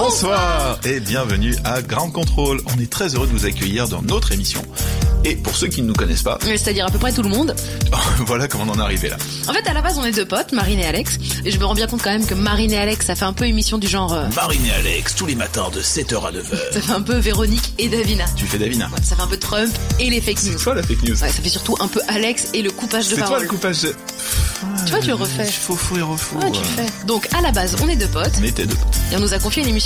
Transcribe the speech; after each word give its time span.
Bonsoir 0.00 0.78
et 0.84 1.00
bienvenue 1.00 1.56
à 1.64 1.80
Grand 1.80 2.10
Control. 2.10 2.60
On 2.66 2.78
est 2.78 2.90
très 2.90 3.14
heureux 3.14 3.26
de 3.26 3.32
vous 3.32 3.46
accueillir 3.46 3.88
dans 3.88 4.02
notre 4.02 4.30
émission. 4.32 4.60
Et 5.24 5.36
pour 5.36 5.56
ceux 5.56 5.68
qui 5.68 5.80
ne 5.80 5.86
nous 5.88 5.94
connaissent 5.94 6.22
pas, 6.22 6.38
C'est-à-dire 6.42 6.84
à 6.86 6.90
peu 6.90 6.98
près 6.98 7.12
tout 7.12 7.22
le 7.22 7.30
monde. 7.30 7.56
voilà 8.26 8.46
comment 8.46 8.64
on 8.68 8.74
en 8.74 8.78
est 8.78 8.82
arrivé 8.82 9.08
là. 9.08 9.16
En 9.48 9.54
fait, 9.54 9.66
à 9.66 9.72
la 9.72 9.80
base, 9.80 9.98
on 9.98 10.04
est 10.04 10.12
deux 10.12 10.26
potes, 10.26 10.52
Marine 10.52 10.78
et 10.80 10.84
Alex. 10.86 11.18
Et 11.46 11.50
je 11.50 11.58
me 11.58 11.64
rends 11.64 11.74
bien 11.74 11.86
compte 11.86 12.02
quand 12.02 12.10
même 12.10 12.26
que 12.26 12.34
Marine 12.34 12.72
et 12.72 12.76
Alex, 12.78 13.06
ça 13.06 13.14
fait 13.16 13.24
un 13.24 13.32
peu 13.32 13.46
émission 13.46 13.78
du 13.78 13.88
genre... 13.88 14.12
euh, 14.12 14.26
Marine 14.36 14.64
et 14.66 14.70
Alex, 14.72 15.14
tous 15.16 15.24
les 15.26 15.34
matins 15.34 15.68
de 15.74 15.80
7h 15.80 16.26
à 16.26 16.30
9h. 16.30 16.42
ça 16.74 16.80
fait 16.82 16.92
un 16.92 17.00
peu 17.02 17.16
Véronique 17.16 17.72
et 17.78 17.88
Davina. 17.88 18.26
Tu 18.36 18.44
fais 18.46 18.58
Davina. 18.58 18.86
Ouais, 18.88 19.02
ça 19.02 19.16
fait 19.16 19.22
un 19.22 19.26
peu 19.26 19.38
Trump 19.38 19.72
et 19.98 20.10
les 20.10 20.20
fake 20.20 20.42
news. 20.44 20.52
C'est 20.58 20.62
toi 20.62 20.74
la 20.74 20.82
fake 20.82 21.02
news. 21.02 21.10
Ouais, 21.22 21.28
ça 21.30 21.42
fait 21.42 21.48
surtout 21.48 21.74
un 21.80 21.88
peu 21.88 22.00
Alex 22.08 22.48
et 22.52 22.60
le 22.62 22.70
coupage 22.70 23.06
de 23.08 23.14
C'est 23.14 23.16
toi 23.16 23.24
parole. 23.24 23.42
le 23.42 23.48
coupage 23.48 23.80
de... 23.82 23.94
Tu 24.84 24.90
vois, 24.92 25.00
tu 25.00 25.08
le 25.08 25.14
refais. 25.14 25.44
Faux 25.44 25.74
fou 25.76 25.96
et 25.98 26.02
refou. 26.02 26.38
Ouais, 26.38 26.50
tu 26.52 26.60
le 26.60 26.64
fais. 26.84 27.06
Donc, 27.06 27.28
à 27.36 27.40
la 27.42 27.50
base, 27.50 27.76
on 27.82 27.88
est 27.88 27.96
deux 27.96 28.06
potes. 28.06 28.32
On 28.40 28.44
était 28.44 28.64
deux. 28.66 28.76
Et 29.12 29.16
on 29.16 29.20
nous 29.20 29.34
a 29.34 29.38
confié 29.38 29.62
une 29.62 29.68
émission 29.68 29.85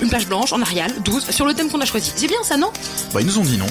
une 0.00 0.08
page 0.08 0.26
blanche 0.26 0.52
en 0.52 0.60
Arial, 0.62 0.92
12, 1.04 1.30
sur 1.30 1.46
le 1.46 1.54
thème 1.54 1.70
qu'on 1.70 1.80
a 1.80 1.84
choisi. 1.84 2.12
C'est 2.14 2.26
bien 2.26 2.42
ça, 2.42 2.56
non 2.56 2.72
Bah 3.12 3.20
ils 3.20 3.26
nous 3.26 3.38
ont 3.38 3.42
dit 3.42 3.58
non. 3.58 3.66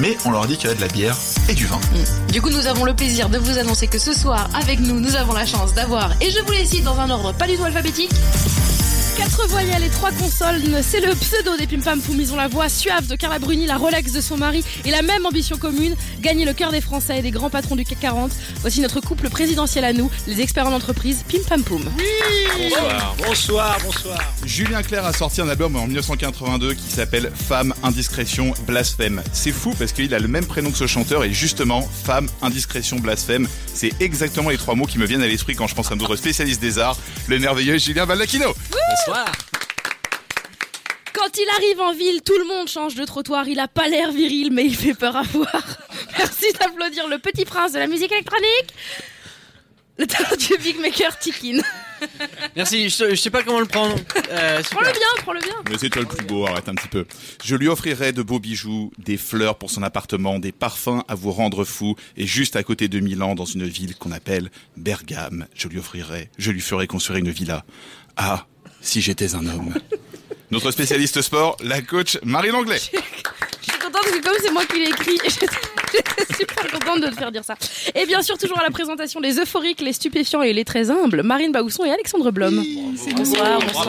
Mais 0.00 0.16
on 0.24 0.30
leur 0.30 0.42
a 0.42 0.46
dit 0.46 0.56
qu'il 0.56 0.64
y 0.64 0.66
avait 0.68 0.76
de 0.76 0.80
la 0.80 0.92
bière 0.92 1.16
et 1.48 1.54
du 1.54 1.66
vin. 1.66 1.76
Mm. 1.76 2.32
Du 2.32 2.42
coup, 2.42 2.50
nous 2.50 2.66
avons 2.66 2.84
le 2.84 2.94
plaisir 2.94 3.28
de 3.28 3.38
vous 3.38 3.58
annoncer 3.58 3.86
que 3.86 3.98
ce 3.98 4.12
soir, 4.12 4.48
avec 4.54 4.80
nous, 4.80 5.00
nous 5.00 5.16
avons 5.16 5.32
la 5.32 5.46
chance 5.46 5.74
d'avoir, 5.74 6.10
et 6.20 6.30
je 6.30 6.40
vous 6.40 6.52
les 6.52 6.66
cite 6.66 6.84
dans 6.84 6.98
un 6.98 7.10
ordre 7.10 7.32
pas 7.32 7.46
du 7.46 7.56
tout 7.56 7.64
alphabétique, 7.64 8.10
Quatre 9.16 9.46
voyelles 9.48 9.84
et 9.84 9.90
trois 9.90 10.10
consoles, 10.10 10.60
c'est 10.82 11.00
le 11.00 11.14
pseudo 11.14 11.56
des 11.56 11.66
Pim 11.68 11.80
Pam 11.80 12.00
Poum. 12.00 12.20
Ils 12.20 12.32
ont 12.32 12.36
la 12.36 12.48
voix 12.48 12.68
suave 12.68 13.06
de 13.06 13.14
Carla 13.14 13.38
Bruni, 13.38 13.64
la 13.66 13.76
Rolex 13.76 14.12
de 14.12 14.20
son 14.20 14.36
mari 14.36 14.64
et 14.84 14.90
la 14.90 15.02
même 15.02 15.24
ambition 15.24 15.56
commune, 15.56 15.94
gagner 16.20 16.44
le 16.44 16.52
cœur 16.52 16.72
des 16.72 16.80
Français 16.80 17.18
et 17.18 17.22
des 17.22 17.30
grands 17.30 17.50
patrons 17.50 17.76
du 17.76 17.84
CAC 17.84 18.00
40. 18.00 18.32
Voici 18.60 18.80
notre 18.80 19.00
couple 19.00 19.30
présidentiel 19.30 19.84
à 19.84 19.92
nous, 19.92 20.10
les 20.26 20.40
experts 20.40 20.66
en 20.66 20.72
entreprise 20.72 21.24
Pim 21.30 21.38
Pam 21.48 21.62
Poum. 21.62 21.84
Bonsoir, 22.58 23.16
bonsoir, 23.18 23.78
bonsoir. 23.84 24.18
Julien 24.44 24.82
Clerc 24.82 25.04
a 25.04 25.12
sorti 25.12 25.40
un 25.40 25.48
album 25.48 25.76
en 25.76 25.86
1982 25.86 26.74
qui 26.74 26.90
s'appelle 26.90 27.30
Femme, 27.34 27.72
Indiscrétion, 27.82 28.52
Blasphème. 28.66 29.22
C'est 29.32 29.52
fou 29.52 29.74
parce 29.78 29.92
qu'il 29.92 30.12
a 30.14 30.18
le 30.18 30.28
même 30.28 30.46
prénom 30.46 30.70
que 30.70 30.78
ce 30.78 30.86
chanteur 30.86 31.22
et 31.24 31.32
justement, 31.32 31.88
Femme, 32.04 32.28
Indiscrétion, 32.42 32.98
Blasphème, 32.98 33.48
c'est 33.74 33.92
exactement 34.00 34.50
les 34.50 34.58
trois 34.58 34.74
mots 34.74 34.86
qui 34.86 34.98
me 34.98 35.06
viennent 35.06 35.22
à 35.22 35.28
l'esprit 35.28 35.54
quand 35.54 35.66
je 35.66 35.74
pense 35.74 35.92
à 35.92 35.94
notre 35.94 36.16
spécialiste 36.16 36.60
des 36.60 36.78
arts, 36.78 36.96
le 37.28 37.38
merveilleux 37.38 37.78
Julien 37.78 38.06
Baldacchino. 38.06 38.54
Bonsoir. 39.06 39.26
Quand 41.12 41.36
il 41.36 41.48
arrive 41.56 41.80
en 41.80 41.92
ville, 41.92 42.22
tout 42.22 42.36
le 42.38 42.46
monde 42.46 42.68
change 42.68 42.94
de 42.94 43.04
trottoir. 43.04 43.48
Il 43.48 43.60
a 43.60 43.68
pas 43.68 43.88
l'air 43.88 44.10
viril, 44.10 44.50
mais 44.52 44.64
il 44.64 44.74
fait 44.74 44.94
peur 44.94 45.16
à 45.16 45.22
voir. 45.22 45.62
Merci 46.18 46.52
d'applaudir 46.58 47.08
le 47.08 47.18
petit 47.18 47.44
prince 47.44 47.72
de 47.72 47.78
la 47.78 47.86
musique 47.86 48.12
électronique. 48.12 48.74
Le 49.98 50.06
talentueux 50.06 50.56
Big 50.56 50.80
Maker 50.80 51.18
Tikin. 51.18 51.60
Merci, 52.56 52.88
je, 52.88 53.10
je 53.10 53.14
sais 53.14 53.30
pas 53.30 53.42
comment 53.42 53.60
le 53.60 53.66
prendre. 53.66 53.94
Euh. 54.30 54.62
Prends-le 54.70 54.92
bien, 54.92 55.22
prends-le 55.22 55.40
bien. 55.40 55.54
Mais 55.70 55.78
c'est 55.78 55.88
toi 55.88 56.02
le 56.02 56.08
plus 56.08 56.24
beau, 56.24 56.46
arrête 56.46 56.68
un 56.68 56.74
petit 56.74 56.88
peu. 56.88 57.06
Je 57.44 57.54
lui 57.54 57.68
offrirai 57.68 58.12
de 58.12 58.22
beaux 58.22 58.40
bijoux, 58.40 58.90
des 58.98 59.16
fleurs 59.16 59.56
pour 59.56 59.70
son 59.70 59.82
appartement, 59.82 60.38
des 60.38 60.50
parfums 60.50 61.04
à 61.06 61.14
vous 61.14 61.30
rendre 61.30 61.64
fou, 61.64 61.94
et 62.16 62.26
juste 62.26 62.56
à 62.56 62.64
côté 62.64 62.88
de 62.88 62.98
Milan, 62.98 63.34
dans 63.34 63.44
une 63.44 63.66
ville 63.66 63.96
qu'on 63.96 64.12
appelle 64.12 64.50
Bergame, 64.76 65.46
je 65.54 65.68
lui 65.68 65.78
offrirai, 65.78 66.28
je 66.38 66.50
lui 66.50 66.60
ferai 66.60 66.86
construire 66.88 67.20
une 67.20 67.30
villa. 67.30 67.64
Ah, 68.16 68.46
si 68.84 69.00
j'étais 69.00 69.34
un 69.34 69.46
homme. 69.46 69.74
Notre 70.50 70.70
spécialiste 70.70 71.20
sport, 71.22 71.56
la 71.62 71.82
coach 71.82 72.18
Marie 72.22 72.50
Langlais. 72.50 72.78
Je 72.78 72.82
suis 73.70 73.78
contente 73.80 73.92
parce 73.92 74.10
que 74.10 74.22
comme 74.22 74.36
c'est 74.40 74.52
moi 74.52 74.64
qui 74.66 74.78
l'ai 74.78 74.90
écrit, 74.90 75.18
j'étais 75.24 76.34
super 76.36 76.70
contente 76.70 77.00
de 77.00 77.06
te 77.08 77.14
faire 77.14 77.32
dire 77.32 77.44
ça. 77.44 77.56
Et 77.94 78.06
bien 78.06 78.22
sûr, 78.22 78.38
toujours 78.38 78.60
à 78.60 78.62
la 78.62 78.70
présentation, 78.70 79.18
les 79.20 79.38
euphoriques, 79.40 79.80
les 79.80 79.92
stupéfiants 79.92 80.42
et 80.42 80.52
les 80.52 80.64
très 80.64 80.90
humbles, 80.90 81.22
Marine 81.22 81.50
Baousson 81.50 81.84
et 81.84 81.90
Alexandre 81.90 82.30
Blom. 82.30 82.62
Bonsoir, 83.16 83.58
bonsoir, 83.60 83.88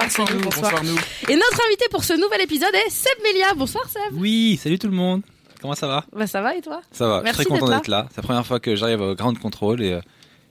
bonsoir, 0.00 0.28
bonsoir. 0.42 0.84
nous. 0.84 0.98
Et 1.28 1.34
notre 1.34 1.60
invité 1.66 1.86
pour 1.90 2.04
ce 2.04 2.12
nouvel 2.12 2.42
épisode 2.42 2.74
est 2.74 2.90
Seb 2.90 3.12
Melia. 3.24 3.54
Bonsoir 3.56 3.88
Seb. 3.88 4.12
Oui, 4.12 4.60
salut 4.62 4.78
tout 4.78 4.88
le 4.88 4.94
monde. 4.94 5.22
Comment 5.60 5.74
ça 5.74 5.86
va? 5.86 6.04
Bah 6.14 6.26
ça 6.26 6.42
va 6.42 6.54
et 6.54 6.60
toi? 6.60 6.82
Ça 6.92 7.08
va, 7.08 7.22
Merci 7.22 7.38
je 7.38 7.42
suis 7.42 7.50
très 7.50 7.58
content 7.58 7.72
d'être 7.72 7.78
d'être 7.84 7.88
là. 7.88 8.06
C'est 8.10 8.18
la 8.18 8.22
première 8.22 8.46
fois 8.46 8.60
que 8.60 8.76
j'arrive 8.76 9.00
au 9.00 9.14
Ground 9.14 9.38
Control 9.38 9.82
et 9.82 9.92
euh, 9.94 10.00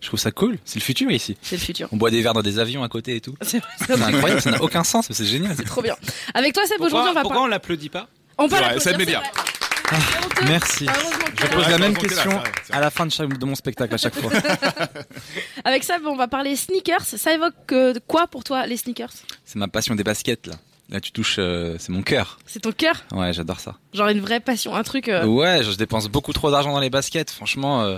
je 0.03 0.07
trouve 0.09 0.19
ça 0.19 0.31
cool. 0.31 0.57
C'est 0.65 0.79
le 0.79 0.83
futur 0.83 1.09
ici. 1.09 1.35
C'est 1.41 1.55
le 1.55 1.61
futur. 1.61 1.87
On 1.91 1.97
boit 1.97 2.11
des 2.11 2.21
verres 2.21 2.33
dans 2.33 2.41
des 2.43 2.59
avions 2.59 2.83
à 2.83 2.89
côté 2.89 3.15
et 3.15 3.21
tout. 3.21 3.35
C'est 3.41 3.61
incroyable, 3.89 4.41
ça 4.41 4.51
n'a 4.51 4.61
aucun 4.61 4.83
sens, 4.83 5.09
mais 5.09 5.15
c'est 5.15 5.25
génial. 5.25 5.55
C'est 5.57 5.63
trop 5.63 5.81
bien. 5.81 5.95
Avec 6.33 6.53
toi 6.53 6.65
Seb, 6.67 6.81
aujourd'hui 6.81 6.97
on 6.99 7.03
Pourquoi, 7.05 7.13
va 7.13 7.21
pourquoi 7.21 7.37
pas... 7.37 7.43
on 7.43 7.47
l'applaudit 7.47 7.89
pas 7.89 8.07
On 8.37 8.47
peut 8.49 8.55
Ouais, 8.55 8.61
l'applaudir, 8.61 8.81
Seb. 8.81 9.01
C'est 9.01 9.17
honteux. 9.17 10.45
Merci. 10.47 10.87
Je 11.39 11.47
pose 11.47 11.67
la 11.69 11.77
même 11.77 11.95
question 11.97 12.41
à 12.71 12.79
la 12.79 12.89
fin 12.89 13.05
de, 13.05 13.11
chaque- 13.11 13.37
de 13.37 13.45
mon 13.45 13.55
spectacle 13.55 13.93
à 13.93 13.97
chaque 13.97 14.15
fois. 14.15 14.31
Avec 15.65 15.83
Seb, 15.83 16.01
on 16.05 16.15
va 16.15 16.27
parler 16.27 16.55
sneakers. 16.55 17.01
Ça 17.01 17.33
évoque 17.33 17.53
euh, 17.71 17.93
quoi 18.07 18.27
pour 18.27 18.43
toi 18.43 18.65
les 18.65 18.77
sneakers? 18.77 19.11
C'est 19.45 19.57
ma 19.57 19.67
passion 19.67 19.95
des 19.95 20.03
baskets 20.03 20.47
là. 20.47 20.55
Là 20.89 20.99
tu 20.99 21.11
touches, 21.11 21.37
euh, 21.39 21.75
c'est 21.79 21.89
mon 21.91 22.01
cœur. 22.01 22.39
C'est 22.45 22.59
ton 22.61 22.71
cœur? 22.71 23.03
Ouais, 23.11 23.33
j'adore 23.33 23.59
ça. 23.59 23.77
Genre 23.93 24.09
une 24.09 24.19
vraie 24.19 24.39
passion, 24.41 24.75
un 24.75 24.83
truc... 24.83 25.07
euh, 25.09 25.25
Ouais, 25.25 25.63
je 25.63 25.71
dépense 25.77 26.07
beaucoup 26.09 26.33
trop 26.33 26.51
d'argent 26.51 26.73
dans 26.73 26.79
les 26.79 26.89
baskets. 26.89 27.31
Franchement, 27.31 27.83
euh, 27.83 27.97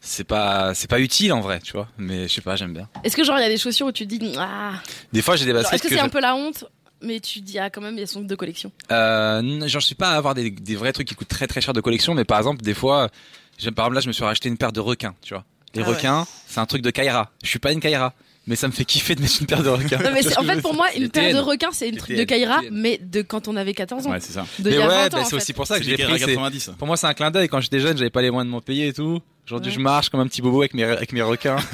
c'est 0.00 0.24
pas, 0.24 0.74
c'est 0.74 0.88
pas 0.88 1.00
utile 1.00 1.32
en 1.32 1.40
vrai, 1.40 1.60
tu 1.60 1.72
vois. 1.72 1.88
Mais 1.98 2.28
je 2.28 2.34
sais 2.34 2.40
pas, 2.40 2.56
j'aime 2.56 2.72
bien. 2.72 2.88
Est-ce 3.04 3.16
que 3.16 3.24
genre 3.24 3.38
il 3.38 3.42
y 3.42 3.46
a 3.46 3.48
des 3.48 3.56
chaussures 3.58 3.86
où 3.86 3.92
tu 3.92 4.06
te 4.06 4.14
dis... 4.14 4.34
Ah... 4.38 4.72
Des 5.12 5.22
fois 5.22 5.36
j'ai 5.36 5.44
des 5.44 5.52
baskets 5.52 5.74
Est-ce 5.74 5.82
que 5.82 5.88
que 5.88 5.94
c'est 5.94 6.00
je- 6.00 6.04
un 6.04 6.08
peu 6.08 6.20
la 6.20 6.34
honte 6.34 6.64
mais 7.00 7.20
tu 7.20 7.40
te 7.40 7.44
dis 7.44 7.58
ah 7.60 7.70
quand 7.70 7.80
même 7.80 7.96
elles 7.96 8.08
sont 8.08 8.22
de 8.22 8.34
collection. 8.34 8.72
Euh, 8.90 9.62
j'en 9.66 9.78
suis 9.80 9.94
pas 9.94 10.10
à 10.10 10.16
avoir 10.16 10.34
des, 10.34 10.50
des 10.50 10.74
vrais 10.74 10.92
trucs 10.92 11.06
qui 11.06 11.14
coûtent 11.14 11.28
très 11.28 11.46
très 11.46 11.60
cher 11.60 11.72
de 11.72 11.80
collection, 11.80 12.12
mais 12.14 12.24
par 12.24 12.38
exemple, 12.38 12.60
des 12.62 12.74
fois, 12.74 13.08
j'aime, 13.56 13.72
par 13.72 13.84
exemple, 13.86 13.94
là, 13.94 14.00
je 14.00 14.08
me 14.08 14.12
suis 14.12 14.24
racheté 14.24 14.48
une 14.48 14.56
paire 14.56 14.72
de 14.72 14.80
requins, 14.80 15.14
tu 15.22 15.32
vois. 15.32 15.44
Les 15.74 15.82
Ah 15.82 15.88
ouais. 15.88 15.94
requins, 15.94 16.26
c'est 16.48 16.58
un 16.58 16.66
truc 16.66 16.82
de 16.82 16.90
Kaira. 16.90 17.30
Je 17.44 17.48
suis 17.50 17.60
pas 17.60 17.70
une 17.70 17.78
Kaira, 17.78 18.14
mais 18.48 18.56
ça 18.56 18.66
me 18.66 18.72
fait 18.72 18.84
kiffer 18.84 19.14
de 19.14 19.20
mettre 19.20 19.36
une 19.40 19.46
paire 19.46 19.62
de 19.62 19.68
requins. 19.68 19.98
Non 19.98 20.10
mais 20.12 20.26
en 20.38 20.42
fait 20.42 20.60
pour 20.60 20.74
moi 20.74 20.86
une 20.96 21.08
paire 21.08 21.32
de 21.32 21.38
requins 21.40 21.70
c'est 21.70 21.88
une 21.88 21.98
truc 21.98 22.16
de 22.16 22.24
Kaira 22.24 22.62
mais 22.72 22.98
de 22.98 23.22
quand 23.22 23.46
on 23.46 23.54
avait 23.54 23.74
14 23.74 24.08
ans. 24.08 24.10
Ouais, 24.10 24.18
c'est 24.20 24.32
ça. 24.32 24.44
De 24.58 24.68
mais 24.70 24.76
a 24.78 24.80
ouais, 24.80 24.86
20 24.88 25.04
ans, 25.04 25.08
bah, 25.12 25.20
en 25.20 25.24
c'est 25.24 25.36
aussi 25.36 25.52
pour 25.52 25.68
ça 25.68 25.78
que 25.78 25.84
l'ai 25.84 25.98
pris. 25.98 26.18
c'est- 26.18 26.26
90. 26.26 26.70
Pour 26.78 26.88
moi, 26.88 26.96
c'est 26.96 27.06
un 27.06 27.14
clin 27.14 27.30
d'œil. 27.30 27.48
Quand 27.48 27.60
j'étais 27.60 27.78
jeune, 27.78 27.96
j'avais 27.96 28.10
pas 28.10 28.22
les 28.22 28.32
moyens 28.32 28.48
de 28.48 28.50
m'en 28.50 28.60
payer 28.60 28.88
et 28.88 28.92
tout. 28.92 29.20
Aujourd'hui, 29.48 29.70
Ouais. 29.70 29.76
je 29.76 29.80
marche 29.80 30.10
comme 30.10 30.20
un 30.20 30.26
petit 30.26 30.42
bobo 30.42 30.60
avec 30.60 30.74
mes, 30.74 30.84
avec 30.84 31.10
mes 31.12 31.22
requins. 31.22 31.56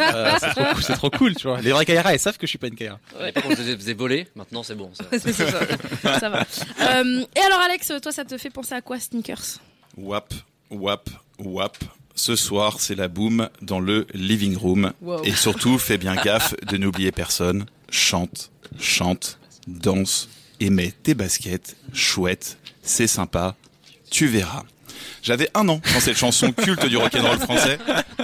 Euh, 0.00 0.32
c'est 0.38 0.50
trop 0.50 0.64
cool, 0.74 0.82
c'est 0.82 0.92
trop 0.94 1.10
cool, 1.10 1.34
tu 1.34 1.46
vois. 1.48 1.60
Les 1.62 1.72
vrais 1.72 1.86
Kaira, 1.86 2.12
ils 2.14 2.18
savent 2.18 2.36
que 2.36 2.46
je 2.46 2.50
suis 2.50 2.58
pas 2.58 2.66
une 2.68 2.74
Kaira. 2.74 2.98
À 3.18 3.24
l'époque, 3.26 3.44
on 3.48 3.50
se 3.56 3.62
faisait 3.76 3.94
voler, 3.94 4.28
maintenant 4.36 4.62
c'est 4.62 4.74
bon. 4.74 4.90
ça. 4.92 5.04
C'est 5.18 5.32
ça. 5.32 5.50
ça 6.20 6.28
va. 6.28 6.40
Euh, 6.40 7.24
et 7.34 7.40
alors 7.40 7.60
Alex, 7.60 7.92
toi 8.02 8.12
ça 8.12 8.24
te 8.24 8.36
fait 8.36 8.50
penser 8.50 8.74
à 8.74 8.82
quoi 8.82 9.00
sneakers? 9.00 9.58
Wap, 9.96 10.34
wap, 10.70 11.08
wap. 11.38 11.78
Ce 12.14 12.36
soir, 12.36 12.76
c'est 12.78 12.94
la 12.94 13.08
boum 13.08 13.48
dans 13.62 13.80
le 13.80 14.06
living 14.14 14.56
room. 14.56 14.92
Wow. 15.00 15.24
Et 15.24 15.32
surtout, 15.32 15.78
fais 15.78 15.98
bien 15.98 16.14
gaffe 16.14 16.54
de 16.66 16.76
n'oublier 16.76 17.10
personne. 17.10 17.64
Chante, 17.90 18.50
chante, 18.78 19.38
danse 19.66 20.28
et 20.60 20.70
mets 20.70 20.92
tes 21.02 21.14
baskets. 21.14 21.74
Chouette, 21.92 22.58
c'est 22.82 23.08
sympa. 23.08 23.56
Tu 24.10 24.26
verras. 24.28 24.62
J'avais 25.22 25.48
un 25.54 25.68
an 25.68 25.80
quand 25.92 26.00
cette 26.00 26.16
chanson 26.16 26.52
culte 26.52 26.86
du 26.86 26.96
rock'n'roll 26.96 27.38
français 27.38 27.78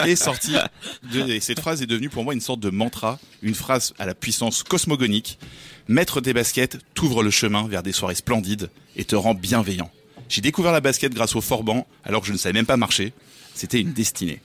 est 0.04 0.16
sortie. 0.16 0.56
Et 1.14 1.40
cette 1.40 1.60
phrase 1.60 1.82
est 1.82 1.86
devenue 1.86 2.10
pour 2.10 2.24
moi 2.24 2.34
une 2.34 2.40
sorte 2.40 2.60
de 2.60 2.70
mantra, 2.70 3.18
une 3.42 3.54
phrase 3.54 3.94
à 3.98 4.06
la 4.06 4.14
puissance 4.14 4.62
cosmogonique. 4.62 5.38
Mettre 5.88 6.20
des 6.20 6.32
baskets 6.32 6.78
t'ouvre 6.94 7.22
le 7.22 7.30
chemin 7.30 7.66
vers 7.68 7.82
des 7.82 7.92
soirées 7.92 8.14
splendides 8.14 8.70
et 8.96 9.04
te 9.04 9.16
rend 9.16 9.34
bienveillant. 9.34 9.90
J'ai 10.28 10.40
découvert 10.40 10.72
la 10.72 10.80
basket 10.80 11.12
grâce 11.12 11.34
au 11.34 11.40
Forban 11.40 11.86
alors 12.04 12.20
que 12.20 12.28
je 12.28 12.32
ne 12.32 12.38
savais 12.38 12.52
même 12.52 12.66
pas 12.66 12.76
marcher. 12.76 13.12
C'était 13.54 13.80
une 13.80 13.92
destinée. 13.92 14.40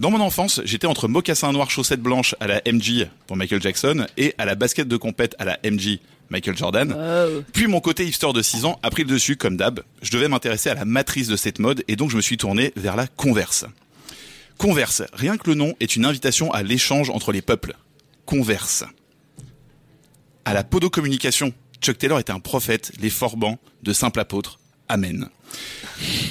Dans 0.00 0.10
mon 0.10 0.20
enfance, 0.20 0.60
j'étais 0.64 0.86
entre 0.86 1.06
mocassin 1.08 1.52
noir 1.52 1.70
chaussettes 1.70 2.02
blanches 2.02 2.34
à 2.40 2.46
la 2.46 2.60
MJ 2.70 3.06
pour 3.26 3.36
Michael 3.36 3.62
Jackson 3.62 4.06
et 4.16 4.34
à 4.38 4.44
la 4.44 4.54
basket 4.54 4.88
de 4.88 4.96
compète 4.96 5.36
à 5.38 5.44
la 5.44 5.58
MJ 5.64 5.98
Michael 6.30 6.56
Jordan. 6.56 6.96
Puis 7.52 7.66
mon 7.66 7.80
côté 7.80 8.06
hipster 8.06 8.32
de 8.32 8.42
6 8.42 8.64
ans 8.64 8.78
a 8.82 8.90
pris 8.90 9.02
le 9.02 9.08
dessus 9.10 9.36
comme 9.36 9.56
d'hab. 9.56 9.80
Je 10.02 10.10
devais 10.10 10.28
m'intéresser 10.28 10.70
à 10.70 10.74
la 10.74 10.84
matrice 10.84 11.28
de 11.28 11.36
cette 11.36 11.58
mode 11.58 11.84
et 11.88 11.96
donc 11.96 12.10
je 12.10 12.16
me 12.16 12.22
suis 12.22 12.36
tourné 12.36 12.72
vers 12.76 12.96
la 12.96 13.06
Converse. 13.06 13.66
Converse, 14.58 15.02
rien 15.12 15.36
que 15.36 15.48
le 15.48 15.54
nom 15.54 15.74
est 15.80 15.96
une 15.96 16.04
invitation 16.04 16.52
à 16.52 16.62
l'échange 16.62 17.10
entre 17.10 17.32
les 17.32 17.42
peuples. 17.42 17.74
Converse. 18.26 18.84
À 20.44 20.54
la 20.54 20.64
podocommunication, 20.64 21.52
Chuck 21.80 21.98
Taylor 21.98 22.18
était 22.20 22.32
un 22.32 22.40
prophète, 22.40 22.92
les 23.00 23.10
forbans 23.10 23.58
de 23.82 23.92
simple 23.92 24.20
apôtre. 24.20 24.58
Amen. 24.88 25.28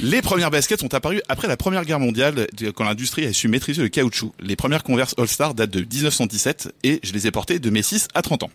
Les 0.02 0.22
premières 0.22 0.52
baskets 0.52 0.80
sont 0.80 0.94
apparues 0.94 1.22
après 1.28 1.48
la 1.48 1.58
Première 1.58 1.86
Guerre 1.86 2.00
mondiale, 2.00 2.48
quand 2.76 2.84
l'industrie 2.84 3.26
a 3.26 3.34
su 3.34 3.48
maîtriser 3.48 3.82
le 3.82 3.90
caoutchouc. 3.90 4.34
Les 4.40 4.56
premières 4.56 4.84
Converse 4.84 5.16
All-Star 5.18 5.54
datent 5.54 5.72
de 5.72 5.82
1917 5.82 6.74
et 6.84 7.00
je 7.04 7.14
les 7.14 7.28
ai 7.28 7.32
portées 7.32 7.60
de 7.60 7.70
mes 7.70 7.82
6 7.82 8.08
à 8.14 8.22
30 8.22 8.44
ans. 8.44 8.52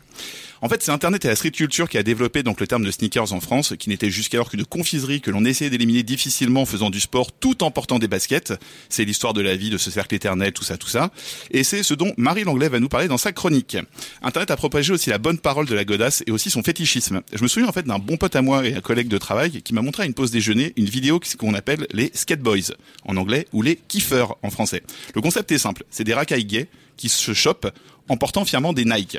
En 0.65 0.69
fait, 0.71 0.83
c'est 0.83 0.93
Internet 0.93 1.23
et 1.27 1.29
la 1.29 1.37
street 1.37 1.51
culture 1.51 1.91
qui 1.91 1.99
a 1.99 2.03
développé 2.03 2.43
donc 2.43 2.59
le 2.59 2.67
terme 2.67 2.87
de 2.87 2.91
sneakers 2.91 3.35
en 3.35 3.41
France, 3.41 3.75
qui 3.79 3.91
n'était 3.91 4.09
jusqu'alors 4.09 4.49
qu'une 4.49 4.65
confiserie 4.65 5.21
que 5.21 5.31
l'on 5.31 5.45
essayait 5.45 5.69
d'éliminer 5.69 6.03
difficilement 6.03 6.63
en 6.63 6.65
faisant 6.65 6.89
du 6.89 7.01
sport 7.01 7.33
tout 7.33 7.63
en 7.63 7.71
portant 7.71 7.99
des 7.99 8.09
baskets. 8.09 8.55
C'est 8.89 9.05
l'histoire 9.05 9.35
de 9.35 9.43
la 9.43 9.57
vie, 9.57 9.69
de 9.69 9.77
ce 9.77 9.91
cercle 9.91 10.15
éternel, 10.15 10.55
tout 10.55 10.65
ça, 10.65 10.79
tout 10.79 10.89
ça. 10.89 11.11
Et 11.51 11.65
c'est 11.65 11.83
ce 11.83 11.93
dont 11.93 12.15
Marie 12.17 12.45
Langlais 12.45 12.71
va 12.71 12.81
nous 12.81 12.89
parler 12.89 13.09
dans 13.09 13.19
sa 13.19 13.31
chronique. 13.31 13.77
Internet 14.23 14.51
a 14.51 14.57
propagé 14.57 14.95
aussi 14.95 15.11
la 15.11 15.19
bonne 15.19 15.37
parole 15.37 15.67
de 15.67 15.75
la 15.75 15.85
godasse 15.85 16.25
et 16.27 16.31
aussi 16.31 16.49
son 16.49 16.63
fétichisme. 16.63 17.21
Je 17.35 17.43
me 17.43 17.49
souviens 17.49 17.69
en 17.69 17.73
fait 17.73 17.85
d'un 17.85 17.99
bon 17.99 18.17
pote 18.17 18.35
à 18.35 18.41
moi 18.41 18.67
et 18.67 18.75
un 18.75 18.81
collègue 18.81 19.09
de 19.09 19.19
travail 19.19 19.61
qui 19.61 19.75
m'a 19.75 19.83
montré 19.83 20.05
à 20.05 20.07
une 20.07 20.15
pause 20.15 20.31
déjeuner 20.31 20.73
une 20.77 20.87
vidéo 20.87 21.21
qu'on 21.39 21.53
appelle 21.53 21.87
les 21.93 22.11
skate 22.15 22.41
boys 22.41 22.73
en 23.05 23.19
anglais 23.19 23.49
ou 23.53 23.61
les 23.61 23.77
kiffeurs 23.77 24.39
en 24.43 24.49
français. 24.49 24.83
Le 25.15 25.21
concept 25.21 25.53
est 25.53 25.59
simple, 25.59 25.85
c'est 25.91 26.05
des 26.05 26.15
racailles 26.15 26.47
gays 26.47 26.69
qui 26.97 27.11
se 27.11 27.35
chopent 27.35 27.71
en 28.09 28.17
portant 28.17 28.47
fièrement 28.47 28.73
des 28.73 28.87
Nike 28.87 29.19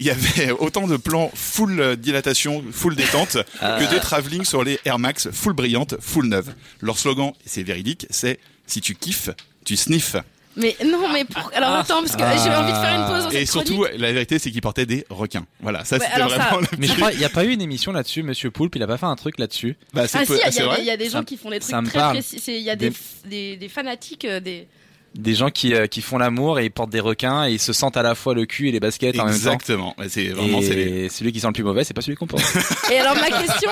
il 0.00 0.06
y 0.06 0.10
avait 0.10 0.50
autant 0.58 0.86
de 0.86 0.96
plans 0.96 1.30
full 1.34 1.80
euh, 1.80 1.96
dilatation, 1.96 2.64
full 2.72 2.96
détente, 2.96 3.38
que 3.60 3.94
de 3.94 3.98
travelling 3.98 4.44
sur 4.44 4.64
les 4.64 4.78
Air 4.84 4.98
Max 4.98 5.28
full 5.30 5.52
brillante, 5.52 5.94
full 6.00 6.26
neuve. 6.26 6.54
Leur 6.80 6.98
slogan, 6.98 7.32
et 7.44 7.48
c'est 7.48 7.62
véridique, 7.62 8.06
c'est 8.10 8.38
si 8.66 8.80
tu 8.80 8.94
kiffes, 8.94 9.30
tu 9.64 9.76
sniffes. 9.76 10.16
Mais 10.56 10.76
non, 10.86 11.08
mais 11.12 11.24
pour... 11.24 11.50
alors 11.52 11.70
attends, 11.74 12.00
parce 12.00 12.12
que 12.14 12.18
j'ai 12.22 12.54
envie 12.54 12.70
de 12.70 12.76
faire 12.78 12.94
une 13.00 13.06
pause. 13.12 13.24
Dans 13.24 13.30
Et 13.30 13.38
cette 13.44 13.50
surtout, 13.50 13.74
chronique. 13.82 14.00
la 14.00 14.12
vérité, 14.12 14.38
c'est 14.38 14.52
qu'ils 14.52 14.60
portaient 14.60 14.86
des 14.86 15.04
requins. 15.10 15.44
Voilà, 15.60 15.84
ça 15.84 15.96
Ouais, 15.96 16.06
c'était 16.06 16.20
ça- 16.20 16.26
vraiment. 16.28 16.60
la 16.60 16.68
Mais 16.78 16.86
je 16.86 16.92
petite- 16.92 16.94
crois, 16.96 17.12
il 17.12 17.18
n'y 17.18 17.24
a 17.24 17.28
pas 17.28 17.44
eu 17.44 17.50
une 17.50 17.60
émission 17.60 17.90
là-dessus, 17.90 18.22
Monsieur 18.22 18.52
Poulpe, 18.52 18.76
il 18.76 18.82
a 18.84 18.86
pas 18.86 18.96
fait 18.96 19.06
un 19.06 19.16
truc 19.16 19.38
là-dessus. 19.40 19.76
Bah, 19.92 20.02
Ah 20.04 20.24
si, 20.24 20.32
il 20.32 20.36
y 20.36 20.60
a- 20.60 20.80
y, 20.80 20.94
y 20.94 20.96
des 20.96 21.06
Ça 21.06 21.18
gens 21.18 21.24
qui 21.24 21.36
font 21.36 21.50
des 21.50 21.58
trucs 21.58 21.72
ça 21.72 21.82
très 21.82 22.08
précis. 22.10 22.40
Il 22.46 22.60
y 22.62 22.70
a 22.70 22.76
des, 22.76 22.90
Des- 22.90 22.96
des, 23.28 23.56
des 23.56 23.68
fanatiques, 23.68 24.24
euh, 24.26 24.38
des... 24.38 24.68
Des 25.14 25.34
gens 25.34 25.50
qui, 25.50 25.74
euh, 25.74 25.86
qui 25.86 26.02
font 26.02 26.18
l'amour 26.18 26.58
et 26.58 26.64
ils 26.64 26.70
portent 26.70 26.90
des 26.90 26.98
requins 27.00 27.46
et 27.46 27.52
ils 27.52 27.60
se 27.60 27.72
sentent 27.72 27.96
à 27.96 28.02
la 28.02 28.14
fois 28.16 28.34
le 28.34 28.46
cul 28.46 28.68
et 28.68 28.72
les 28.72 28.80
baskets 28.80 29.18
en 29.20 29.26
même 29.26 29.32
temps. 29.32 29.52
Exactement. 29.52 29.94
Ouais, 29.96 30.08
C'est 30.08 30.26
vraiment, 30.28 30.60
c'est 30.60 30.74
les- 30.74 31.04
Et 31.04 31.08
celui 31.08 31.30
qui 31.32 31.38
sent 31.40 31.46
le 31.46 31.52
plus 31.52 31.62
mauvais, 31.62 31.84
c'est 31.84 31.94
pas 31.94 32.00
celui 32.02 32.16
qu'on 32.16 32.26
porte. 32.26 32.42
Et 32.92 32.98
alors 32.98 33.14
ma 33.14 33.30
question, 33.30 33.70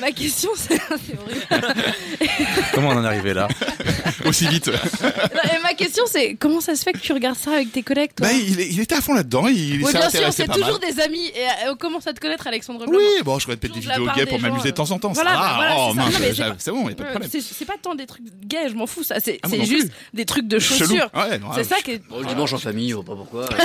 ma 0.00 0.12
question, 0.12 0.50
c'est. 0.54 0.78
Comment 2.74 2.90
on 2.90 2.96
en 2.98 3.04
est 3.04 3.06
arrivé 3.06 3.34
là 3.34 3.48
aussi 4.26 4.46
vite. 4.46 4.68
Non, 4.68 5.40
et 5.44 5.62
ma 5.62 5.74
question, 5.74 6.04
c'est 6.06 6.34
comment 6.34 6.60
ça 6.60 6.74
se 6.76 6.82
fait 6.82 6.92
que 6.92 6.98
tu 6.98 7.12
regardes 7.12 7.36
ça 7.38 7.52
avec 7.54 7.72
tes 7.72 7.82
collègues, 7.82 8.10
toi 8.16 8.26
bah, 8.26 8.32
il, 8.32 8.60
il 8.60 8.80
était 8.80 8.94
à 8.94 9.00
fond 9.00 9.14
là-dedans. 9.14 9.46
Il 9.48 9.82
Oui, 9.84 9.90
s'est 9.92 9.98
bien 9.98 10.10
sûr, 10.10 10.32
c'est 10.32 10.46
toujours 10.46 10.78
mal. 10.80 10.92
des 10.94 11.00
amis. 11.00 11.26
Et 11.34 11.66
euh, 11.66 11.72
on 11.72 11.76
commence 11.76 12.06
à 12.06 12.12
te 12.12 12.20
connaître, 12.20 12.46
Alexandre 12.46 12.86
Blanc. 12.86 12.98
Oui, 12.98 13.22
bon, 13.24 13.38
je 13.38 13.46
regarde 13.46 13.60
peut-être 13.60 13.74
des 13.74 13.80
vidéos 13.80 14.06
gays 14.14 14.26
pour 14.26 14.40
m'amuser 14.40 14.64
de 14.64 14.68
euh, 14.68 14.72
temps 14.72 14.90
en 14.90 14.98
temps. 14.98 15.12
Voilà, 15.12 15.30
va. 15.32 15.52
voilà, 15.56 15.74
oh, 15.78 15.92
c'est 16.58 16.70
bon, 16.70 16.88
y 16.88 16.92
a 16.92 16.94
pas 16.94 17.02
de 17.02 17.02
Ouais, 17.02 17.10
problème. 17.10 17.30
C'est 17.30 17.64
pas 17.64 17.74
tant 17.80 17.94
des 17.94 18.06
trucs 18.06 18.22
gays, 18.46 18.68
je 18.68 18.74
m'en 18.74 18.86
fous. 18.86 19.02
Ça, 19.02 19.16
c'est 19.20 19.38
Ah, 19.42 19.48
juste 19.64 19.88
des 20.14 20.24
trucs 20.24 20.46
de 20.46 20.58
Chelou. 20.82 20.94
chaussures. 20.98 21.10
Ouais, 21.14 21.38
non, 21.38 21.48
C'est 21.54 21.60
ah, 21.60 21.64
ça 21.64 21.82
qui 21.82 21.92
est. 21.92 22.02
Bon, 22.08 22.20
le 22.20 22.26
dimanche 22.26 22.52
en 22.52 22.58
famille, 22.58 22.94
oh, 22.94 23.02
pas 23.02 23.14
pourquoi. 23.14 23.46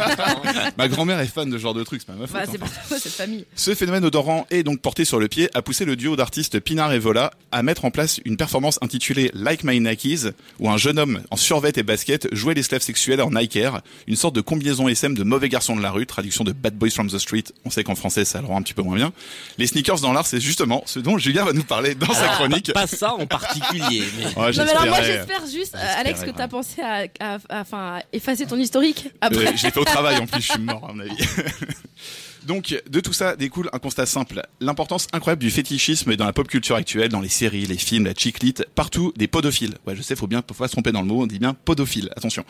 Ma 0.78 0.88
grand-mère 0.88 1.20
est 1.20 1.26
fan 1.26 1.48
de 1.50 1.56
ce 1.56 1.62
genre 1.62 1.74
de 1.74 1.84
trucs, 1.84 2.00
c'est 2.00 2.06
pas 2.06 2.14
ma 2.14 2.26
faute. 2.26 2.34
Bah, 2.34 2.42
hein. 2.42 2.48
c'est 2.50 2.58
pas 2.58 2.66
toi, 2.88 2.98
cette 2.98 3.12
famille. 3.12 3.44
Ce 3.54 3.74
phénomène 3.74 4.04
odorant 4.04 4.46
et 4.50 4.62
donc 4.62 4.80
porté 4.80 5.04
sur 5.04 5.18
le 5.18 5.28
pied 5.28 5.48
a 5.54 5.62
poussé 5.62 5.84
le 5.84 5.96
duo 5.96 6.16
d'artistes 6.16 6.60
Pinard 6.60 6.92
et 6.92 6.98
Vola 6.98 7.30
à 7.52 7.62
mettre 7.62 7.84
en 7.84 7.90
place 7.90 8.20
une 8.24 8.36
performance 8.36 8.78
intitulée 8.82 9.30
Like 9.34 9.64
My 9.64 9.80
Nikes, 9.80 10.26
où 10.58 10.70
un 10.70 10.76
jeune 10.76 10.98
homme 10.98 11.20
en 11.30 11.36
survêt 11.36 11.72
et 11.76 11.82
basket 11.82 12.32
jouait 12.34 12.54
l'esclave 12.54 12.82
sexuel 12.82 13.20
en 13.20 13.30
Nike 13.30 13.56
Air, 13.56 13.80
une 14.06 14.16
sorte 14.16 14.34
de 14.34 14.40
combinaison 14.40 14.88
SM 14.88 15.14
de 15.14 15.24
mauvais 15.24 15.48
garçons 15.48 15.76
de 15.76 15.82
la 15.82 15.90
rue, 15.90 16.06
traduction 16.06 16.44
de 16.44 16.52
Bad 16.52 16.74
Boys 16.74 16.90
from 16.90 17.08
the 17.08 17.18
Street. 17.18 17.44
On 17.64 17.70
sait 17.70 17.84
qu'en 17.84 17.94
français 17.94 18.24
ça 18.24 18.40
le 18.40 18.46
rend 18.46 18.58
un 18.58 18.62
petit 18.62 18.74
peu 18.74 18.82
moins 18.82 18.96
bien. 18.96 19.12
Les 19.58 19.66
sneakers 19.66 20.00
dans 20.00 20.12
l'art, 20.12 20.26
c'est 20.26 20.40
justement 20.40 20.82
ce 20.86 20.98
dont 20.98 21.18
Julien 21.18 21.44
va 21.44 21.52
nous 21.52 21.64
parler 21.64 21.94
dans 21.94 22.12
sa 22.12 22.28
chronique. 22.28 22.72
Pas 22.72 22.86
ça 22.86 23.14
en 23.14 23.26
particulier, 23.26 24.02
mais. 24.18 24.24
Ouais, 24.40 24.52
Non, 24.52 24.64
mais 24.64 24.70
alors 24.70 24.86
moi 24.86 25.02
j'espère 25.02 25.42
juste, 25.46 25.76
Alex, 25.98 26.22
que 26.24 26.30
t'as 26.30 26.48
pensé 26.48 26.82
à, 26.82 27.04
à, 27.20 27.34
à- 27.48 27.60
enfin, 27.60 27.98
à 27.98 28.02
effacer 28.12 28.46
ton 28.46 28.56
historique 28.56 29.08
après. 29.20 29.46
Euh, 29.48 29.52
J'ai 29.56 29.70
fait 29.70 29.80
au 29.80 29.84
travail 29.84 30.18
en 30.18 30.26
plus, 30.26 30.42
je 30.42 30.52
suis 30.52 30.60
mort 30.60 30.88
à 30.88 30.92
mon 30.92 31.00
avis. 31.00 31.12
Donc, 32.46 32.74
de 32.88 33.00
tout 33.00 33.12
ça 33.12 33.36
découle 33.36 33.68
un 33.74 33.78
constat 33.78 34.06
simple. 34.06 34.42
L'importance 34.60 35.08
incroyable 35.12 35.42
du 35.42 35.50
fétichisme 35.50 36.16
dans 36.16 36.24
la 36.24 36.32
pop 36.32 36.48
culture 36.48 36.74
actuelle, 36.74 37.10
dans 37.10 37.20
les 37.20 37.28
séries, 37.28 37.66
les 37.66 37.76
films, 37.76 38.06
la 38.06 38.14
chiclite, 38.14 38.64
partout 38.74 39.12
des 39.16 39.28
podophiles. 39.28 39.74
Ouais, 39.86 39.94
je 39.94 40.00
sais, 40.00 40.16
faut 40.16 40.26
bien, 40.26 40.42
faut 40.48 40.54
pas 40.54 40.66
se 40.68 40.72
tromper 40.72 40.90
dans 40.90 41.02
le 41.02 41.06
mot, 41.06 41.22
on 41.22 41.26
dit 41.26 41.38
bien 41.38 41.52
podophile, 41.52 42.08
attention. 42.16 42.44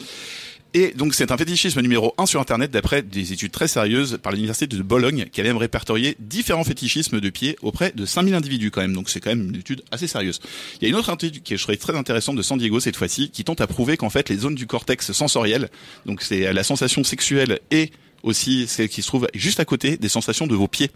Et 0.73 0.93
donc, 0.95 1.15
c'est 1.15 1.33
un 1.33 1.37
fétichisme 1.37 1.81
numéro 1.81 2.15
un 2.17 2.27
sur 2.27 2.41
Internet 2.41 2.71
d'après 2.71 3.03
des 3.03 3.33
études 3.33 3.51
très 3.51 3.67
sérieuses 3.67 4.19
par 4.23 4.31
l'université 4.31 4.69
de 4.69 4.81
Bologne 4.83 5.27
qui 5.33 5.41
a 5.41 5.45
même 5.45 5.57
répertorié 5.57 6.17
différents 6.21 6.63
fétichismes 6.63 7.19
de 7.19 7.31
pieds 7.31 7.57
auprès 7.61 7.91
de 7.91 8.07
5000 8.07 8.35
individus 8.35 8.71
quand 8.71 8.81
même. 8.81 8.95
Donc, 8.95 9.11
c'est 9.11 9.19
quand 9.19 9.31
même 9.31 9.49
une 9.49 9.57
étude 9.57 9.83
assez 9.91 10.07
sérieuse. 10.07 10.39
Il 10.81 10.85
y 10.85 10.87
a 10.87 10.91
une 10.91 10.95
autre 10.95 11.13
étude 11.13 11.43
qui 11.43 11.55
est, 11.55 11.77
très 11.81 11.97
intéressante 11.97 12.37
de 12.37 12.43
San 12.43 12.57
Diego 12.57 12.79
cette 12.79 12.97
fois-ci, 12.97 13.31
qui 13.31 13.43
tente 13.43 13.61
à 13.61 13.67
prouver 13.67 13.97
qu'en 13.97 14.11
fait, 14.11 14.29
les 14.29 14.37
zones 14.37 14.55
du 14.55 14.67
cortex 14.67 15.11
sensoriel, 15.13 15.71
donc 16.07 16.23
c'est 16.23 16.53
la 16.53 16.63
sensation 16.63 17.03
sexuelle 17.03 17.59
et 17.71 17.91
aussi 18.23 18.67
celle 18.69 18.89
qui 18.89 19.03
se 19.03 19.09
trouve 19.09 19.27
juste 19.35 19.61
à 19.61 19.65
côté 19.65 19.97
des 19.97 20.09
sensations 20.09 20.47
de 20.47 20.55
vos 20.55 20.69
pieds. 20.69 20.91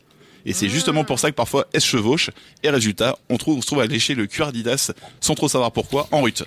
Et 0.47 0.53
c'est 0.53 0.69
justement 0.69 1.05
pour 1.05 1.19
ça 1.19 1.31
que 1.31 1.37
parfois 1.37 1.67
elles 1.73 1.81
se 1.81 1.89
chevauchent. 1.89 2.31
Et 2.63 2.71
résultat, 2.71 3.19
on, 3.29 3.39
trouve, 3.39 3.59
on 3.59 3.61
se 3.63 3.67
trouve 3.67 3.81
à 3.81 3.87
lécher 3.87 4.15
le 4.15 4.27
cuir 4.27 4.49
Adidas 4.49 4.93
sans 5.21 5.35
trop 5.35 5.49
savoir 5.49 5.73
pourquoi 5.73 6.07
en 6.13 6.23
rut. 6.23 6.45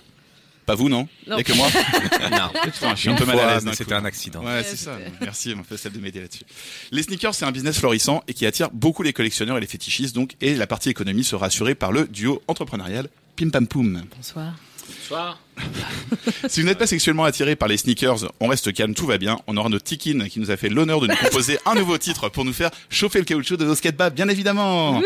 Pas 0.68 0.76
vous, 0.76 0.90
non 0.90 1.08
Non. 1.28 1.38
Il 1.38 1.38
y 1.38 1.40
a 1.40 1.44
que 1.44 1.54
moi 1.54 1.68
Non. 2.30 2.52
Je 2.94 3.00
suis 3.00 3.10
un 3.10 3.16
peu 3.16 3.24
mal 3.26 3.40
à 3.40 3.54
l'aise. 3.56 3.66
C'était 3.74 3.94
un 3.94 4.04
accident. 4.04 4.44
Ouais, 4.44 4.64
c'est 4.64 4.76
ça. 4.76 4.98
Merci, 5.22 5.56
on 5.58 5.64
fait 5.64 5.78
celle 5.78 5.94
de 5.94 6.00
m'aider 6.00 6.20
là-dessus. 6.20 6.44
Les 6.92 7.04
sneakers, 7.04 7.34
c'est 7.34 7.46
un 7.46 7.54
business 7.54 7.80
florissant 7.80 8.22
et 8.28 8.34
qui 8.34 8.46
attire 8.46 8.70
beaucoup 8.72 9.02
les 9.02 9.14
collectionneurs 9.14 9.58
et 9.58 9.62
les 9.62 9.68
fétichistes, 9.68 10.14
donc, 10.14 10.36
et 10.42 10.56
la 10.56 10.68
partie 10.68 10.90
économie 10.90 11.24
sera 11.24 11.46
assurée 11.46 11.74
par 11.74 11.94
le 11.94 12.06
duo 12.06 12.44
entrepreneurial 12.50 13.08
Pim 13.38 13.50
Pam 13.50 13.66
Poum. 13.66 14.04
Bonsoir. 14.14 14.54
Bonsoir. 14.88 15.40
Si 16.48 16.62
vous 16.62 16.68
n'êtes 16.68 16.78
pas 16.78 16.88
sexuellement 16.88 17.24
attiré 17.26 17.56
par 17.56 17.68
les 17.68 17.78
sneakers, 17.78 18.32
on 18.40 18.48
reste 18.48 18.74
calme, 18.74 18.94
tout 18.94 19.06
va 19.06 19.18
bien. 19.18 19.40
On 19.48 19.58
aura 19.58 19.70
notre 19.70 19.86
Tikin 19.86 20.28
qui 20.30 20.40
nous 20.40 20.52
a 20.52 20.58
fait 20.58 20.70
l'honneur 20.70 21.00
de 21.02 21.08
nous 21.08 21.16
composer 21.16 21.60
un 21.66 21.76
nouveau 21.76 21.98
titre 21.98 22.30
pour 22.30 22.46
nous 22.46 22.54
faire 22.54 22.72
chauffer 22.90 23.20
le 23.20 23.26
caoutchouc 23.26 23.58
de 23.58 23.66
nos 23.66 23.76
skatebas, 23.76 24.10
bien 24.10 24.30
évidemment. 24.30 25.02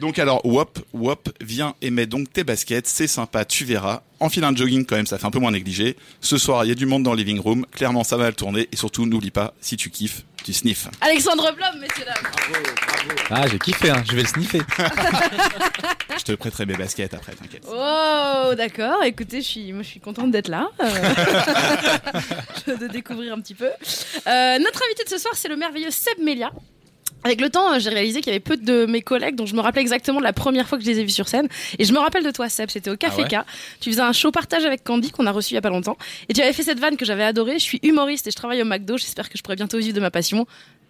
donc 0.00 0.18
alors, 0.18 0.44
wop, 0.44 0.78
wop, 0.92 1.28
viens 1.40 1.74
et 1.82 1.90
mets 1.90 2.06
donc 2.06 2.32
tes 2.32 2.44
baskets, 2.44 2.86
c'est 2.86 3.06
sympa, 3.06 3.44
tu 3.44 3.64
verras. 3.64 4.02
Enfile 4.20 4.44
un 4.44 4.54
jogging 4.54 4.84
quand 4.86 4.96
même, 4.96 5.06
ça 5.06 5.18
fait 5.18 5.26
un 5.26 5.30
peu 5.30 5.40
moins 5.40 5.50
négligé. 5.50 5.96
Ce 6.20 6.38
soir, 6.38 6.64
il 6.64 6.68
y 6.68 6.70
a 6.70 6.76
du 6.76 6.86
monde 6.86 7.02
dans 7.02 7.12
le 7.12 7.18
living 7.18 7.40
room. 7.40 7.66
Clairement, 7.72 8.04
ça 8.04 8.16
va 8.16 8.28
le 8.28 8.34
tourner. 8.34 8.68
Et 8.70 8.76
surtout, 8.76 9.04
n'oublie 9.04 9.32
pas, 9.32 9.52
si 9.60 9.76
tu 9.76 9.90
kiffes, 9.90 10.22
tu 10.44 10.52
sniffes. 10.52 10.86
Alexandre 11.00 11.52
Blom, 11.56 11.80
messieurs 11.80 12.04
dames. 12.04 12.32
Ah, 13.30 13.48
j'ai 13.48 13.58
kiffé, 13.58 13.90
hein. 13.90 14.02
je 14.08 14.14
vais 14.14 14.22
le 14.22 14.28
sniffer. 14.28 14.62
Je 16.18 16.24
te 16.24 16.32
prêterai 16.32 16.66
mes 16.66 16.74
baskets 16.74 17.14
après, 17.14 17.32
t'inquiète. 17.32 17.66
Oh, 17.68 18.52
d'accord. 18.56 19.02
Écoutez, 19.02 19.40
je 19.40 19.46
suis, 19.46 19.71
moi, 19.72 19.82
je 19.82 19.88
suis 19.88 20.00
contente 20.00 20.30
d'être 20.30 20.48
là, 20.48 20.70
euh, 20.80 22.76
de 22.76 22.86
découvrir 22.88 23.32
un 23.32 23.40
petit 23.40 23.54
peu. 23.54 23.66
Euh, 23.66 24.58
notre 24.58 24.82
invité 24.86 25.04
de 25.04 25.08
ce 25.08 25.18
soir, 25.18 25.34
c'est 25.34 25.48
le 25.48 25.56
merveilleux 25.56 25.90
Seb 25.90 26.18
Melia. 26.20 26.50
Avec 27.24 27.40
le 27.40 27.50
temps, 27.50 27.72
euh, 27.72 27.78
j'ai 27.78 27.90
réalisé 27.90 28.20
qu'il 28.20 28.32
y 28.32 28.34
avait 28.34 28.40
peu 28.40 28.56
de 28.56 28.84
mes 28.86 29.00
collègues 29.00 29.36
dont 29.36 29.46
je 29.46 29.54
me 29.54 29.60
rappelais 29.60 29.82
exactement 29.82 30.18
de 30.18 30.24
la 30.24 30.32
première 30.32 30.66
fois 30.66 30.76
que 30.76 30.84
je 30.84 30.90
les 30.90 30.98
ai 30.98 31.04
vus 31.04 31.10
sur 31.10 31.28
scène. 31.28 31.48
Et 31.78 31.84
je 31.84 31.92
me 31.92 31.98
rappelle 31.98 32.24
de 32.24 32.30
toi, 32.30 32.48
Seb. 32.48 32.70
C'était 32.70 32.90
au 32.90 32.96
Café 32.96 33.22
Ah 33.28 33.36
ouais 33.36 33.44
K. 33.44 33.46
Tu 33.80 33.90
faisais 33.90 34.02
un 34.02 34.12
show 34.12 34.32
partage 34.32 34.64
avec 34.64 34.82
Candy 34.82 35.12
qu'on 35.12 35.26
a 35.26 35.30
reçu 35.30 35.52
il 35.52 35.54
y 35.54 35.58
a 35.58 35.62
pas 35.62 35.70
longtemps. 35.70 35.96
Et 36.28 36.32
tu 36.32 36.42
avais 36.42 36.52
fait 36.52 36.64
cette 36.64 36.80
vanne 36.80 36.96
que 36.96 37.04
j'avais 37.04 37.24
adorée. 37.24 37.54
Je 37.54 37.64
suis 37.64 37.80
humoriste 37.82 38.26
et 38.26 38.30
je 38.30 38.36
travaille 38.36 38.60
au 38.60 38.64
McDo. 38.64 38.96
J'espère 38.96 39.28
que 39.28 39.38
je 39.38 39.42
pourrai 39.42 39.56
bientôt 39.56 39.78
vivre 39.78 39.94
de 39.94 40.00
ma 40.00 40.10
passion. 40.10 40.46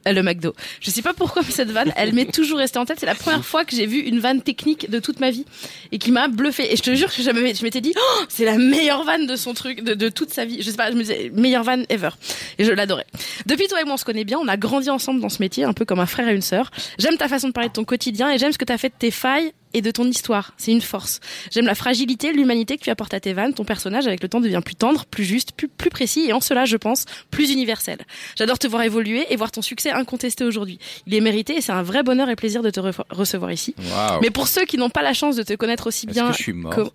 Euh, 0.07 0.13
Le 0.13 0.23
McDo. 0.23 0.55
Je 0.81 0.91
sais 0.91 1.03
pas 1.03 1.15
pourquoi, 1.15 1.43
mais 1.45 1.51
cette 1.53 1.71
vanne, 1.71 1.93
elle 1.97 2.13
m'est 2.13 2.31
toujours 2.31 2.59
restée 2.59 2.79
en 2.79 2.85
tête. 2.85 2.99
C'est 3.01 3.07
la 3.07 3.15
première 3.15 3.45
fois 3.45 3.65
que 3.65 3.77
j'ai 3.77 3.87
vu 3.87 3.99
une 3.99 4.19
vanne 4.19 4.43
technique 4.43 4.91
de 4.91 4.99
toute 4.99 5.21
ma 5.21 5.31
vie 5.31 5.45
et 5.93 5.99
qui 5.99 6.11
m'a 6.11 6.29
bluffé. 6.29 6.73
Et 6.73 6.77
je 6.77 6.83
te 6.83 6.95
jure 6.95 7.15
que 7.15 7.23
je 7.23 7.63
m'étais 7.63 7.81
dit, 7.81 7.93
Oh, 7.97 8.23
c'est 8.29 8.45
la 8.45 8.59
meilleure 8.59 9.05
vanne 9.05 9.27
de 9.27 9.37
son 9.37 9.55
truc, 9.55 9.83
de, 9.83 9.95
de 9.95 10.09
toute 10.09 10.31
sa 10.31 10.45
vie. 10.45 10.63
Je 10.63 10.71
sais 10.71 10.77
pas, 10.77 10.91
je 10.91 10.97
me 10.97 11.03
disais, 11.03 11.31
meilleure 11.35 11.65
vanne 11.65 11.87
ever. 11.89 12.11
Et 12.59 12.65
je 12.65 12.73
l'adorais. 12.73 13.07
Depuis 13.47 13.69
toi 13.69 13.81
et 13.81 13.85
moi, 13.85 13.95
on 13.95 13.99
se 13.99 14.05
connaît 14.05 14.25
bien. 14.25 14.39
On 14.41 14.49
a 14.49 14.57
grandi 14.57 14.91
ensemble 14.91 15.21
dans 15.21 15.29
ce 15.29 15.41
métier, 15.41 15.65
un 15.65 15.73
peu 15.73 15.85
comme 15.85 16.01
un 16.01 16.07
frère 16.07 16.29
et 16.29 16.35
une 16.35 16.43
sœur. 16.43 16.71
J'aime 16.99 17.17
ta 17.17 17.29
façon 17.29 17.49
de 17.49 17.53
parler 17.53 17.69
de 17.69 17.75
ton 17.75 17.85
quotidien 17.85 18.31
et 18.31 18.39
j'aime 18.39 18.53
ce 18.53 18.59
que 18.59 18.65
tu 18.65 18.73
as 18.73 18.79
fait 18.79 18.89
de 18.89 18.95
tes 18.99 19.11
failles 19.11 19.53
et 19.75 19.83
de 19.83 19.91
ton 19.91 20.05
histoire. 20.07 20.53
C'est 20.57 20.73
une 20.73 20.81
force. 20.81 21.21
J'aime 21.51 21.67
la 21.67 21.75
fragilité, 21.75 22.33
l'humanité 22.33 22.77
que 22.77 22.83
tu 22.85 22.91
apportes 22.91 23.15
à 23.15 23.21
tes 23.21 23.33
vannes. 23.33 23.55
Ton 23.55 23.65
personnage, 23.65 24.07
avec 24.07 24.23
le 24.23 24.29
temps, 24.29 24.41
devient 24.41 24.61
plus 24.65 24.75
tendre, 24.75 25.05
plus 25.07 25.25
juste, 25.25 25.53
plus, 25.53 25.69
plus 25.69 25.91
précis 25.91 26.25
et 26.29 26.33
en 26.33 26.41
cela, 26.41 26.65
je 26.65 26.77
pense, 26.77 27.05
plus 27.31 27.51
universel. 27.51 27.99
J'adore 28.37 28.59
te 28.59 28.67
voir 28.67 28.83
évoluer 28.83 29.27
et 29.31 29.37
voir 29.37 29.51
ton 29.51 29.63
succès 29.63 29.91
incontesté 29.91 30.45
aujourd'hui. 30.45 30.79
Il 31.07 31.15
est 31.15 31.21
mérité 31.21 31.57
et 31.57 31.61
c'est 31.61 31.73
un 31.73 31.83
vrai 31.83 32.03
bonheur 32.03 32.29
et 32.29 32.37
plaisir 32.37 32.63
de 32.63 32.71
te 32.71 32.81
re- 32.81 32.93
recevoir 33.11 33.53
ici. 33.53 33.75
Waouh. 33.91 34.21
Mais 34.23 34.31
pour 34.31 34.49
ceux 34.49 34.65
qui 34.65 34.77
n'ont 34.79 34.91
pas 34.91 35.03
la 35.03 35.13
chance 35.15 35.37
de 35.37 35.43
te 35.43 35.55
connaître 35.55 35.87
aussi 35.87 36.07
bien 36.07 36.29
que 36.31 36.37
je 36.37 36.43
suis 36.43 36.53
mort 36.53 36.93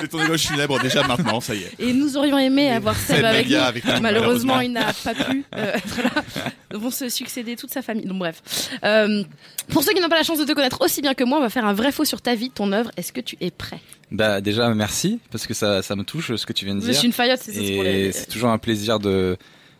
C'est 0.00 0.08
ton 0.08 0.24
éloge 0.24 0.42
funèbre 0.46 0.78
déjà 0.80 1.06
maintenant, 1.06 1.40
ça 1.40 1.54
y 1.54 1.62
est. 1.62 1.72
Et 1.78 1.92
nous 1.92 2.16
aurions 2.16 2.38
aimé 2.38 2.70
avoir 2.70 2.96
Seb 2.98 3.24
avec 3.24 3.50
avec 3.52 3.84
nous, 3.84 4.00
Malheureusement, 4.00 4.60
il 4.60 4.72
n'a 4.72 4.92
pas 4.92 5.14
pu 5.14 5.44
euh, 5.56 5.72
être 5.74 6.02
là. 6.02 6.22
Vont 6.72 6.90
se 6.90 7.08
succéder 7.08 7.56
toute 7.56 7.70
sa 7.70 7.80
famille. 7.82 8.04
Donc 8.04 8.18
bref. 8.18 8.42
Euh, 8.84 9.22
pour 9.68 9.82
ceux 9.82 9.92
qui 9.92 10.00
n'ont 10.00 10.08
pas 10.08 10.16
la 10.18 10.22
chance 10.22 10.38
de 10.38 10.44
te 10.44 10.52
connaître 10.52 10.80
aussi 10.82 11.00
bien 11.00 11.14
que 11.14 11.24
moi, 11.24 11.38
on 11.38 11.40
va 11.40 11.48
faire 11.48 11.64
un 11.64 11.72
vrai 11.72 11.92
faux 11.92 12.04
sur 12.04 12.20
ta 12.20 12.34
vie, 12.34 12.50
ton 12.50 12.72
œuvre. 12.72 12.90
Est-ce 12.96 13.12
que 13.12 13.20
tu 13.20 13.36
es 13.40 13.50
prêt? 13.50 13.80
Bah 14.10 14.40
déjà 14.40 14.68
merci 14.74 15.18
parce 15.30 15.46
que 15.46 15.54
ça, 15.54 15.82
ça 15.82 15.94
me 15.96 16.02
touche 16.02 16.34
ce 16.34 16.46
que 16.46 16.52
tu 16.52 16.64
viens 16.64 16.74
de 16.74 16.80
Je 16.80 16.86
dire. 16.86 16.94
suis 16.96 17.06
une 17.06 17.12
faillotte, 17.12 17.40
c'est 17.42 17.54
Et 17.56 18.12
c'est 18.12 18.26
toujours 18.26 18.50
un 18.50 18.58
plaisir 18.58 18.98
de 19.00 19.36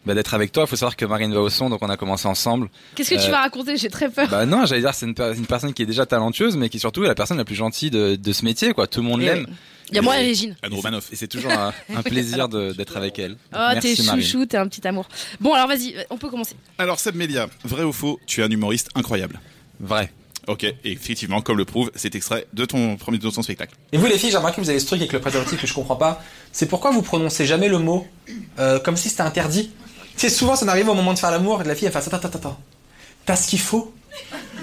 bah, 0.09 0.15
d'être 0.15 0.35
avec 0.35 0.51
toi. 0.51 0.65
Il 0.65 0.67
faut 0.67 0.75
savoir 0.77 0.97
que 0.97 1.05
Marine 1.05 1.33
va 1.33 1.41
au 1.41 1.51
son, 1.51 1.71
donc 1.71 1.81
on 1.83 1.89
a 1.91 1.97
commencé 1.97 2.27
ensemble. 2.27 2.69
Qu'est-ce 2.97 3.11
que 3.11 3.15
tu 3.15 3.29
Euh, 3.29 3.31
vas 3.31 3.43
raconter 3.43 3.77
J'ai 3.77 3.91
très 3.91 4.09
peur. 4.09 4.27
Bah 4.29 4.45
non, 4.47 4.67
j'allais 4.67 4.81
dire 4.81 4.93
c'est 4.95 5.07
une, 5.07 5.15
per- 5.15 5.35
une 5.37 5.47
personne 5.47 5.73
qui 5.75 5.83
est 5.83 5.87
déjà 5.87 6.07
talentueuse, 6.07 6.57
mais 6.57 6.69
qui 6.71 6.79
surtout 6.81 7.05
est 7.05 7.09
la 7.09 7.15
personne 7.15 7.37
la 7.37 7.45
plus 7.45 7.55
gentille 7.55 7.91
de, 7.91 8.17
de 8.17 8.33
ce 8.33 8.45
métier. 8.45 8.73
Quoi, 8.73 8.87
tout 8.89 9.01
le 9.03 9.07
monde 9.07 9.21
l'aime. 9.21 9.45
oui. 9.49 9.55
Il 9.91 9.95
y 9.95 9.99
a 9.99 10.03
moi 10.03 10.21
et 10.21 10.25
Régine. 10.27 10.55
Et 11.13 11.17
c'est 11.17 11.29
toujours 11.29 11.51
un, 11.53 11.73
un 11.95 12.03
plaisir 12.03 12.49
d'être 12.77 12.97
avec 12.99 13.19
elle. 13.19 13.37
Oh, 13.55 13.59
t'es 13.81 13.97
chouchou, 13.97 14.45
t'es 14.45 14.57
un 14.59 14.67
petit 14.69 14.87
amour. 14.87 15.09
Bon, 15.41 15.55
alors 15.55 15.67
vas-y, 15.69 15.95
euh, 15.97 16.03
on 16.11 16.19
peut 16.19 16.29
commencer. 16.29 16.57
Alors 16.79 16.99
Seb 17.01 17.15
Melia, 17.15 17.47
vrai 17.65 17.85
ou 17.85 17.93
faux, 17.93 18.19
tu 18.27 18.41
es 18.41 18.45
un 18.45 18.51
humoriste 18.51 18.91
incroyable. 18.95 19.41
Vrai. 19.81 20.13
Ok, 20.47 20.65
et 20.65 20.77
effectivement, 20.85 21.43
comme 21.43 21.59
le 21.59 21.67
prouve 21.67 21.91
cet 21.95 22.15
extrait 22.15 22.47
de 22.55 22.65
ton 22.65 22.97
premier 22.97 23.19
de 23.19 23.31
ton 23.31 23.43
spectacle. 23.43 23.75
Et 23.93 23.99
vous 23.99 24.07
les 24.07 24.17
filles, 24.19 24.31
j'ai 24.31 24.39
remarqué 24.39 24.57
que 24.57 24.63
vous 24.63 24.71
avez 24.71 24.79
ce 24.79 24.87
truc 24.87 24.99
avec 25.01 25.13
le 25.13 25.21
préservatif 25.21 25.61
que 25.61 25.67
je 25.67 25.75
comprends 25.75 25.97
pas. 25.97 26.23
C'est 26.53 26.67
pourquoi 26.69 26.91
vous 26.91 27.03
prononcez 27.03 27.45
jamais 27.45 27.69
le 27.69 27.79
mot 27.79 28.07
euh, 28.59 28.79
comme 28.79 28.97
si 28.97 29.11
c'était 29.11 29.23
interdit? 29.23 29.71
Sais, 30.19 30.29
souvent 30.29 30.57
ça 30.57 30.65
m'arrive 30.65 30.89
au 30.89 30.95
moment 30.95 31.15
de 31.15 31.19
faire 31.19 31.31
l'amour, 31.31 31.63
et 31.63 31.65
la 31.65 31.75
fille 31.75 31.87
elle 31.87 31.93
fait 31.93 31.99
attends, 31.99 32.17
attends, 32.17 32.39
attends. 32.39 32.59
T'as 33.25 33.37
ce 33.37 33.47
qu'il 33.47 33.61
faut? 33.61 33.95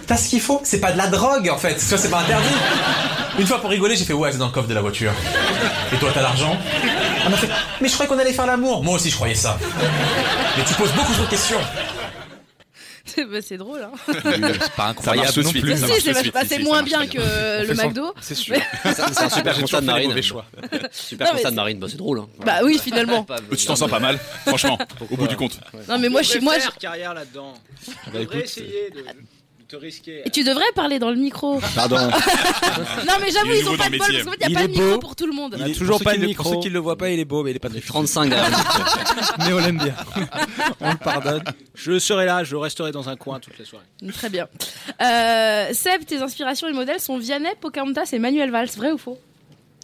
T'as 0.06 0.18
ce 0.18 0.30
qu'il 0.30 0.42
faut? 0.42 0.60
C'est 0.66 0.80
pas 0.80 0.92
de 0.92 0.98
la 0.98 1.08
drogue 1.08 1.50
en 1.50 1.58
fait, 1.58 1.76
tu 1.76 1.82
c'est 1.82 2.10
pas 2.10 2.20
interdit. 2.20 2.48
Une 3.40 3.48
fois 3.48 3.60
pour 3.60 3.70
rigoler, 3.70 3.96
j'ai 3.96 4.06
fait 4.06 4.14
ouais, 4.14 4.32
c'est 4.32 4.38
dans 4.38 4.48
le 4.48 4.52
coffre 4.52 4.68
de 4.68 4.74
la 4.74 4.82
voiture. 4.82 5.14
Et 5.94 5.98
toi, 5.98 6.10
t'as 6.14 6.22
l'argent? 6.22 6.58
Elle 7.24 7.32
m'a 7.32 7.38
fait 7.38 7.50
mais 7.80 7.88
je 7.88 7.94
croyais 7.94 8.10
qu'on 8.10 8.20
allait 8.20 8.34
faire 8.34 8.46
l'amour. 8.46 8.84
Moi 8.84 8.96
aussi, 8.96 9.10
je 9.10 9.16
croyais 9.16 9.36
ça. 9.36 9.58
Mais 10.58 10.64
tu 10.66 10.74
poses 10.74 10.92
beaucoup 10.92 11.14
de 11.14 11.26
questions. 11.30 11.60
Bah, 13.32 13.42
c'est 13.42 13.58
drôle, 13.58 13.82
hein. 13.82 13.92
C'est 14.08 14.76
pas 14.76 14.88
incroyable 14.88 15.42
non 15.44 15.50
suite. 15.50 15.62
plus. 15.62 15.78
Si, 15.78 16.02
c'est 16.02 16.32
bah, 16.32 16.42
moins 16.64 16.84
bien 16.84 17.08
que 17.08 17.66
le 17.66 17.74
McDo. 17.74 18.14
C'est 18.20 18.36
sûr. 18.36 18.56
C'est 18.84 19.22
un 19.24 19.30
super 19.30 19.60
constat 19.60 19.82
de 19.82 19.86
Marine. 19.86 20.22
choix. 20.22 20.46
Super 20.92 21.32
constat 21.32 21.52
de 21.52 21.56
Marine, 21.56 21.80
bah, 21.80 21.88
c'est 21.90 21.98
drôle. 21.98 22.20
Hein. 22.20 22.28
Bah 22.46 22.60
oui, 22.64 22.80
finalement. 22.82 23.26
Tu 23.56 23.66
t'en 23.66 23.76
sens 23.76 23.90
pas 23.90 24.00
mal, 24.00 24.20
franchement, 24.46 24.78
au 25.10 25.16
bout 25.16 25.28
du 25.28 25.36
compte. 25.36 25.60
Non, 25.88 26.00
mais 26.00 26.10
moi, 26.10 26.22
je 26.22 26.30
suis. 26.30 26.40
Moi, 26.40 26.56
carrière 26.80 27.14
là-dedans. 27.14 27.54
Tu 27.84 27.92
devrais 28.08 28.24
écoute, 28.24 28.44
essayer 28.44 28.90
de 28.92 29.04
te 29.68 29.76
risquer. 29.76 30.22
Et 30.26 30.30
tu 30.30 30.44
devrais 30.44 30.64
parler 30.76 31.00
dans 31.00 31.10
le 31.10 31.16
micro. 31.16 31.60
Pardon. 31.76 31.98
Non, 33.08 33.14
mais 33.22 33.32
j'avoue, 33.32 33.54
ils 33.54 33.70
ont 33.70 33.78
pas 33.78 33.90
de 33.90 33.98
bol 33.98 34.08
parce 34.08 34.24
qu'en 34.24 34.32
fait, 34.32 34.38
il 34.42 34.48
n'y 34.48 34.54
Il 34.54 34.58
a 34.58 34.62
pas 34.62 34.68
de 34.68 34.72
micro 34.72 35.00
pour 35.00 35.16
tout 35.16 35.28
le 35.28 35.34
monde. 35.34 35.56
Il 35.58 35.64
a 35.64 35.76
toujours 35.76 36.02
pas 36.02 36.16
de 36.16 36.26
micro. 36.26 36.44
Pour 36.44 36.54
ceux 36.54 36.60
qui 36.60 36.70
le 36.70 36.80
voient 36.80 36.98
pas, 36.98 37.10
il 37.10 37.20
est 37.20 37.26
beau, 37.26 37.44
mais 37.44 37.52
il 37.52 37.56
est 37.56 37.60
pas 37.60 37.70
de 37.70 37.80
35 37.80 38.30
derrière 38.30 38.50
le 38.50 38.58
micro. 38.58 38.82
Mais 39.40 39.54
on 39.54 39.60
l'aime 39.60 39.78
bien. 39.78 39.96
On 40.82 40.92
le 40.92 40.98
pardonne. 40.98 41.44
Je 41.74 42.00
serai 42.00 42.26
là, 42.26 42.44
je 42.44 42.56
resterai 42.56 42.92
dans 42.92 43.08
un 43.10 43.16
coin 43.16 43.40
toute 43.40 43.58
la 43.58 43.66
soirée. 43.66 43.86
Très 44.14 44.30
bien. 44.30 44.48
Euh, 45.02 45.74
Seb, 45.74 46.06
tes 46.06 46.18
inspirations 46.18 46.68
et 46.68 46.74
modèles 46.74 47.00
sont 47.00 47.18
Vianney, 47.18 47.50
Pocahontas 47.62 48.10
et 48.14 48.20
Manuel 48.20 48.52
Valls. 48.52 48.70
Vrai 48.76 48.92
ou 48.92 48.98
faux? 48.98 49.20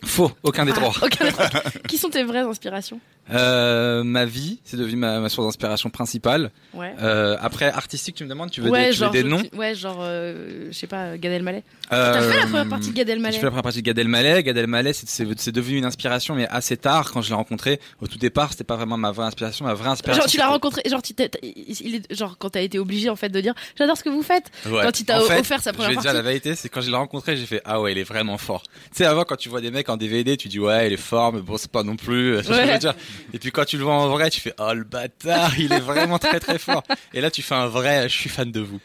Faux, 0.04 0.32
aucun 0.44 0.66
des 0.66 0.72
trois. 0.74 0.92
Ah, 1.02 1.06
aucun 1.06 1.26
des 1.26 1.32
trois. 1.32 1.50
Qui 1.88 1.98
sont 1.98 2.10
tes 2.10 2.24
vraies 2.24 2.40
inspirations 2.40 3.00
Euh, 3.32 4.04
ma 4.04 4.26
vie, 4.26 4.60
c'est 4.64 4.78
devenu 4.78 4.96
ma, 4.98 5.20
ma 5.20 5.30
source 5.30 5.48
d'inspiration 5.48 5.90
principale. 5.90 6.52
Ouais. 6.74 6.94
Euh, 7.02 7.38
après, 7.40 7.66
artistique, 7.72 8.16
tu 8.16 8.24
me 8.24 8.30
demandes, 8.30 8.50
tu 8.52 8.62
veux 8.62 8.70
ouais, 8.70 8.86
des, 8.86 8.90
tu 8.90 8.92
veux 8.94 8.98
genre, 9.06 9.12
des 9.12 9.22
je- 9.22 9.28
noms 9.28 9.44
Ouais, 9.54 9.76
genre, 9.76 10.00
euh, 10.02 10.68
je 10.72 10.78
sais 10.78 10.88
pas, 10.88 11.18
Gad 11.18 11.32
Elmaleh. 11.32 11.64
Euh, 11.94 12.14
T'as 12.14 12.22
fait 12.22 12.38
la 12.40 12.46
première 12.48 12.68
partie 12.70 12.90
de 12.90 12.96
Gad 12.96 13.08
J'ai 13.08 13.14
Elmaleh 13.14 13.38
fait 13.38 13.44
la 13.44 13.50
première 13.50 13.64
partie 13.64 13.82
de 13.82 13.86
Gad 13.86 13.98
Elmaleh. 14.00 14.44
Gad 14.44 14.58
Elmaleh, 14.58 14.94
c'est- 14.94 15.52
devenu 15.52 15.78
une 15.78 15.86
inspiration, 15.86 16.34
mais 16.36 16.48
assez 16.48 16.78
tard 16.78 17.12
quand 17.12 17.22
je 17.22 17.30
l'ai 17.30 17.36
rencontré. 17.36 17.80
Au 18.02 18.08
tout 18.08 18.18
départ, 18.18 18.52
c'était 18.52 18.64
pas 18.64 18.76
vraiment 18.76 18.98
ma 18.98 19.12
vraie 19.12 19.26
inspiration. 19.28 19.66
Ma 19.66 19.74
vraie 19.76 19.90
inspiration. 19.90 20.24
Genre, 20.24 20.32
tu 20.32 20.38
l'as 20.38 20.48
rencontré, 20.48 20.82
genre, 20.90 21.02
tu 21.02 21.14
t'es- 21.14 21.30
t'as- 21.30 21.40
il 21.44 21.96
est, 21.96 22.14
genre, 22.16 22.38
quand 22.38 22.50
t'as 22.50 22.62
été 22.62 22.80
obligé, 22.80 23.10
en 23.10 23.16
fait, 23.16 23.30
de 23.30 23.40
dire, 23.40 23.54
j'adore 23.78 23.98
ce 23.98 24.04
que 24.04 24.10
vous 24.10 24.24
faites. 24.24 24.46
Ouais. 24.66 24.82
Quand 24.84 25.00
il 25.00 25.06
t'a 25.06 25.22
offert 25.22 25.62
sa 25.62 25.74
première 25.74 25.90
Je 25.92 25.96
vais 25.96 25.98
te 25.98 26.02
dire 26.02 26.12
partie. 26.12 26.16
la 26.16 26.22
vérité, 26.22 26.56
c'est 26.56 26.70
quand 26.70 26.82
je 26.82 26.90
l'ai 26.90 26.96
rencontré, 26.98 27.38
j'ai 27.38 27.46
fait 27.46 27.62
ah 27.66 27.80
ouais, 27.82 27.92
il 27.92 27.98
est 27.98 28.04
vraiment 28.04 28.38
fort. 28.38 28.64
Tu 28.64 28.70
sais, 28.94 29.06
avant 29.06 29.24
quand 29.26 29.36
tu 29.36 29.50
vois 29.50 29.62
des 29.62 29.72
mecs 29.72 29.90
en 29.92 29.98
DVD, 29.98 30.38
tu 30.38 30.48
dis 30.48 30.60
ouais, 30.60 30.88
il 30.88 30.94
est 30.94 30.98
fort, 30.98 31.34
mais 31.34 31.42
bon, 31.42 31.58
c'est 31.58 31.72
pas 31.72 31.84
non 31.84 31.96
plus. 31.96 32.36
euh, 32.38 32.42
tu 32.42 32.48
vois 32.48 32.56
ce 32.56 32.60
que 32.62 32.66
je 32.66 32.68
Ouais. 32.68 32.74
veux 32.74 32.80
dire. 32.80 32.94
Et 33.34 33.40
puis 33.40 33.52
quand 33.52 33.66
tu 33.66 33.78
le 33.78 33.84
vois 33.84 33.94
en 33.96 34.10
vrai, 34.10 34.30
tu 34.30 34.42
fais 34.42 34.54
oh 34.60 34.74
le 34.74 34.84
bâtard, 34.84 35.58
il 35.60 35.72
est 35.72 35.80
vraiment 35.80 36.20
très 36.20 36.40
très 36.40 36.58
fort. 36.60 36.84
Et 37.14 37.22
là, 37.22 37.30
tu 37.32 37.42
fais 37.42 37.56
un 37.56 37.68
vrai, 37.68 38.10
je 38.10 38.16
suis 38.16 38.30
fan 38.30 38.52
de 38.52 38.60
vous. 38.60 38.80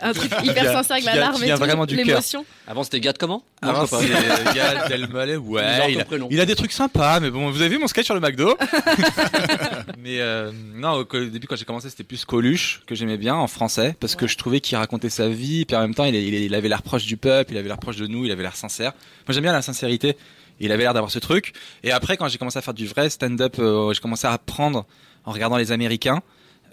Un 0.00 0.14
truc 0.14 0.34
Qui 0.38 0.46
hyper 0.48 0.64
sincère 0.72 0.92
avec 0.92 1.04
la 1.04 1.16
larme 1.16 1.44
et 1.44 1.50
tout, 1.50 1.56
vraiment 1.58 1.84
du 1.86 1.96
cœur. 1.96 2.06
l'émotion. 2.06 2.46
Avant, 2.66 2.82
c'était 2.82 2.98
Gad 2.98 3.18
comment? 3.18 3.44
Non, 3.62 3.68
Avant, 3.68 3.86
pas. 3.86 4.00
c'est 4.00 4.54
Gad 4.54 4.90
Elmaleh, 4.90 5.36
ouais, 5.36 5.92
il 5.92 6.00
a, 6.00 6.04
prénom. 6.06 6.28
il 6.30 6.40
a 6.40 6.46
des 6.46 6.54
trucs 6.56 6.72
sympas, 6.72 7.20
mais 7.20 7.30
bon, 7.30 7.50
vous 7.50 7.60
avez 7.60 7.68
vu 7.68 7.78
mon 7.78 7.86
sketch 7.86 8.06
sur 8.06 8.14
le 8.14 8.20
McDo? 8.20 8.56
Mais 9.98 10.20
euh, 10.20 10.50
non, 10.74 10.92
au 10.92 11.04
début 11.04 11.46
quand 11.46 11.56
j'ai 11.56 11.64
commencé, 11.64 11.90
c'était 11.90 12.04
plus 12.04 12.24
Coluche 12.24 12.80
que 12.86 12.94
j'aimais 12.94 13.18
bien 13.18 13.34
en 13.34 13.46
français 13.46 13.94
parce 14.00 14.16
que 14.16 14.26
je 14.26 14.36
trouvais 14.36 14.60
qu'il 14.60 14.76
racontait 14.78 15.10
sa 15.10 15.28
vie, 15.28 15.60
et 15.62 15.64
puis 15.64 15.76
en 15.76 15.80
même 15.80 15.94
temps, 15.94 16.04
il, 16.04 16.14
il, 16.14 16.34
il 16.34 16.54
avait 16.54 16.68
l'air 16.68 16.82
proche 16.82 17.04
du 17.04 17.16
peuple, 17.16 17.52
il 17.52 17.58
avait 17.58 17.68
l'air 17.68 17.78
proche 17.78 17.96
de 17.96 18.06
nous, 18.06 18.24
il 18.24 18.32
avait 18.32 18.42
l'air 18.42 18.56
sincère. 18.56 18.92
Moi, 19.26 19.34
j'aime 19.34 19.42
bien 19.44 19.52
la 19.52 19.62
sincérité. 19.62 20.16
Il 20.62 20.72
avait 20.72 20.84
l'air 20.84 20.94
d'avoir 20.94 21.10
ce 21.10 21.18
truc. 21.18 21.52
Et 21.82 21.90
après, 21.92 22.16
quand 22.16 22.28
j'ai 22.28 22.38
commencé 22.38 22.56
à 22.58 22.62
faire 22.62 22.72
du 22.72 22.86
vrai 22.86 23.10
stand-up, 23.10 23.56
euh, 23.58 23.92
j'ai 23.92 24.00
commencé 24.00 24.26
à 24.26 24.32
apprendre 24.32 24.86
en 25.24 25.32
regardant 25.32 25.56
les 25.58 25.72
Américains. 25.72 26.22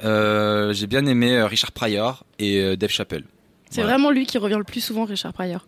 Euh, 0.06 0.72
j'ai 0.74 0.88
bien 0.88 1.06
aimé 1.06 1.36
euh, 1.36 1.46
Richard 1.48 1.72
Pryor 1.74 2.24
et 2.38 2.60
euh, 2.62 2.78
Dave 2.78 2.90
Chappelle. 2.92 3.24
C'est 3.72 3.82
Voilà. 3.82 3.98
vraiment 3.98 4.10
lui 4.10 4.26
qui 4.26 4.40
revient 4.40 4.56
le 4.58 4.64
plus 4.64 4.82
souvent, 4.82 5.06
Richard 5.06 5.32
Pryor. 5.32 5.68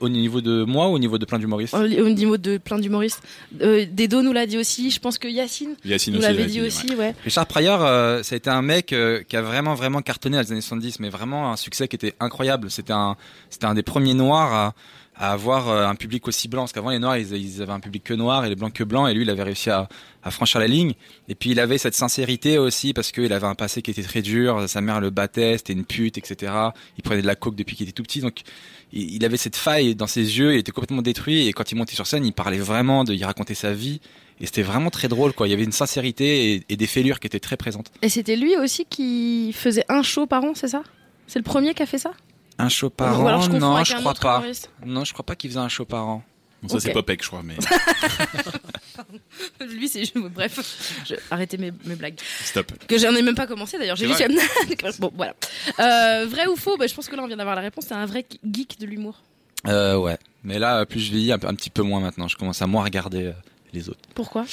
Au 0.00 0.08
niveau 0.08 0.40
de 0.40 0.64
moi 0.64 0.88
ou 0.88 0.92
au 0.92 0.98
niveau 0.98 1.18
de 1.18 1.26
plein 1.26 1.38
d'humoristes 1.38 1.74
Au 1.74 1.80
au 1.80 2.08
niveau 2.08 2.38
de 2.38 2.56
plein 2.56 2.78
d'humoristes. 2.78 3.22
Euh, 3.60 3.84
Dedo 3.90 4.22
nous 4.22 4.32
l'a 4.32 4.46
dit 4.46 4.56
aussi. 4.56 4.90
Je 4.90 4.98
pense 4.98 5.18
que 5.18 5.28
Yacine 5.28 5.74
Yacine 5.84 6.14
nous 6.14 6.20
l'avait 6.20 6.42
l'a 6.42 6.48
dit 6.48 6.62
aussi, 6.62 6.94
ouais. 6.94 7.14
Richard 7.24 7.46
Pryor, 7.46 7.84
euh, 7.84 8.22
ça 8.22 8.34
a 8.34 8.36
été 8.38 8.48
un 8.48 8.62
mec 8.62 8.94
euh, 8.94 9.22
qui 9.28 9.36
a 9.36 9.42
vraiment 9.42 9.74
vraiment 9.74 10.00
cartonné 10.00 10.36
dans 10.36 10.42
les 10.42 10.52
années 10.52 10.60
70, 10.62 11.00
mais 11.00 11.10
vraiment 11.10 11.52
un 11.52 11.56
succès 11.56 11.86
qui 11.86 11.96
était 11.96 12.14
incroyable. 12.18 12.70
C'était 12.70 12.94
un, 12.94 13.16
c'était 13.50 13.66
un 13.66 13.74
des 13.74 13.82
premiers 13.82 14.14
noirs 14.14 14.54
à, 14.54 14.74
à 15.14 15.32
avoir 15.32 15.68
euh, 15.68 15.86
un 15.86 15.94
public 15.94 16.26
aussi 16.26 16.48
blanc, 16.48 16.62
parce 16.62 16.72
qu'avant 16.72 16.90
les 16.90 16.98
noirs 16.98 17.16
ils, 17.16 17.62
avaient 17.62 17.72
un 17.72 17.80
public 17.80 18.04
que 18.04 18.14
noir 18.14 18.44
et 18.44 18.48
les 18.48 18.56
blancs 18.56 18.72
que 18.72 18.84
blancs, 18.84 19.08
et 19.10 19.14
lui 19.14 19.22
il 19.22 19.30
avait 19.30 19.42
réussi 19.42 19.70
à, 19.70 19.88
franchir 20.30 20.60
la 20.60 20.66
ligne. 20.66 20.92
Et 21.28 21.34
puis 21.34 21.50
il 21.50 21.60
avait 21.60 21.78
cette 21.78 21.94
sincérité 21.94 22.56
aussi 22.56 22.92
parce 22.92 23.12
qu'il 23.12 23.32
avait 23.32 23.46
un 23.46 23.54
passé 23.54 23.82
qui 23.82 23.90
était 23.90 24.02
très 24.02 24.22
dur. 24.22 24.68
Sa 24.68 24.80
mère 24.80 25.00
le 25.00 25.10
battait, 25.10 25.58
c'était 25.58 25.72
une 25.72 25.84
pute, 25.84 26.16
etc. 26.16 26.52
Il 26.96 27.02
prenait 27.02 27.22
de 27.22 27.26
la 27.26 27.34
coke 27.34 27.56
depuis 27.56 27.76
qu'il 27.76 27.88
était 27.88 27.92
tout 27.92 28.04
petit, 28.04 28.20
donc 28.20 28.42
il 28.92 29.14
il 29.14 29.24
avait 29.24 29.36
cette 29.36 29.56
faille 29.56 29.94
dans 29.94 30.06
ses 30.06 30.38
yeux, 30.38 30.54
il 30.54 30.58
était 30.58 30.72
complètement 30.72 31.02
détruit. 31.02 31.48
Et 31.48 31.52
quand 31.52 31.70
il 31.70 31.76
montait 31.76 31.94
sur 31.94 32.06
scène, 32.06 32.24
il 32.24 32.32
parlait 32.32 32.58
vraiment 32.58 33.04
de, 33.04 33.14
il 33.14 33.24
racontait 33.24 33.54
sa 33.54 33.72
vie. 33.72 34.00
Et 34.40 34.46
c'était 34.46 34.62
vraiment 34.62 34.90
très 34.90 35.08
drôle, 35.08 35.32
quoi. 35.32 35.46
Il 35.46 35.50
y 35.50 35.54
avait 35.54 35.64
une 35.64 35.72
sincérité 35.72 36.54
et, 36.54 36.64
et 36.68 36.76
des 36.76 36.86
fêlures 36.86 37.20
qui 37.20 37.26
étaient 37.26 37.40
très 37.40 37.56
présentes. 37.56 37.92
Et 38.02 38.08
c'était 38.08 38.36
lui 38.36 38.56
aussi 38.56 38.84
qui 38.84 39.52
faisait 39.52 39.84
un 39.88 40.02
show 40.02 40.26
par 40.26 40.42
an, 40.42 40.52
c'est 40.54 40.68
ça? 40.68 40.82
C'est 41.28 41.38
le 41.38 41.44
premier 41.44 41.74
qui 41.74 41.82
a 41.82 41.86
fait 41.86 41.98
ça? 41.98 42.12
Un 42.58 42.68
show 42.68 42.90
par 42.90 43.20
an 43.20 43.40
je 43.40 43.50
Non, 43.50 43.82
je 43.84 43.94
crois 43.96 44.14
pas. 44.14 44.38
humoriste. 44.38 44.70
Non, 44.84 45.04
je 45.04 45.12
crois 45.12 45.24
pas 45.24 45.36
qu'il 45.36 45.50
faisait 45.50 45.60
un 45.60 45.68
show 45.68 45.84
par 45.84 46.06
an. 46.06 46.22
Bon, 46.62 46.68
ça, 46.68 46.80
c'est. 46.80 46.92
Popek, 46.92 47.22
je 47.22 47.28
crois, 47.28 47.42
mais 47.42 47.56
Lui, 49.66 49.88
c'est. 49.88 50.04
Bref, 50.16 51.02
je... 51.08 51.14
arrêtez 51.30 51.56
mes, 51.58 51.72
mes 51.84 51.96
blagues. 51.96 52.20
stop. 52.44 52.72
Que 52.86 52.98
j'en 52.98 53.14
ai 53.16 53.22
même 53.22 53.34
pas 53.34 53.48
commencé 53.48 53.78
d'ailleurs. 53.78 53.96
J'ai 53.96 54.12
C'est 54.14 54.30
juste. 54.30 55.00
bon, 55.00 55.10
voilà. 55.16 55.34
Euh, 55.80 56.26
vrai 56.26 56.46
ou 56.46 56.54
faux? 56.54 56.76
Bah, 56.76 56.86
Je 56.86 56.94
pense 56.94 57.08
que 57.08 57.16
là, 57.16 57.22
on 57.24 57.26
vient 57.26 57.36
d'avoir 57.36 57.56
la 57.56 57.62
réponse. 57.62 57.86
C'est 57.88 57.94
un 57.94 58.06
vrai 58.06 58.24
geek 58.48 58.78
de 58.78 58.86
l'humour. 58.86 59.22
Euh, 59.66 59.96
ouais. 59.96 60.18
Mais 60.44 60.58
là, 60.60 60.86
plus 60.86 61.00
je 61.00 61.10
vieillis, 61.10 61.32
un 61.32 61.38
petit 61.38 61.70
peu 61.70 61.82
moins 61.82 62.00
maintenant. 62.00 62.28
Je 62.28 62.36
commence 62.36 62.62
à 62.62 62.66
moins 62.68 62.84
regarder 62.84 63.26
euh, 63.26 63.32
les 63.72 63.88
autres. 63.88 64.00
Pourquoi? 64.14 64.44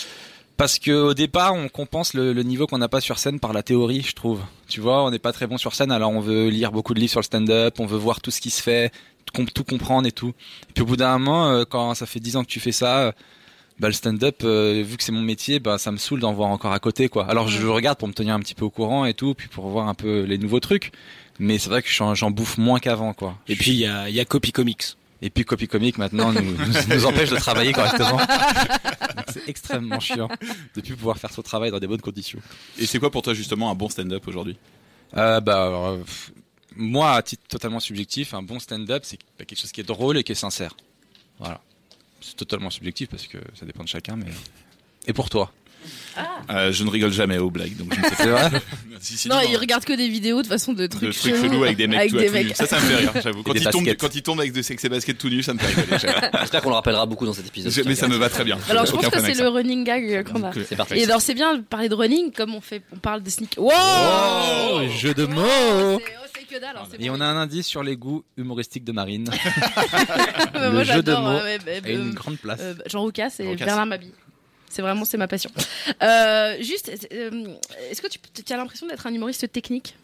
Parce 0.59 0.77
que 0.77 0.91
au 0.91 1.13
départ, 1.13 1.53
on 1.53 1.69
compense 1.69 2.13
le, 2.13 2.33
le 2.33 2.43
niveau 2.43 2.67
qu'on 2.67 2.79
n'a 2.79 2.89
pas 2.89 2.99
sur 2.99 3.17
scène 3.17 3.39
par 3.39 3.53
la 3.53 3.63
théorie, 3.63 4.01
je 4.01 4.13
trouve. 4.13 4.41
Tu 4.67 4.81
vois, 4.81 5.05
on 5.05 5.09
n'est 5.09 5.17
pas 5.17 5.31
très 5.31 5.47
bon 5.47 5.57
sur 5.57 5.73
scène, 5.73 5.89
alors 5.89 6.11
on 6.11 6.19
veut 6.19 6.49
lire 6.49 6.73
beaucoup 6.73 6.93
de 6.93 6.99
livres 6.99 7.11
sur 7.11 7.21
le 7.21 7.23
stand-up, 7.23 7.79
on 7.79 7.85
veut 7.85 7.97
voir 7.97 8.19
tout 8.19 8.29
ce 8.29 8.41
qui 8.41 8.49
se 8.49 8.61
fait, 8.61 8.91
tout 9.31 9.63
comprendre 9.63 10.05
et 10.05 10.11
tout. 10.11 10.33
Et 10.69 10.73
puis 10.73 10.83
au 10.83 10.85
bout 10.85 10.97
d'un 10.97 11.17
moment, 11.17 11.49
euh, 11.49 11.63
quand 11.63 11.93
ça 11.93 12.05
fait 12.05 12.19
10 12.19 12.35
ans 12.35 12.43
que 12.43 12.49
tu 12.49 12.59
fais 12.59 12.73
ça, 12.73 12.97
euh, 12.97 13.11
bah, 13.79 13.87
le 13.87 13.93
stand-up, 13.93 14.41
euh, 14.43 14.83
vu 14.85 14.97
que 14.97 15.03
c'est 15.03 15.13
mon 15.13 15.21
métier, 15.21 15.61
bah, 15.61 15.77
ça 15.77 15.93
me 15.93 15.97
saoule 15.97 16.19
d'en 16.19 16.33
voir 16.33 16.49
encore 16.49 16.73
à 16.73 16.79
côté, 16.79 17.07
quoi. 17.07 17.25
Alors 17.29 17.47
je 17.47 17.65
regarde 17.65 17.97
pour 17.97 18.09
me 18.09 18.13
tenir 18.13 18.35
un 18.35 18.41
petit 18.41 18.53
peu 18.53 18.65
au 18.65 18.69
courant 18.69 19.05
et 19.05 19.13
tout, 19.13 19.35
puis 19.35 19.47
pour 19.47 19.69
voir 19.69 19.87
un 19.87 19.93
peu 19.93 20.23
les 20.23 20.37
nouveaux 20.37 20.59
trucs. 20.59 20.91
Mais 21.39 21.57
c'est 21.57 21.69
vrai 21.69 21.81
que 21.81 21.89
j'en 21.89 22.31
bouffe 22.31 22.57
moins 22.57 22.79
qu'avant, 22.79 23.13
quoi. 23.13 23.37
Et 23.47 23.55
puis, 23.55 23.71
il 23.71 23.77
y 23.77 23.85
a, 23.85 24.09
il 24.09 24.15
y 24.15 24.19
a 24.19 24.25
Copy 24.25 24.51
Comics. 24.51 24.97
Et 25.21 25.29
puis 25.29 25.43
Copy 25.43 25.67
Comic 25.67 25.97
maintenant 25.97 26.31
nous, 26.31 26.41
nous, 26.41 26.95
nous 26.95 27.05
empêche 27.05 27.29
de 27.29 27.35
travailler 27.35 27.73
correctement. 27.73 28.19
C'est 29.33 29.47
extrêmement 29.47 29.99
chiant 29.99 30.29
de 30.75 30.81
plus 30.81 30.95
pouvoir 30.95 31.17
faire 31.17 31.31
son 31.31 31.41
travail 31.41 31.71
dans 31.71 31.79
des 31.79 31.87
bonnes 31.87 32.01
conditions. 32.01 32.39
Et 32.77 32.85
c'est 32.85 32.99
quoi 32.99 33.11
pour 33.11 33.21
toi, 33.21 33.33
justement, 33.33 33.69
un 33.69 33.75
bon 33.75 33.89
stand-up 33.89 34.27
aujourd'hui? 34.27 34.57
Euh, 35.17 35.39
bah, 35.39 35.67
alors, 35.67 35.87
euh, 35.87 35.97
pff, 35.99 36.31
moi, 36.75 37.13
à 37.13 37.21
titre 37.21 37.43
totalement 37.47 37.79
subjectif, 37.79 38.33
un 38.33 38.41
bon 38.41 38.59
stand-up, 38.59 39.03
c'est 39.05 39.19
quelque 39.37 39.59
chose 39.59 39.71
qui 39.71 39.81
est 39.81 39.85
drôle 39.85 40.17
et 40.17 40.23
qui 40.23 40.31
est 40.31 40.35
sincère. 40.35 40.75
Voilà. 41.37 41.61
C'est 42.21 42.35
totalement 42.35 42.69
subjectif 42.69 43.09
parce 43.09 43.27
que 43.27 43.37
ça 43.53 43.65
dépend 43.65 43.83
de 43.83 43.89
chacun, 43.89 44.15
mais. 44.15 44.31
Et 45.07 45.13
pour 45.13 45.29
toi? 45.29 45.51
Euh, 46.49 46.71
je 46.73 46.83
ne 46.83 46.89
rigole 46.89 47.11
jamais 47.13 47.37
aux 47.37 47.49
blagues, 47.49 47.77
donc 47.77 47.93
je 47.93 47.99
ne 48.01 48.05
sais 48.05 48.15
C'est 48.17 48.27
vrai 48.29 48.49
Si, 49.01 49.15
si, 49.15 49.29
Non, 49.29 49.37
il 49.49 49.55
regarde 49.55 49.85
que 49.85 49.93
des 49.93 50.09
vidéos 50.09 50.41
de 50.41 50.47
façon 50.47 50.73
de 50.73 50.81
de 50.81 50.87
trucs, 50.87 51.13
trucs 51.17 51.33
chelous 51.35 51.63
avec 51.63 51.77
des 51.77 51.87
mecs 51.87 52.09
tout, 52.09 52.17
des 52.17 52.25
tout 52.27 52.33
mecs. 52.33 52.47
nus. 52.49 52.53
Ça, 52.55 52.65
ça 52.65 52.75
me 52.75 52.81
fait 52.81 52.95
rire, 52.97 53.11
j'avoue. 53.23 53.43
Quand 53.43 53.53
quand 53.97 54.15
il 54.15 54.21
tombe 54.23 54.39
avec 54.41 54.51
de 54.51 54.61
sexe 54.61 54.83
et 54.83 54.89
baskets 54.89 55.17
tout 55.17 55.29
nus, 55.29 55.41
ça 55.43 55.53
me 55.53 55.59
fait 55.59 55.81
rigoler. 55.81 55.97
J'espère 56.41 56.61
qu'on 56.61 56.69
le 56.69 56.75
rappellera 56.75 57.05
beaucoup 57.05 57.25
dans 57.25 57.31
cet 57.31 57.47
épisode. 57.47 57.71
Je- 57.71 57.83
Mais 57.83 57.95
ça 57.95 58.09
me 58.09 58.17
va 58.17 58.27
très 58.29 58.43
bien. 58.43 58.57
Alors 58.69 58.85
je 58.85 58.91
pense 58.91 59.05
que 59.05 59.11
c'est 59.19 59.23
avec 59.23 59.37
le 59.37 59.47
running 59.47 59.85
gag 59.85 60.03
euh, 60.11 60.23
qu'on 60.23 60.43
a. 60.43 60.51
C'est 60.67 60.75
parti. 60.75 60.95
Et 60.95 61.05
alors 61.05 61.21
c'est 61.21 61.33
bien 61.33 61.55
de 61.55 61.61
parler 61.61 61.87
de 61.87 61.95
running 61.95 62.31
comme 62.33 62.53
on 62.55 62.59
fait, 62.61 62.81
on 62.93 62.97
parle 62.97 63.23
des 63.23 63.31
sneakers. 63.31 63.63
Wow 63.63 63.71
Oh, 63.71 64.81
jeu 64.97 65.13
de 65.13 65.25
mots 65.25 65.41
oh, 65.45 66.01
c'est 66.35 66.43
que 66.55 66.59
dalle. 66.59 66.75
hein, 66.75 66.83
Et 66.99 67.07
bon. 67.07 67.15
on 67.17 67.21
a 67.21 67.25
un 67.25 67.37
indice 67.37 67.67
sur 67.67 67.83
les 67.83 67.95
goûts 67.95 68.25
humoristiques 68.35 68.83
de 68.83 68.91
Marine. 68.91 69.29
Le 70.55 70.71
moi, 70.71 70.83
jeu 70.83 71.01
de 71.01 71.11
j'adore, 71.11 71.21
mots 71.21 71.29
euh, 71.29 71.43
ouais, 71.43 71.57
bah, 71.65 71.71
a 71.85 71.89
une 71.89 72.09
euh, 72.09 72.13
grande 72.13 72.37
place. 72.37 72.59
euh, 72.61 72.73
Jean 72.87 73.01
Roucas 73.01 73.31
et 73.39 73.47
Roucas. 73.47 73.65
Bernard 73.65 73.85
Mabille. 73.85 74.11
C'est 74.69 74.81
vraiment 74.81 75.03
c'est 75.05 75.17
ma 75.17 75.27
passion. 75.27 75.49
Euh, 76.01 76.55
juste, 76.61 76.91
euh, 77.11 77.47
est-ce 77.89 78.01
que 78.01 78.07
tu, 78.07 78.19
tu 78.45 78.53
as 78.53 78.57
l'impression 78.57 78.87
d'être 78.87 79.05
un 79.07 79.13
humoriste 79.13 79.51
technique? 79.51 79.95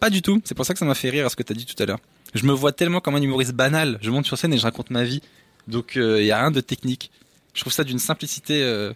Pas 0.00 0.10
du 0.10 0.22
tout. 0.22 0.40
C'est 0.44 0.54
pour 0.54 0.64
ça 0.64 0.72
que 0.72 0.78
ça 0.78 0.84
m'a 0.84 0.94
fait 0.94 1.10
rire 1.10 1.26
à 1.26 1.28
ce 1.28 1.36
que 1.36 1.42
tu 1.42 1.52
as 1.52 1.56
dit 1.56 1.66
tout 1.66 1.80
à 1.82 1.86
l'heure. 1.86 1.98
Je 2.34 2.44
me 2.46 2.52
vois 2.52 2.72
tellement 2.72 3.00
comme 3.00 3.14
un 3.14 3.22
humoriste 3.22 3.52
banal. 3.52 3.98
Je 4.02 4.10
monte 4.10 4.26
sur 4.26 4.36
scène 4.38 4.52
et 4.52 4.58
je 4.58 4.62
raconte 4.62 4.90
ma 4.90 5.04
vie. 5.04 5.20
Donc 5.68 5.92
il 5.96 6.24
y 6.24 6.32
a 6.32 6.38
rien 6.40 6.50
de 6.50 6.60
technique. 6.60 7.10
Je 7.54 7.60
trouve 7.60 7.72
ça 7.72 7.84
d'une 7.84 7.98
simplicité 8.00 8.62
euh, 8.62 8.92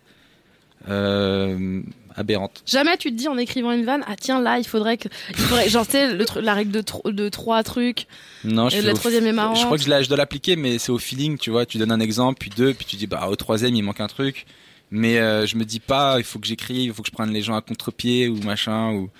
euh, 0.89 1.83
aberrante. 2.17 2.63
Jamais 2.67 2.97
tu 2.97 3.11
te 3.11 3.15
dis 3.17 3.29
en 3.29 3.37
écrivant 3.39 3.73
une 3.73 3.85
vanne, 3.85 4.05
ah 4.09 4.17
tiens 4.21 4.41
là 4.41 4.59
il 4.59 4.67
faudrait 4.67 4.97
que, 4.97 5.09
il 5.31 5.37
faudrait, 5.37 5.69
genre 5.69 5.87
tu 5.87 5.93
sais 5.93 6.17
la 6.41 6.55
règle 6.55 6.73
de, 6.73 6.81
tro- 6.81 7.11
de 7.11 7.29
trois 7.29 7.63
trucs. 7.63 8.07
Non, 8.45 8.69
je 8.69 8.79
Et 8.79 8.81
la 8.83 8.95
troisième 8.95 9.27
est 9.27 9.33
marrante. 9.33 9.59
Je 9.59 9.65
crois 9.65 9.77
que 9.79 9.85
je 9.85 10.09
dois 10.09 10.17
l'appliquer, 10.17 10.57
mais 10.57 10.79
c'est 10.79 10.91
au 10.91 10.99
feeling, 10.99 11.39
tu 11.39 11.51
vois. 11.51 11.67
Tu 11.67 11.79
donnes 11.79 11.93
un 11.93 12.01
exemple, 12.01 12.39
puis 12.41 12.51
deux, 12.51 12.75
puis 12.75 12.87
tu 12.87 12.97
dis 12.97 13.07
bah 13.07 13.29
au 13.29 13.37
troisième 13.37 13.75
il 13.75 13.83
manque 13.83 14.01
un 14.01 14.07
truc. 14.09 14.47
Mais 14.91 15.19
euh, 15.19 15.47
je 15.47 15.57
me 15.57 15.65
dis 15.65 15.81
pas, 15.81 16.17
il 16.19 16.25
faut 16.25 16.39
que 16.39 16.47
j'écrive, 16.47 16.85
il 16.91 16.95
faut 16.95 17.03
que 17.03 17.09
je 17.09 17.13
prenne 17.13 17.31
les 17.31 17.43
gens 17.43 17.55
à 17.55 17.61
contre-pied 17.61 18.29
ou 18.29 18.37
machin 18.43 18.93
ou 18.93 19.11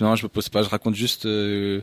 non, 0.00 0.16
je 0.16 0.24
me 0.24 0.28
pose 0.28 0.48
pas, 0.48 0.62
je 0.62 0.68
raconte 0.68 0.94
juste. 0.94 1.24
euh, 1.26 1.80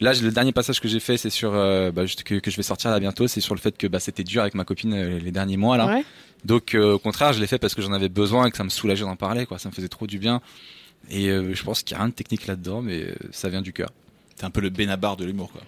Là, 0.00 0.14
le 0.14 0.30
dernier 0.30 0.52
passage 0.52 0.80
que 0.80 0.88
j'ai 0.88 1.00
fait, 1.00 1.18
c'est 1.18 1.28
sur 1.28 1.52
euh, 1.52 1.90
bah, 1.90 2.06
juste 2.06 2.22
que, 2.22 2.36
que 2.36 2.50
je 2.50 2.56
vais 2.56 2.62
sortir 2.62 2.90
là 2.90 2.98
bientôt, 3.00 3.28
c'est 3.28 3.40
sur 3.42 3.54
le 3.54 3.60
fait 3.60 3.76
que 3.76 3.86
bah, 3.86 4.00
c'était 4.00 4.24
dur 4.24 4.40
avec 4.40 4.54
ma 4.54 4.64
copine 4.64 4.94
euh, 4.94 5.18
les 5.18 5.30
derniers 5.30 5.58
mois 5.58 5.76
là. 5.76 5.86
Ouais. 5.88 6.04
Donc 6.46 6.74
euh, 6.74 6.94
au 6.94 6.98
contraire, 6.98 7.34
je 7.34 7.40
l'ai 7.40 7.46
fait 7.46 7.58
parce 7.58 7.74
que 7.74 7.82
j'en 7.82 7.92
avais 7.92 8.08
besoin 8.08 8.46
et 8.46 8.50
que 8.50 8.56
ça 8.56 8.64
me 8.64 8.70
soulageait 8.70 9.04
d'en 9.04 9.16
parler, 9.16 9.44
quoi. 9.44 9.58
Ça 9.58 9.68
me 9.68 9.74
faisait 9.74 9.88
trop 9.88 10.06
du 10.06 10.18
bien. 10.18 10.40
Et 11.10 11.28
euh, 11.28 11.52
je 11.54 11.62
pense 11.64 11.82
qu'il 11.82 11.94
y 11.94 11.96
a 11.96 12.02
rien 12.02 12.08
de 12.08 12.14
technique 12.14 12.46
là-dedans, 12.46 12.80
mais 12.80 13.02
euh, 13.02 13.14
ça 13.32 13.50
vient 13.50 13.60
du 13.62 13.74
cœur. 13.74 13.90
T'es 14.38 14.44
un 14.46 14.50
peu 14.50 14.60
le 14.62 14.70
Benabar 14.70 15.16
de 15.18 15.26
l'humour, 15.26 15.50
quoi. 15.52 15.60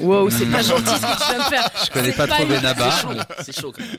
Wow, 0.00 0.28
c'est 0.30 0.46
pas 0.46 0.62
gentil 0.62 0.86
ce 0.86 1.00
que 1.00 1.24
tu 1.24 1.28
viens 1.30 1.38
de 1.38 1.44
faire. 1.44 1.70
Je 1.84 1.90
connais 1.92 2.10
C'est 2.10 2.16
pas 2.16 2.26
trop 2.26 2.46
Benabar. 2.46 3.12
C'est 3.44 3.60
chaud 3.60 3.70
quand 3.70 3.84
même. 3.84 3.98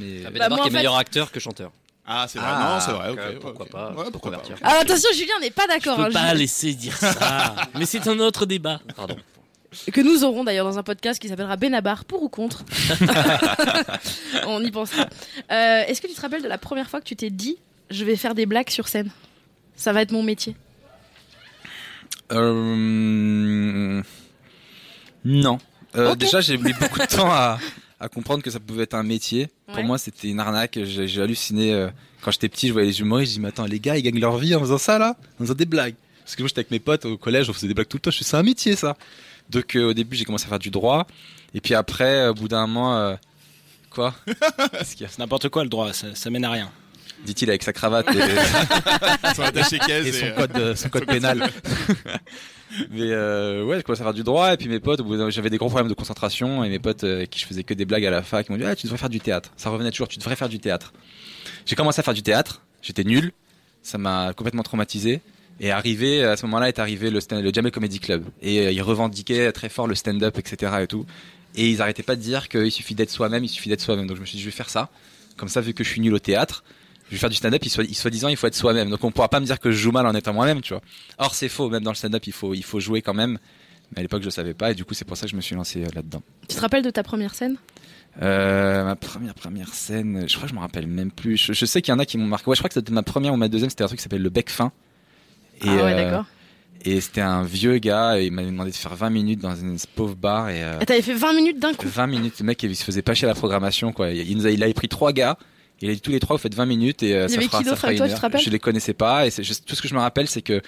Mais... 0.00 0.22
Ah, 0.22 0.24
Bah, 0.24 0.30
Benabar 0.32 0.48
moi, 0.50 0.58
qui 0.62 0.68
est 0.68 0.70
fait- 0.72 0.76
meilleur 0.78 0.96
acteur 0.96 1.30
que 1.30 1.38
chanteur. 1.38 1.70
Ah, 2.12 2.26
c'est 2.28 2.40
vrai. 2.40 2.48
Ah, 2.50 2.74
non, 2.74 2.80
c'est 2.80 2.90
vrai. 2.92 3.10
ok, 3.10 3.16
que- 3.16 3.36
ok, 3.36 3.40
pourquoi 3.40 3.66
pas, 3.66 3.90
Ouais, 3.92 4.10
pourquoi 4.10 4.32
convertir. 4.32 4.56
Alors 4.62 4.80
attention, 4.82 5.08
Julien 5.14 5.38
n'est 5.40 5.50
pas 5.52 5.62
Je 5.62 5.68
d'accord. 5.68 5.96
peux 5.96 6.02
hein, 6.06 6.10
pas 6.12 6.20
Julien. 6.22 6.34
laisser 6.34 6.74
dire 6.74 6.96
ça. 6.96 7.54
Mais 7.78 7.86
c'est 7.86 8.06
un 8.08 8.18
autre 8.18 8.46
débat. 8.46 8.80
Pardon. 8.96 9.16
que 9.92 10.00
nous 10.00 10.24
aurons 10.24 10.42
d'ailleurs 10.42 10.64
dans 10.66 10.76
un 10.76 10.82
podcast 10.82 11.20
qui 11.22 11.28
s'appellera 11.28 11.56
Benabar 11.56 12.04
pour 12.04 12.24
ou 12.24 12.28
contre. 12.28 12.64
On 14.48 14.60
y 14.64 14.72
pensera. 14.72 15.06
Euh, 15.52 15.82
Est-ce 15.86 16.00
que 16.02 16.08
tu 16.08 16.14
te 16.14 16.20
rappelles 16.20 16.42
de 16.42 16.48
la 16.48 16.58
première 16.58 16.90
fois 16.90 17.00
que 17.00 17.06
tu 17.06 17.14
t'es 17.14 17.30
dit 17.30 17.58
je 17.90 18.04
vais 18.04 18.16
faire 18.16 18.34
des 18.34 18.46
blagues 18.46 18.70
sur 18.70 18.88
scène? 18.88 19.10
Ça 19.76 19.92
va 19.92 20.02
être 20.02 20.10
mon 20.10 20.24
métier. 20.24 20.56
Euh, 22.32 24.02
non. 25.24 25.58
Euh. 25.96 26.14
Déjà, 26.14 26.40
j'ai 26.40 26.56
mis 26.56 26.72
beaucoup 26.72 26.98
de 26.98 27.06
temps 27.06 27.30
à, 27.30 27.58
à 28.00 28.08
comprendre 28.08 28.42
que 28.42 28.50
ça 28.50 28.58
pouvait 28.58 28.84
être 28.84 28.94
un 28.94 29.02
métier. 29.02 29.48
Ouais. 29.68 29.74
Pour 29.74 29.84
moi, 29.84 29.98
c'était 29.98 30.28
une 30.28 30.40
arnaque. 30.40 30.78
J'ai 30.82 31.20
halluciné. 31.20 31.72
euh, 31.74 31.88
quand 32.22 32.30
j'étais 32.30 32.48
petit, 32.48 32.68
je 32.68 32.72
voyais 32.72 32.88
les 32.88 33.00
humoristes. 33.00 33.32
Je 33.32 33.36
dis, 33.36 33.40
mais 33.40 33.48
attends, 33.48 33.66
les 33.66 33.78
gars, 33.80 33.96
ils 33.96 34.02
gagnent 34.02 34.20
leur 34.20 34.36
vie 34.38 34.54
en 34.54 34.60
faisant 34.60 34.78
ça, 34.78 34.98
là 34.98 35.16
En 35.38 35.44
faisant 35.44 35.54
des 35.54 35.66
blagues. 35.66 35.94
Parce 36.24 36.36
que 36.36 36.42
moi, 36.42 36.48
j'étais 36.48 36.60
avec 36.60 36.70
mes 36.70 36.80
potes 36.80 37.04
au 37.04 37.16
collège, 37.16 37.48
on 37.50 37.52
faisait 37.52 37.68
des 37.68 37.74
blagues 37.74 37.88
tout 37.88 37.96
le 37.96 38.02
temps. 38.02 38.10
Je 38.10 38.16
suis, 38.16 38.24
c'est 38.24 38.36
un 38.36 38.42
métier, 38.42 38.76
ça. 38.76 38.96
Donc, 39.48 39.74
euh, 39.76 39.90
au 39.90 39.94
début, 39.94 40.16
j'ai 40.16 40.24
commencé 40.24 40.46
à 40.46 40.48
faire 40.48 40.58
du 40.58 40.70
droit. 40.70 41.06
Et 41.54 41.60
puis 41.60 41.74
après, 41.74 42.28
au 42.28 42.34
bout 42.34 42.48
d'un 42.48 42.66
moment, 42.66 42.96
euh, 42.96 43.14
quoi? 43.90 44.14
C'est 44.84 45.18
n'importe 45.18 45.48
quoi 45.48 45.64
le 45.64 45.68
droit, 45.68 45.92
ça, 45.92 46.14
ça 46.14 46.30
mène 46.30 46.44
à 46.44 46.50
rien. 46.50 46.70
Dit-il 47.24 47.50
avec 47.50 47.62
sa 47.62 47.72
cravate 47.72 48.06
et, 48.14 48.20
Son 49.34 49.42
attaché 49.42 49.78
caisse 49.78 50.06
et 50.06 50.12
son 50.12 50.26
et, 50.26 50.28
euh, 50.30 50.36
code, 50.36 50.56
euh, 50.56 50.76
son 50.76 50.88
code 50.88 51.06
pénal. 51.06 51.50
Mais 52.90 53.10
euh, 53.10 53.64
ouais, 53.64 53.78
je 53.78 53.82
commençais 53.82 54.02
à 54.02 54.04
faire 54.04 54.14
du 54.14 54.22
droit 54.22 54.52
et 54.52 54.56
puis 54.56 54.68
mes 54.68 54.78
potes, 54.80 55.00
j'avais 55.30 55.50
des 55.50 55.56
gros 55.58 55.68
problèmes 55.68 55.88
de 55.88 55.94
concentration 55.94 56.62
et 56.62 56.68
mes 56.68 56.78
potes 56.78 57.04
euh, 57.04 57.26
qui 57.26 57.40
je 57.40 57.46
faisais 57.46 57.64
que 57.64 57.74
des 57.74 57.84
blagues 57.84 58.06
à 58.06 58.10
la 58.10 58.22
fac 58.22 58.48
m'ont 58.48 58.56
dit 58.56 58.64
ah 58.64 58.76
tu 58.76 58.86
devrais 58.86 58.98
faire 58.98 59.08
du 59.08 59.20
théâtre. 59.20 59.50
Ça 59.56 59.70
revenait 59.70 59.90
toujours, 59.90 60.08
tu 60.08 60.18
devrais 60.18 60.36
faire 60.36 60.48
du 60.48 60.60
théâtre. 60.60 60.92
J'ai 61.66 61.74
commencé 61.76 62.00
à 62.00 62.02
faire 62.02 62.14
du 62.14 62.22
théâtre, 62.22 62.62
j'étais 62.82 63.04
nul, 63.04 63.32
ça 63.82 63.98
m'a 63.98 64.32
complètement 64.34 64.62
traumatisé. 64.62 65.20
Et 65.62 65.70
arrivé 65.72 66.22
à 66.24 66.36
ce 66.36 66.46
moment-là 66.46 66.68
est 66.68 66.78
arrivé 66.78 67.10
le, 67.10 67.20
stand- 67.20 67.52
Jamel 67.54 67.70
Comedy 67.72 67.98
Club 68.00 68.24
et 68.40 68.60
euh, 68.66 68.70
ils 68.72 68.82
revendiquaient 68.82 69.52
très 69.52 69.68
fort 69.68 69.86
le 69.86 69.94
stand-up 69.94 70.38
etc 70.38 70.72
et 70.82 70.86
tout. 70.86 71.04
Et 71.56 71.68
ils 71.68 71.82
arrêtaient 71.82 72.02
pas 72.04 72.14
de 72.16 72.22
dire 72.22 72.48
qu'il 72.48 72.70
suffit 72.70 72.94
d'être 72.94 73.10
soi-même, 73.10 73.42
il 73.44 73.48
suffit 73.48 73.68
d'être 73.68 73.80
soi-même. 73.80 74.06
Donc 74.06 74.16
je 74.16 74.20
me 74.22 74.26
suis 74.26 74.36
dit 74.36 74.42
je 74.42 74.46
vais 74.48 74.52
faire 74.56 74.70
ça. 74.70 74.88
Comme 75.36 75.48
ça 75.48 75.60
vu 75.60 75.74
que 75.74 75.82
je 75.82 75.88
suis 75.90 76.00
nul 76.00 76.14
au 76.14 76.18
théâtre, 76.18 76.62
je 77.10 77.16
vais 77.16 77.18
faire 77.20 77.28
du 77.28 77.36
stand-up, 77.36 77.60
il 77.64 77.70
soit, 77.70 77.84
il 77.84 77.94
soit 77.94 78.10
disant, 78.10 78.28
il 78.28 78.36
faut 78.36 78.46
être 78.46 78.54
soi-même. 78.54 78.88
Donc 78.88 79.02
on 79.04 79.10
pourra 79.10 79.28
pas 79.28 79.40
me 79.40 79.44
dire 79.46 79.58
que 79.58 79.70
je 79.70 79.76
joue 79.76 79.90
mal 79.92 80.06
en 80.06 80.14
étant 80.14 80.32
moi-même, 80.32 80.60
tu 80.60 80.72
vois. 80.72 80.82
Or 81.18 81.34
c'est 81.34 81.48
faux, 81.48 81.68
même 81.68 81.82
dans 81.82 81.90
le 81.90 81.96
stand-up, 81.96 82.22
il 82.26 82.32
faut, 82.32 82.54
il 82.54 82.64
faut 82.64 82.80
jouer 82.80 83.02
quand 83.02 83.14
même. 83.14 83.38
Mais 83.92 83.98
à 83.98 84.02
l'époque, 84.02 84.22
je 84.22 84.30
savais 84.30 84.54
pas, 84.54 84.70
et 84.70 84.74
du 84.74 84.84
coup, 84.84 84.94
c'est 84.94 85.04
pour 85.04 85.16
ça 85.16 85.26
que 85.26 85.32
je 85.32 85.36
me 85.36 85.40
suis 85.40 85.56
lancé 85.56 85.82
euh, 85.82 85.88
là-dedans. 85.94 86.22
Tu 86.48 86.54
te 86.54 86.60
rappelles 86.60 86.84
de 86.84 86.90
ta 86.90 87.02
première 87.02 87.34
scène? 87.34 87.56
Euh, 88.22 88.84
ma 88.84 88.96
première 88.96 89.34
première 89.34 89.72
scène, 89.74 90.24
je 90.28 90.34
crois 90.34 90.44
que 90.44 90.50
je 90.50 90.54
me 90.54 90.60
rappelle 90.60 90.86
même 90.86 91.10
plus. 91.10 91.36
Je, 91.36 91.52
je 91.52 91.64
sais 91.66 91.82
qu'il 91.82 91.92
y 91.92 91.94
en 91.94 91.98
a 91.98 92.06
qui 92.06 92.16
m'ont 92.18 92.26
marqué. 92.26 92.48
Ouais, 92.48 92.56
je 92.56 92.60
crois 92.60 92.68
que 92.68 92.74
c'était 92.74 92.92
ma 92.92 93.02
première 93.02 93.32
ou 93.32 93.36
ma 93.36 93.48
deuxième. 93.48 93.70
C'était 93.70 93.84
un 93.84 93.86
truc 93.88 93.98
qui 93.98 94.02
s'appelle 94.02 94.22
le 94.22 94.30
bec 94.30 94.50
fin. 94.50 94.72
Et, 95.62 95.68
Ah 95.68 95.74
ouais, 95.74 95.82
euh, 95.92 95.96
d'accord. 96.04 96.24
Et 96.84 97.00
c'était 97.00 97.20
un 97.20 97.42
vieux 97.42 97.76
gars, 97.78 98.18
et 98.18 98.26
il 98.26 98.32
m'avait 98.32 98.50
demandé 98.50 98.70
de 98.70 98.76
faire 98.76 98.94
20 98.94 99.10
minutes 99.10 99.40
dans 99.40 99.54
une 99.54 99.76
pauvre 99.94 100.14
bar, 100.14 100.48
et 100.48 100.64
euh, 100.64 100.80
Et 100.80 100.86
t'avais 100.86 101.02
fait 101.02 101.12
20 101.12 101.34
minutes 101.34 101.58
d'un 101.58 101.74
coup? 101.74 101.86
20 101.86 102.06
minutes, 102.06 102.40
le 102.40 102.46
mec 102.46 102.62
il 102.62 102.74
se 102.74 102.84
faisait 102.84 103.02
pas 103.02 103.12
chier 103.12 103.26
à 103.26 103.28
la 103.28 103.34
programmation 103.34 103.92
quoi. 103.92 104.10
Il, 104.10 104.34
nous 104.36 104.46
a, 104.46 104.50
il 104.50 104.62
avait 104.62 104.72
pris 104.72 104.88
trois 104.88 105.12
gars, 105.12 105.36
il 105.80 105.90
a 105.90 105.94
dit 105.94 106.00
tous 106.00 106.10
les 106.10 106.20
trois 106.20 106.36
vous 106.36 106.42
faites 106.42 106.54
20 106.54 106.66
minutes 106.66 107.02
et 107.02 107.14
euh, 107.14 107.28
ça 107.28 107.40
fera, 107.40 107.58
qui 107.58 107.64
ça 107.64 107.76
fera 107.76 107.88
avec 107.88 107.98
toi, 107.98 108.06
une 108.06 108.12
tu 108.12 108.16
te 108.16 108.20
rappelles 108.22 108.40
Je 108.40 108.50
les 108.50 108.58
connaissais 108.58 108.94
pas 108.94 109.26
et 109.26 109.30
juste 109.30 109.66
tout 109.66 109.74
ce 109.74 109.82
que 109.82 109.88
je 109.88 109.94
me 109.94 110.00
rappelle 110.00 110.28
c'est 110.28 110.42
que 110.42 110.60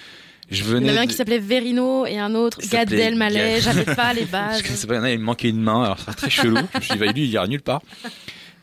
je 0.51 0.63
Il 0.63 0.67
y 0.67 0.71
en 0.71 0.75
venais. 0.75 0.89
avait 0.91 0.99
un 0.99 1.07
qui 1.07 1.15
s'appelait 1.15 1.39
Verino 1.39 2.05
et 2.05 2.19
un 2.19 2.35
autre 2.35 2.61
Gad 2.69 2.93
Elmaleh. 2.93 3.61
J'avais 3.61 3.85
pas 3.85 4.13
les 4.13 4.25
bases. 4.33 4.63
Je 4.63 4.87
pas, 4.87 4.95
il 4.95 4.97
y 4.97 5.01
en 5.01 5.05
a, 5.05 5.11
il 5.11 5.19
me 5.19 5.25
manquait 5.25 5.49
une 5.49 5.63
main, 5.63 5.85
alors 5.85 5.99
c'est 5.99 6.15
très 6.15 6.31
chelou. 6.31 6.57
je 6.75 6.79
me 6.79 6.83
suis 6.83 6.93
dit, 6.95 6.99
bah, 6.99 7.13
lui, 7.13 7.25
il 7.25 7.31
ira 7.31 7.47
nulle 7.47 7.63
part. 7.63 7.81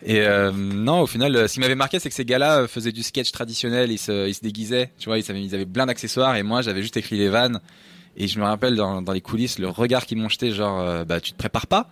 Et 0.05 0.21
euh, 0.21 0.51
non, 0.51 1.01
au 1.01 1.07
final, 1.07 1.35
euh, 1.35 1.47
ce 1.47 1.55
qui 1.55 1.59
m'avait 1.61 1.75
marqué, 1.75 1.99
c'est 1.99 2.09
que 2.09 2.15
ces 2.15 2.25
gars-là 2.25 2.59
euh, 2.59 2.67
faisaient 2.67 2.91
du 2.91 3.01
sketch 3.03 3.31
traditionnel, 3.31 3.91
ils 3.91 3.97
se, 3.97 4.27
ils 4.27 4.33
se 4.33 4.41
déguisaient, 4.41 4.91
tu 4.99 5.09
vois, 5.09 5.17
ils 5.17 5.29
avaient, 5.29 5.41
ils 5.41 5.55
avaient 5.55 5.65
plein 5.65 5.87
d'accessoires, 5.87 6.35
et 6.35 6.43
moi, 6.43 6.61
j'avais 6.61 6.81
juste 6.81 6.95
écrit 6.97 7.17
les 7.17 7.27
vannes. 7.29 7.59
Et 8.15 8.27
je 8.27 8.39
me 8.39 8.45
rappelle 8.45 8.75
dans, 8.75 9.01
dans 9.01 9.13
les 9.13 9.21
coulisses, 9.21 9.59
le 9.59 9.67
regard 9.69 10.05
qu'ils 10.05 10.17
m'ont 10.17 10.29
jeté, 10.29 10.51
genre, 10.51 10.79
euh, 10.81 11.05
bah, 11.05 11.19
tu 11.19 11.31
te 11.31 11.37
prépares 11.37 11.67
pas? 11.67 11.89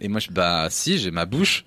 Et 0.00 0.08
moi, 0.08 0.20
je, 0.20 0.30
bah, 0.30 0.66
si, 0.70 0.98
j'ai 0.98 1.10
ma 1.10 1.26
bouche. 1.26 1.64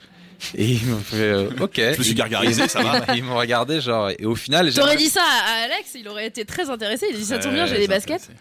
Et 0.58 0.66
ils 0.66 0.86
m'ont 0.88 1.00
fait, 1.00 1.16
euh, 1.18 1.50
ok. 1.60 1.76
Je 1.76 1.98
me 2.00 2.04
suis 2.04 2.14
gargarisé, 2.16 2.68
ça 2.68 2.82
va. 2.82 3.06
Ils 3.16 3.24
m'ont 3.24 3.38
regardé, 3.38 3.80
genre, 3.80 4.10
et 4.10 4.26
au 4.26 4.36
final, 4.36 4.74
T'aurais 4.74 4.96
dit 4.96 5.08
ça 5.10 5.22
à 5.22 5.66
Alex, 5.66 5.92
il 5.96 6.08
aurait 6.08 6.26
été 6.28 6.46
très 6.46 6.70
intéressé. 6.70 7.06
Il 7.10 7.16
a 7.16 7.20
dit 7.20 7.26
ça 7.26 7.38
tombe 7.40 7.54
bien, 7.54 7.66
j'ai 7.68 7.78
des 7.78 7.88
baskets. 7.88 8.30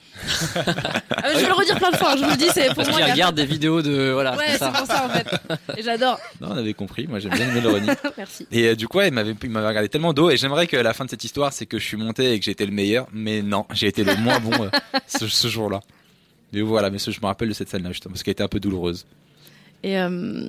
Ah, 1.22 1.32
je 1.34 1.40
vais 1.40 1.46
le 1.46 1.52
redire 1.52 1.76
plein 1.78 1.90
de 1.90 1.96
fois. 1.96 2.16
Je 2.16 2.24
vous 2.24 2.30
le 2.30 2.36
dis, 2.36 2.48
c'est 2.54 2.66
pour 2.68 2.76
Parce 2.76 2.88
moi. 2.90 3.00
il 3.06 3.10
regarde 3.12 3.34
des 3.36 3.44
vidéos 3.44 3.82
de. 3.82 4.10
Voilà, 4.12 4.36
Ouais, 4.36 4.44
c'est 4.52 4.58
pour 4.72 4.86
ça 4.86 5.04
en 5.06 5.08
fait. 5.10 5.26
Et 5.78 5.82
j'adore. 5.82 6.18
Non, 6.40 6.48
on 6.52 6.56
avait 6.56 6.72
compris. 6.72 7.06
Moi, 7.06 7.18
j'aime 7.18 7.32
bien 7.34 7.46
le 7.46 7.60
Mélanie. 7.60 7.88
Merci. 8.16 8.46
Et 8.50 8.68
euh, 8.68 8.74
du 8.74 8.88
coup, 8.88 8.98
ouais, 8.98 9.08
il 9.08 9.14
m'avait, 9.14 9.34
il 9.42 9.50
m'avait 9.50 9.68
regardé 9.68 9.88
tellement 9.90 10.12
d'eau. 10.14 10.30
Et 10.30 10.36
j'aimerais 10.38 10.66
que 10.66 10.76
la 10.76 10.94
fin 10.94 11.04
de 11.04 11.10
cette 11.10 11.22
histoire, 11.24 11.52
c'est 11.52 11.66
que 11.66 11.78
je 11.78 11.84
suis 11.84 11.96
monté 11.98 12.32
et 12.32 12.38
que 12.38 12.44
j'ai 12.46 12.52
été 12.52 12.64
le 12.64 12.72
meilleur. 12.72 13.06
Mais 13.12 13.42
non, 13.42 13.66
j'ai 13.72 13.88
été 13.88 14.02
le 14.04 14.16
moins 14.16 14.40
bon 14.40 14.52
euh, 14.64 14.70
ce, 15.06 15.28
ce 15.28 15.48
jour-là. 15.48 15.80
Mais 16.52 16.62
voilà, 16.62 16.88
mais 16.90 16.98
ce- 16.98 17.10
je 17.10 17.20
me 17.20 17.26
rappelle 17.26 17.48
de 17.48 17.54
cette 17.54 17.68
scène-là, 17.68 17.90
justement, 17.92 18.12
parce 18.14 18.22
qu'elle 18.22 18.32
était 18.32 18.42
un 18.42 18.48
peu 18.48 18.60
douloureuse. 18.60 19.04
Et 19.82 19.98
euh, 19.98 20.48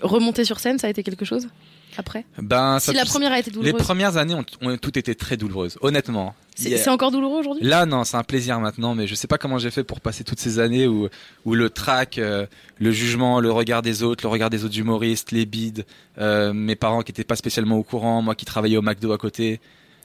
remonter 0.00 0.44
sur 0.44 0.58
scène, 0.58 0.78
ça 0.78 0.88
a 0.88 0.90
été 0.90 1.02
quelque 1.02 1.24
chose 1.24 1.48
après? 1.96 2.24
Ben, 2.38 2.78
Si 2.80 2.92
la 2.92 3.04
première 3.04 3.32
a 3.32 3.38
été 3.38 3.50
les 3.50 3.54
douloureuse, 3.54 3.82
premières 3.82 4.16
années 4.16 4.34
ont, 4.34 4.44
ont 4.62 4.76
toutes 4.76 4.96
été 4.96 5.14
très 5.14 5.36
douloureuses, 5.36 5.78
honnêtement. 5.80 6.34
c'est 6.54 6.88
encore 6.88 7.10
douloureux 7.10 7.40
aujourd'hui? 7.40 7.64
Là, 7.64 7.86
non, 7.86 8.04
c'est 8.04 8.16
un 8.16 8.24
plaisir 8.24 8.60
maintenant, 8.60 8.94
mais 8.94 9.06
je 9.06 9.14
sais 9.14 9.26
pas 9.26 9.38
comment 9.38 9.58
j'ai 9.58 9.70
fait 9.70 9.84
pour 9.84 10.00
passer 10.00 10.24
toutes 10.24 10.40
ces 10.40 10.58
années 10.58 10.86
où, 10.86 11.08
où 11.44 11.54
le 11.54 11.70
trac, 11.70 12.18
euh, 12.18 12.46
le 12.78 12.90
jugement, 12.92 13.40
le 13.40 13.50
regard 13.50 13.82
des 13.82 14.02
autres, 14.02 14.24
le 14.24 14.28
regard 14.28 14.50
des 14.50 14.64
autres 14.64 14.78
humoristes, 14.78 15.32
les 15.32 15.46
bides, 15.46 15.84
euh, 16.18 16.52
mes 16.52 16.76
parents 16.76 17.02
qui 17.02 17.12
étaient 17.12 17.24
pas 17.24 17.36
spécialement 17.36 17.76
au 17.76 17.82
courant, 17.82 18.22
moi 18.22 18.34
qui 18.34 18.44
travaillais 18.44 18.76
au 18.76 18.82
McDo 18.82 19.12
à 19.12 19.18
côté. 19.18 19.60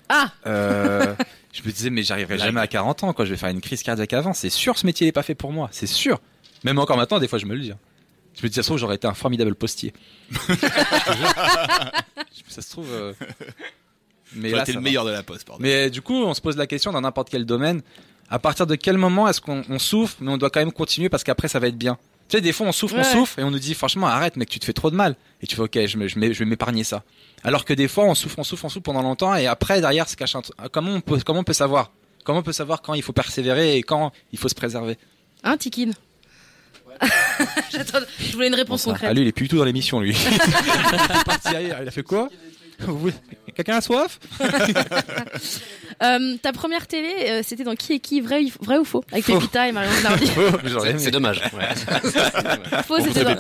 Ah 0.10 0.32
Euh, 0.46 1.16
je 1.54 1.62
me 1.64 1.72
disais, 1.72 1.90
mais 1.90 2.04
j'arriverai 2.04 2.38
jamais 2.38 2.62
à 2.62 2.68
40 2.68 3.04
ans, 3.04 3.14
quoi. 3.14 3.26
Je 3.26 3.32
vais 3.32 3.38
faire 3.38 3.50
une 3.50 3.62
crise 3.62 3.84
cardiaque 3.84 4.14
avant. 4.14 4.34
C'est 4.34 4.50
sûr, 4.50 4.78
ce 4.78 4.86
métier 4.86 5.08
n'est 5.08 5.12
pas 5.12 5.24
fait 5.24 5.36
pour 5.36 5.52
moi. 5.52 5.70
C'est 5.72 5.88
sûr. 5.88 6.22
Même 6.64 6.80
encore 6.80 6.98
maintenant, 6.98 7.20
des 7.20 7.28
fois, 7.28 7.40
je 7.40 7.46
me 7.46 7.56
le 7.56 7.62
dis. 7.62 7.74
Hein. 8.38 8.40
Je 8.40 8.44
me 8.44 8.50
dis, 8.50 8.56
ça 8.56 8.62
se 8.64 8.68
trouve, 8.68 8.78
j'aurais 8.78 8.96
été 8.96 9.08
un 9.08 9.14
formidable 9.14 9.56
postier. 9.56 9.94
Je 10.32 10.38
te 10.38 11.18
jure. 11.18 11.34
ça 12.48 12.62
se 12.62 12.70
trouve. 12.70 12.88
euh, 12.92 13.14
Mais 14.34 14.50
J'aurais 14.50 14.58
là, 14.58 14.64
été 14.64 14.74
le 14.74 14.78
va. 14.80 14.84
meilleur 14.84 15.06
de 15.06 15.12
la 15.12 15.24
poste, 15.24 15.48
pardon. 15.48 15.62
Mais 15.62 15.90
du 15.90 16.02
coup, 16.02 16.16
on 16.16 16.34
se 16.34 16.42
pose 16.42 16.58
la 16.58 16.68
question 16.68 16.92
dans 16.92 17.02
n'importe 17.02 17.30
quel 17.30 17.46
domaine. 17.46 17.82
À 18.30 18.40
partir 18.40 18.68
de 18.68 18.76
quel 18.76 18.98
moment 18.98 19.28
est-ce 19.30 19.40
qu'on 19.40 19.64
on 19.70 19.80
souffre, 19.80 20.18
mais 20.20 20.30
on 20.32 20.38
doit 20.38 20.50
quand 20.50 20.60
même 20.60 20.74
continuer 20.74 21.08
parce 21.08 21.24
qu'après 21.24 21.48
ça 21.48 21.60
va 21.60 21.68
être 21.68 21.78
bien? 21.78 21.98
Tu 22.28 22.36
sais, 22.36 22.42
des 22.42 22.52
fois 22.52 22.68
on 22.68 22.74
souffre, 22.74 22.96
Ouais. 22.96 23.04
on 23.08 23.12
souffre 23.20 23.40
et 23.40 23.44
on 23.44 23.52
nous 23.52 23.60
dit 23.60 23.74
franchement 23.74 24.08
arrête 24.08 24.36
mec, 24.36 24.50
tu 24.50 24.60
te 24.60 24.66
fais 24.66 24.74
trop 24.74 24.92
de 24.92 24.98
mal. 24.98 25.16
Et 25.42 25.48
tu 25.48 25.56
fais 25.56 25.62
ok, 25.62 25.86
je, 25.86 25.98
me- 25.98 26.08
je, 26.10 26.20
m'ai- 26.20 26.34
je 26.34 26.40
vais 26.40 26.46
m'épargner 26.46 26.84
ça. 26.84 27.04
Alors 27.46 27.64
que 27.64 27.74
des 27.74 27.88
fois 27.88 28.04
on 28.04 28.16
souffre, 28.16 28.38
on 28.40 28.44
souffre, 28.44 28.66
on 28.66 28.70
souffre 28.70 28.84
pendant 28.84 29.02
longtemps 29.02 29.34
et 29.34 29.48
après 29.48 29.80
derrière 29.80 30.10
se 30.10 30.18
cache 30.18 30.36
un 30.36 30.42
truc. 30.42 30.58
Comment 30.74 30.92
on 30.92 31.00
peut, 31.00 31.18
comment 31.26 31.40
on 31.40 31.44
peut 31.46 31.54
savoir? 31.54 31.92
Comment 32.26 32.40
on 32.40 32.44
peut 32.44 32.52
savoir 32.52 32.82
quand 32.82 32.96
il 32.96 33.02
faut 33.02 33.14
persévérer 33.14 33.78
et 33.78 33.82
quand 33.84 34.12
il 34.34 34.40
faut 34.40 34.50
se 34.50 34.56
préserver? 34.56 34.98
Hein, 35.46 35.56
Tikine 35.56 35.94
J'attends, 35.94 36.07
je 38.20 38.34
voulais 38.34 38.48
une 38.48 38.56
réponse 38.56 38.82
Bonsoir. 38.82 38.96
concrète. 38.96 39.10
Ah 39.12 39.14
lui 39.14 39.22
il 39.24 39.28
est 39.28 39.32
plus 39.32 39.44
du 39.44 39.50
tout 39.50 39.58
dans 39.58 39.66
l'émission 39.66 40.00
lui. 40.00 40.16
il 40.28 40.34
est 41.20 41.24
parti 41.26 41.56
ailleurs, 41.56 41.80
il 41.82 41.88
a 41.88 41.92
fait 41.92 42.04
quoi? 42.04 42.30
Quelqu'un 43.56 43.78
a 43.78 43.82
soif? 43.82 44.20
Euh, 46.04 46.36
ta 46.44 46.52
première 46.54 46.86
télé, 46.86 47.10
euh, 47.28 47.42
c'était 47.44 47.64
dans 47.64 47.74
Qui 47.74 47.94
est 47.94 48.00
qui, 48.00 48.22
vrai, 48.22 48.44
vrai 48.62 48.78
ou 48.78 48.84
faux? 48.86 49.04
Avec 49.12 49.26
Faux. 49.26 49.34
Pépita 49.40 49.68
et 49.68 49.72
Marion 49.72 49.90
Nardi. 50.04 50.30
C'est 51.00 51.10
dommage. 51.10 51.42
ouais. 51.58 52.84
Faux, 52.84 53.00
c'était 53.00 53.24
dans, 53.24 53.36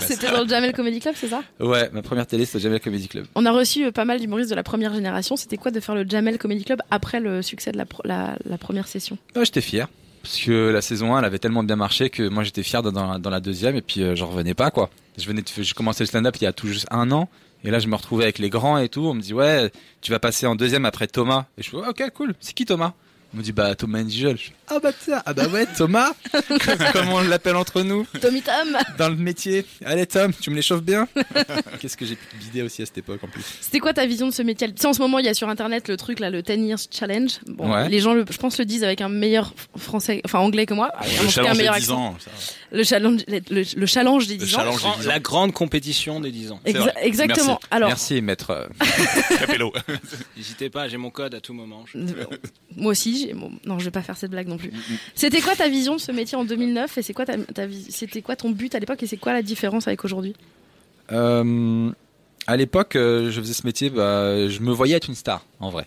c'était 0.00 0.28
dans 0.32 0.42
le 0.42 0.48
Jamel 0.48 0.72
Comedy 0.72 0.98
Club, 0.98 1.14
c'est 1.16 1.28
ça? 1.28 1.44
Ouais, 1.60 1.88
ma 1.92 2.02
première 2.02 2.26
télé 2.26 2.46
c'était 2.46 2.58
Jamel 2.58 2.80
Comedy 2.80 3.06
Club. 3.06 3.26
On 3.36 3.46
a 3.46 3.52
reçu 3.52 3.84
euh, 3.84 3.92
pas 3.92 4.04
mal 4.04 4.18
d'humoristes 4.18 4.50
de 4.50 4.56
la 4.56 4.64
première 4.64 4.92
génération. 4.92 5.36
C'était 5.36 5.56
quoi 5.56 5.70
de 5.70 5.78
faire 5.78 5.94
le 5.94 6.04
Jamel 6.04 6.36
Comedy 6.36 6.64
Club 6.64 6.82
après 6.90 7.20
le 7.20 7.42
succès 7.42 7.70
de 7.70 7.76
la, 7.78 7.86
pro- 7.86 8.02
la, 8.04 8.34
la 8.44 8.58
première 8.58 8.88
session? 8.88 9.16
Ouais, 9.36 9.44
j'étais 9.44 9.60
fier. 9.60 9.86
Parce 10.22 10.38
que 10.40 10.70
la 10.70 10.82
saison 10.82 11.14
1, 11.14 11.20
elle 11.20 11.24
avait 11.24 11.38
tellement 11.38 11.62
bien 11.62 11.76
marché 11.76 12.10
que 12.10 12.28
moi 12.28 12.44
j'étais 12.44 12.62
fier 12.62 12.82
dans, 12.82 13.18
la- 13.30 13.40
deuxième 13.40 13.76
et 13.76 13.82
puis 13.82 14.02
euh, 14.02 14.14
j'en 14.16 14.26
revenais 14.26 14.54
pas 14.54 14.70
quoi. 14.70 14.90
Je 15.18 15.26
venais 15.26 15.42
de, 15.42 15.48
j'ai 15.56 15.74
commencé 15.74 16.02
le 16.04 16.08
stand-up 16.08 16.36
il 16.40 16.44
y 16.44 16.46
a 16.46 16.52
tout 16.52 16.66
juste 16.68 16.86
un 16.90 17.10
an 17.10 17.28
et 17.64 17.70
là 17.70 17.78
je 17.78 17.88
me 17.88 17.94
retrouvais 17.96 18.24
avec 18.24 18.38
les 18.38 18.50
grands 18.50 18.78
et 18.78 18.88
tout. 18.88 19.06
On 19.06 19.14
me 19.14 19.20
dit 19.20 19.32
ouais, 19.34 19.70
tu 20.02 20.10
vas 20.10 20.18
passer 20.18 20.46
en 20.46 20.56
deuxième 20.56 20.84
après 20.84 21.06
Thomas. 21.06 21.46
Et 21.58 21.62
je 21.62 21.70
fais 21.70 21.76
ok 21.76 22.10
cool. 22.14 22.34
C'est 22.40 22.54
qui 22.54 22.64
Thomas? 22.66 22.92
On 23.32 23.36
me 23.36 23.42
dit 23.42 23.52
bah 23.52 23.74
Thomas 23.76 24.00
Angel. 24.00 24.36
Je 24.36 24.44
fais, 24.46 24.52
ah 24.66 24.78
bah 24.82 24.90
tiens, 24.92 25.22
ah 25.24 25.32
bah 25.32 25.46
ouais 25.46 25.64
Thomas. 25.76 26.12
Comment 26.92 27.16
on 27.16 27.20
l'appelle 27.22 27.54
entre 27.54 27.82
nous 27.82 28.04
Tommy 28.20 28.42
Tom 28.42 28.76
dans 28.98 29.08
le 29.08 29.14
métier. 29.14 29.64
Allez 29.84 30.04
Tom, 30.06 30.32
tu 30.32 30.50
me 30.50 30.56
les 30.56 30.62
chauffes 30.62 30.82
bien. 30.82 31.06
Qu'est-ce 31.80 31.96
que 31.96 32.04
j'ai 32.04 32.16
pu 32.16 32.36
bider 32.38 32.62
aussi 32.62 32.82
à 32.82 32.86
cette 32.86 32.98
époque 32.98 33.22
en 33.22 33.28
plus. 33.28 33.44
C'était 33.60 33.78
quoi 33.78 33.92
ta 33.92 34.04
vision 34.04 34.26
de 34.26 34.32
ce 34.32 34.42
métier? 34.42 34.66
Tu 34.72 34.80
sais, 34.82 34.88
en 34.88 34.92
ce 34.92 34.98
moment, 35.00 35.20
il 35.20 35.26
y 35.26 35.28
a 35.28 35.34
sur 35.34 35.48
internet 35.48 35.88
le 35.88 35.96
truc 35.96 36.18
là, 36.18 36.28
le 36.30 36.42
10 36.42 36.54
Years 36.66 36.78
Challenge. 36.90 37.30
Bon, 37.46 37.72
Ouais. 37.72 37.88
les 37.88 38.00
gens, 38.00 38.14
le- 38.14 38.24
je 38.28 38.36
pense, 38.36 38.58
le 38.58 38.64
disent 38.64 38.82
avec 38.82 39.00
un 39.00 39.08
meilleur 39.08 39.54
français, 39.76 40.20
enfin 40.24 40.40
anglais 40.40 40.66
que 40.66 40.74
moi. 40.74 40.90
En 40.98 41.04
tout 41.04 41.10
cas, 41.10 41.22
Le 41.22 41.28
challenge 41.28 41.56
des 41.58 41.62
10 41.62 41.68
accent. 41.68 41.96
ans. 42.06 42.16
ça. 42.18 42.30
Le 42.72 42.82
challenge, 42.84 43.20
le, 43.28 43.40
le- 43.50 43.64
le 43.76 43.86
challenge 43.86 44.26
des 44.26 44.34
Le 44.38 44.44
10 44.44 44.54
ans. 44.54 44.58
challenge 44.58 44.74
des 44.76 44.80
Grand- 44.82 44.96
10 44.98 45.06
ans. 45.06 45.08
La 45.08 45.20
grande 45.20 45.52
compétition 45.52 46.18
des 46.20 46.32
10 46.32 46.50
ans. 46.50 46.60
C'est 46.66 46.72
Exa- 46.72 46.78
vrai. 46.80 46.94
exactement. 47.02 47.46
Merci. 47.46 47.66
Alors, 47.70 47.88
Merci 47.90 48.22
maître. 48.22 48.68
Capello. 49.38 49.72
N'hésitez 50.36 50.68
pas, 50.70 50.88
j'ai 50.88 50.96
mon 50.96 51.10
code 51.10 51.34
à 51.34 51.40
tout 51.40 51.52
moment. 51.54 51.84
Je- 51.92 51.98
moi 52.76 52.92
aussi, 52.92 53.19
bon, 53.34 53.50
non, 53.66 53.78
je 53.78 53.84
vais 53.84 53.90
pas 53.90 54.02
faire 54.02 54.16
cette 54.16 54.30
blague 54.30 54.48
non 54.48 54.56
plus. 54.56 54.72
C'était 55.14 55.40
quoi 55.40 55.54
ta 55.56 55.68
vision 55.68 55.96
de 55.96 56.00
ce 56.00 56.12
métier 56.12 56.36
en 56.36 56.44
2009 56.44 56.98
et 56.98 57.02
c'est 57.02 57.12
quoi 57.14 57.24
ta, 57.26 57.36
ta 57.38 57.62
c'était 57.88 58.22
quoi 58.22 58.36
ton 58.36 58.50
but 58.50 58.74
à 58.74 58.78
l'époque 58.78 59.02
et 59.02 59.06
c'est 59.06 59.16
quoi 59.16 59.32
la 59.32 59.42
différence 59.42 59.86
avec 59.88 60.04
aujourd'hui? 60.04 60.34
Euh, 61.12 61.90
à 62.46 62.56
l'époque, 62.56 62.96
euh, 62.96 63.30
je 63.30 63.40
faisais 63.40 63.54
ce 63.54 63.66
métier, 63.66 63.90
bah, 63.90 64.48
je 64.48 64.60
me 64.60 64.72
voyais 64.72 64.96
être 64.96 65.08
une 65.08 65.14
star, 65.14 65.44
en 65.60 65.70
vrai. 65.70 65.86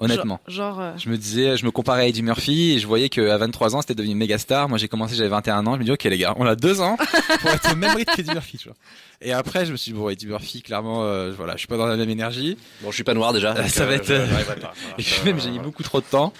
Honnêtement. 0.00 0.40
Genre, 0.48 0.74
genre, 0.74 0.80
euh, 0.80 0.92
Je 0.98 1.08
me 1.08 1.16
disais, 1.16 1.56
je 1.56 1.64
me 1.64 1.70
comparais 1.70 2.02
à 2.02 2.06
Eddie 2.08 2.24
Murphy 2.24 2.72
et 2.72 2.78
je 2.80 2.86
voyais 2.88 3.08
qu'à 3.08 3.36
23 3.38 3.76
ans, 3.76 3.80
c'était 3.80 3.94
devenu 3.94 4.10
une 4.10 4.18
méga 4.18 4.38
star. 4.38 4.68
Moi, 4.68 4.76
j'ai 4.76 4.88
commencé, 4.88 5.14
j'avais 5.14 5.28
21 5.28 5.64
ans. 5.68 5.74
Je 5.74 5.78
me 5.78 5.84
dis, 5.84 5.92
ok, 5.92 6.02
les 6.04 6.18
gars, 6.18 6.34
on 6.36 6.44
a 6.46 6.56
deux 6.56 6.80
ans 6.80 6.96
pour 7.40 7.50
être 7.50 7.72
au 7.72 7.76
même 7.76 7.94
rythme 7.94 8.12
qu'Eddie 8.16 8.32
Murphy, 8.32 8.58
tu 8.58 8.66
vois. 8.68 8.76
Et 9.22 9.32
après, 9.32 9.64
je 9.66 9.70
me 9.70 9.76
suis 9.76 9.92
dit, 9.92 9.96
bon, 9.98 10.08
Eddie 10.08 10.26
Murphy, 10.26 10.62
clairement, 10.62 11.04
euh, 11.04 11.30
voilà, 11.36 11.52
je 11.52 11.58
suis 11.58 11.68
pas 11.68 11.76
dans 11.76 11.86
la 11.86 11.96
même 11.96 12.10
énergie. 12.10 12.56
Bon, 12.82 12.90
je 12.90 12.94
suis 12.96 13.04
pas 13.04 13.14
noir 13.14 13.32
déjà. 13.32 13.54
Euh, 13.56 13.68
ça 13.68 13.86
va 13.86 13.94
être, 13.94 14.06
je- 14.08 14.14
euh, 14.14 14.26
même, 15.26 15.38
j'ai 15.40 15.50
mis 15.50 15.60
beaucoup 15.60 15.84
trop 15.84 16.00
de 16.00 16.06
temps. 16.06 16.32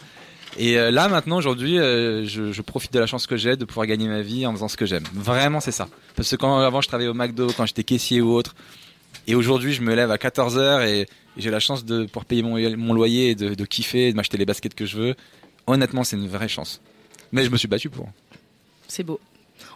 Et 0.57 0.79
euh, 0.79 0.91
là, 0.91 1.09
maintenant, 1.09 1.37
aujourd'hui, 1.37 1.79
euh, 1.79 2.27
je, 2.27 2.63
profite 2.63 2.93
de 2.93 2.99
la 2.99 3.07
chance 3.07 3.27
que 3.27 3.37
j'ai 3.37 3.57
de 3.57 3.65
pouvoir 3.65 3.87
gagner 3.87 4.09
ma 4.09 4.23
vie 4.23 4.47
en 4.47 4.53
faisant 4.53 4.69
ce 4.69 4.77
que 4.77 4.87
j'aime. 4.87 5.05
Vraiment, 5.13 5.61
c'est 5.61 5.73
ça. 5.73 5.89
Parce 6.17 6.31
que 6.31 6.37
quand 6.37 6.59
avant, 6.59 6.81
je 6.81 6.89
travaillais 6.89 7.11
au 7.11 7.15
McDo, 7.15 7.49
quand 7.57 7.67
j'étais 7.67 7.85
caissier 7.85 8.21
ou 8.21 8.33
autre. 8.33 8.55
Et 9.27 9.35
aujourd'hui, 9.35 9.73
je 9.73 9.83
me 9.83 9.95
lève 9.95 10.11
à 10.11 10.17
14h 10.17 10.87
et, 10.87 11.01
et 11.01 11.07
j'ai 11.37 11.51
la 11.51 11.61
chance 11.61 11.85
de 11.85 12.05
pouvoir 12.05 12.25
payer 12.25 12.43
mon, 12.43 12.59
mon 12.77 12.95
loyer 12.95 13.31
et 13.31 13.35
de, 13.35 13.55
de 13.55 13.65
kiffer, 13.65 14.13
de 14.13 14.17
m'acheter 14.17 14.37
les 14.37 14.47
baskets 14.47 14.75
que 14.75 14.87
je 14.87 14.97
veux. 14.97 15.15
Honnêtement, 15.67 16.05
c'est 16.05 16.17
une 16.17 16.29
vraie 16.29 16.49
chance. 16.49 16.81
Mais 17.33 17.45
je 17.45 17.51
me 17.51 17.57
suis 17.57 17.69
battu 17.69 17.91
pour. 17.91 18.09
c'est 18.87 19.03
beau. 19.03 19.19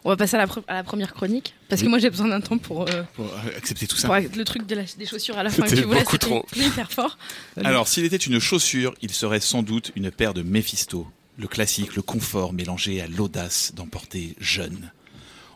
On 0.04 0.10
va 0.10 0.16
passer 0.16 0.36
à 0.36 0.38
la, 0.38 0.46
pre- 0.46 0.62
à 0.68 0.74
la 0.74 0.84
première 0.84 1.12
chronique 1.12 1.54
parce 1.68 1.82
que 1.82 1.88
moi 1.88 1.98
j'ai 1.98 2.10
besoin 2.10 2.28
d'un 2.28 2.40
temps 2.40 2.58
pour, 2.58 2.88
euh, 2.88 3.02
Pour 3.14 3.26
euh, 3.26 3.56
accepter 3.56 3.86
tout 3.86 3.96
ça. 3.96 4.08
pour 4.08 4.16
le 4.16 4.44
truc 4.44 4.66
de 4.66 4.74
la- 4.76 4.82
des 4.98 5.06
chaussures 5.06 5.36
à 5.38 5.42
la 5.42 5.50
fin 5.50 5.62
que 5.62 5.68
C'était 5.68 5.82
tu 5.82 5.86
voulais. 5.88 6.00
beaucoup 6.00 6.12
c'était 6.12 6.26
trop. 6.26 6.46
hyper 6.56 6.90
fort. 6.92 7.18
Alors, 7.64 7.88
s'il 7.88 8.04
était 8.04 8.16
une 8.16 8.38
chaussure, 8.40 8.94
il 9.02 9.12
serait 9.12 9.40
sans 9.40 9.62
doute 9.62 9.92
une 9.96 10.10
paire 10.10 10.34
de 10.34 10.42
Mephisto. 10.42 11.06
Le 11.36 11.46
classique, 11.46 11.94
le 11.96 12.02
confort 12.02 12.52
mélangé 12.52 13.00
à 13.00 13.06
l'audace 13.06 13.72
d'emporter 13.74 14.34
jeune. 14.40 14.92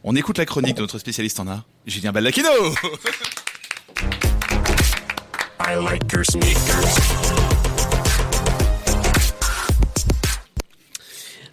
On 0.04 0.14
écoute 0.16 0.38
la 0.38 0.46
chronique 0.46 0.76
de 0.76 0.80
notre 0.82 0.98
spécialiste 0.98 1.38
en 1.40 1.46
art, 1.46 1.64
Julien 1.86 2.12
Baldacchino 2.12 2.48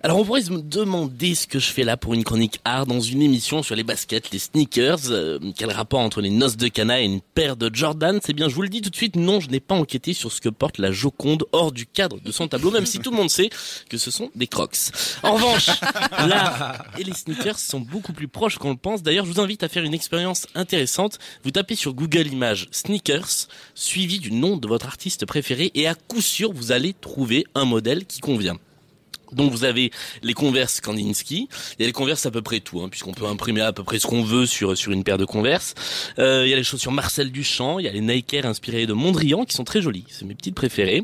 Alors 0.02 0.18
on 0.18 0.24
pourrait 0.24 0.44
se 0.44 0.52
demander 0.52 1.36
ce 1.36 1.46
que 1.46 1.60
je 1.60 1.66
fais 1.66 1.84
là 1.84 1.98
pour 1.98 2.14
une 2.14 2.24
chronique 2.24 2.62
art 2.64 2.86
dans 2.86 3.02
une 3.02 3.22
émission 3.22 3.64
sur 3.64 3.76
les 3.76 3.84
baskets, 3.84 4.32
les 4.32 4.40
sneakers. 4.40 5.12
euh, 5.12 5.40
quel 5.58 5.72
rapport 5.72 6.00
entre 6.00 6.22
les 6.22 6.30
noces 6.30 6.56
de 6.56 6.70
Cana 6.70 7.02
et 7.02 7.04
une 7.04 7.20
paire 7.20 7.58
de 7.58 7.70
Jordan? 7.74 8.18
C'est 8.26 8.32
bien, 8.32 8.48
je 8.48 8.56
vous 8.56 8.62
le 8.62 8.70
dis 8.70 8.82
tout 8.82 8.90
de 8.90 8.96
suite, 8.96 9.18
non, 9.18 9.42
je 9.42 9.50
n'ai 9.50 9.60
pas 9.60 9.76
enquêté 9.76 10.14
sur 10.14 10.32
ce 10.32 10.40
que 10.40 10.48
porte 10.48 10.78
la 10.78 10.94
Joconde 10.94 11.44
hors 11.52 11.74
du 11.74 11.86
cadre 11.86 12.18
de 12.22 12.32
son 12.32 12.48
tableau, 12.48 12.72
même 12.72 12.86
si 12.86 13.00
tout 13.00 13.12
le 13.12 13.18
monde 13.18 13.30
sait 13.30 13.50
que 13.90 13.98
ce 13.98 14.10
sont 14.10 14.32
des 14.36 14.48
crocs. 14.48 14.78
En 15.22 15.34
revanche, 15.34 15.70
l'art 16.30 16.86
et 16.98 17.04
les 17.04 17.14
sneakers 17.14 17.60
sont 17.60 17.82
beaucoup 17.82 18.14
plus 18.14 18.30
proches 18.30 18.58
qu'on 18.58 18.72
le 18.72 18.78
pense. 18.78 19.04
D'ailleurs, 19.04 19.26
je 19.26 19.32
vous 19.34 19.42
invite 19.42 19.64
à 19.64 19.68
faire 19.68 19.84
une 19.84 19.94
expérience 19.94 20.48
intéressante. 20.56 21.20
Vous 21.44 21.52
tapez 21.52 21.76
sur 21.76 21.94
Google 21.94 22.28
Images 22.28 22.70
sneakers, 22.72 23.50
suivi 23.76 24.20
du 24.20 24.32
nom 24.32 24.56
de 24.56 24.66
votre 24.66 24.86
artiste 24.86 25.26
préféré, 25.26 25.72
et 25.76 25.88
à 25.88 25.94
coup 25.94 26.22
sûr, 26.22 26.54
vous 26.54 26.72
allez 26.72 26.94
trouver 26.94 27.46
un 27.54 27.66
modèle 27.66 28.06
qui 28.06 28.22
convient. 28.22 28.56
Donc 29.34 29.52
vous 29.52 29.64
avez 29.64 29.92
les 30.24 30.34
Converse 30.34 30.82
Kandinsky, 30.82 31.48
il 31.78 31.82
y 31.82 31.84
a 31.84 31.88
les 31.88 31.94
Converse 31.94 32.26
à 32.26 32.32
peu 32.32 32.42
près 32.42 32.60
tout, 32.60 32.82
hein, 32.82 32.90
puisqu'on 32.90 33.14
peut 33.14 33.26
imprimer 33.26 33.62
à 33.62 33.74
peu 33.74 33.84
près 33.84 34.00
ce 34.00 34.08
qu'on 34.08 34.24
veut 34.24 34.46
sur 34.46 34.78
sur 34.78 34.92
une 34.92 35.04
paire 35.04 35.18
de 35.18 35.26
Converse. 35.26 35.76
Euh, 36.18 36.44
il 36.46 36.50
y 36.50 36.54
a 36.54 36.58
les 36.58 36.64
chaussures 36.64 36.92
Marcel 36.92 37.32
Duchamp, 37.32 37.80
il 37.80 37.86
y 37.86 37.88
a 37.88 37.92
les 37.92 38.02
Nike 38.02 38.34
Air 38.34 38.46
inspirées 38.46 38.86
de 38.86 38.94
Mondrian 38.94 39.46
qui 39.46 39.56
sont 39.56 39.64
très 39.64 39.82
jolies, 39.82 40.06
c'est 40.10 40.26
mes 40.26 40.36
petites 40.36 40.56
préférées. 40.56 41.04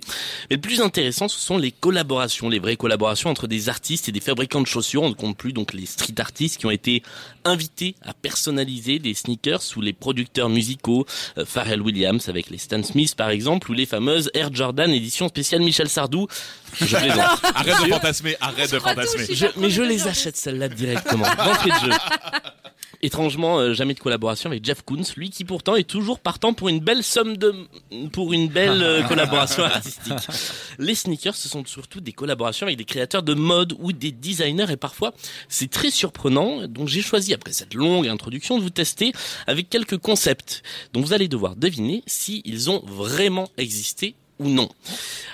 Mais 0.50 0.56
le 0.56 0.62
plus 0.62 0.82
intéressant, 0.82 1.28
ce 1.28 1.40
sont 1.40 1.58
les 1.58 1.72
collaborations, 1.72 2.50
les 2.50 2.60
vraies 2.60 2.76
collaborations 2.76 3.30
entre 3.30 3.48
des 3.48 3.70
artistes 3.70 4.10
et 4.10 4.12
des 4.12 4.20
fabricants 4.20 4.62
de 4.62 4.68
chaussures. 4.68 5.04
On 5.04 5.10
ne 5.10 5.14
compte 5.16 5.38
plus 5.38 5.54
donc 5.54 5.74
les 5.74 5.86
street 5.86 6.16
artistes 6.20 6.58
qui 6.58 6.66
ont 6.66 6.72
été 6.72 7.04
invités 7.44 7.96
à 8.02 8.14
personnaliser 8.14 9.00
des 9.00 9.14
sneakers 9.14 9.62
sous 9.62 9.82
les 9.82 9.94
producteurs 9.94 10.50
musicaux, 10.50 11.06
euh, 11.38 11.46
Pharrell 11.46 11.82
Williams 11.82 12.28
avec 12.30 12.50
les 12.50 12.58
Stan 12.58 12.82
Smith 12.84 13.16
par 13.16 13.30
exemple, 13.30 13.70
ou 13.70 13.74
les 13.74 13.86
fameuses 13.86 14.30
Air 14.34 14.54
Jordan 14.54 14.92
édition 14.92 15.28
spéciale 15.28 15.62
Michel 15.62 15.90
Sardou. 15.90 16.28
Je 16.82 16.96
plaisante. 16.96 17.42
Arrête 17.56 17.84
de 17.84 17.90
fantasmer, 17.90 18.36
arrête 18.42 18.72
de 18.72 18.80
fantasmer. 18.80 19.28
Je- 19.34 19.46
mais 19.58 19.70
je 19.70 19.82
les 19.82 20.08
achète 20.08 20.36
celles-là 20.38 20.70
directement. 20.70 21.26
D'entrée 21.26 21.70
de 21.72 21.92
jeu. 21.92 21.98
Étrangement, 23.02 23.60
euh, 23.60 23.74
jamais 23.74 23.94
de 23.94 24.00
collaboration 24.00 24.50
avec 24.50 24.64
Jeff 24.66 24.82
Koons, 24.82 25.04
lui 25.18 25.30
qui 25.30 25.44
pourtant 25.44 25.76
est 25.76 25.84
toujours 25.84 26.20
partant 26.20 26.54
pour 26.54 26.70
une 26.70 26.80
belle 26.80 27.04
somme 27.04 27.38
de, 27.38 27.54
pour 28.14 28.34
une 28.34 28.48
belle 28.48 28.82
euh, 28.82 29.04
collaboration 29.08 29.64
artistique. 29.64 30.14
Les 30.80 30.96
sneakers, 30.96 31.36
ce 31.36 31.48
sont 31.50 31.64
surtout 31.66 32.00
des 32.00 32.14
collaborations 32.14 32.66
avec 32.66 32.78
des 32.78 32.86
créateurs 32.86 33.22
de 33.22 33.34
mode 33.34 33.76
ou 33.80 33.92
des 33.92 34.12
designers 34.12 34.72
et 34.72 34.78
parfois 34.78 35.14
c'est 35.50 35.70
très 35.70 35.92
surprenant. 35.92 36.68
Donc 36.68 36.88
j'ai 36.88 37.02
choisi 37.02 37.34
après 37.34 37.52
cette 37.52 37.74
longue 37.74 38.08
introduction 38.08 38.58
de 38.58 38.64
vous 38.64 38.70
tester 38.72 39.12
avec 39.46 39.70
quelques 39.70 39.98
concepts 39.98 40.64
dont 40.94 41.02
vous 41.02 41.14
allez 41.14 41.28
devoir 41.28 41.56
deviner 41.58 42.02
s'ils 42.08 42.70
ont 42.72 42.82
vraiment 42.86 43.50
existé 43.58 44.16
ou 44.39 44.50
non. 44.50 44.69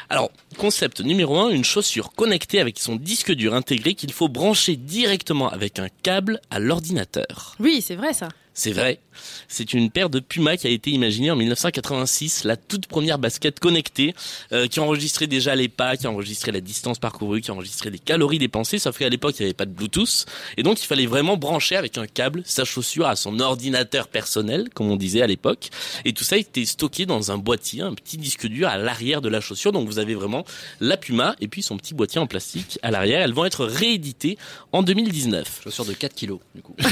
Alors, 0.10 0.32
concept 0.58 1.02
numéro 1.02 1.38
1, 1.38 1.50
une 1.50 1.64
chaussure 1.64 2.12
connectée 2.14 2.60
avec 2.60 2.80
son 2.80 2.96
disque 2.96 3.32
dur 3.32 3.54
intégré 3.54 3.94
qu'il 3.94 4.12
faut 4.12 4.28
brancher 4.28 4.76
directement 4.76 5.50
avec 5.50 5.80
un 5.80 5.88
câble 6.04 6.42
à 6.50 6.60
l'ordinateur. 6.60 7.56
Oui, 7.60 7.82
c'est 7.82 7.96
vrai 7.96 8.14
ça. 8.14 8.30
C'est 8.54 8.74
vrai. 8.74 9.00
C'est 9.48 9.74
une 9.74 9.90
paire 9.90 10.10
de 10.10 10.20
Puma 10.20 10.58
qui 10.58 10.68
a 10.68 10.70
été 10.70 10.92
imaginée 10.92 11.32
en 11.32 11.36
1986, 11.36 12.44
la 12.44 12.58
toute 12.58 12.88
première 12.88 13.18
basket 13.18 13.60
connectée, 13.60 14.14
euh, 14.52 14.68
qui 14.68 14.80
enregistrait 14.80 15.28
déjà 15.28 15.56
les 15.56 15.70
pas, 15.70 15.96
qui 15.96 16.08
enregistrait 16.08 16.52
la 16.52 16.60
distance 16.60 17.00
parcourue, 17.00 17.42
qui 17.42 17.52
enregistrait 17.52 17.90
les 17.90 18.00
calories 18.00 18.40
dépensées, 18.40 18.80
sauf 18.80 18.98
qu'à 18.98 19.10
l'époque, 19.10 19.36
il 19.40 19.44
n'y 19.44 19.46
avait 19.48 19.54
pas 19.54 19.66
de 19.66 19.72
Bluetooth. 19.72 20.26
Et 20.58 20.64
donc, 20.64 20.82
il 20.82 20.86
fallait 20.86 21.06
vraiment 21.06 21.38
brancher 21.38 21.76
avec 21.76 21.98
un 21.98 22.08
câble 22.08 22.42
sa 22.46 22.66
chaussure 22.66 23.08
à 23.08 23.16
son 23.16 23.40
ordinateur 23.40 24.08
personnel, 24.08 24.70
comme 24.74 24.90
on 24.90 24.98
disait 24.98 25.22
à 25.22 25.28
l'époque. 25.28 25.70
Et 26.04 26.14
tout 26.14 26.24
ça 26.24 26.38
était 26.38 26.66
stocké 26.66 27.06
dans 27.06 27.32
un 27.32 27.38
boîtier, 27.38 27.82
un 27.82 27.94
petit 27.94 28.18
disque 28.18 28.48
dur 28.48 28.68
à 28.68 28.78
l'arrière 28.78 29.22
de 29.22 29.30
la 29.30 29.40
chaussure. 29.40 29.72
Donc, 29.72 29.88
vous 29.88 30.00
avez 30.00 30.16
vraiment 30.16 30.46
la 30.80 30.98
Puma 30.98 31.36
et 31.40 31.48
puis 31.48 31.62
son 31.62 31.78
petit 31.78 31.94
boîtier 31.94 32.20
en 32.20 32.28
plastique 32.28 32.80
à 32.82 32.92
l'arrière. 32.92 33.22
Elles 33.22 33.34
vont 33.34 33.46
être 33.46 33.66
rééditées 33.66 34.38
en 34.72 34.84
2019. 34.84 35.62
Chaussures 35.64 35.86
de 35.86 35.94
4 35.94 36.14
kilos, 36.14 36.40
du 36.56 36.62
coup. 36.62 36.76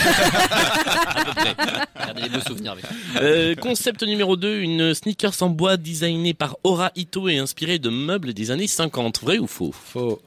Regardez 1.95 2.21
les 2.23 2.29
beaux 2.29 2.41
souvenirs 2.41 2.73
avec. 2.73 2.85
Euh, 3.21 3.55
concept 3.55 4.03
numéro 4.03 4.37
2, 4.37 4.59
une 4.59 4.93
sneakers 4.93 5.41
en 5.41 5.49
bois 5.49 5.77
designée 5.77 6.33
par 6.33 6.57
Ora 6.63 6.91
Ito 6.95 7.29
et 7.29 7.37
inspirée 7.37 7.79
de 7.79 7.89
meubles 7.89 8.33
des 8.33 8.51
années 8.51 8.67
50. 8.67 9.21
Vrai 9.21 9.37
ou 9.37 9.47
faux? 9.47 9.73
Faux. 9.73 10.21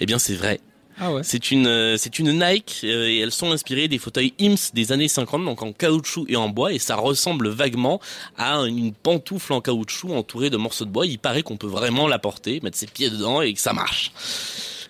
Eh 0.00 0.06
bien, 0.06 0.18
c'est 0.18 0.34
vrai. 0.34 0.60
Ah 1.00 1.12
ouais. 1.12 1.22
C'est 1.24 1.50
une, 1.50 1.66
euh, 1.66 1.96
c'est 1.96 2.18
une 2.18 2.32
Nike 2.38 2.82
euh, 2.84 3.08
et 3.08 3.18
elles 3.18 3.32
sont 3.32 3.50
inspirées 3.50 3.88
des 3.88 3.98
fauteuils 3.98 4.34
IMS 4.38 4.56
des 4.74 4.92
années 4.92 5.08
50, 5.08 5.44
donc 5.44 5.62
en 5.62 5.72
caoutchouc 5.72 6.26
et 6.28 6.36
en 6.36 6.48
bois, 6.48 6.72
et 6.72 6.78
ça 6.78 6.96
ressemble 6.96 7.48
vaguement 7.48 8.00
à 8.36 8.58
une 8.66 8.92
pantoufle 8.92 9.54
en 9.54 9.60
caoutchouc 9.60 10.14
entourée 10.14 10.50
de 10.50 10.56
morceaux 10.56 10.84
de 10.84 10.90
bois. 10.90 11.06
Il 11.06 11.18
paraît 11.18 11.42
qu'on 11.42 11.56
peut 11.56 11.66
vraiment 11.66 12.08
la 12.08 12.18
porter, 12.18 12.60
mettre 12.62 12.76
ses 12.76 12.86
pieds 12.86 13.10
dedans 13.10 13.40
et 13.40 13.54
que 13.54 13.60
ça 13.60 13.72
marche. 13.72 14.12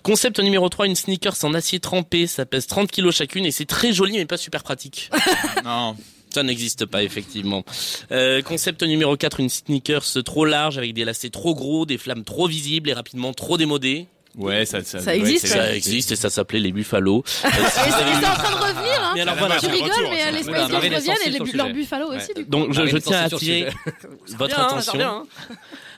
Concept 0.03 0.39
numéro 0.39 0.67
3, 0.67 0.87
une 0.87 0.95
sneakers 0.95 1.43
en 1.43 1.53
acier 1.53 1.79
trempé, 1.79 2.27
ça 2.27 2.45
pèse 2.45 2.67
30 2.67 2.91
kilos 2.91 3.15
chacune 3.15 3.45
et 3.45 3.51
c'est 3.51 3.65
très 3.65 3.93
joli 3.93 4.13
mais 4.13 4.25
pas 4.25 4.37
super 4.37 4.61
pratique. 4.61 5.09
non. 5.63 5.95
Ça 6.33 6.41
n'existe 6.41 6.85
pas 6.87 7.03
effectivement. 7.03 7.63
Euh, 8.11 8.41
concept 8.41 8.81
numéro 8.83 9.15
4, 9.15 9.39
une 9.39 9.49
sneakers 9.49 10.23
trop 10.25 10.45
large 10.45 10.79
avec 10.79 10.93
des 10.93 11.05
lacets 11.05 11.29
trop 11.29 11.53
gros, 11.53 11.85
des 11.85 11.99
flammes 11.99 12.23
trop 12.23 12.47
visibles 12.47 12.89
et 12.89 12.93
rapidement 12.93 13.33
trop 13.33 13.57
démodées. 13.57 14.07
Ouais, 14.35 14.65
ça, 14.65 14.83
ça, 14.83 14.99
Ça 14.99 15.15
existe, 15.15 15.45
Ça 15.47 15.75
existe 15.75 16.11
et 16.11 16.15
ça 16.15 16.29
s'appelait 16.29 16.59
les 16.59 16.71
Buffalo. 16.71 17.23
Et 17.45 17.49
c'est 17.49 18.25
en 18.25 18.33
train 18.33 18.51
de 18.51 18.63
revenir, 18.63 18.99
hein. 19.03 19.11
Mais 19.13 19.21
alors 19.21 19.35
voilà. 19.35 19.57
Tu 19.59 19.67
rigoles, 19.67 19.91
retour, 19.91 20.09
mais 20.09 20.31
les 20.31 20.43
Marine 20.43 20.53
Girls 20.53 20.75
reviennent 20.95 21.17
et 21.25 21.29
les, 21.29 21.51
leurs. 21.53 21.69
Buffalo 21.69 22.09
Ouais. 22.09 22.17
aussi, 22.17 22.33
du 22.33 22.43
coup. 22.45 22.49
Donc 22.49 22.73
je, 22.73 22.97
tiens 22.97 23.19
à 23.19 23.23
attirer 23.25 23.67
votre 24.37 24.55
Bien, 24.55 24.55
ça 24.55 24.65
attention. 24.65 25.01
hein. 25.01 25.25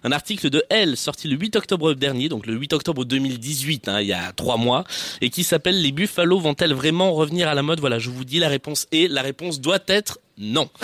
Un 0.04 0.12
article 0.12 0.50
de 0.50 0.64
Elle 0.70 0.98
sorti 0.98 1.28
le 1.30 1.36
8 1.38 1.56
octobre 1.56 1.94
dernier, 1.94 2.28
donc 2.30 2.46
le 2.46 2.54
8 2.56 2.74
octobre 2.74 3.06
2018, 3.06 3.88
hein, 3.88 4.02
il 4.02 4.08
y 4.08 4.14
a 4.14 4.34
trois 4.36 4.58
mois, 4.58 4.84
et 5.22 5.30
qui 5.30 5.44
s'appelle 5.44 5.82
Les 5.82 5.92
Buffalo 5.92 6.38
vont-elles 6.40 6.74
vraiment 6.74 7.14
revenir 7.14 7.48
à 7.48 7.56
la 7.56 7.64
mode? 7.64 7.80
Voilà, 7.80 7.98
je 8.00 8.10
vous 8.10 8.26
dis 8.26 8.40
la 8.40 8.50
réponse 8.50 8.86
est, 8.92 9.10
la 9.10 9.22
réponse 9.24 9.62
doit 9.62 9.80
être 9.88 10.20
non. 10.38 10.70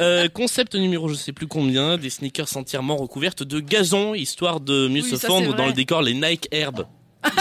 Euh, 0.00 0.28
concept 0.28 0.74
numéro 0.74 1.08
je 1.08 1.14
sais 1.14 1.32
plus 1.32 1.46
combien, 1.46 1.96
des 1.96 2.10
sneakers 2.10 2.56
entièrement 2.56 2.96
recouvertes 2.96 3.42
de 3.42 3.60
gazon, 3.60 4.14
histoire 4.14 4.60
de 4.60 4.88
mieux 4.88 5.02
Oui, 5.02 5.10
se 5.10 5.16
fendre 5.16 5.54
dans 5.54 5.66
le 5.66 5.72
décor 5.72 6.02
les 6.02 6.14
Nike 6.14 6.48
Herb. 6.50 6.86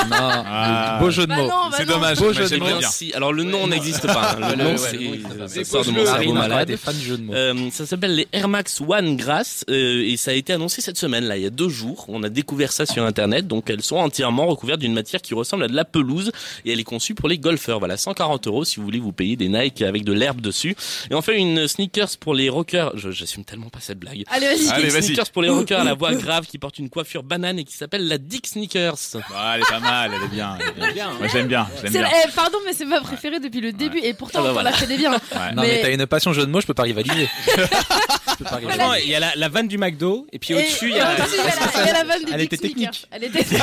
Non, 0.09 0.17
Ah. 0.19 0.97
beau 0.99 1.09
jeu 1.11 1.23
de 1.23 1.27
Bah 1.27 1.35
mots. 1.37 1.43
non, 1.47 1.69
bah 1.69 1.77
C'est 1.77 1.85
dommage. 1.85 2.17
Beau 2.19 2.33
jeu 2.33 2.47
de 2.49 2.57
mots. 2.57 2.65
Merci. 2.79 3.11
Alors 3.13 3.33
le 3.33 3.43
nom 3.43 3.67
n'existe 3.67 4.05
pas. 4.07 4.31
hein. 4.33 4.37
Le 4.39 4.45
Ouais, 4.45 4.71
nom 4.71 4.77
c'est 4.77 4.97
ouais, 4.97 5.19
ça 5.37 5.47
c'est 5.47 5.63
sort 5.63 5.85
de 5.85 5.91
mon 5.91 6.05
cerveau 6.05 6.33
malade. 6.33 6.69
est 6.69 6.77
fan 6.77 6.95
du 6.95 7.05
jeu 7.05 7.17
de 7.17 7.23
mots. 7.23 7.33
Euh, 7.33 7.69
ça 7.71 7.85
s'appelle 7.85 8.15
les 8.15 8.27
Air 8.31 8.47
Max 8.47 8.81
One 8.81 9.15
Grass 9.17 9.65
euh, 9.69 10.03
et 10.05 10.17
ça 10.17 10.31
a 10.31 10.33
été 10.33 10.53
annoncé 10.53 10.81
cette 10.81 10.97
semaine 10.97 11.25
là 11.25 11.37
il 11.37 11.43
y 11.43 11.45
a 11.45 11.49
deux 11.49 11.69
jours. 11.69 12.05
On 12.07 12.23
a 12.23 12.29
découvert 12.29 12.71
ça 12.71 12.85
sur 12.85 13.03
internet 13.03 13.47
donc 13.47 13.69
elles 13.69 13.81
sont 13.83 13.97
entièrement 13.97 14.45
recouvertes 14.47 14.79
d'une 14.79 14.93
matière 14.93 15.21
qui 15.21 15.33
ressemble 15.33 15.63
à 15.63 15.67
de 15.67 15.75
la 15.75 15.85
pelouse 15.85 16.31
et 16.65 16.71
elle 16.73 16.79
est 16.79 16.83
conçue 16.83 17.15
pour 17.15 17.29
les 17.29 17.37
golfeurs. 17.37 17.79
Voilà 17.79 17.97
140 17.97 18.47
euros 18.47 18.65
si 18.65 18.77
vous 18.77 18.83
voulez 18.85 18.99
vous 18.99 19.11
payer 19.13 19.35
des 19.35 19.49
Nike 19.49 19.81
avec 19.81 20.03
de 20.05 20.13
l'herbe 20.13 20.41
dessus. 20.41 20.75
Et 21.11 21.13
enfin 21.13 21.33
une 21.33 21.67
sneakers 21.67 22.17
pour 22.19 22.33
les 22.33 22.49
rockers. 22.49 22.91
Je 22.95 23.11
j'assume 23.11 23.43
tellement 23.43 23.69
pas 23.69 23.79
cette 23.81 23.99
blague. 23.99 24.23
Allez, 24.29 24.47
vas-y. 24.47 24.69
Allez, 24.69 24.83
Une 24.85 24.89
vas-y. 24.91 25.03
sneakers 25.03 25.29
pour 25.31 25.41
les 25.41 25.49
rockers 25.49 25.79
à 25.79 25.83
la 25.83 25.93
voix 25.93 26.13
grave 26.15 26.45
qui 26.45 26.57
porte 26.57 26.79
une 26.79 26.89
coiffure 26.89 27.23
banane 27.23 27.59
et 27.59 27.63
qui 27.63 27.73
s'appelle 27.75 28.07
la 28.07 28.17
Dick 28.17 28.47
Sneakers. 28.47 28.95
Bah, 29.29 29.57
est 29.59 29.72
pas 29.73 29.79
mal, 29.79 30.11
elle 30.15 30.23
est 30.23 30.27
bien. 30.27 30.57
Elle 30.77 30.89
est 30.89 30.93
bien. 30.93 31.11
Moi, 31.19 31.27
j'aime 31.31 31.47
bien, 31.47 31.67
j'aime 31.81 31.91
bien. 31.91 32.07
eh, 32.27 32.31
pardon, 32.31 32.57
mais 32.65 32.73
c'est 32.73 32.85
ma 32.85 33.01
préférée 33.01 33.39
depuis 33.39 33.61
le 33.61 33.71
début 33.71 33.99
et 33.99 34.13
pourtant 34.13 34.39
Ah 34.39 34.43
bah 34.43 34.49
on 34.49 34.53
voilà. 34.53 34.71
l'a 34.71 34.77
fait 34.77 34.87
des 34.87 34.97
biens. 34.97 35.11
Ouais. 35.33 35.51
Non, 35.55 35.61
mais, 35.63 35.67
Mais- 35.67 35.81
t'as 35.81 35.91
une 35.93 36.05
passion 36.07 36.31
jeu 36.33 36.45
de 36.45 36.51
mots, 36.51 36.61
je 36.61 36.67
peux 36.67 36.73
pas 36.73 36.83
rivaliser. 36.83 37.27
je 37.47 38.35
peux 38.37 38.43
pas 38.43 38.55
rivaliser. 38.57 38.79
Franchement, 38.79 38.93
il 38.95 39.09
y 39.09 39.15
a 39.15 39.19
la, 39.19 39.31
la 39.35 39.49
vanne 39.49 39.67
du 39.67 39.77
McDo 39.77 40.27
et 40.31 40.39
puis 40.39 40.53
au-dessus 40.53 40.89
il 40.89 40.95
y 40.97 40.99
a. 40.99 41.15
la- 41.17 42.03
vanne 42.03 42.23
des 42.25 42.31
Elle 42.33 42.41
était 42.41 42.57
technique. 42.57 43.07
Elle 43.11 43.23
était. 43.25 43.43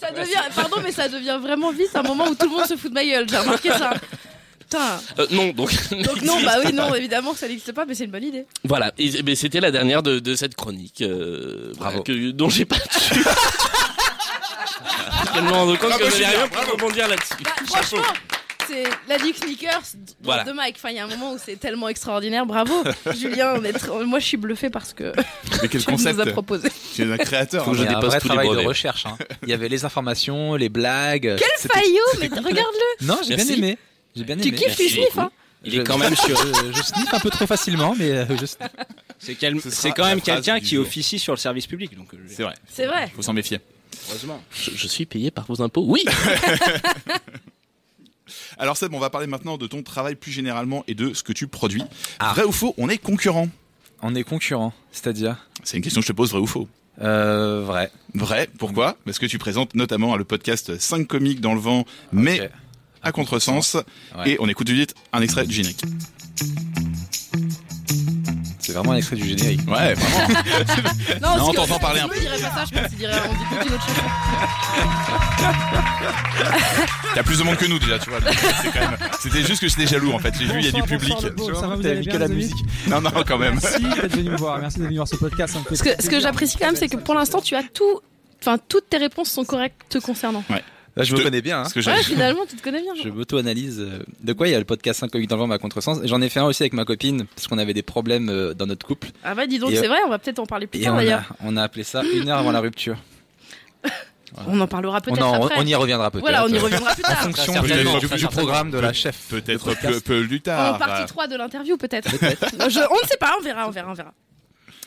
ça 0.00 0.10
devient, 0.12 0.42
pardon, 0.54 0.76
mais 0.82 0.92
ça 0.92 1.08
devient 1.08 1.38
vraiment 1.42 1.72
vite 1.72 1.90
un 1.94 2.02
moment 2.02 2.26
où 2.28 2.34
tout 2.34 2.46
le 2.48 2.52
monde 2.56 2.66
se 2.66 2.76
fout 2.76 2.90
de 2.90 2.94
ma 2.94 3.04
gueule. 3.04 3.26
J'ai 3.28 3.38
remarqué 3.38 3.70
ça. 3.70 3.92
Putain. 4.60 5.00
Euh, 5.20 5.26
non 5.30 5.50
donc. 5.50 5.70
Donc 6.02 6.22
non, 6.22 6.40
bah 6.42 6.56
oui, 6.64 6.72
non, 6.72 6.92
évidemment 6.94 7.32
que 7.32 7.38
ça 7.38 7.46
n'existe 7.48 7.72
pas, 7.72 7.84
mais 7.86 7.94
c'est 7.94 8.04
une 8.04 8.10
bonne 8.10 8.24
idée. 8.24 8.46
Voilà, 8.64 8.92
et, 8.98 9.22
ben, 9.22 9.36
c'était 9.36 9.60
la 9.60 9.70
dernière 9.70 10.02
de, 10.02 10.18
de 10.18 10.34
cette 10.34 10.56
chronique, 10.56 11.02
euh, 11.02 11.72
Bravo. 11.78 12.02
que- 12.02 12.30
dont 12.32 12.48
j'ai 12.48 12.64
pas 12.64 12.76
Je 15.34 15.40
rends 15.40 15.66
compte 15.76 15.78
Bravo, 15.88 16.04
que 16.04 16.10
Julien, 16.10 16.28
rien 16.28 16.48
pour 16.48 16.72
rebondir 16.72 17.08
là-dessus. 17.08 17.34
Bah, 17.44 17.50
franchement, 17.66 18.02
c'est 18.68 18.84
la 19.08 19.18
Dick 19.18 19.36
Sneakers 19.36 19.80
de, 19.94 20.12
Voilà. 20.22 20.44
de 20.44 20.52
Mike. 20.52 20.76
Enfin, 20.78 20.90
il 20.90 20.96
y 20.96 20.98
a 20.98 21.04
un 21.04 21.08
moment 21.08 21.32
où 21.32 21.38
c'est 21.42 21.56
tellement 21.56 21.88
extraordinaire. 21.88 22.46
Bravo, 22.46 22.82
Julien. 23.18 23.62
est 23.62 23.88
Moi, 24.04 24.18
je 24.18 24.24
suis 24.24 24.36
bluffé 24.36 24.70
parce 24.70 24.92
que 24.92 25.12
Mais 25.62 25.68
quel 25.68 25.80
tu 25.84 25.90
nous 25.90 25.96
concept 25.96 26.20
as 26.20 26.26
proposé. 26.26 26.68
Tu 26.94 27.02
es 27.02 27.12
un 27.12 27.16
créateur. 27.16 27.64
Faut 27.64 27.72
que 27.72 27.76
hein. 27.76 27.80
je 27.80 27.84
Il 27.84 27.90
y 27.90 27.94
a 27.94 27.98
un 27.98 28.00
vrai 28.00 28.18
tous 28.20 28.28
les 28.28 28.34
travail 28.34 28.48
de 28.62 28.66
recherche. 28.66 29.06
hein. 29.06 29.16
Il 29.42 29.48
y 29.48 29.52
avait 29.52 29.68
les 29.68 29.84
informations, 29.84 30.54
les 30.56 30.68
blagues. 30.68 31.36
Quel 31.38 31.70
faillot, 31.70 32.02
mais 32.20 32.26
regarde-le. 32.28 33.06
Non, 33.06 33.18
j'ai 33.26 33.36
bien 33.36 33.46
aimé. 33.48 33.78
J'ai 34.16 34.24
bien 34.24 34.36
Tu 34.36 34.50
kiffes, 34.52 34.76
tu 34.76 34.88
sniffes, 34.88 35.18
hein 35.18 35.30
Il 35.64 35.74
est 35.74 35.78
Je- 35.78 35.82
quand 35.82 35.98
même 35.98 36.16
sur. 36.16 36.36
Je, 36.36 36.72
je 36.72 36.82
sniffe 36.82 37.12
un 37.12 37.20
peu 37.20 37.30
trop 37.30 37.46
facilement, 37.46 37.94
mais 37.98 38.10
euh, 38.10 38.24
je. 38.40 38.46
C'est 39.18 39.34
quel- 39.34 39.56
quand 39.94 40.04
même 40.06 40.20
quelqu'un 40.20 40.58
qui 40.60 40.76
officie 40.76 41.18
sur 41.18 41.32
le 41.32 41.38
service 41.38 41.66
public. 41.66 41.96
Donc, 41.96 42.12
euh, 42.14 42.18
C'est 42.28 42.42
vrai. 42.42 42.54
C'est 42.68 42.86
vrai. 42.86 43.10
Faut 43.14 43.22
s'en 43.22 43.32
méfier. 43.32 43.60
Heureusement. 44.08 44.42
Je, 44.50 44.70
je 44.74 44.86
suis 44.88 45.06
payé 45.06 45.30
par 45.30 45.46
vos 45.46 45.62
impôts 45.62 45.84
Oui 45.86 46.04
Alors 48.58 48.76
Seb, 48.76 48.94
on 48.94 48.98
va 48.98 49.10
parler 49.10 49.26
maintenant 49.26 49.56
de 49.56 49.66
ton 49.66 49.82
travail 49.82 50.14
plus 50.14 50.32
généralement 50.32 50.84
et 50.88 50.94
de 50.94 51.14
ce 51.14 51.22
que 51.22 51.32
tu 51.32 51.46
produis. 51.46 51.82
Ah. 52.18 52.32
Vrai 52.32 52.44
ou 52.44 52.52
faux, 52.52 52.74
on 52.78 52.88
est 52.88 52.98
concurrent 52.98 53.48
On 54.02 54.14
est 54.14 54.24
concurrent, 54.24 54.72
c'est-à-dire 54.92 55.48
C'est 55.62 55.76
une 55.76 55.82
question 55.82 56.00
que 56.00 56.06
je 56.06 56.12
te 56.12 56.16
pose, 56.16 56.30
vrai 56.30 56.40
ou 56.40 56.46
faux 56.46 56.68
euh, 57.02 57.62
vrai. 57.62 57.90
Vrai, 58.14 58.48
pourquoi? 58.58 58.96
Parce 59.04 59.18
que 59.18 59.26
tu 59.26 59.36
présentes 59.36 59.74
notamment 59.74 60.16
le 60.16 60.24
podcast 60.24 60.78
5 60.78 61.06
comiques 61.06 61.42
dans 61.42 61.52
le 61.52 61.60
vent, 61.60 61.84
mais 62.10 62.50
à 63.02 63.12
contresens. 63.12 63.76
Ouais. 64.16 64.30
Et 64.30 64.36
on 64.40 64.48
écoute 64.48 64.66
tout 64.66 64.72
de 64.72 64.78
suite 64.78 64.94
un 65.12 65.20
extrait 65.20 65.46
du 65.46 65.52
générique. 65.52 65.82
C'est 68.76 68.80
vraiment 68.80 68.92
un 68.92 68.96
extrait 68.98 69.16
du 69.16 69.26
générique. 69.26 69.60
Ouais, 69.70 69.94
vraiment. 69.94 70.28
Non, 71.22 71.36
Non, 71.38 71.50
que- 71.50 71.56
t'entends 71.56 71.78
parler 71.78 72.00
un 72.00 72.02
sinon, 72.02 72.14
il 72.14 72.20
dirait 72.20 72.38
pas 72.38 72.50
ça, 72.50 72.64
je 72.70 72.78
pense. 72.78 72.92
Il 72.92 72.98
dirait, 72.98 73.14
on 73.26 73.32
dit 73.32 73.38
toute 73.48 73.68
une 73.68 73.74
autre 73.74 73.86
chanson. 73.86 74.02
Il 77.12 77.16
y 77.16 77.18
a 77.18 77.22
plus 77.22 77.38
de 77.38 77.42
monde 77.44 77.56
que 77.56 77.64
nous 77.64 77.78
déjà, 77.78 77.98
tu 77.98 78.10
vois. 78.10 78.18
C'était 79.18 79.42
juste 79.44 79.62
que 79.62 79.68
j'étais 79.68 79.86
jaloux 79.86 80.12
en 80.12 80.18
fait. 80.18 80.34
J'ai 80.38 80.44
vu, 80.44 80.58
il 80.58 80.66
y 80.66 80.68
a 80.68 80.72
du 80.72 80.82
public. 80.82 81.14
bonsoir, 81.14 81.32
bon, 81.34 81.54
ça 81.58 81.66
va, 81.68 81.76
vous 81.76 81.82
T'as 81.82 81.94
vu 81.94 82.04
que 82.04 82.16
la 82.18 82.28
musique. 82.28 82.54
Non, 82.88 83.00
non, 83.00 83.10
quand 83.26 83.38
même. 83.38 83.58
Merci 83.62 83.82
d'être 83.82 84.14
venu 84.14 84.28
me 84.30 84.36
voir. 84.36 84.58
Merci 84.58 84.76
d'être 84.78 84.86
venu 84.88 84.96
voir 84.96 85.08
ce 85.08 85.16
podcast. 85.16 85.56
Ce 85.72 85.82
que, 85.82 86.02
ce 86.02 86.10
que 86.10 86.20
j'apprécie 86.20 86.58
quand 86.58 86.66
même, 86.66 86.76
c'est 86.76 86.88
que 86.88 86.98
pour 86.98 87.14
l'instant, 87.14 87.40
tu 87.40 87.54
as 87.56 87.62
tout. 87.62 88.00
Enfin, 88.42 88.58
toutes 88.68 88.90
tes 88.90 88.98
réponses 88.98 89.30
sont 89.30 89.44
correctes 89.44 89.80
te 89.88 89.96
concernant. 89.96 90.44
Là, 90.96 91.04
je 91.04 91.12
me 91.12 91.18
Te- 91.18 91.24
connais 91.24 91.42
bien. 91.42 91.58
Hein. 91.58 91.62
Parce 91.62 91.74
que 91.74 91.80
Ouais, 91.90 92.02
finalement, 92.02 92.40
tu 92.48 92.56
te 92.56 92.62
connais 92.62 92.80
bien. 92.80 92.92
Je 93.02 93.08
m'auto-analyse. 93.10 93.80
euh, 93.80 93.98
De 94.22 94.32
quoi 94.32 94.48
il 94.48 94.52
y 94.52 94.54
a 94.54 94.58
le 94.58 94.64
podcast 94.64 95.00
5 95.00 95.10
comiques 95.10 95.28
dans 95.28 95.36
le 95.36 95.40
vent, 95.42 95.46
ma 95.46 95.58
contresens. 95.58 96.00
J'en 96.04 96.22
ai 96.22 96.28
fait 96.30 96.40
un 96.40 96.44
aussi 96.46 96.62
avec 96.62 96.72
ma 96.72 96.84
copine, 96.86 97.26
parce 97.34 97.46
qu'on 97.48 97.58
avait 97.58 97.74
des 97.74 97.82
problèmes 97.82 98.28
euh, 98.30 98.54
dans 98.54 98.66
notre 98.66 98.86
couple. 98.86 99.08
Ah 99.22 99.34
bah 99.34 99.46
dis 99.46 99.58
donc, 99.58 99.72
c'est 99.72 99.84
euh, 99.84 99.88
vrai, 99.88 99.98
on 100.06 100.08
va 100.08 100.18
peut-être 100.18 100.38
en 100.38 100.46
parler 100.46 100.66
plus 100.66 100.80
Et 100.80 100.84
tard 100.84 100.94
on 100.94 100.98
a, 100.98 101.00
d'ailleurs. 101.04 101.32
on 101.44 101.56
a 101.58 101.62
appelé 101.62 101.84
ça 101.84 102.02
une 102.02 102.28
heure 102.30 102.38
avant 102.38 102.52
la 102.52 102.60
rupture. 102.60 102.96
On 104.48 104.60
en 104.60 104.66
parlera 104.66 105.00
peut-être 105.00 105.22
en- 105.24 105.44
après. 105.44 105.54
on 105.56 105.64
y 105.64 105.74
reviendra 105.74 106.10
peut-être. 106.10 106.20
Voilà, 106.22 106.44
on 106.44 106.48
y 106.48 106.58
reviendra 106.58 106.92
plus 106.94 107.04
En 107.04 107.08
tard. 107.08 107.22
fonction 107.22 107.52
Très 107.62 108.18
du, 108.18 108.26
programme 108.26 108.70
de 108.70 108.78
la 108.78 108.92
chef. 108.92 109.28
Peut-être 109.30 109.72
plus 110.02 110.36
En 110.38 110.40
tard. 110.40 110.78
partie 110.78 111.06
3 111.06 111.26
de 111.28 111.36
l'interview 111.36 111.76
peut-être. 111.78 112.08
On 112.60 112.64
ne 112.66 112.70
sait 113.08 113.16
pas, 113.18 113.34
on 113.38 113.42
verra, 113.42 113.66
on 113.68 113.70
verra, 113.70 113.90
on 113.92 113.94
verra. 113.94 114.12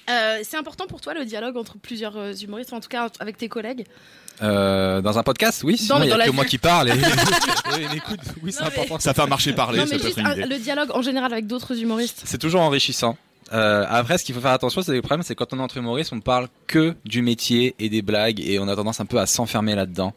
Euh, 0.09 0.39
c'est 0.43 0.57
important 0.57 0.87
pour 0.87 1.01
toi 1.01 1.13
le 1.13 1.25
dialogue 1.25 1.55
entre 1.57 1.77
plusieurs 1.77 2.17
euh, 2.17 2.33
humoristes, 2.33 2.73
en 2.73 2.79
tout 2.79 2.89
cas 2.89 3.09
avec 3.19 3.37
tes 3.37 3.47
collègues. 3.49 3.85
Euh, 4.41 5.01
dans 5.01 5.17
un 5.19 5.23
podcast, 5.23 5.63
oui. 5.63 5.77
Sinon, 5.77 6.01
il 6.01 6.07
y 6.07 6.09
dans 6.09 6.15
a 6.19 6.25
que 6.25 6.29
vie. 6.29 6.35
moi 6.35 6.45
qui 6.45 6.57
parle. 6.57 6.89
Et, 6.89 6.93
écoute, 7.95 8.19
oui, 8.41 8.51
c'est 8.51 8.61
mais- 8.61 8.67
important. 8.67 8.99
Ça 8.99 9.13
fait 9.13 9.21
un 9.21 9.27
marché 9.27 9.53
parler, 9.53 9.79
non, 9.79 9.85
ça 9.85 9.95
mais 9.97 10.01
juste 10.01 10.17
un- 10.19 10.35
le 10.35 10.57
dialogue 10.57 10.89
en 10.93 11.01
général 11.01 11.31
avec 11.33 11.45
d'autres 11.47 11.77
humoristes. 11.79 12.21
C'est 12.25 12.37
toujours 12.37 12.61
enrichissant. 12.61 13.17
Après, 13.51 14.17
ce 14.19 14.23
qu'il 14.25 14.35
faut 14.35 14.41
faire 14.41 14.51
attention, 14.51 14.81
c'est 14.83 14.93
le 14.93 15.01
problème, 15.01 15.23
c'est 15.23 15.33
quand 15.35 15.51
on 15.53 15.59
est 15.59 15.61
entre 15.63 15.77
humoristes, 15.77 16.13
on 16.13 16.19
parle 16.21 16.47
que 16.67 16.95
du 17.05 17.21
métier 17.23 17.73
et 17.79 17.89
des 17.89 18.01
blagues, 18.03 18.39
et 18.39 18.59
on 18.59 18.67
a 18.67 18.75
tendance 18.75 18.99
un 18.99 19.05
peu 19.05 19.17
à 19.19 19.25
s'enfermer 19.25 19.73
là-dedans. 19.75 20.13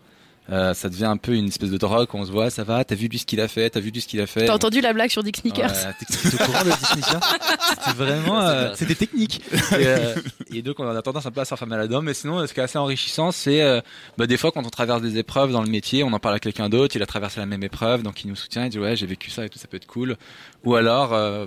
Euh, 0.51 0.75
ça 0.75 0.89
devient 0.89 1.05
un 1.05 1.17
peu 1.17 1.35
une 1.35 1.47
espèce 1.47 1.71
de 1.71 1.77
drogue. 1.79 2.09
On 2.15 2.25
se 2.27 2.33
voit, 2.33 2.51
ça 2.51 2.65
va, 2.65 2.85
t'as 2.85 2.97
vu 2.97 3.07
lui 3.07 3.19
ce 3.19 3.25
qu'il 3.27 3.41
a 3.41 3.47
fait, 3.47 3.71
t'as 3.71 3.79
vu 3.81 3.91
lui 3.91 4.01
ce 4.01 4.09
qu'il 4.09 4.21
a 4.21 4.27
fait. 4.27 4.47
T'as 4.47 4.55
entendu 4.55 4.81
la 4.81 4.93
blague 4.93 5.11
sur 5.11 5.23
Dick 5.23 5.37
Sneakers 5.37 5.71
Ouais, 5.71 5.95
t'es- 6.01 6.35
au 6.35 6.45
courant 6.47 6.65
de 6.65 6.71
Dick 6.71 6.87
Sneakers 6.87 7.21
C'était 7.79 7.97
vraiment, 7.97 8.41
euh, 8.41 8.73
c'était 8.75 8.97
technique. 8.97 9.41
Et, 9.53 9.87
euh, 9.87 10.15
et 10.53 10.63
donc 10.63 10.81
on 10.81 10.89
a 10.89 11.01
tendance 11.01 11.27
un 11.27 11.31
peu 11.31 11.41
à 11.41 11.45
s'enfermer 11.45 11.77
là-dedans. 11.77 12.03
Mais 12.03 12.13
sinon, 12.13 12.45
ce 12.47 12.53
qui 12.53 12.59
est 12.61 12.65
assez 12.65 12.79
enrichissant, 12.79 13.31
c'est 13.31 13.63
euh, 13.63 13.81
bah, 14.19 14.27
des 14.27 14.37
fois 14.37 14.51
quand 14.51 14.67
on 14.67 14.71
traverse 14.71 15.01
des 15.01 15.17
épreuves 15.17 15.53
dans 15.53 15.63
le 15.63 15.69
métier, 15.71 16.03
on 16.03 16.13
en 16.13 16.19
parle 16.19 16.35
à 16.35 16.41
quelqu'un 16.41 16.69
d'autre, 16.69 16.97
il 16.97 17.03
a 17.03 17.07
traversé 17.07 17.39
la 17.39 17.47
même 17.47 17.63
épreuve, 17.63 18.03
donc 18.03 18.25
il 18.25 18.29
nous 18.29 18.37
soutient, 18.37 18.65
il 18.65 18.71
dit 18.71 18.79
ouais 18.81 18.97
j'ai 18.97 19.07
vécu 19.07 19.31
ça 19.31 19.45
et 19.47 19.49
tout, 19.49 19.59
ça 19.61 19.69
peut 19.69 19.77
être 19.77 19.87
cool. 19.87 20.17
Ou 20.65 20.75
alors 20.75 21.13
euh, 21.13 21.47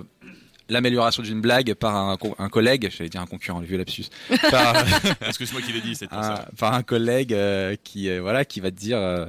l'amélioration 0.68 1.22
d'une 1.22 1.40
blague 1.40 1.74
par 1.74 1.94
un, 1.96 2.16
co- 2.16 2.34
un 2.38 2.48
collègue, 2.48 2.90
j'allais 2.96 3.10
dire 3.10 3.20
un 3.20 3.26
concurrent, 3.26 3.60
le 3.60 3.66
vieux 3.66 3.78
lapsus, 3.78 4.06
par, 4.50 4.74
Parce 5.20 5.38
que 5.38 5.44
c'est 5.46 5.52
moi 5.52 5.62
qui 5.62 5.72
l'ai 5.72 5.80
dit, 5.80 5.94
c'est 5.94 6.08
ça. 6.10 6.46
par 6.58 6.74
un 6.74 6.82
collègue 6.82 7.32
euh, 7.34 7.76
qui 7.84 8.08
euh, 8.08 8.20
voilà 8.20 8.44
qui 8.44 8.60
va 8.60 8.70
te 8.70 8.76
dire 8.76 8.98
euh, 8.98 9.26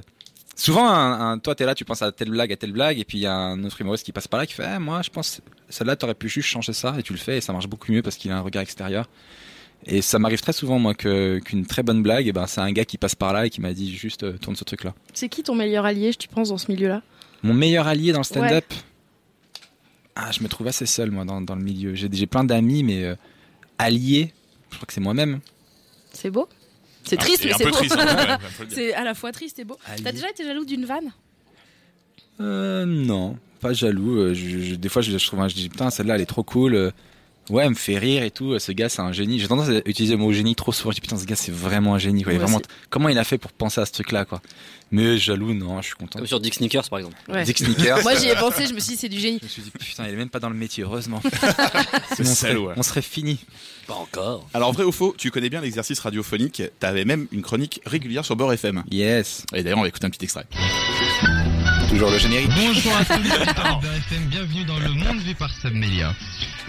souvent 0.55 0.87
un, 0.89 1.31
un- 1.33 1.37
toi 1.39 1.53
t'es 1.55 1.65
là 1.65 1.75
tu 1.75 1.85
penses 1.85 2.01
à 2.01 2.11
telle 2.11 2.31
blague 2.31 2.51
à 2.51 2.55
telle 2.55 2.71
blague 2.71 2.97
et 2.99 3.03
puis 3.05 3.19
il 3.19 3.21
y 3.21 3.27
a 3.27 3.33
un 3.35 3.63
autre 3.63 3.79
humoriste 3.81 4.03
qui 4.05 4.11
passe 4.11 4.27
par 4.27 4.39
là 4.39 4.45
qui 4.47 4.53
fait 4.53 4.63
Ah, 4.65 4.79
moi 4.79 5.01
je 5.03 5.09
pense 5.11 5.41
celle-là 5.69 5.95
t'aurais 5.95 6.15
pu 6.15 6.27
juste 6.29 6.47
changer 6.49 6.73
ça 6.73 6.95
et 6.97 7.03
tu 7.03 7.13
le 7.13 7.19
fais 7.19 7.37
et 7.37 7.41
ça 7.41 7.53
marche 7.53 7.67
beaucoup 7.67 7.91
mieux 7.91 8.01
parce 8.01 8.15
qu'il 8.15 8.31
a 8.31 8.37
un 8.37 8.41
regard 8.41 8.63
extérieur. 8.63 9.07
Et 9.85 10.01
ça 10.01 10.17
m'arrive 10.17 10.41
très 10.41 10.53
souvent 10.53 10.79
moi 10.79 10.95
que 10.95 11.37
qu'une 11.45 11.67
très 11.67 11.83
bonne 11.83 12.01
blague 12.01 12.27
et 12.27 12.33
ben 12.33 12.47
c'est 12.47 12.61
un 12.61 12.71
gars 12.71 12.83
qui 12.83 12.97
passe 12.97 13.13
par 13.13 13.31
là 13.31 13.45
et 13.45 13.49
qui 13.51 13.61
m'a 13.61 13.73
dit 13.73 13.95
juste 13.95 14.23
euh, 14.23 14.33
tourne 14.37 14.55
ce 14.55 14.63
truc 14.63 14.83
là 14.83 14.93
C'est 15.13 15.29
qui 15.29 15.43
ton 15.43 15.53
meilleur 15.53 15.85
allié, 15.85 16.11
tu 16.15 16.27
penses, 16.27 16.49
dans 16.49 16.57
ce 16.57 16.71
milieu-là? 16.71 17.03
Mon 17.43 17.53
meilleur 17.53 17.85
allié 17.85 18.11
dans 18.11 18.17
le 18.19 18.23
stand-up? 18.23 18.65
Ah 20.19 20.31
je 20.31 20.41
me 20.43 20.47
trouve 20.47 20.67
assez 20.67 20.85
seul 20.85 21.11
moi 21.11 21.23
dans, 21.25 21.41
dans 21.41 21.55
le 21.55 21.61
milieu 21.63 21.93
j'ai 21.95 22.09
j'ai 22.11 22.25
plein 22.27 22.43
d'amis 22.43 22.83
mais 22.83 23.03
euh, 23.03 23.15
alliés 23.77 24.33
je 24.71 24.75
crois 24.77 24.87
que 24.87 24.93
c'est 24.93 25.01
moi-même 25.01 25.39
C'est 26.13 26.31
beau 26.31 26.47
C'est 27.03 27.17
Ah, 27.19 27.23
triste, 27.23 27.43
et 27.45 27.47
mais 27.49 27.53
un 27.53 27.57
c'est 27.57 27.63
peu 27.65 27.71
beau. 27.71 27.77
c'est 28.69 28.93
à 28.93 29.03
la 29.03 29.13
fois 29.13 29.31
triste 29.31 29.59
et 29.59 29.63
beau. 29.63 29.77
T'as 30.03 30.11
déjà 30.11 30.29
été 30.29 30.43
jaloux 30.43 30.65
d'une 30.65 30.83
vanne? 30.85 31.11
Euh, 32.41 32.85
non, 32.85 33.37
pas 33.61 33.73
jaloux. 33.73 34.17
euh, 34.17 34.33
je- 34.33 34.59
je- 34.59 34.75
des 34.75 34.89
fois, 34.89 35.01
je, 35.01 35.17
je 35.17 35.25
trouve, 35.25 35.47
je 35.47 35.55
dis 35.55 35.69
putain, 35.69 35.89
celle-là, 35.89 36.15
elle 36.15 36.21
est 36.21 36.25
trop 36.25 36.43
cool. 36.43 36.91
Ouais, 37.49 37.63
elle 37.63 37.69
me 37.69 37.75
fait 37.75 37.97
rire 37.97 38.23
et 38.23 38.31
tout. 38.31 38.57
Ce 38.59 38.71
gars, 38.71 38.89
c'est 38.89 39.01
un 39.01 39.11
génie. 39.11 39.39
J'ai 39.39 39.47
tendance 39.47 39.69
à 39.69 39.77
utiliser 39.85 40.15
le 40.15 40.19
mot 40.19 40.31
génie 40.33 40.55
trop 40.55 40.71
souvent. 40.71 40.91
Je 40.91 40.95
dis 40.95 41.01
putain, 41.01 41.17
ce 41.17 41.25
gars, 41.25 41.35
c'est 41.35 41.51
vraiment 41.51 41.95
un 41.95 41.97
génie. 41.97 42.23
Quoi. 42.23 42.33
Ouais, 42.33 42.39
vraiment... 42.39 42.61
Comment 42.89 43.09
il 43.09 43.17
a 43.17 43.23
fait 43.23 43.37
pour 43.37 43.51
penser 43.51 43.79
à 43.79 43.85
ce 43.85 43.91
truc-là, 43.93 44.25
quoi? 44.25 44.41
Mais 44.91 45.17
jaloux, 45.17 45.53
non, 45.53 45.81
je 45.81 45.87
suis 45.87 45.95
content. 45.95 46.19
Comme 46.19 46.27
sur 46.27 46.39
Dick 46.39 46.53
Sneakers, 46.53 46.89
par 46.89 46.99
exemple. 46.99 47.17
Ouais. 47.27 47.43
Dick 47.43 47.57
Sneakers. 47.57 48.03
Moi 48.03 48.15
j'y 48.15 48.29
ai 48.29 48.35
pensé, 48.35 48.67
je 48.67 48.73
me 48.73 48.79
suis 48.79 48.93
dit 48.93 48.97
c'est 48.97 49.09
du 49.09 49.19
génie. 49.19 49.39
Je 49.41 49.45
me 49.45 49.49
suis 49.49 49.61
dit 49.61 49.71
putain, 49.71 50.05
il 50.07 50.13
est 50.13 50.17
même 50.17 50.29
pas 50.29 50.39
dans 50.39 50.49
le 50.49 50.55
métier, 50.55 50.83
heureusement. 50.83 51.21
C'est 51.23 51.29
Sinon, 52.15 52.31
on 52.31 52.33
serait, 52.33 52.35
salaud, 52.35 52.67
ouais. 52.67 52.73
on 52.77 52.83
serait 52.83 53.01
fini. 53.01 53.39
Pas 53.87 53.93
encore. 53.93 54.45
Alors 54.53 54.73
vrai 54.73 54.83
ou 54.83 54.91
faux, 54.91 55.15
tu 55.17 55.31
connais 55.31 55.49
bien 55.49 55.61
l'exercice 55.61 55.99
radiophonique, 56.01 56.61
t'avais 56.79 57.05
même 57.05 57.27
une 57.31 57.41
chronique 57.41 57.79
régulière 57.85 58.25
sur 58.25 58.35
Beurre 58.35 58.51
FM. 58.51 58.83
Yes. 58.91 59.45
Et 59.55 59.63
d'ailleurs, 59.63 59.79
on 59.79 59.83
va 59.83 59.87
écouter 59.87 60.05
un 60.05 60.09
petit 60.09 60.25
extrait. 60.25 60.45
Toujours 61.89 62.11
le 62.11 62.17
générique. 62.17 62.49
Bonjour 62.53 62.93
à 62.97 63.05
tous 63.05 63.23
les 63.23 63.31
auditeurs 63.31 63.77
de 63.77 63.81
Beurre 63.81 63.95
FM, 63.95 64.25
bienvenue 64.25 64.65
dans 64.65 64.79
le 64.79 64.89
monde 64.89 65.19
vu 65.19 65.33
par 65.35 65.49
Sam 65.53 65.73
Melia. 65.73 66.13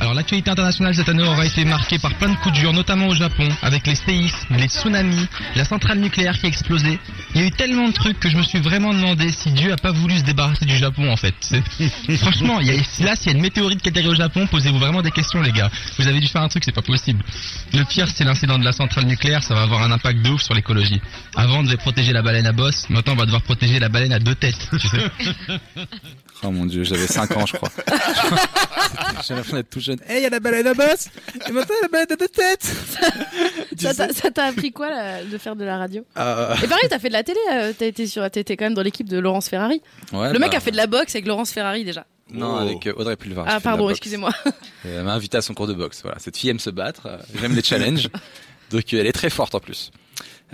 Alors 0.00 0.14
l'actualité 0.14 0.48
internationale 0.48 0.94
cette 0.94 1.08
année 1.08 1.24
aura 1.24 1.44
été 1.44 1.64
marquée 1.64 1.98
par 1.98 2.14
plein 2.14 2.28
de 2.28 2.36
coups 2.36 2.54
durs, 2.54 2.72
notamment 2.72 3.08
au 3.08 3.14
Japon, 3.14 3.48
avec 3.62 3.84
les 3.88 3.96
séismes, 3.96 4.54
les 4.56 4.68
tsunamis, 4.68 5.26
la 5.56 5.64
centrale 5.64 5.98
nucléaire 5.98 6.38
qui 6.38 6.46
a 6.46 6.48
explosé. 6.48 7.00
Il 7.34 7.40
y 7.40 7.44
a 7.44 7.46
eu 7.48 7.50
tellement 7.50 7.88
de 7.88 7.92
trucs 7.92 8.20
que 8.20 8.30
je 8.30 8.36
me 8.36 8.42
suis 8.42 8.60
vraiment 8.60 8.94
demandé 8.94 9.32
si 9.32 9.50
Dieu 9.50 9.72
a 9.72 9.76
pas 9.76 9.90
voulu 9.90 10.16
se 10.18 10.22
débarrasser 10.22 10.66
du 10.66 10.76
Japon 10.76 11.10
en 11.10 11.16
fait. 11.16 11.34
Franchement, 12.18 12.60
il 12.60 12.68
y 12.68 12.70
a, 12.70 13.04
là 13.04 13.16
s'il 13.16 13.32
y 13.32 13.34
a 13.34 13.36
une 13.36 13.42
météorite 13.42 13.82
qui 13.82 13.88
atterrit 13.88 14.06
au 14.06 14.14
Japon, 14.14 14.46
posez-vous 14.46 14.78
vraiment 14.78 15.02
des 15.02 15.10
questions 15.10 15.42
les 15.42 15.50
gars. 15.52 15.70
Vous 15.98 16.06
avez 16.06 16.20
dû 16.20 16.28
faire 16.28 16.42
un 16.42 16.48
truc, 16.48 16.62
c'est 16.64 16.70
pas 16.70 16.82
possible. 16.82 17.07
Le 17.74 17.84
pire 17.84 18.08
c'est 18.08 18.24
l'incident 18.24 18.58
de 18.58 18.64
la 18.64 18.72
centrale 18.72 19.04
nucléaire, 19.04 19.42
ça 19.42 19.54
va 19.54 19.62
avoir 19.62 19.82
un 19.82 19.90
impact 19.92 20.20
de 20.22 20.30
ouf 20.30 20.42
sur 20.42 20.54
l'écologie. 20.54 21.00
Avant 21.36 21.58
on 21.58 21.62
devait 21.62 21.76
protéger 21.76 22.12
la 22.12 22.22
baleine 22.22 22.46
à 22.46 22.52
bosse, 22.52 22.88
maintenant 22.90 23.12
on 23.14 23.16
va 23.16 23.24
devoir 23.26 23.42
protéger 23.42 23.78
la 23.78 23.88
baleine 23.88 24.12
à 24.12 24.18
deux 24.18 24.34
têtes, 24.34 24.68
tu 24.70 24.88
sais. 24.88 24.98
Oh 26.44 26.52
mon 26.52 26.66
dieu, 26.66 26.84
j'avais 26.84 27.08
5 27.08 27.36
ans, 27.36 27.46
je 27.46 27.54
crois. 27.56 27.68
J'ai 29.26 29.34
l'impression 29.34 29.56
d'être 29.56 29.70
tout 29.70 29.80
jeune. 29.80 29.98
Hey, 30.08 30.20
il 30.20 30.22
y 30.22 30.26
a 30.26 30.30
la 30.30 30.38
baleine 30.38 30.68
à 30.68 30.74
bosse 30.74 31.08
Et 31.48 31.50
maintenant, 31.50 31.74
il 31.74 31.78
y 31.78 31.78
a 31.78 31.82
la 31.82 31.88
baleine 31.88 32.12
à 32.12 32.16
deux 32.16 32.28
têtes 32.28 32.62
Ça 33.76 33.92
t'a- 33.94 34.12
ça 34.12 34.30
t'a 34.30 34.44
appris 34.44 34.70
quoi 34.70 34.88
là, 34.88 35.24
de 35.24 35.36
faire 35.36 35.56
de 35.56 35.64
la 35.64 35.78
radio 35.78 36.04
Euh, 36.16 36.54
Et 36.62 36.68
pareil, 36.68 36.84
t'as 36.88 37.00
fait 37.00 37.08
de 37.08 37.14
la 37.14 37.24
télé, 37.24 37.38
euh, 37.52 37.72
t'as 37.76 37.86
été 37.86 38.06
sur, 38.06 38.28
t'étais 38.30 38.56
quand 38.56 38.66
même 38.66 38.74
dans 38.74 38.82
l'équipe 38.82 39.08
de 39.08 39.18
Laurence 39.18 39.48
Ferrari. 39.48 39.82
Ouais, 40.12 40.32
Le 40.32 40.38
mec 40.38 40.52
bah, 40.52 40.58
a 40.58 40.60
fait 40.60 40.70
de 40.70 40.76
la 40.76 40.86
boxe 40.86 41.12
avec 41.16 41.26
Laurence 41.26 41.50
Ferrari 41.50 41.84
déjà. 41.84 42.06
Non, 42.32 42.56
avec 42.56 42.86
euh, 42.86 42.92
Audrey 42.96 43.16
Pulvar. 43.16 43.44
Ah 43.48 43.60
pardon, 43.60 43.88
excusez-moi. 43.90 44.30
Et 44.84 44.88
Elle 44.90 45.04
m'a 45.04 45.14
invité 45.14 45.36
à 45.38 45.42
son 45.42 45.54
cours 45.54 45.66
de 45.66 45.74
boxe. 45.74 46.00
Voilà, 46.02 46.18
cette 46.18 46.36
fille 46.36 46.50
aime 46.50 46.58
se 46.60 46.70
battre. 46.70 47.06
euh, 47.06 47.18
J'aime 47.40 47.54
les 47.54 47.62
challenges. 47.62 48.08
Donc 48.70 48.92
euh, 48.92 49.00
elle 49.00 49.06
est 49.06 49.12
très 49.12 49.30
forte 49.30 49.54
en 49.54 49.60
plus. 49.60 49.90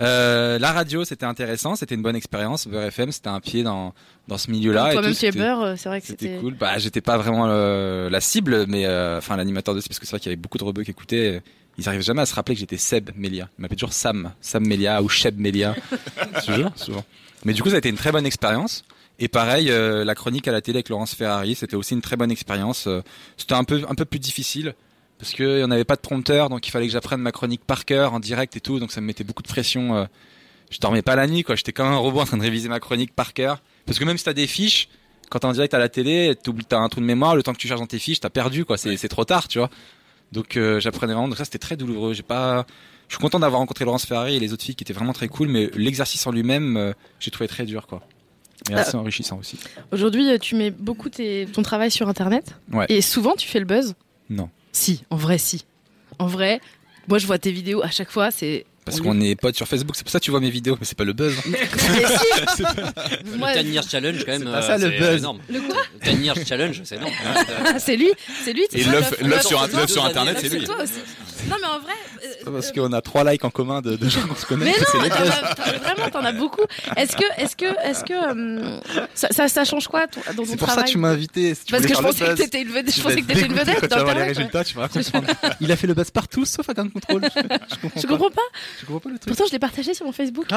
Euh, 0.01 0.59
la 0.59 0.73
radio, 0.73 1.05
c'était 1.05 1.25
intéressant, 1.25 1.75
c'était 1.75 1.95
une 1.95 2.01
bonne 2.01 2.15
expérience. 2.17 2.67
Beurre 2.67 2.83
FM, 2.83 3.11
c'était 3.13 3.29
un 3.29 3.39
pied 3.39 3.63
dans 3.63 3.93
dans 4.27 4.37
ce 4.37 4.51
milieu-là. 4.51 4.91
Toi-même 4.91 5.13
tout, 5.13 5.19
tu 5.19 5.25
es 5.25 5.31
c'était- 5.31 5.39
beurre, 5.43 5.61
euh, 5.61 5.75
c'est 5.77 5.87
vrai 5.89 6.01
que 6.01 6.07
C'était 6.07 6.37
cool. 6.41 6.53
Bah, 6.55 6.77
j'étais 6.77 6.99
pas 7.01 7.17
vraiment 7.17 7.45
euh, 7.47 8.09
la 8.09 8.19
cible, 8.19 8.65
mais 8.67 8.85
euh, 8.85 9.19
enfin 9.19 9.37
l'animateur 9.37 9.73
de 9.75 9.79
parce 9.81 9.99
que 9.99 10.05
c'est 10.05 10.11
vrai 10.11 10.19
qu'il 10.19 10.29
y 10.29 10.33
avait 10.33 10.41
beaucoup 10.41 10.57
de 10.57 10.63
rebeux 10.65 10.83
qui 10.83 10.91
écoutaient. 10.91 11.41
Ils 11.77 11.87
arrivent 11.89 12.01
jamais 12.01 12.21
à 12.21 12.25
se 12.25 12.33
rappeler 12.35 12.55
que 12.55 12.59
j'étais 12.61 12.77
Seb 12.77 13.09
Melia. 13.15 13.49
Ils 13.57 13.61
m'appelaient 13.61 13.75
toujours 13.75 13.93
Sam, 13.93 14.31
Sam 14.41 14.65
Melia 14.65 15.01
ou 15.01 15.09
Cheb 15.09 15.37
Melia. 15.39 15.75
toujours, 16.45 16.71
souvent. 16.75 17.03
Mais 17.43 17.53
du 17.53 17.61
coup, 17.61 17.69
ça 17.69 17.75
a 17.75 17.79
été 17.79 17.89
une 17.89 17.97
très 17.97 18.11
bonne 18.13 18.25
expérience. 18.25 18.83
Et 19.19 19.27
pareil, 19.27 19.71
euh, 19.71 20.03
la 20.03 20.13
chronique 20.15 20.47
à 20.47 20.51
la 20.51 20.61
télé 20.61 20.77
avec 20.77 20.89
Laurence 20.89 21.15
Ferrari, 21.15 21.55
c'était 21.55 21.75
aussi 21.75 21.93
une 21.93 22.01
très 22.01 22.17
bonne 22.17 22.31
expérience. 22.31 22.87
Euh, 22.87 23.01
C'était 23.37 23.53
un 23.53 23.63
peu 23.63 23.81
un 23.87 23.95
peu 23.95 24.03
plus 24.05 24.19
difficile 24.19 24.75
parce 25.19 25.31
que 25.33 25.63
on 25.63 25.67
n'avait 25.67 25.85
pas 25.85 25.95
de 25.95 26.01
prompteur, 26.01 26.49
donc 26.49 26.67
il 26.67 26.71
fallait 26.71 26.87
que 26.87 26.91
j'apprenne 26.91 27.21
ma 27.21 27.31
chronique 27.31 27.63
par 27.65 27.85
cœur 27.85 28.13
en 28.13 28.19
direct 28.19 28.57
et 28.57 28.59
tout, 28.59 28.79
donc 28.79 28.91
ça 28.91 28.99
me 28.99 29.05
mettait 29.05 29.23
beaucoup 29.23 29.43
de 29.43 29.47
pression. 29.47 29.95
euh. 29.95 30.05
Je 30.71 30.79
dormais 30.79 31.01
pas 31.03 31.15
la 31.15 31.27
nuit, 31.27 31.43
quoi. 31.43 31.55
J'étais 31.55 31.71
comme 31.71 31.87
un 31.87 31.95
robot 31.95 32.19
en 32.21 32.25
train 32.25 32.37
de 32.37 32.41
réviser 32.41 32.67
ma 32.67 32.79
chronique 32.79 33.13
par 33.13 33.33
cœur. 33.33 33.61
Parce 33.85 33.99
que 33.99 34.03
même 34.03 34.17
si 34.17 34.25
t'as 34.25 34.33
des 34.33 34.47
fiches, 34.47 34.89
quand 35.29 35.39
t'es 35.39 35.45
en 35.45 35.53
direct 35.53 35.73
à 35.73 35.79
la 35.79 35.87
télé, 35.89 36.35
t'oublies- 36.35 36.65
t'as 36.65 36.79
un 36.79 36.89
trou 36.89 36.99
de 36.99 37.05
mémoire, 37.05 37.35
le 37.35 37.43
temps 37.43 37.53
que 37.53 37.59
tu 37.59 37.67
charges 37.67 37.79
dans 37.79 37.85
tes 37.87 37.99
fiches, 37.99 38.19
t'as 38.19 38.29
perdu, 38.31 38.65
quoi. 38.65 38.75
C'est 38.77 38.97
c'est 38.97 39.07
trop 39.07 39.23
tard, 39.25 39.47
tu 39.47 39.59
vois. 39.59 39.69
Donc 40.33 40.57
euh, 40.57 40.79
j'apprenais 40.81 41.13
vraiment. 41.13 41.27
Donc 41.29 41.37
ça, 41.37 41.45
c'était 41.45 41.59
très 41.59 41.77
douloureux. 41.77 42.13
J'ai 42.13 42.23
pas. 42.23 42.65
Je 43.07 43.13
suis 43.15 43.21
content 43.21 43.39
d'avoir 43.39 43.59
rencontré 43.61 43.85
Laurence 43.85 44.05
Ferrari 44.07 44.35
et 44.35 44.39
les 44.39 44.51
autres 44.51 44.63
filles 44.63 44.75
qui 44.75 44.83
étaient 44.83 44.91
vraiment 44.93 45.13
très 45.13 45.27
cool, 45.29 45.47
mais 45.47 45.69
l'exercice 45.75 46.25
en 46.27 46.31
lui-même, 46.31 46.75
euh, 46.75 46.93
j'ai 47.19 47.29
trouvé 47.31 47.47
très 47.47 47.65
dur, 47.65 47.85
quoi. 47.87 48.01
Assez 48.73 48.95
Euh, 48.95 48.99
enrichissant 48.99 49.37
aussi. 49.37 49.59
Aujourd'hui, 49.91 50.29
euh, 50.31 50.37
tu 50.37 50.55
mets 50.55 50.71
beaucoup 50.71 51.09
tes- 51.09 51.47
ton 51.51 51.61
travail 51.61 51.91
sur 51.91 52.09
internet. 52.09 52.55
Ouais. 52.71 52.85
Et 52.89 53.01
souvent, 53.01 53.35
tu 53.35 53.47
fais 53.47 53.59
le 53.59 53.65
buzz? 53.65 53.93
Non. 54.29 54.49
Si, 54.71 55.03
en 55.09 55.15
vrai, 55.17 55.37
si. 55.37 55.65
En 56.17 56.25
vrai, 56.27 56.59
moi, 57.07 57.17
je 57.19 57.27
vois 57.27 57.37
tes 57.37 57.51
vidéos 57.51 57.83
à 57.83 57.89
chaque 57.91 58.09
fois, 58.09 58.31
c'est. 58.31 58.65
Parce 58.85 58.99
on 58.99 59.03
qu'on 59.03 59.19
est 59.21 59.35
potes 59.35 59.55
sur 59.55 59.67
Facebook, 59.67 59.95
c'est 59.95 60.03
pour 60.03 60.11
ça 60.11 60.19
que 60.19 60.23
tu 60.25 60.31
vois 60.31 60.39
mes 60.39 60.51
vidéos, 60.51 60.77
mais 60.79 60.85
c'est 60.85 60.97
pas 60.97 61.03
le 61.03 61.13
buzz. 61.13 61.33
hein. 61.39 61.51
Moi, 63.37 63.53
le 63.55 63.63
10 63.63 63.69
years 63.71 63.89
challenge, 63.89 64.23
quand 64.25 64.31
même. 64.33 64.41
C'est 64.43 64.51
pas 64.51 64.57
euh, 64.57 64.61
ça, 64.61 64.77
le 64.77 64.91
c'est 64.91 64.99
buzz. 64.99 65.19
énorme. 65.19 65.39
Le 65.49 65.61
quoi 65.61 65.81
Le 66.05 66.11
10 66.13 66.23
years 66.23 66.37
challenge, 66.47 66.81
c'est 66.83 66.95
énorme. 66.97 67.11
c'est 67.79 67.95
lui, 67.97 68.11
c'est 68.43 68.53
lui. 68.53 68.63
c'est 68.71 68.79
Et 68.79 68.83
l'œuf- 68.83 69.15
l'œuf. 69.21 69.41
sur 69.45 69.59
un- 69.61 69.67
L'œuf, 69.67 69.75
l'œuf 69.75 69.89
sur 69.89 70.01
c'est 70.03 70.09
Internet, 70.09 70.37
c'est 70.39 70.49
lui. 70.49 70.63
toi 70.65 70.75
aussi. 70.83 70.93
Non, 71.49 71.55
mais 71.61 71.67
en 71.67 71.79
vrai. 71.79 71.93
euh, 72.47 72.51
Parce 72.51 72.71
qu'on 72.71 72.91
a 72.93 73.01
trois 73.01 73.23
likes 73.31 73.43
en 73.43 73.49
commun 73.51 73.81
de, 73.81 73.95
de 73.95 74.09
gens 74.09 74.21
qu'on 74.27 74.35
se 74.35 74.45
connaît. 74.45 74.65
Mais 74.65 74.73
c'est 74.73 74.97
non, 74.97 75.03
les 75.03 75.09
t'en 75.09 75.19
buzz. 75.19 75.29
as- 75.29 75.55
t'en- 75.55 75.63
vraiment, 75.79 76.09
t'en 76.11 76.23
as 76.25 76.31
beaucoup. 76.31 76.63
Est-ce 76.97 77.15
que, 77.15 77.23
est-ce 77.37 77.55
que, 77.55 77.65
est-ce 77.87 78.03
que, 78.03 78.13
euh, 78.13 78.79
ça, 79.13 79.27
ça, 79.31 79.47
ça 79.47 79.63
change 79.65 79.87
quoi 79.87 80.07
ton- 80.07 80.21
dans 80.35 80.43
ton 80.43 80.45
C'est 80.45 80.57
pour 80.57 80.67
ça 80.67 80.73
travail 80.73 80.85
que 80.85 80.91
tu 80.91 80.97
m'as 80.97 81.09
invité. 81.09 81.53
si 81.55 81.65
tu 81.65 81.71
Parce 81.71 81.83
voulais 81.83 81.93
que 81.93 81.97
je 81.97 82.01
faire 82.01 82.01
le 82.01 82.07
pensais 82.13 82.25
que 82.25 82.29
buzz. 82.31 82.45
t'étais 82.45 82.61
une 82.61 82.69
vedette. 82.69 82.89
Je 82.89 82.95
Tu 82.95 83.01
pensais 83.01 83.15
vas 83.15 83.21
que 83.21 83.27
t'étais 83.27 83.45
une 83.45 83.53
vedette. 83.53 83.79
Quand 83.81 83.87
tu 83.87 83.93
vas 83.95 84.03
voir 84.03 84.15
les 84.15 84.21
d'Internet, 84.21 84.37
résultats, 84.37 84.63
tu 84.63 84.75
vas 84.75 84.87
comprendre. 84.87 85.27
Il 85.61 85.71
a 85.71 85.75
fait 85.75 85.87
le 85.87 85.93
buzz 85.93 86.11
partout, 86.11 86.45
sauf 86.45 86.67
à 86.69 86.73
Gun 86.73 86.89
Control. 86.89 87.21
Je 87.23 87.75
comprends 87.81 88.01
Je 88.01 88.01
pas. 88.01 88.07
comprends 88.07 88.29
pas. 88.31 88.41
Je 88.81 88.85
comprends 88.85 88.99
pas 88.99 89.09
le 89.09 89.17
truc. 89.19 89.27
Pourtant, 89.27 89.45
je 89.47 89.51
l'ai 89.51 89.59
partagé 89.59 89.93
sur 89.93 90.05
mon 90.05 90.11
Facebook. 90.11 90.47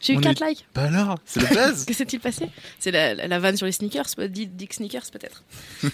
J'ai 0.00 0.14
eu 0.14 0.16
on 0.16 0.20
4 0.20 0.42
est- 0.42 0.48
likes. 0.48 0.66
Bah 0.74 0.82
alors, 0.84 1.18
c'est 1.24 1.40
le 1.40 1.46
buzz. 1.54 1.84
Que 1.86 1.94
s'est-il 1.94 2.18
passé? 2.20 2.48
C'est 2.78 2.90
la, 2.90 3.14
la, 3.14 3.28
la 3.28 3.38
vanne 3.38 3.56
sur 3.56 3.66
les 3.66 3.72
sneakers, 3.72 4.06
Dick 4.28 4.72
Sneakers 4.74 5.10
peut-être. 5.12 5.44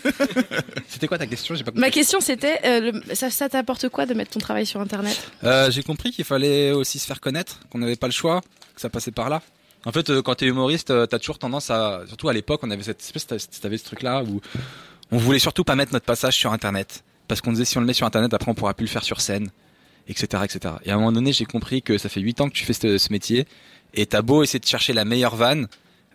C'était 0.88 1.06
quoi 1.08 1.18
ta 1.18 1.26
question? 1.26 1.54
J'ai 1.54 1.64
pas 1.64 1.70
compris. 1.70 1.80
Ma 1.80 1.90
question 1.90 2.20
c'était, 2.20 2.58
euh, 2.64 2.92
le- 2.92 3.14
ça, 3.14 3.30
ça 3.30 3.48
t'apporte 3.48 3.88
quoi 3.88 4.06
de 4.06 4.14
mettre 4.14 4.30
ton 4.32 4.40
travail 4.40 4.66
sur 4.66 4.80
Internet? 4.80 5.30
Euh, 5.44 5.70
J'ai 5.70 5.82
compris 5.82 6.10
qu'il 6.10 6.24
fallait 6.24 6.72
aussi 6.72 6.98
se 6.98 7.06
faire 7.06 7.20
connaître, 7.20 7.60
qu'on 7.70 7.78
n'avait 7.78 7.96
pas 7.96 8.06
le 8.06 8.12
choix, 8.12 8.40
que 8.74 8.80
ça 8.80 8.88
passait 8.88 9.10
par 9.10 9.28
là. 9.28 9.42
En 9.84 9.92
fait, 9.92 10.10
euh, 10.10 10.22
quand 10.22 10.34
t'es 10.36 10.46
humoriste, 10.46 10.90
euh, 10.90 11.06
t'as 11.06 11.18
toujours 11.18 11.38
tendance 11.38 11.70
à, 11.70 12.02
surtout 12.08 12.28
à 12.28 12.32
l'époque, 12.32 12.60
on 12.64 12.70
avait 12.70 12.82
cette 12.82 13.00
espèce, 13.00 13.26
t'avais 13.60 13.78
ce 13.78 13.84
truc-là 13.84 14.22
où 14.24 14.40
on 15.12 15.18
voulait 15.18 15.38
surtout 15.38 15.64
pas 15.64 15.76
mettre 15.76 15.92
notre 15.92 16.04
passage 16.06 16.34
sur 16.34 16.52
Internet, 16.52 17.04
parce 17.28 17.40
qu'on 17.40 17.52
disait 17.52 17.64
si 17.64 17.76
on 17.78 17.80
le 17.80 17.86
met 17.86 17.92
sur 17.92 18.06
Internet, 18.06 18.34
après 18.34 18.50
on 18.50 18.54
pourra 18.54 18.74
plus 18.74 18.84
le 18.86 18.90
faire 18.90 19.04
sur 19.04 19.20
scène, 19.20 19.50
etc., 20.08 20.42
etc. 20.44 20.74
Et 20.84 20.90
à 20.90 20.94
un 20.94 20.98
moment 20.98 21.12
donné, 21.12 21.32
j'ai 21.32 21.44
compris 21.44 21.82
que 21.82 21.98
ça 21.98 22.08
fait 22.08 22.20
8 22.20 22.40
ans 22.40 22.48
que 22.48 22.54
tu 22.54 22.64
fais 22.64 22.72
ce, 22.72 22.98
ce 22.98 23.12
métier, 23.12 23.46
et 23.94 24.06
t'as 24.06 24.22
beau 24.22 24.42
essayer 24.42 24.58
de 24.58 24.66
chercher 24.66 24.92
la 24.92 25.04
meilleure 25.04 25.36
vanne, 25.36 25.68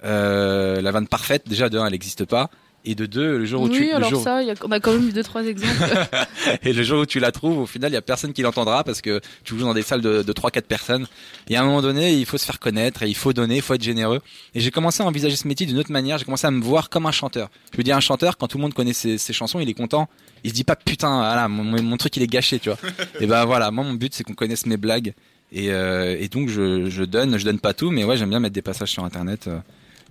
euh, 0.04 0.82
la 0.82 0.92
vanne 0.92 1.08
parfaite, 1.08 1.48
déjà 1.48 1.70
de 1.70 1.78
un, 1.78 1.86
elle 1.86 1.92
n'existe 1.94 2.26
pas, 2.26 2.50
et 2.86 2.96
de 2.96 3.06
deux, 3.06 3.38
le 3.38 3.46
jour 3.46 3.62
où 3.62 3.68
Oui, 3.68 3.78
tu, 3.78 3.86
le 3.86 3.96
alors 3.96 4.10
jour- 4.10 4.24
ça, 4.24 4.42
il 4.42 4.48
y 4.48 4.52
a- 4.52 4.56
on 4.64 4.72
a 4.72 4.80
quand 4.80 4.92
même 4.94 5.08
eu 5.08 5.14
deux 5.14 5.24
trois 5.24 5.44
exemples. 5.46 5.74
et 6.64 6.74
le 6.74 6.84
jour 6.84 7.02
où 7.02 7.06
tu 7.06 7.20
la 7.20 7.32
trouves, 7.32 7.60
au 7.60 7.66
final, 7.66 7.92
il 7.92 7.94
y 7.94 7.98
a 7.98 8.02
personne 8.02 8.34
qui 8.34 8.42
l'entendra 8.42 8.84
parce 8.84 9.02
que 9.02 9.22
tu 9.44 9.56
joues 9.58 9.62
dans 9.66 9.74
des 9.74 9.82
salles 9.84 10.02
de, 10.02 10.22
de 10.22 10.34
3-4 10.34 10.64
personnes. 10.64 11.08
Et 11.50 11.56
à 11.56 11.62
un 11.62 11.66
moment 11.66 11.82
donné, 11.82 12.14
il 12.14 12.26
faut 12.26 12.38
se 12.38 12.46
faire 12.46 12.60
connaître 12.60 13.04
et 13.04 13.08
il 13.08 13.16
faut 13.16 13.32
donner, 13.34 13.56
il 13.58 13.62
faut 13.62 13.74
être 13.74 13.84
généreux. 13.84 14.20
Et 14.56 14.60
j'ai 14.60 14.72
commencé 14.72 15.02
à 15.02 15.06
envisager 15.06 15.36
ce 15.36 15.48
métier 15.48 15.66
d'une 15.66 15.78
autre 15.80 15.92
manière. 15.92 16.18
J'ai 16.18 16.26
commencé 16.26 16.46
à 16.48 16.52
me 16.52 16.62
voir 16.62 16.90
comme 16.90 17.06
un 17.06 17.12
chanteur. 17.12 17.50
Je 17.72 17.78
veux 17.78 17.84
dire, 17.84 17.96
un 17.96 18.02
chanteur, 18.02 18.38
quand 18.38 18.48
tout 18.48 18.58
le 18.58 18.64
monde 18.64 18.74
connaît 18.74 18.94
ses, 18.94 19.18
ses 19.18 19.34
chansons, 19.34 19.60
il 19.60 19.70
est 19.70 19.74
content. 19.74 20.10
Il 20.44 20.50
se 20.50 20.56
dit 20.56 20.64
pas 20.66 20.76
putain, 20.76 21.18
voilà, 21.20 21.48
mon, 21.48 21.64
mon- 21.64 21.82
mon 21.84 21.98
truc 21.98 22.18
il 22.18 22.24
est 22.24 22.28
gâché, 22.28 22.60
tu 22.60 22.70
vois. 22.70 22.78
et 23.22 23.26
ben 23.28 23.46
voilà, 23.46 23.72
moi 23.72 23.84
mon 23.86 23.94
but 23.94 24.14
c'est 24.14 24.24
qu'on 24.26 24.34
connaisse 24.34 24.66
mes 24.66 24.78
blagues. 24.78 25.14
Et, 25.54 25.72
euh, 25.72 26.18
et 26.20 26.28
donc 26.30 26.50
je, 26.50 26.90
je 26.90 27.04
donne, 27.04 27.38
je 27.38 27.46
donne 27.46 27.60
pas 27.60 27.74
tout, 27.74 27.92
mais 27.92 28.04
ouais, 28.04 28.18
j'aime 28.18 28.30
bien 28.30 28.40
mettre 28.40 28.56
des 28.56 28.62
passages 28.64 28.90
sur 28.90 29.06
internet. 29.06 29.48
euh, 29.48 29.60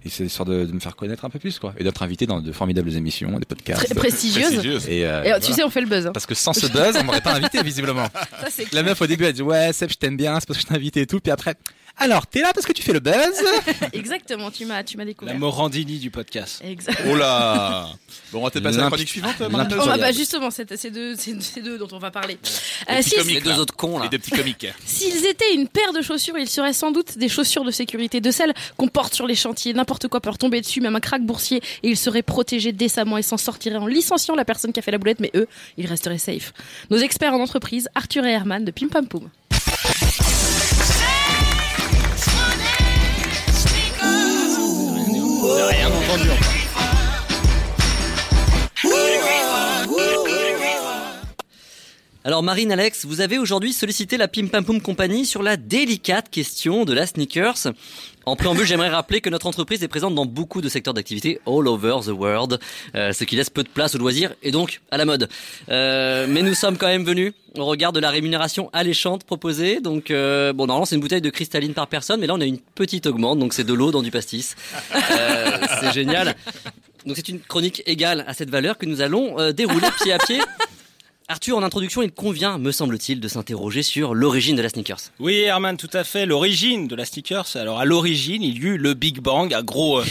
et 0.04 0.08
c'est 0.08 0.24
histoire 0.24 0.48
de, 0.48 0.64
de 0.64 0.72
me 0.72 0.80
faire 0.80 0.96
connaître 0.96 1.24
un 1.24 1.30
peu 1.30 1.38
plus, 1.38 1.58
quoi. 1.58 1.74
Et 1.78 1.84
d'être 1.84 2.02
invité 2.02 2.26
dans 2.26 2.40
de 2.40 2.52
formidables 2.52 2.92
émissions, 2.94 3.38
des 3.38 3.44
podcasts. 3.46 3.84
Très 3.86 3.94
prestigieuses. 3.94 4.88
Et, 4.88 5.06
euh, 5.06 5.36
Et, 5.36 5.40
tu 5.40 5.52
sais, 5.52 5.62
on 5.64 5.70
fait 5.70 5.80
le 5.80 5.86
buzz. 5.86 6.06
hein. 6.06 6.12
Parce 6.12 6.26
que 6.26 6.34
sans 6.34 6.52
ce 6.52 6.66
buzz, 6.66 6.96
on 7.00 7.04
m'aurait 7.04 7.20
pas 7.20 7.34
invité, 7.34 7.62
visiblement. 7.62 8.06
Ça, 8.40 8.48
c'est 8.50 8.72
La 8.72 8.82
meuf, 8.82 9.00
au 9.00 9.06
début, 9.06 9.24
elle 9.24 9.32
dit, 9.32 9.42
ouais, 9.42 9.72
Seb, 9.72 9.90
je 9.90 9.96
t'aime 9.96 10.16
bien, 10.16 10.38
c'est 10.40 10.46
parce 10.46 10.58
que 10.58 10.62
je 10.62 10.68
t'ai 10.68 10.74
invité 10.74 11.00
et 11.02 11.06
tout. 11.06 11.20
Puis 11.20 11.30
après, 11.32 11.54
alors, 11.98 12.26
t'es 12.26 12.40
là 12.40 12.52
parce 12.52 12.66
que 12.66 12.72
tu 12.72 12.82
fais 12.82 12.92
le 12.92 13.00
buzz? 13.00 13.14
Exactement, 13.92 14.50
tu 14.50 14.64
m'as, 14.64 14.82
tu 14.82 14.96
m'as 14.96 15.04
découvert. 15.04 15.34
La 15.34 15.38
Morandini 15.38 15.98
du 15.98 16.10
podcast. 16.10 16.60
Exact. 16.64 17.00
Oh 17.08 17.14
là 17.14 17.86
Bon, 18.32 18.40
on 18.40 18.44
va 18.44 18.50
peut-être 18.50 18.64
passer 18.64 18.78
à 18.78 18.82
la 18.82 18.86
chronique 18.88 19.08
suivante, 19.08 19.34
Oh, 19.40 19.48
bah, 19.98 20.10
justement, 20.12 20.50
c'est 20.50 20.74
c'est 20.76 20.90
deux, 20.90 21.14
deux 21.62 21.78
dont 21.78 21.88
on 21.92 21.98
va 21.98 22.10
parler. 22.10 22.38
Euh, 22.90 23.00
comiques, 23.16 23.34
Les 23.34 23.40
deux 23.40 23.50
là. 23.50 23.58
autres 23.60 23.76
cons, 23.76 23.98
là. 23.98 24.06
Et 24.06 24.08
des 24.08 24.18
petits 24.18 24.30
comiques. 24.32 24.66
S'ils 24.84 25.26
étaient 25.26 25.54
une 25.54 25.68
paire 25.68 25.92
de 25.92 26.02
chaussures, 26.02 26.36
ils 26.38 26.48
seraient 26.48 26.72
sans 26.72 26.90
doute 26.90 27.18
des 27.18 27.28
chaussures 27.28 27.64
de 27.64 27.70
sécurité, 27.70 28.20
de 28.20 28.30
celles 28.30 28.54
qu'on 28.76 28.88
porte 28.88 29.14
sur 29.14 29.26
les 29.26 29.36
chantiers. 29.36 29.74
N'importe 29.74 30.08
quoi 30.08 30.20
peut 30.20 30.28
leur 30.30 30.38
tomber 30.38 30.60
dessus, 30.60 30.80
même 30.80 30.96
un 30.96 31.00
crack 31.00 31.22
boursier, 31.22 31.58
et 31.82 31.88
ils 31.90 31.96
seraient 31.96 32.22
protégés 32.22 32.72
décemment 32.72 33.18
et 33.18 33.22
s'en 33.22 33.36
sortiraient 33.36 33.76
en 33.76 33.86
licenciant 33.86 34.34
la 34.34 34.44
personne 34.44 34.72
qui 34.72 34.80
a 34.80 34.82
fait 34.82 34.90
la 34.92 34.98
boulette, 34.98 35.20
mais 35.20 35.30
eux, 35.34 35.46
ils 35.76 35.86
resteraient 35.86 36.18
safe. 36.18 36.52
Nos 36.90 36.98
experts 36.98 37.34
en 37.34 37.40
entreprise, 37.40 37.88
Arthur 37.94 38.24
et 38.24 38.32
Herman 38.32 38.64
de 38.64 38.70
Pim 38.70 38.88
Pam 38.88 39.06
Poum. 39.06 39.28
J'ai 45.42 45.62
rien 45.62 45.88
entendu 45.88 46.30
Alors 52.24 52.44
Marine, 52.44 52.70
Alex, 52.70 53.04
vous 53.04 53.20
avez 53.20 53.36
aujourd'hui 53.36 53.72
sollicité 53.72 54.16
la 54.16 54.28
Pim 54.28 54.46
Pam 54.46 54.64
Poum 54.64 54.80
Company 54.80 55.26
sur 55.26 55.42
la 55.42 55.56
délicate 55.56 56.30
question 56.30 56.84
de 56.84 56.92
la 56.92 57.04
sneakers. 57.04 57.72
En 58.26 58.36
préambule, 58.36 58.64
j'aimerais 58.64 58.90
rappeler 58.90 59.20
que 59.20 59.28
notre 59.28 59.48
entreprise 59.48 59.82
est 59.82 59.88
présente 59.88 60.14
dans 60.14 60.24
beaucoup 60.24 60.60
de 60.60 60.68
secteurs 60.68 60.94
d'activité 60.94 61.40
all 61.48 61.66
over 61.66 61.96
the 62.04 62.10
world, 62.10 62.60
euh, 62.94 63.12
ce 63.12 63.24
qui 63.24 63.34
laisse 63.34 63.50
peu 63.50 63.64
de 63.64 63.68
place 63.68 63.96
au 63.96 63.98
loisir 63.98 64.34
et 64.44 64.52
donc 64.52 64.80
à 64.92 64.98
la 64.98 65.04
mode. 65.04 65.28
Euh, 65.68 66.28
mais 66.28 66.42
nous 66.42 66.54
sommes 66.54 66.78
quand 66.78 66.86
même 66.86 67.02
venus 67.04 67.32
au 67.58 67.64
regard 67.64 67.92
de 67.92 67.98
la 67.98 68.10
rémunération 68.10 68.70
alléchante 68.72 69.24
proposée. 69.24 69.80
Donc 69.80 70.12
euh, 70.12 70.52
bon, 70.52 70.66
normalement 70.66 70.86
c'est 70.86 70.94
une 70.94 71.00
bouteille 71.00 71.22
de 71.22 71.30
cristalline 71.30 71.74
par 71.74 71.88
personne, 71.88 72.20
mais 72.20 72.28
là 72.28 72.34
on 72.34 72.40
a 72.40 72.46
une 72.46 72.60
petite 72.60 73.06
augmente, 73.06 73.40
donc 73.40 73.52
c'est 73.52 73.64
de 73.64 73.74
l'eau 73.74 73.90
dans 73.90 74.02
du 74.02 74.12
pastis. 74.12 74.54
Euh, 74.94 75.58
c'est 75.80 75.92
génial. 75.92 76.36
Donc 77.04 77.16
c'est 77.16 77.28
une 77.28 77.40
chronique 77.40 77.82
égale 77.86 78.24
à 78.28 78.34
cette 78.34 78.50
valeur 78.50 78.78
que 78.78 78.86
nous 78.86 79.00
allons 79.00 79.40
euh, 79.40 79.50
dérouler 79.50 79.88
pied 80.02 80.12
à 80.12 80.18
pied. 80.18 80.38
Arthur, 81.32 81.56
en 81.56 81.62
introduction, 81.62 82.02
il 82.02 82.12
convient, 82.12 82.58
me 82.58 82.70
semble-t-il, 82.72 83.18
de 83.18 83.26
s'interroger 83.26 83.82
sur 83.82 84.14
l'origine 84.14 84.54
de 84.54 84.60
la 84.60 84.68
sneakers. 84.68 84.98
Oui, 85.18 85.36
Herman, 85.40 85.78
tout 85.78 85.88
à 85.94 86.04
fait. 86.04 86.26
L'origine 86.26 86.88
de 86.88 86.94
la 86.94 87.06
sneakers. 87.06 87.56
Alors, 87.56 87.80
à 87.80 87.86
l'origine, 87.86 88.42
il 88.42 88.58
y 88.58 88.66
eut 88.66 88.76
le 88.76 88.92
Big 88.92 89.20
Bang, 89.20 89.54
un 89.54 89.62
gros. 89.62 90.00
euh, 90.00 90.04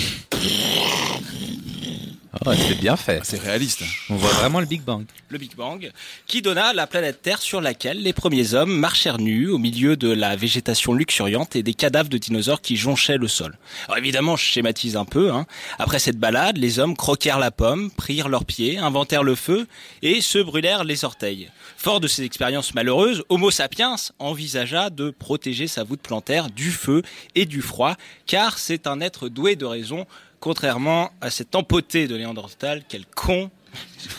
Oh, 2.33 2.51
c'est 2.55 2.79
bien 2.79 2.95
fait. 2.95 3.19
C'est 3.23 3.39
réaliste. 3.39 3.83
On 4.09 4.15
voit 4.15 4.31
vraiment 4.31 4.61
le 4.61 4.65
Big 4.65 4.81
Bang. 4.81 5.05
le 5.27 5.37
Big 5.37 5.53
Bang, 5.53 5.91
qui 6.27 6.41
donna 6.41 6.71
la 6.71 6.87
planète 6.87 7.21
Terre 7.21 7.41
sur 7.41 7.59
laquelle 7.59 8.01
les 8.01 8.13
premiers 8.13 8.53
hommes 8.53 8.73
marchèrent 8.73 9.17
nus 9.17 9.49
au 9.49 9.57
milieu 9.57 9.97
de 9.97 10.09
la 10.09 10.37
végétation 10.37 10.93
luxuriante 10.93 11.57
et 11.57 11.63
des 11.63 11.73
cadavres 11.73 12.07
de 12.07 12.17
dinosaures 12.17 12.61
qui 12.61 12.77
jonchaient 12.77 13.17
le 13.17 13.27
sol. 13.27 13.57
Alors 13.87 13.97
évidemment, 13.97 14.37
je 14.37 14.45
schématise 14.45 14.95
un 14.95 15.03
peu. 15.03 15.29
Hein. 15.29 15.45
Après 15.77 15.99
cette 15.99 16.17
balade, 16.17 16.57
les 16.57 16.79
hommes 16.79 16.95
croquèrent 16.95 17.39
la 17.39 17.51
pomme, 17.51 17.91
prirent 17.91 18.29
leurs 18.29 18.45
pieds, 18.45 18.77
inventèrent 18.77 19.23
le 19.23 19.35
feu 19.35 19.67
et 20.01 20.21
se 20.21 20.39
brûlèrent 20.39 20.85
les 20.85 21.03
orteils. 21.03 21.49
Fort 21.75 21.99
de 21.99 22.07
ces 22.07 22.23
expériences 22.23 22.73
malheureuses, 22.73 23.23
Homo 23.27 23.51
sapiens 23.51 23.95
envisagea 24.19 24.89
de 24.89 25.09
protéger 25.09 25.67
sa 25.67 25.83
voûte 25.83 26.01
plantaire 26.01 26.49
du 26.49 26.71
feu 26.71 27.01
et 27.35 27.45
du 27.45 27.61
froid, 27.61 27.97
car 28.25 28.57
c'est 28.57 28.87
un 28.87 29.01
être 29.01 29.27
doué 29.27 29.57
de 29.57 29.65
raison, 29.65 30.05
contrairement 30.41 31.11
à 31.21 31.29
cet 31.29 31.55
empoté 31.55 32.07
de 32.07 32.17
Néandertal, 32.17 32.83
quel 32.89 33.05
con 33.05 33.49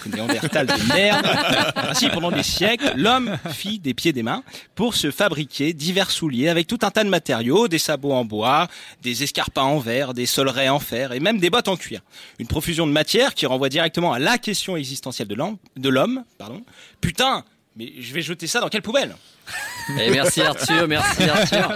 Néandertal 0.07 0.67
de 0.67 0.89
merde. 0.95 1.27
Ainsi, 1.77 2.09
pendant 2.09 2.31
des 2.31 2.43
siècles, 2.43 2.95
l'homme 2.97 3.37
fit 3.51 3.79
des 3.79 3.93
pieds 3.93 4.15
des 4.15 4.23
mains 4.23 4.43
pour 4.75 4.95
se 4.95 5.11
fabriquer 5.11 5.75
divers 5.75 6.11
souliers 6.11 6.49
avec 6.49 6.67
tout 6.67 6.79
un 6.83 6.91
tas 6.91 7.05
de 7.05 7.11
matériaux, 7.11 7.69
des 7.69 7.79
sabots 7.79 8.13
en 8.13 8.25
bois, 8.25 8.69
des 9.03 9.23
escarpins 9.23 9.63
en 9.63 9.79
verre, 9.79 10.15
des 10.15 10.25
solerets 10.25 10.71
en 10.71 10.79
fer 10.79 11.13
et 11.13 11.21
même 11.21 11.39
des 11.39 11.51
bottes 11.51 11.69
en 11.69 11.77
cuir. 11.77 12.01
Une 12.39 12.47
profusion 12.47 12.87
de 12.87 12.93
matière 12.93 13.35
qui 13.35 13.45
renvoie 13.45 13.69
directement 13.69 14.15
à 14.15 14.19
la 14.19 14.39
question 14.39 14.77
existentielle 14.77 15.29
de 15.29 15.35
l'homme. 15.35 15.59
De 15.77 15.91
l'homme, 15.91 16.25
pardon. 16.39 16.63
Putain, 17.03 17.45
mais 17.77 17.93
je 17.99 18.15
vais 18.15 18.23
jeter 18.23 18.47
ça 18.47 18.61
dans 18.61 18.69
quelle 18.69 18.83
poubelle? 18.83 19.17
Merci 19.89 20.41
Arthur, 20.43 20.87
merci 20.89 21.23
Arthur. 21.25 21.69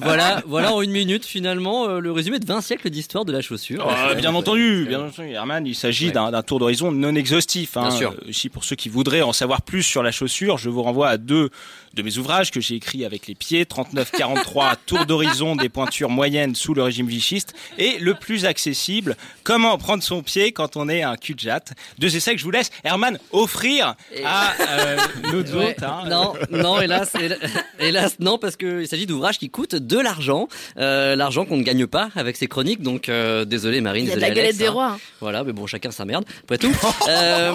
voilà, 0.00 0.42
voilà 0.46 0.72
en 0.74 0.82
une 0.82 0.90
minute 0.90 1.24
finalement 1.24 1.88
euh, 1.88 1.98
le 2.00 2.12
résumé 2.12 2.38
de 2.38 2.46
20 2.46 2.60
siècles 2.60 2.90
d'histoire 2.90 3.24
de 3.24 3.32
la 3.32 3.40
chaussure. 3.40 3.86
Ah, 3.88 4.14
bien 4.14 4.34
entendu, 4.34 4.84
bien 4.88 5.00
entendu, 5.06 5.30
Herman, 5.30 5.66
il 5.66 5.74
s'agit 5.74 6.12
d'un 6.12 6.30
d'un 6.30 6.42
tour 6.42 6.58
d'horizon 6.58 6.92
non 6.92 7.14
exhaustif. 7.14 7.76
Hein. 7.76 7.88
Bien 7.88 7.96
sûr. 7.96 8.14
Euh, 8.26 8.32
Si 8.32 8.48
pour 8.48 8.64
ceux 8.64 8.76
qui 8.76 8.88
voudraient 8.88 9.22
en 9.22 9.32
savoir 9.32 9.62
plus 9.62 9.82
sur 9.82 10.02
la 10.02 10.12
chaussure, 10.12 10.58
je 10.58 10.68
vous 10.68 10.82
renvoie 10.82 11.08
à 11.08 11.16
deux 11.16 11.50
de 11.94 12.02
mes 12.02 12.18
ouvrages 12.18 12.50
que 12.50 12.60
j'ai 12.60 12.74
écrits 12.74 13.04
avec 13.04 13.28
les 13.28 13.34
pieds, 13.36 13.64
39-43, 13.64 14.74
Tour 14.86 15.06
d'horizon 15.06 15.54
des 15.54 15.68
pointures 15.68 16.10
moyennes 16.10 16.54
sous 16.56 16.74
le 16.74 16.82
régime 16.82 17.06
vichiste, 17.06 17.54
et 17.78 17.98
le 18.00 18.14
plus 18.14 18.44
accessible, 18.46 19.16
Comment 19.44 19.76
prendre 19.78 20.02
son 20.02 20.22
pied 20.22 20.52
quand 20.52 20.76
on 20.76 20.88
est 20.88 21.02
un 21.02 21.16
cul 21.16 21.34
de 21.34 21.40
jatte. 21.40 21.72
Deux 21.98 22.16
essais 22.16 22.32
que 22.32 22.38
je 22.38 22.44
vous 22.44 22.50
laisse, 22.50 22.70
Herman, 22.82 23.18
offrir 23.30 23.94
à 24.24 24.52
euh, 24.68 24.96
nos 25.32 25.42
Ouais. 25.44 25.68
hôtes. 25.70 25.82
hein. 25.82 26.04
Non, 26.08 26.32
non, 26.50 26.73
hélas, 26.80 27.12
hélas, 27.20 27.38
hélas, 27.78 28.16
non, 28.20 28.38
parce 28.38 28.56
que 28.56 28.82
il 28.82 28.88
s'agit 28.88 29.06
d'ouvrages 29.06 29.38
qui 29.38 29.50
coûtent 29.50 29.74
de 29.74 29.98
l'argent, 29.98 30.48
euh, 30.78 31.16
l'argent 31.16 31.44
qu'on 31.44 31.56
ne 31.56 31.62
gagne 31.62 31.86
pas 31.86 32.10
avec 32.16 32.36
ces 32.36 32.46
chroniques. 32.46 32.82
Donc, 32.82 33.08
euh, 33.08 33.44
désolé 33.44 33.80
Marine, 33.80 34.04
Il 34.04 34.08
y 34.08 34.12
a 34.12 34.14
de 34.16 34.20
désolé 34.20 34.34
la 34.34 34.42
galette 34.42 34.56
des 34.58 34.66
hein. 34.66 34.70
rois. 34.70 34.90
hein. 34.92 34.98
Voilà, 35.20 35.44
mais 35.44 35.52
bon, 35.52 35.66
chacun 35.66 35.90
sa 35.90 36.04
merde, 36.04 36.24
après 36.42 36.58
tout. 36.58 36.72
Euh, 37.08 37.54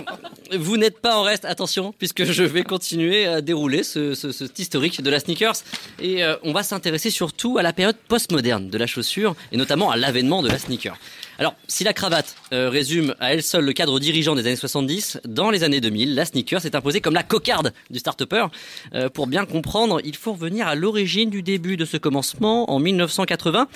vous 0.58 0.78
n'êtes 0.78 1.00
pas 1.00 1.18
en 1.18 1.24
reste, 1.24 1.46
attention, 1.46 1.94
puisque 1.98 2.24
je 2.26 2.44
vais 2.44 2.64
continuer 2.64 3.26
à 3.26 3.42
dérouler 3.42 3.84
ce, 3.84 4.14
ce, 4.14 4.32
cet 4.32 4.58
historique 4.60 5.02
de 5.02 5.10
la 5.10 5.20
sneakers. 5.20 5.54
Et 6.00 6.24
euh, 6.24 6.36
on 6.44 6.54
va 6.54 6.64
s'intéresser 6.64 7.10
surtout 7.10 7.58
à 7.58 7.64
la 7.64 7.74
période 7.74 7.96
postmoderne 8.08 8.70
de 8.70 8.78
la 8.78 8.88
chaussure, 8.88 9.36
et 9.52 9.58
notamment 9.58 9.92
à 9.92 9.98
l'avènement 9.98 10.42
de 10.42 10.50
la 10.50 10.58
sneaker. 10.58 10.98
Alors, 11.40 11.56
si 11.70 11.86
la 11.86 11.94
cravate 11.94 12.36
euh, 12.52 12.70
résume 12.70 13.16
à 13.22 13.34
elle 13.34 13.42
seule 13.42 13.64
le 13.64 13.72
cadre 13.72 13.98
dirigeant 14.02 14.36
des 14.36 14.46
années 14.46 14.58
70, 14.58 15.22
dans 15.24 15.52
les 15.52 15.64
années 15.64 15.80
2000, 15.80 16.14
la 16.14 16.26
sneaker 16.26 16.60
s'est 16.62 16.76
imposée 16.76 17.00
comme 17.00 17.14
la 17.14 17.24
cocarde 17.24 17.72
du 17.90 17.98
start-upper. 17.98 18.48
Euh, 18.94 19.08
pour 19.08 19.26
bien 19.26 19.46
comprendre, 19.46 20.02
il 20.04 20.18
faut 20.18 20.34
revenir 20.34 20.68
à 20.68 20.76
l'origine 20.76 21.30
du 21.30 21.42
début 21.42 21.78
de 21.78 21.86
ce 21.86 21.96
commencement, 21.96 22.70
en 22.70 22.80
1980, 22.80 23.70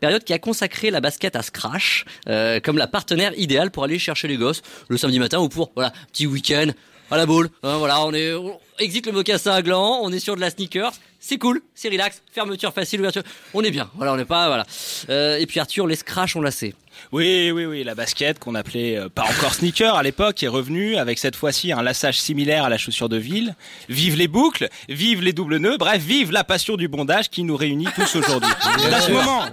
période 0.00 0.24
qui 0.24 0.32
a 0.32 0.38
consacré 0.38 0.90
la 0.90 1.02
basket 1.02 1.36
à 1.36 1.42
Scratch 1.42 2.06
euh, 2.26 2.58
comme 2.58 2.78
la 2.78 2.86
partenaire 2.86 3.38
idéale 3.38 3.70
pour 3.70 3.84
aller 3.84 3.98
chercher 3.98 4.26
les 4.26 4.38
gosses 4.38 4.62
le 4.88 4.96
samedi 4.96 5.18
matin 5.18 5.40
ou 5.40 5.50
pour 5.50 5.72
voilà 5.74 5.92
petit 6.12 6.26
week-end 6.26 6.68
à 7.10 7.18
la 7.18 7.26
boule. 7.26 7.50
Hein, 7.62 7.76
voilà, 7.76 8.02
on 8.02 8.14
est 8.14 8.32
exit 8.80 9.06
le 9.06 9.12
mocassin 9.12 9.52
à 9.52 9.62
gland, 9.62 10.00
on 10.02 10.12
est 10.12 10.18
sur 10.18 10.36
de 10.36 10.40
la 10.40 10.50
sneakers, 10.50 10.92
c'est 11.18 11.38
cool, 11.38 11.60
c'est 11.74 11.88
relax, 11.88 12.22
fermeture 12.32 12.72
facile, 12.72 13.00
ouverture, 13.00 13.22
on 13.54 13.62
est 13.62 13.70
bien. 13.70 13.90
Voilà, 13.94 14.12
on 14.12 14.16
n'est 14.16 14.24
pas 14.24 14.48
voilà. 14.48 14.66
Euh, 15.08 15.38
et 15.38 15.46
puis 15.46 15.60
Arthur, 15.60 15.86
les 15.86 15.96
Scratch, 15.96 16.36
on 16.36 16.40
l'a 16.40 16.50
sait. 16.50 16.74
Oui, 17.12 17.50
oui, 17.50 17.66
oui, 17.66 17.84
la 17.84 17.94
basket 17.94 18.38
qu'on 18.38 18.54
appelait 18.54 18.96
euh, 18.96 19.08
pas 19.08 19.22
encore 19.22 19.54
sneaker 19.54 19.94
à 19.94 20.02
l'époque 20.02 20.42
est 20.42 20.48
revenue 20.48 20.96
avec 20.96 21.18
cette 21.18 21.36
fois-ci 21.36 21.72
un 21.72 21.82
lassage 21.82 22.20
similaire 22.20 22.64
à 22.64 22.68
la 22.68 22.78
chaussure 22.78 23.08
de 23.08 23.16
ville. 23.16 23.54
Vive 23.88 24.16
les 24.16 24.28
boucles, 24.28 24.68
vive 24.88 25.22
les 25.22 25.32
doubles 25.32 25.58
nœuds, 25.58 25.78
bref, 25.78 26.02
vive 26.02 26.32
la 26.32 26.44
passion 26.44 26.76
du 26.76 26.88
bondage 26.88 27.30
qui 27.30 27.42
nous 27.42 27.56
réunit 27.56 27.88
tous 27.94 28.16
aujourd'hui. 28.16 28.50
C'est 28.78 28.92
à 28.92 29.00
ce 29.00 29.12
moment. 29.12 29.44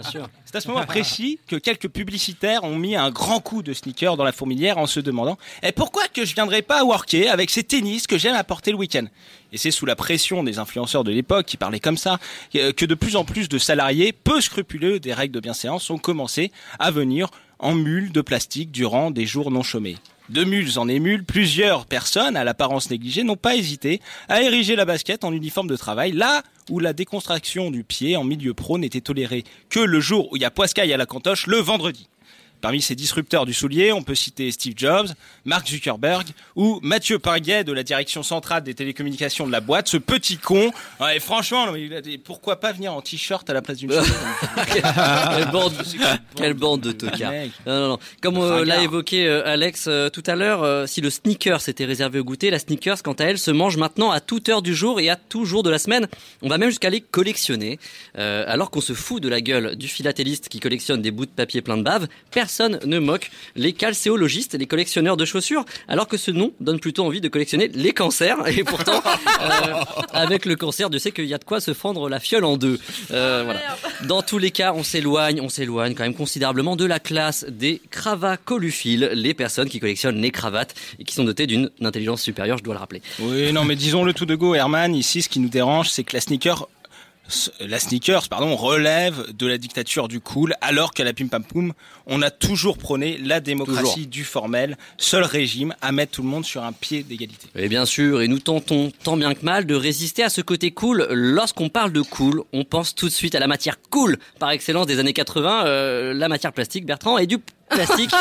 C'est 0.60 0.70
à 0.70 0.72
ce 0.72 0.76
moment 0.76 0.86
précis 0.88 1.39
que 1.47 1.55
quelques 1.55 1.88
publicitaires 1.88 2.64
ont 2.64 2.76
mis 2.76 2.95
un 2.95 3.12
grand 3.12 3.39
coup 3.39 3.62
de 3.62 3.74
sneaker 3.74 4.18
dans 4.18 4.24
la 4.24 4.32
fourmilière 4.32 4.78
en 4.78 4.88
se 4.88 4.99
demandant 4.99 5.38
"Et 5.64 5.72
pourquoi 5.72 6.08
que 6.08 6.26
je 6.26 6.34
viendrais 6.34 6.62
pas 6.62 6.84
worker 6.84 7.30
avec 7.30 7.49
ces 7.49 7.64
tennis 7.64 8.08
que 8.08 8.18
j'aime 8.18 8.36
apporter 8.36 8.72
le 8.72 8.78
week-end? 8.78 9.05
Et 9.53 9.58
c'est 9.58 9.72
sous 9.72 9.86
la 9.86 9.95
pression 9.95 10.43
des 10.43 10.60
influenceurs 10.60 11.03
de 11.03 11.12
l'époque 11.12 11.45
qui 11.45 11.58
parlaient 11.58 11.80
comme 11.80 11.97
ça 11.97 12.20
que 12.53 12.86
de 12.86 12.95
plus 12.95 13.16
en 13.16 13.24
plus 13.24 13.47
de 13.49 13.58
salariés 13.58 14.12
peu 14.12 14.41
scrupuleux 14.41 14.99
des 14.99 15.14
règles 15.14 15.34
de 15.34 15.39
bienséance 15.39 15.89
ont 15.89 15.97
commencé 15.97 16.51
à 16.80 16.91
venir 16.91 17.30
en 17.60 17.74
mules 17.74 18.12
de 18.12 18.22
plastique 18.22 18.72
durant 18.72 19.12
des 19.12 19.26
jours 19.26 19.51
non 19.51 19.64
chômés. 19.64 19.97
De 20.30 20.44
mules 20.44 20.78
en 20.78 20.90
émules, 20.90 21.24
plusieurs 21.24 21.86
personnes 21.86 22.36
à 22.36 22.44
l'apparence 22.44 22.90
négligée 22.90 23.24
n'ont 23.24 23.38
pas 23.38 23.56
hésité 23.56 24.02
à 24.28 24.42
ériger 24.42 24.76
la 24.76 24.84
basket 24.84 25.24
en 25.24 25.32
uniforme 25.32 25.68
de 25.68 25.78
travail, 25.78 26.12
là 26.12 26.44
où 26.70 26.80
la 26.80 26.92
déconstruction 26.92 27.72
du 27.72 27.86
pied 27.86 28.18
en 28.18 28.26
milieu 28.26 28.54
pro 28.54 28.78
n'était 28.78 29.00
tolérée 29.00 29.46
que 29.70 29.80
le 29.80 30.02
jour 30.02 30.30
où 30.32 30.36
il 30.36 30.42
y 30.42 30.46
a 30.46 30.52
poiscaille 30.52 30.92
à 30.92 30.98
la 30.98 31.06
cantoche, 31.06 31.48
le 31.48 31.58
vendredi. 31.58 32.10
Parmi 32.62 32.82
ces 32.82 32.95
disrupteurs 32.95 33.45
du 33.45 33.53
soulier, 33.53 33.91
on 33.91 34.01
peut 34.01 34.16
citer 34.16 34.49
Steve 34.51 34.74
Jobs, 34.76 35.10
Mark 35.45 35.68
Zuckerberg 35.68 36.28
ou 36.55 36.80
Mathieu 36.82 37.20
Pinguet 37.20 37.64
de 37.64 37.72
la 37.72 37.84
direction 37.84 38.24
centrale 38.24 38.64
des 38.64 38.74
télécommunications 38.74 39.45
de 39.45 39.51
la 39.51 39.62
boîte, 39.62 39.88
ce 39.88 39.97
petit 39.97 40.38
con. 40.38 40.72
Ouais, 40.99 41.20
franchement, 41.20 41.68
pourquoi 42.24 42.60
pas 42.60 42.72
venir 42.72 42.93
en 42.93 43.01
t-shirt 43.01 43.47
à 43.49 43.53
la 43.53 43.62
place 43.62 43.78
d'une 43.78 43.91
chemise 43.91 44.12
quelle, 44.74 45.51
bande, 45.51 45.74
quelle 46.36 46.53
bande 46.55 46.82
de 46.82 46.91
tocards. 46.91 47.32
Non, 47.66 47.80
non, 47.80 47.88
non. 47.89 47.99
Comme 48.22 48.38
euh, 48.38 48.66
l'a 48.66 48.82
évoqué 48.82 49.28
euh, 49.28 49.47
Alex 49.47 49.86
euh, 49.88 50.10
tout 50.10 50.24
à 50.26 50.36
l'heure, 50.36 50.88
si 50.88 51.01
le 51.01 51.10
sneaker 51.10 51.62
s'était 51.62 51.86
réservé 51.86 52.20
au 52.20 52.24
goûter, 52.24 52.49
la 52.49 52.60
sneakers, 52.60 53.03
quant 53.03 53.14
à 53.14 53.26
elle, 53.26 53.38
se 53.38 53.51
mange 53.51 53.78
maintenant 53.78 54.12
à 54.12 54.20
toute 54.20 54.49
heure 54.49 54.64
du 54.64 54.76
jour 54.76 54.99
et 54.99 55.10
à 55.10 55.16
tout 55.16 55.45
jour 55.45 55.62
de 55.62 55.70
la 55.70 55.80
semaine. 55.80 56.08
On 56.41 56.49
va 56.49 56.58
même 56.58 56.70
jusqu'à 56.70 56.89
les 56.89 57.01
collectionner. 57.01 57.80
Alors 58.16 58.72
qu'on 58.72 58.82
se 58.82 58.93
fout 58.93 59.22
de 59.22 59.30
la 59.30 59.41
gueule 59.41 59.76
du 59.76 59.88
philatéliste 59.88 60.49
qui 60.49 60.60
collectionne 60.60 61.01
des 61.01 61.12
bouts 61.12 61.26
de 61.26 61.32
papier 61.32 61.62
plein 61.62 61.78
de 61.78 61.84
bave, 61.84 62.08
personne 62.32 62.47
ne 62.86 63.00
moque 63.00 63.30
les 63.56 63.74
calcéologistes, 63.74 64.56
les 64.56 64.66
collectionneurs 64.66 65.18
de 65.18 65.26
chaussures, 65.26 65.66
alors 65.88 66.08
que 66.08 66.18
ce 66.18 66.32
nom 66.32 66.54
donne 66.60 66.80
plutôt 66.80 67.06
envie 67.06 67.22
de 67.22 67.28
collectionner 67.28 67.68
les 67.70 67.91
cancers. 67.91 68.38
Et 68.48 68.64
pourtant, 68.64 69.02
euh, 69.41 69.74
avec 70.14 70.45
le 70.45 70.56
cancer, 70.56 70.89
Dieu 70.89 71.00
sait 71.00 71.12
qu'il 71.12 71.26
y 71.26 71.34
a 71.34 71.38
de 71.38 71.43
quoi 71.43 71.60
se 71.60 71.74
fendre 71.74 72.10
la 72.10 72.20
fiole 72.20 72.45
en 72.45 72.58
deux. 72.58 72.80
Euh, 73.12 73.43
voilà. 73.45 73.60
Dans 74.06 74.22
tous 74.22 74.38
les 74.38 74.52
cas, 74.52 74.74
on 74.74 74.84
s'éloigne, 74.84 75.41
on 75.41 75.50
s'éloigne 75.50 75.93
quand 75.93 76.04
même 76.04 76.14
considérablement 76.14 76.76
de 76.76 76.86
la 76.86 77.00
classe 77.00 77.45
des 77.48 77.82
cravacoluphiles, 77.89 79.12
les 79.14 79.34
personnes 79.34 79.70
qui 79.70 79.80
collectionnent 79.80 80.22
les 80.22 80.32
cravates 80.32 80.76
et 81.00 81.04
qui 81.04 81.14
sont 81.14 81.24
dotées 81.24 81.48
d'une 81.48 81.70
intelligence 81.82 82.22
supérieure, 82.22 82.58
je 82.58 82.64
dois 82.64 82.74
le 82.74 82.80
rappeler. 82.80 83.02
Oui, 83.20 83.52
non, 83.52 83.64
mais 83.66 83.76
disons-le 83.76 84.14
tout 84.14 84.26
de 84.26 84.36
go, 84.36 84.56
Herman. 84.56 84.95
Ici, 84.95 85.22
ce 85.22 85.30
qui 85.30 85.39
nous 85.39 85.50
dérange, 85.50 85.89
c'est 85.89 86.04
que 86.04 86.16
la 86.16 86.22
sneaker, 86.22 86.68
la 87.60 87.80
sneakers, 87.80 88.30
pardon, 88.30 88.56
relève 88.56 89.34
de 89.34 89.48
la 89.48 89.58
dictature 89.58 90.08
du 90.08 90.20
cool, 90.20 90.56
alors 90.62 90.94
qu'à 90.94 91.04
la 91.04 91.14
pim 91.14 91.28
pam 91.28 91.44
poum, 91.44 91.74
on 92.06 92.22
a 92.22 92.32
toujours 92.32 92.78
prôné 92.78 93.18
la 93.18 93.40
démocratie 93.40 93.84
Toujours. 93.84 94.08
du 94.08 94.24
formel, 94.24 94.78
seul 94.98 95.24
régime 95.24 95.76
à 95.82 95.92
mettre 95.92 96.14
tout 96.14 96.22
le 96.22 96.30
monde 96.30 96.46
sur 96.46 96.64
un 96.64 96.72
pied 96.72 97.04
d'égalité. 97.04 97.48
Et 97.56 97.68
bien 97.68 97.86
sûr, 97.86 98.22
et 98.22 98.28
nous 98.28 98.40
tentons 98.40 98.92
tant 99.04 99.18
bien 99.18 99.34
que 99.34 99.44
mal 99.44 99.66
de 99.66 99.76
résister 99.76 100.24
à 100.24 100.30
ce 100.30 100.42
côté 100.42 100.72
cool. 100.72 101.08
Lorsqu'on 101.12 101.70
parle 101.70 101.92
de 101.92 102.02
cool, 102.02 102.44
on 102.54 102.64
pense 102.64 102.96
tout 102.96 103.08
de 103.08 103.14
suite 103.14 103.36
à 103.36 103.40
la 103.40 103.48
matière 103.48 103.80
cool 103.90 104.18
par 104.40 104.52
excellence 104.52 104.88
des 104.88 105.00
années 105.00 105.14
80, 105.14 105.66
euh, 105.66 106.14
la 106.14 106.30
matière 106.30 106.54
plastique, 106.54 106.86
Bertrand, 106.86 107.18
et 107.18 107.28
du 107.28 107.40
plastique. 107.70 108.11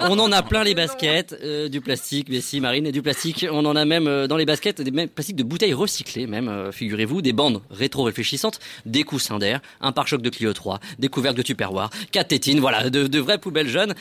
on 0.00 0.18
en 0.18 0.32
a 0.32 0.42
plein 0.42 0.64
les 0.64 0.74
baskets, 0.74 1.36
euh, 1.42 1.68
du 1.68 1.80
plastique, 1.80 2.28
mais 2.28 2.40
si 2.40 2.60
Marine, 2.60 2.86
et 2.86 2.92
du 2.92 3.02
plastique. 3.02 3.46
On 3.50 3.64
en 3.64 3.76
a 3.76 3.84
même 3.84 4.06
euh, 4.06 4.26
dans 4.26 4.36
les 4.36 4.46
baskets 4.46 4.80
des 4.80 5.06
plastiques 5.06 5.36
de 5.36 5.42
bouteilles 5.42 5.74
recyclées, 5.74 6.26
même, 6.26 6.48
euh, 6.48 6.72
figurez-vous, 6.72 7.22
des 7.22 7.32
bandes 7.32 7.62
rétro-réfléchissantes, 7.70 8.60
des 8.86 9.04
coussins 9.04 9.38
d'air, 9.38 9.60
un 9.80 9.92
pare-choc 9.92 10.22
de 10.22 10.30
Clio 10.30 10.52
3, 10.52 10.80
des 10.98 11.08
couvercles 11.08 11.38
de 11.38 11.42
Tupperware, 11.42 11.90
quatre 12.10 12.28
tétines, 12.28 12.60
voilà, 12.60 12.90
de, 12.90 13.06
de 13.06 13.18
vraies 13.18 13.38
poubelles 13.38 13.68
jeunes. 13.68 13.94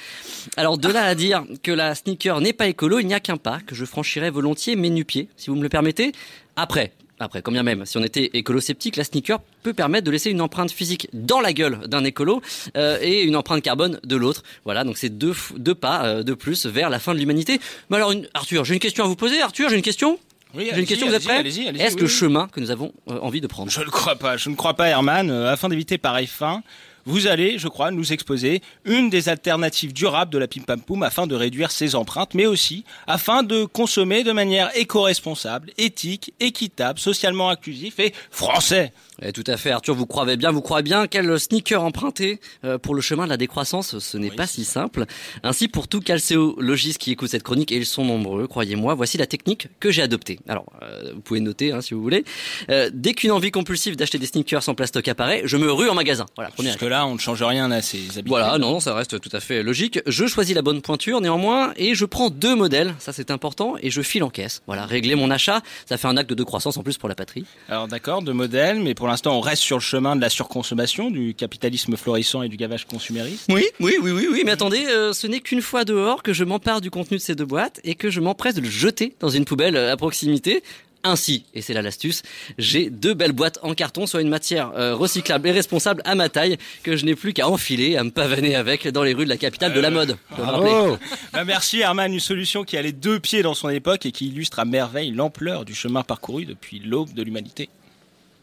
Alors 0.57 0.77
de 0.77 0.87
là 0.87 1.03
à 1.03 1.15
dire 1.15 1.43
que 1.63 1.71
la 1.71 1.95
sneaker 1.95 2.41
n'est 2.41 2.53
pas 2.53 2.67
écolo, 2.67 2.99
il 2.99 3.07
n'y 3.07 3.13
a 3.13 3.19
qu'un 3.19 3.37
pas 3.37 3.59
que 3.59 3.75
je 3.75 3.85
franchirais 3.85 4.29
volontiers 4.29 4.75
mes 4.75 4.89
nu-pieds, 4.89 5.29
si 5.37 5.49
vous 5.49 5.55
me 5.55 5.63
le 5.63 5.69
permettez. 5.69 6.11
Après, 6.55 6.91
après, 7.24 7.41
quand 7.41 7.51
bien 7.51 7.63
même, 7.63 7.86
si 7.86 7.97
on 7.97 8.03
était 8.03 8.30
écolo-sceptique, 8.34 8.95
la 8.95 9.03
sneaker 9.03 9.39
peut 9.63 9.74
permettre 9.74 10.05
de 10.05 10.11
laisser 10.11 10.30
une 10.30 10.41
empreinte 10.41 10.72
physique 10.72 11.07
dans 11.13 11.39
la 11.39 11.53
gueule 11.53 11.88
d'un 11.88 12.03
écolo 12.03 12.41
euh, 12.78 12.97
et 13.01 13.22
une 13.24 13.36
empreinte 13.36 13.61
carbone 13.63 13.99
de 14.03 14.15
l'autre. 14.15 14.43
Voilà, 14.65 14.84
donc 14.84 14.97
c'est 14.97 15.09
deux, 15.09 15.34
pas 15.76 16.05
euh, 16.05 16.24
de 16.24 16.34
plus 16.34 16.65
vers 16.65 16.89
la 16.89 16.99
fin 16.99 17.13
de 17.13 17.19
l'humanité. 17.19 17.59
Mais 17.89 17.97
alors, 17.97 18.11
une- 18.11 18.28
Arthur, 18.34 18.65
j'ai 18.65 18.74
une 18.74 18.80
question 18.80 19.03
à 19.03 19.07
vous 19.07 19.15
poser. 19.15 19.41
Arthur, 19.41 19.69
j'ai 19.69 19.76
une 19.76 19.82
question? 19.82 20.19
Oui, 20.53 20.63
J'ai 20.63 20.67
une 20.69 20.74
allez-y, 20.74 20.86
question, 20.88 21.07
vous 21.07 21.13
êtes 21.13 21.24
prêts 21.24 21.47
Est-ce 21.47 21.59
oui, 21.59 22.01
le 22.01 22.03
oui. 22.03 22.09
chemin 22.09 22.47
que 22.49 22.59
nous 22.59 22.72
avons 22.72 22.91
euh, 23.09 23.17
envie 23.22 23.39
de 23.39 23.47
prendre? 23.47 23.72
Je 23.72 23.80
ne 23.80 23.86
crois 23.86 24.15
pas, 24.17 24.36
je 24.36 24.49
ne 24.49 24.55
crois 24.55 24.74
pas 24.74 24.88
Herman. 24.89 25.30
Euh, 25.30 25.49
afin 25.51 25.69
d'éviter 25.69 25.97
pareille 25.97 26.28
fin, 26.28 26.61
vous 27.05 27.27
allez, 27.27 27.57
je 27.57 27.67
crois, 27.67 27.91
nous 27.91 28.13
exposer 28.13 28.61
une 28.85 29.09
des 29.09 29.29
alternatives 29.29 29.93
durables 29.93 30.31
de 30.31 30.37
la 30.37 30.47
pim 30.47 30.61
pam 30.61 30.81
poum 30.81 31.03
afin 31.03 31.27
de 31.27 31.35
réduire 31.35 31.71
ses 31.71 31.95
empreintes, 31.95 32.33
mais 32.33 32.45
aussi 32.45 32.85
afin 33.07 33.43
de 33.43 33.65
consommer 33.65 34.23
de 34.23 34.31
manière 34.31 34.69
éco-responsable, 34.75 35.71
éthique, 35.77 36.33
équitable, 36.39 36.99
socialement 36.99 37.49
inclusif 37.49 37.99
et 37.99 38.13
français. 38.29 38.93
Eh, 39.23 39.31
tout 39.31 39.43
à 39.45 39.57
fait, 39.57 39.69
Arthur, 39.69 39.93
vous 39.93 40.07
croyez 40.07 40.35
bien, 40.35 40.51
vous 40.51 40.61
croyez 40.61 40.83
bien 40.83 41.05
quel 41.05 41.39
sneaker 41.39 41.83
emprunter 41.83 42.39
euh, 42.63 42.79
pour 42.79 42.95
le 42.95 43.01
chemin 43.01 43.25
de 43.25 43.29
la 43.29 43.37
décroissance, 43.37 43.99
ce 43.99 44.17
n'est 44.17 44.31
pas 44.31 44.47
si 44.47 44.65
simple. 44.65 45.05
Ainsi, 45.43 45.67
pour 45.67 45.87
tout 45.87 45.99
calcéologiste 45.99 46.97
qui 46.97 47.11
écoute 47.11 47.29
cette 47.29 47.43
chronique, 47.43 47.71
et 47.71 47.75
ils 47.75 47.85
sont 47.85 48.03
nombreux, 48.03 48.47
croyez-moi, 48.47 48.95
voici 48.95 49.17
la 49.17 49.27
technique 49.27 49.67
que 49.79 49.91
j'ai 49.91 50.01
adoptée. 50.01 50.39
Alors, 50.47 50.65
euh, 50.81 51.11
vous 51.13 51.21
pouvez 51.21 51.39
noter 51.39 51.71
hein, 51.71 51.81
si 51.81 51.93
vous 51.93 52.01
voulez. 52.01 52.25
Euh, 52.71 52.89
dès 52.91 53.13
qu'une 53.13 53.31
envie 53.31 53.51
compulsive 53.51 53.95
d'acheter 53.95 54.17
des 54.17 54.25
sneakers 54.25 54.67
en 54.67 54.73
plastoc 54.73 55.07
apparaît, 55.07 55.43
je 55.45 55.57
me 55.57 55.71
rue 55.71 55.89
en 55.89 55.93
magasin. 55.93 56.25
Voilà, 56.35 56.49
première 56.49 56.77
là, 56.91 57.07
on 57.07 57.15
ne 57.15 57.19
change 57.19 57.41
rien 57.41 57.71
à 57.71 57.81
ses 57.81 57.97
habitudes. 57.97 58.27
voilà, 58.27 58.57
non, 58.57 58.79
ça 58.79 58.93
reste 58.93 59.19
tout 59.19 59.29
à 59.31 59.39
fait 59.39 59.63
logique. 59.63 59.99
Je 60.05 60.27
choisis 60.27 60.53
la 60.53 60.61
bonne 60.61 60.81
pointure 60.81 61.21
néanmoins 61.21 61.73
et 61.77 61.95
je 61.95 62.05
prends 62.05 62.29
deux 62.29 62.55
modèles, 62.55 62.93
ça 62.99 63.13
c'est 63.13 63.31
important, 63.31 63.75
et 63.81 63.89
je 63.89 64.01
file 64.01 64.23
en 64.23 64.29
caisse. 64.29 64.61
Voilà, 64.67 64.85
régler 64.85 65.15
mon 65.15 65.31
achat, 65.31 65.61
ça 65.87 65.97
fait 65.97 66.07
un 66.07 66.17
acte 66.17 66.33
de 66.33 66.43
croissance 66.43 66.77
en 66.77 66.83
plus 66.83 66.97
pour 66.97 67.09
la 67.09 67.15
patrie. 67.15 67.45
Alors 67.69 67.87
d'accord, 67.87 68.21
de 68.21 68.31
modèles, 68.31 68.79
mais 68.81 68.93
pour 68.93 69.07
l'instant, 69.07 69.35
on 69.35 69.41
reste 69.41 69.63
sur 69.63 69.77
le 69.77 69.81
chemin 69.81 70.15
de 70.15 70.21
la 70.21 70.29
surconsommation, 70.29 71.09
du 71.09 71.33
capitalisme 71.33 71.95
florissant 71.95 72.43
et 72.43 72.49
du 72.49 72.57
gavage 72.57 72.85
consumériste. 72.85 73.45
Oui, 73.49 73.65
oui, 73.79 73.95
oui, 74.01 74.11
oui, 74.11 74.27
oui, 74.29 74.41
mais 74.45 74.51
attendez, 74.51 74.85
euh, 74.87 75.13
ce 75.13 75.27
n'est 75.27 75.39
qu'une 75.39 75.61
fois 75.61 75.85
dehors 75.85 76.21
que 76.21 76.33
je 76.33 76.43
m'empare 76.43 76.81
du 76.81 76.91
contenu 76.91 77.17
de 77.17 77.21
ces 77.21 77.35
deux 77.35 77.45
boîtes 77.45 77.79
et 77.83 77.95
que 77.95 78.09
je 78.09 78.19
m'empresse 78.19 78.55
de 78.55 78.61
le 78.61 78.69
jeter 78.69 79.15
dans 79.19 79.29
une 79.29 79.45
poubelle 79.45 79.77
à 79.77 79.95
proximité. 79.97 80.61
Ainsi, 81.03 81.45
et 81.53 81.61
c'est 81.61 81.73
là 81.73 81.81
l'astuce, 81.81 82.21
j'ai 82.57 82.89
deux 82.89 83.13
belles 83.13 83.31
boîtes 83.31 83.59
en 83.63 83.73
carton, 83.73 84.05
soit 84.05 84.21
une 84.21 84.29
matière 84.29 84.71
euh, 84.75 84.95
recyclable 84.95 85.47
et 85.47 85.51
responsable 85.51 86.01
à 86.05 86.13
ma 86.13 86.29
taille, 86.29 86.57
que 86.83 86.95
je 86.95 87.05
n'ai 87.05 87.15
plus 87.15 87.33
qu'à 87.33 87.47
enfiler, 87.47 87.97
à 87.97 88.03
me 88.03 88.11
pavaner 88.11 88.55
avec 88.55 88.87
dans 88.87 89.03
les 89.03 89.13
rues 89.13 89.25
de 89.25 89.29
la 89.29 89.37
capitale 89.37 89.73
de 89.73 89.79
la 89.79 89.89
mode. 89.89 90.17
Rappeler. 90.31 90.95
Bah, 91.33 91.45
merci 91.45 91.79
Herman, 91.79 92.11
une 92.11 92.19
solution 92.19 92.63
qui 92.63 92.77
a 92.77 92.81
les 92.81 92.91
deux 92.91 93.19
pieds 93.19 93.41
dans 93.41 93.53
son 93.53 93.69
époque 93.69 94.05
et 94.05 94.11
qui 94.11 94.27
illustre 94.27 94.59
à 94.59 94.65
merveille 94.65 95.11
l'ampleur 95.11 95.65
du 95.65 95.73
chemin 95.73 96.03
parcouru 96.03 96.45
depuis 96.45 96.79
l'aube 96.79 97.13
de 97.13 97.23
l'humanité. 97.23 97.69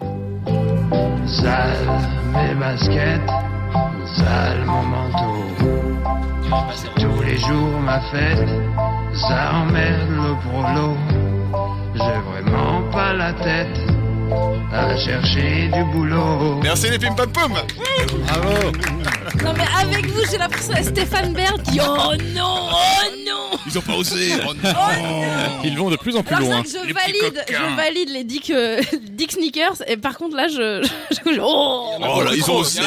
Sale 0.00 1.86
mes 2.32 2.54
baskets, 2.54 3.20
sale 4.16 4.64
mon 4.64 4.82
manteau. 4.82 5.44
Tous 6.96 7.22
les 7.22 7.36
jours 7.36 7.80
ma 7.80 8.00
fête, 8.10 8.48
ça 9.14 9.52
emmerde 9.54 10.10
le 10.10 10.34
prolo. 10.48 10.96
J'ai 11.98 12.20
vraiment 12.20 12.82
pas 12.92 13.12
la 13.12 13.32
tête 13.32 13.97
à 14.72 14.96
chercher 14.98 15.68
du 15.68 15.84
boulot. 15.92 16.60
Merci 16.62 16.90
les 16.90 16.98
pim 16.98 17.14
pam 17.14 17.30
poum 17.32 17.52
Bravo 17.52 18.72
Non 19.44 19.52
mais 19.56 19.64
avec 19.80 20.06
vous, 20.06 20.20
j'ai 20.30 20.38
l'impression 20.38 20.74
à 20.74 20.82
Stéphane 20.82 21.32
Bern 21.32 21.60
qui 21.62 21.78
oh 21.80 22.12
non, 22.34 22.68
oh 22.70 23.04
non. 23.26 23.58
Ils 23.66 23.78
ont 23.78 23.82
pas 23.82 23.94
osé 23.94 24.32
oh 24.46 24.52
Ils 25.64 25.76
vont 25.76 25.90
de 25.90 25.96
plus 25.96 26.16
en 26.16 26.22
plus 26.22 26.34
Alors 26.34 26.48
loin. 26.48 26.62
que 26.62 26.68
je 26.68 26.92
valide, 26.94 27.44
je 27.48 27.76
valide 27.76 28.08
les 28.10 28.24
Dick, 28.24 28.50
euh, 28.50 28.80
Dick 29.10 29.32
Sneakers 29.32 29.82
et 29.86 29.96
par 29.96 30.16
contre 30.18 30.36
là 30.36 30.48
je, 30.48 30.86
je, 31.10 31.32
je- 31.34 31.40
oh. 31.42 31.92
Oh 32.00 32.22
là, 32.22 32.30
ils 32.34 32.50
ont 32.50 32.56
osé 32.56 32.80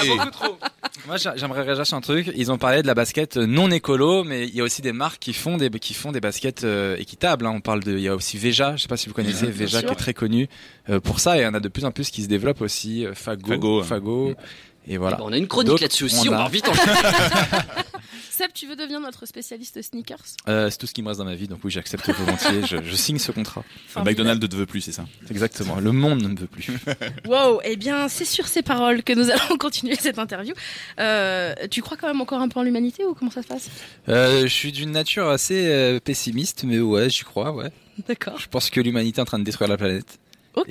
Moi, 1.07 1.17
j'a- 1.17 1.35
j'aimerais 1.35 1.61
réagir 1.63 1.85
sur 1.85 1.97
un 1.97 2.01
truc. 2.01 2.31
Ils 2.35 2.51
ont 2.51 2.57
parlé 2.57 2.81
de 2.81 2.87
la 2.87 2.93
basket 2.93 3.37
non 3.37 3.69
écolo, 3.71 4.23
mais 4.23 4.47
il 4.47 4.55
y 4.55 4.61
a 4.61 4.63
aussi 4.63 4.81
des 4.81 4.91
marques 4.93 5.19
qui 5.19 5.33
font 5.33 5.57
des 5.57 5.69
qui 5.69 5.93
font 5.93 6.11
des 6.11 6.19
baskets 6.21 6.63
euh, 6.63 6.95
équitables. 6.97 7.45
hein. 7.45 7.53
On 7.55 7.61
parle 7.61 7.81
de, 7.83 7.93
il 7.93 8.01
y 8.03 8.07
a 8.07 8.15
aussi 8.15 8.37
Veja. 8.37 8.75
Je 8.75 8.83
sais 8.83 8.87
pas 8.87 8.97
si 8.97 9.07
vous 9.07 9.13
connaissez 9.15 9.47
Veja, 9.47 9.81
qui 9.81 9.91
est 9.91 9.95
très 9.95 10.13
connu 10.13 10.47
euh, 10.89 10.99
pour 10.99 11.19
ça. 11.19 11.30
Et 11.37 11.41
il 11.41 11.43
y 11.43 11.47
en 11.47 11.53
a 11.53 11.59
de 11.59 11.67
plus 11.69 11.85
en 11.85 11.91
plus 11.91 12.09
qui 12.09 12.23
se 12.23 12.27
développent 12.27 12.61
aussi. 12.61 13.05
euh, 13.05 13.13
Fago, 13.13 13.49
Fago, 13.51 13.83
Fago. 13.83 14.29
hein. 14.37 14.43
Et 14.87 14.97
voilà. 14.97 15.19
On 15.21 15.31
a 15.31 15.37
une 15.37 15.47
chronique 15.47 15.79
là-dessus 15.79 16.05
aussi, 16.05 16.27
on, 16.27 16.33
a- 16.33 16.37
va 16.43 16.49
vite 16.49 16.67
en 16.67 16.73
Seb, 18.31 18.49
tu 18.53 18.65
veux 18.65 18.75
devenir 18.75 18.99
notre 18.99 19.27
spécialiste 19.27 19.79
sneakers? 19.81 20.17
Euh, 20.47 20.69
c'est 20.71 20.77
tout 20.77 20.87
ce 20.87 20.93
qui 20.93 21.03
me 21.03 21.09
reste 21.09 21.19
dans 21.19 21.25
ma 21.25 21.35
vie, 21.35 21.47
donc 21.47 21.59
oui, 21.63 21.69
j'accepte 21.69 22.09
volontiers. 22.09 22.63
je, 22.65 22.77
je 22.83 22.95
signe 22.95 23.19
ce 23.19 23.31
contrat. 23.31 23.63
Le 23.95 24.03
McDonald's 24.03 24.43
ne 24.49 24.55
veut 24.57 24.65
plus, 24.65 24.81
c'est 24.81 24.91
ça? 24.91 25.05
Exactement. 25.29 25.79
Le 25.79 25.91
monde 25.91 26.23
ne 26.23 26.29
me 26.29 26.35
veut 26.39 26.47
plus. 26.47 26.67
Wow, 27.27 27.61
eh 27.63 27.75
bien 27.75 28.07
c'est 28.09 28.25
sur 28.25 28.47
ces 28.47 28.63
paroles 28.63 29.03
que 29.03 29.13
nous 29.13 29.29
allons 29.29 29.57
continuer 29.59 29.95
cette 29.95 30.17
interview. 30.17 30.55
Euh, 30.99 31.53
tu 31.69 31.81
crois 31.83 31.97
quand 31.97 32.07
même 32.07 32.21
encore 32.21 32.41
un 32.41 32.49
peu 32.49 32.59
en 32.59 32.63
l'humanité 32.63 33.05
ou 33.05 33.13
comment 33.13 33.29
ça 33.31 33.43
se 33.43 33.47
passe? 33.47 33.69
Euh, 34.09 34.41
je 34.41 34.47
suis 34.47 34.71
d'une 34.71 34.91
nature 34.91 35.27
assez 35.29 35.67
euh, 35.67 35.99
pessimiste, 35.99 36.63
mais 36.63 36.79
ouais, 36.79 37.09
j'y 37.11 37.23
crois, 37.23 37.51
ouais. 37.51 37.71
D'accord. 38.07 38.39
Je 38.39 38.47
pense 38.47 38.71
que 38.71 38.81
l'humanité 38.81 39.19
est 39.19 39.21
en 39.21 39.25
train 39.25 39.37
de 39.39 39.43
détruire 39.43 39.69
la 39.69 39.77
planète. 39.77 40.17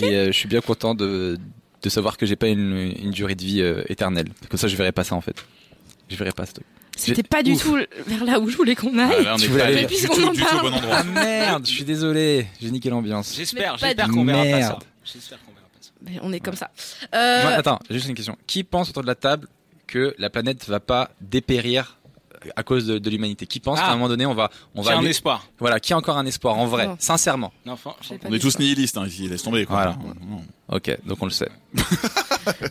Et 0.02 0.14
euh, 0.16 0.26
je 0.26 0.32
suis 0.32 0.48
bien 0.48 0.60
content 0.60 0.94
de, 0.94 1.38
de 1.82 1.88
savoir 1.88 2.16
que 2.16 2.26
j'ai 2.26 2.36
pas 2.36 2.48
une, 2.48 2.94
une 3.02 3.10
durée 3.10 3.34
de 3.34 3.42
vie 3.44 3.60
euh, 3.62 3.82
éternelle. 3.88 4.28
Comme 4.48 4.58
ça, 4.58 4.68
je 4.68 4.76
verrai 4.76 4.92
pas 4.92 5.04
ça 5.04 5.14
en 5.14 5.20
fait. 5.20 5.36
Je 6.08 6.16
verrai 6.16 6.32
pas 6.32 6.46
ce 6.46 6.54
truc. 6.54 6.66
C'était 6.96 7.22
pas 7.22 7.42
du 7.42 7.52
Ouf. 7.52 7.62
tout 7.62 7.78
vers 8.06 8.24
là 8.24 8.38
où 8.40 8.50
je 8.50 8.56
voulais 8.56 8.74
qu'on 8.74 8.98
aille. 8.98 9.14
Ah, 9.20 9.22
là, 9.22 9.34
on 9.34 9.38
Tu 9.38 9.46
voulais 9.48 9.86
du 9.86 9.94
tout- 9.96 10.12
en 10.22 10.32
du 10.32 10.40
tout 10.40 10.46
bon 10.60 10.72
endroit. 10.72 10.96
Ah 10.98 11.04
merde, 11.04 11.64
je 11.66 11.70
suis 11.70 11.84
désolé, 11.84 12.46
j'ai 12.60 12.70
niqué 12.70 12.90
l'ambiance. 12.90 13.34
J'espère, 13.34 13.78
j'espère 13.78 14.08
qu'on 14.08 14.24
verra 14.24 14.44
pas 14.44 14.62
ça. 14.62 14.78
J'espère 15.04 15.38
qu'on 15.44 15.52
verra 15.52 15.66
pas 15.68 15.78
ça. 15.80 15.90
Mais 16.02 16.18
on 16.22 16.32
est 16.32 16.40
comme 16.40 16.56
ça. 16.56 16.70
Euh, 17.14 17.56
attends, 17.56 17.78
juste 17.90 18.08
une 18.08 18.14
question. 18.14 18.36
Qui 18.46 18.64
pense 18.64 18.90
autour 18.90 19.02
de 19.02 19.06
la 19.06 19.14
table 19.14 19.48
que 19.86 20.14
la 20.18 20.28
planète 20.28 20.66
va 20.68 20.78
pas 20.80 21.10
dépérir 21.22 21.96
à 22.56 22.62
cause 22.62 22.86
de, 22.86 22.98
de 22.98 23.10
l'humanité 23.10 23.46
Qui 23.46 23.60
pense 23.60 23.78
Ah. 23.80 23.86
qu'à 23.86 23.90
un 23.92 23.94
moment 23.94 24.08
donné, 24.08 24.26
on 24.26 24.34
va, 24.34 24.50
on 24.74 24.80
Qui 24.82 24.86
va 24.88 24.94
a 24.94 24.96
un 24.96 25.00
aller- 25.00 25.10
espoir. 25.10 25.46
Voilà, 25.58 25.78
qui 25.80 25.92
a 25.92 25.96
encore 25.98 26.16
un 26.18 26.26
espoir 26.26 26.56
en 26.58 26.66
vrai, 26.66 26.86
Non. 26.86 26.96
sincèrement. 26.98 27.52
Non, 27.66 27.72
enfin, 27.74 27.94
On 28.28 28.32
est 28.32 28.38
tous 28.38 28.58
nihilistes 28.58 28.96
hein, 28.96 29.06
ici, 29.06 29.28
laisse 29.28 29.42
tomber 29.42 29.66
quoi. 29.66 29.76
Voilà. 29.76 29.96
Ok, 30.68 30.96
donc 31.04 31.18
on 31.20 31.24
le 31.26 31.30
sait. 31.32 31.48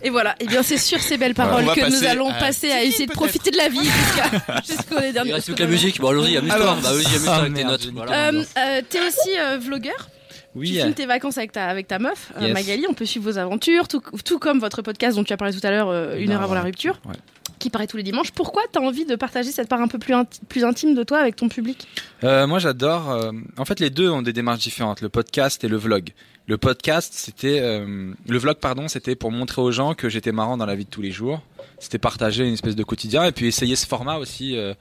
Et 0.04 0.10
voilà, 0.10 0.36
et 0.40 0.46
bien 0.48 0.64
c'est 0.64 0.78
sur 0.78 1.00
ces 1.00 1.18
belles 1.18 1.36
paroles 1.36 1.66
que 1.76 1.90
nous 1.90 2.04
allons 2.06 2.30
à 2.30 2.34
passer 2.34 2.72
à 2.72 2.84
essayer 2.84 3.06
de 3.06 3.12
profiter 3.12 3.52
de 3.52 3.58
la 3.58 3.70
vie 3.70 3.80
jusqu'à 3.84 4.62
jusqu'au 4.66 4.96
Il 5.06 5.14
dernier. 5.14 5.34
reste 5.34 5.46
plus 5.48 5.56
que 5.56 5.64
la 5.64 5.70
musique. 5.70 6.00
Bon, 6.02 6.10
allons-y, 6.10 6.38
amuse-toi. 6.38 6.58
Bah, 6.82 6.92
vas-y, 6.92 7.06
amuse-toi 7.06 7.34
ah, 7.34 7.36
avec 7.42 7.54
tes 7.54 7.64
merde, 7.64 7.72
notes. 7.72 8.10
Euh, 8.10 8.44
euh, 8.58 8.82
T'es 8.90 9.00
aussi 9.06 9.30
euh, 9.40 9.58
vlogueur? 9.60 10.08
Oui. 10.56 10.70
Tu 10.74 10.80
filmes 10.80 10.94
tes 10.94 11.06
vacances 11.06 11.38
avec 11.38 11.52
ta, 11.52 11.68
avec 11.68 11.88
ta 11.88 12.00
meuf, 12.00 12.32
euh, 12.38 12.46
Yes. 12.48 12.54
Magali. 12.54 12.86
On 12.90 12.94
peut 12.94 13.06
suivre 13.06 13.30
vos 13.32 13.38
aventures, 13.38 13.88
tout, 13.88 14.02
tout 14.26 14.40
comme 14.40 14.60
votre 14.60 14.82
podcast 14.82 15.16
dont 15.16 15.24
tu 15.24 15.32
as 15.34 15.38
parlé 15.38 15.54
tout 15.54 15.66
à 15.66 15.70
l'heure, 15.70 15.90
euh, 15.90 16.18
une 16.18 16.30
Non, 16.30 16.38
heure 16.38 16.42
avant 16.44 16.56
la 16.56 16.64
rupture, 16.64 17.00
Ouais. 17.06 17.14
Qui 17.60 17.70
paraît 17.70 17.88
tous 17.88 17.98
les 17.98 18.04
dimanches. 18.04 18.32
Pourquoi 18.32 18.64
t'as 18.72 18.80
envie 18.80 19.06
de 19.06 19.16
partager 19.16 19.52
cette 19.52 19.68
part 19.70 19.82
un 19.82 19.88
peu 19.88 20.00
plus, 20.00 20.14
inti- 20.14 20.40
plus 20.48 20.64
intime 20.64 20.96
de 20.96 21.04
toi 21.04 21.20
avec 21.20 21.36
ton 21.36 21.50
public? 21.50 21.88
Euh, 22.24 22.48
moi, 22.48 22.60
j'adore. 22.60 23.12
euh, 23.12 23.32
en 23.58 23.66
fait, 23.66 23.80
les 23.80 23.90
deux 23.90 24.10
ont 24.10 24.22
des 24.22 24.34
démarches 24.34 24.60
différentes, 24.64 25.02
le 25.02 25.10
podcast 25.10 25.64
et 25.64 25.68
le 25.68 25.78
vlog. 25.78 26.10
Le 26.48 26.58
podcast, 26.58 27.14
c'était 27.16 27.60
euh, 27.62 28.12
le 28.28 28.38
vlog, 28.40 28.58
pardon, 28.58 28.88
c'était 28.88 29.16
pour 29.16 29.32
montrer 29.32 29.62
aux 29.62 29.72
gens 29.72 29.94
que 29.94 30.10
j'étais 30.10 30.32
marrant 30.32 30.58
dans 30.58 30.66
la 30.66 30.76
vie 30.76 30.86
de 30.86 30.90
tous 30.90 31.02
les 31.04 31.12
jours. 31.12 31.42
C'était 31.78 32.00
partager 32.00 32.44
une 32.48 32.54
espèce 32.54 32.76
de 32.76 32.84
quotidien 32.84 33.24
et 33.26 33.32
puis 33.32 33.46
essayer 33.46 33.76
ce 33.76 33.86
format 33.86 34.18
aussi 34.18 34.58
euh, 34.58 34.74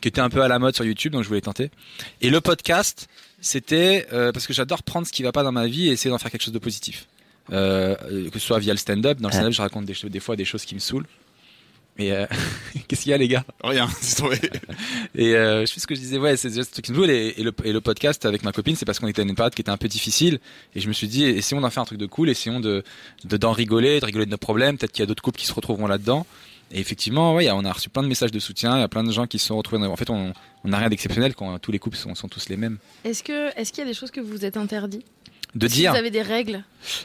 qui 0.00 0.06
était 0.06 0.20
un 0.20 0.30
peu 0.30 0.42
à 0.42 0.48
la 0.48 0.60
mode 0.60 0.76
sur 0.76 0.84
YouTube, 0.84 1.12
donc 1.12 1.24
je 1.24 1.28
voulais 1.28 1.40
tenter. 1.40 1.70
Et 2.20 2.30
le 2.30 2.40
podcast, 2.40 3.08
c'était 3.40 4.06
euh, 4.12 4.30
parce 4.30 4.46
que 4.46 4.52
j'adore 4.52 4.84
prendre 4.84 5.06
ce 5.08 5.12
qui 5.12 5.24
va 5.24 5.32
pas 5.32 5.42
dans 5.42 5.50
ma 5.50 5.66
vie 5.66 5.88
et 5.88 5.92
essayer 5.92 6.10
d'en 6.10 6.18
faire 6.18 6.30
quelque 6.30 6.44
chose 6.44 6.54
de 6.54 6.58
positif. 6.60 7.06
Que 7.50 7.96
ce 8.34 8.38
soit 8.38 8.58
via 8.58 8.74
le 8.74 8.78
stand-up. 8.78 9.18
Dans 9.20 9.28
le 9.28 9.32
stand-up, 9.32 9.52
je 9.52 9.62
raconte 9.62 9.86
des 9.86 10.20
fois 10.20 10.36
des 10.36 10.44
choses 10.44 10.64
qui 10.66 10.74
me 10.74 10.80
saoulent. 10.80 11.06
Et 11.98 12.12
euh, 12.12 12.26
qu'est-ce 12.88 13.02
qu'il 13.02 13.10
y 13.10 13.14
a, 13.14 13.18
les 13.18 13.28
gars? 13.28 13.44
Rien, 13.62 13.88
c'est 14.00 14.16
tombé. 14.22 14.38
et 15.14 15.34
euh, 15.34 15.62
je 15.62 15.72
sais 15.72 15.80
ce 15.80 15.86
que 15.86 15.94
je 15.94 16.00
disais, 16.00 16.18
ouais, 16.18 16.36
c'est 16.36 16.52
juste 16.52 16.68
ce 16.68 16.72
truc 16.72 16.84
qui 16.84 16.92
me 16.92 16.96
saoule. 16.98 17.10
Et, 17.10 17.34
et 17.36 17.42
le, 17.42 17.52
et 17.64 17.72
le 17.72 17.80
podcast 17.80 18.24
avec 18.24 18.42
ma 18.44 18.52
copine, 18.52 18.76
c'est 18.76 18.84
parce 18.84 18.98
qu'on 19.00 19.08
était 19.08 19.22
à 19.22 19.24
une 19.24 19.34
période 19.34 19.54
qui 19.54 19.62
était 19.62 19.70
un 19.70 19.76
peu 19.76 19.88
difficile. 19.88 20.38
Et 20.74 20.80
je 20.80 20.88
me 20.88 20.92
suis 20.92 21.08
dit, 21.08 21.24
essayons 21.24 21.60
d'en 21.60 21.70
faire 21.70 21.82
un 21.82 21.86
truc 21.86 21.98
de 21.98 22.06
cool, 22.06 22.28
essayons 22.30 22.60
de 22.60 22.84
de- 23.24 23.36
d'en 23.36 23.52
rigoler, 23.52 24.00
de 24.00 24.04
rigoler 24.06 24.26
de 24.26 24.30
nos 24.30 24.36
problèmes. 24.38 24.78
Peut-être 24.78 24.92
qu'il 24.92 25.02
y 25.02 25.04
a 25.04 25.06
d'autres 25.06 25.22
couples 25.22 25.38
qui 25.40 25.46
se 25.46 25.52
retrouveront 25.52 25.86
là-dedans. 25.86 26.26
Et 26.70 26.80
effectivement, 26.80 27.34
ouais, 27.34 27.50
on 27.50 27.64
a 27.64 27.72
reçu 27.72 27.88
plein 27.88 28.02
de 28.02 28.08
messages 28.08 28.30
de 28.30 28.38
soutien. 28.38 28.76
Il 28.76 28.80
y 28.80 28.84
a 28.84 28.88
plein 28.88 29.02
de 29.02 29.10
gens 29.10 29.26
qui 29.26 29.38
se 29.38 29.46
sont 29.46 29.56
retrouvés. 29.56 29.86
En 29.86 29.96
fait, 29.96 30.10
on 30.10 30.34
n'a 30.64 30.76
rien 30.78 30.90
d'exceptionnel 30.90 31.34
quand 31.34 31.58
tous 31.58 31.72
les 31.72 31.78
couples 31.78 31.96
sont, 31.96 32.14
sont 32.14 32.28
tous 32.28 32.50
les 32.50 32.58
mêmes. 32.58 32.76
Est-ce 33.04 33.22
que 33.22 33.58
est-ce 33.58 33.72
qu'il 33.72 33.82
y 33.82 33.86
a 33.86 33.90
des 33.90 33.94
choses 33.94 34.10
que 34.10 34.20
vous 34.20 34.28
vous 34.28 34.44
êtes 34.44 34.58
interdit 34.58 35.02
De 35.54 35.66
dire. 35.66 35.92
Vous 35.92 35.98
avez 35.98 36.10
des 36.10 36.22
règles 36.22 36.62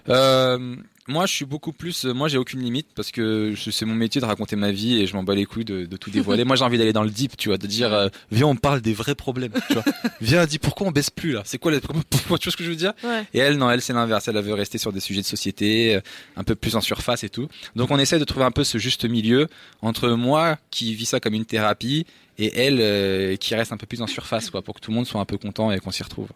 Euh, 0.10 0.76
Moi, 1.08 1.26
je 1.26 1.34
suis 1.34 1.46
beaucoup 1.46 1.72
plus. 1.74 2.06
euh, 2.06 2.14
Moi, 2.14 2.28
j'ai 2.28 2.38
aucune 2.38 2.62
limite 2.62 2.88
parce 2.96 3.12
que 3.12 3.54
c'est 3.72 3.86
mon 3.86 3.96
métier 3.96 4.22
de 4.22 4.26
raconter 4.26 4.56
ma 4.56 4.72
vie 4.72 5.02
et 5.02 5.08
je 5.08 5.16
m'en 5.16 5.24
bats 5.24 5.36
les 5.36 5.46
couilles 5.46 5.66
de, 5.66 5.86
de 5.86 5.98
tout 5.98 6.12
dévoiler. 6.12 6.44
moi, 6.46 6.56
j'ai 6.56 6.64
envie 6.64 6.78
d'aller 6.78 6.94
dans 6.94 7.04
le 7.04 7.10
deep, 7.10 7.36
tu 7.38 7.50
vois, 7.50 7.58
de 7.58 7.68
dire, 7.68 7.94
euh, 7.94 8.10
viens, 8.32 8.48
on 8.48 8.56
parle 8.56 8.82
des 8.82 8.94
vrais 8.94 9.16
problèmes, 9.16 9.52
tu 9.68 9.74
vois. 9.74 9.84
viens, 10.22 10.46
dis 10.46 10.60
pourquoi 10.60 10.88
on 10.88 10.92
baisse 10.92 11.10
plus 11.10 11.32
là? 11.34 11.42
C'est 11.46 11.58
quoi 11.58 11.72
les 11.72 11.80
Pourquoi 11.80 12.04
Tu 12.40 12.46
vois 12.46 12.52
ce 12.52 12.58
que 12.58 12.64
je 12.64 12.70
veux 12.70 12.76
dire? 12.76 12.94
Ouais. 13.04 13.24
Et 13.34 13.40
elle, 13.40 13.58
non, 13.58 13.70
elle, 13.72 13.82
c'est 13.82 13.94
l'inverse. 13.94 14.28
Elle, 14.28 14.38
veut 14.42 14.54
rester 14.54 14.78
sur 14.78 14.92
des 14.94 15.00
sujets 15.00 15.22
de 15.22 15.26
société, 15.26 15.96
euh, 15.96 16.02
un 16.36 16.44
peu 16.44 16.56
plus 16.56 16.76
en 16.76 16.82
surface 16.82 17.24
et 17.24 17.30
tout. 17.30 17.48
Donc, 17.76 17.92
on 17.92 17.98
essaie 18.00 18.20
de 18.20 18.26
trouver 18.26 18.46
un 18.46 18.52
peu 18.52 18.64
ce 18.64 18.78
juste 18.78 19.06
milieu 19.06 19.48
entre 19.82 20.10
moi 20.10 20.58
qui 20.70 20.94
vis 20.96 21.06
ça 21.06 21.20
comme 21.20 21.34
une 21.34 21.46
thérapie 21.46 22.06
et 22.38 22.52
elle 22.60 23.38
qui 23.38 23.56
reste 23.56 23.72
un 23.72 23.78
peu 23.78 23.86
plus 23.86 24.02
en 24.02 24.08
surface, 24.08 24.50
quoi, 24.50 24.62
pour 24.62 24.76
que 24.76 24.80
tout 24.80 24.92
le 24.92 24.96
monde 24.96 25.06
soit 25.08 25.22
un 25.22 25.26
peu 25.26 25.38
content 25.38 25.72
et 25.72 25.80
qu'on 25.80 25.92
s'y 25.92 26.04
retrouve. 26.04 26.30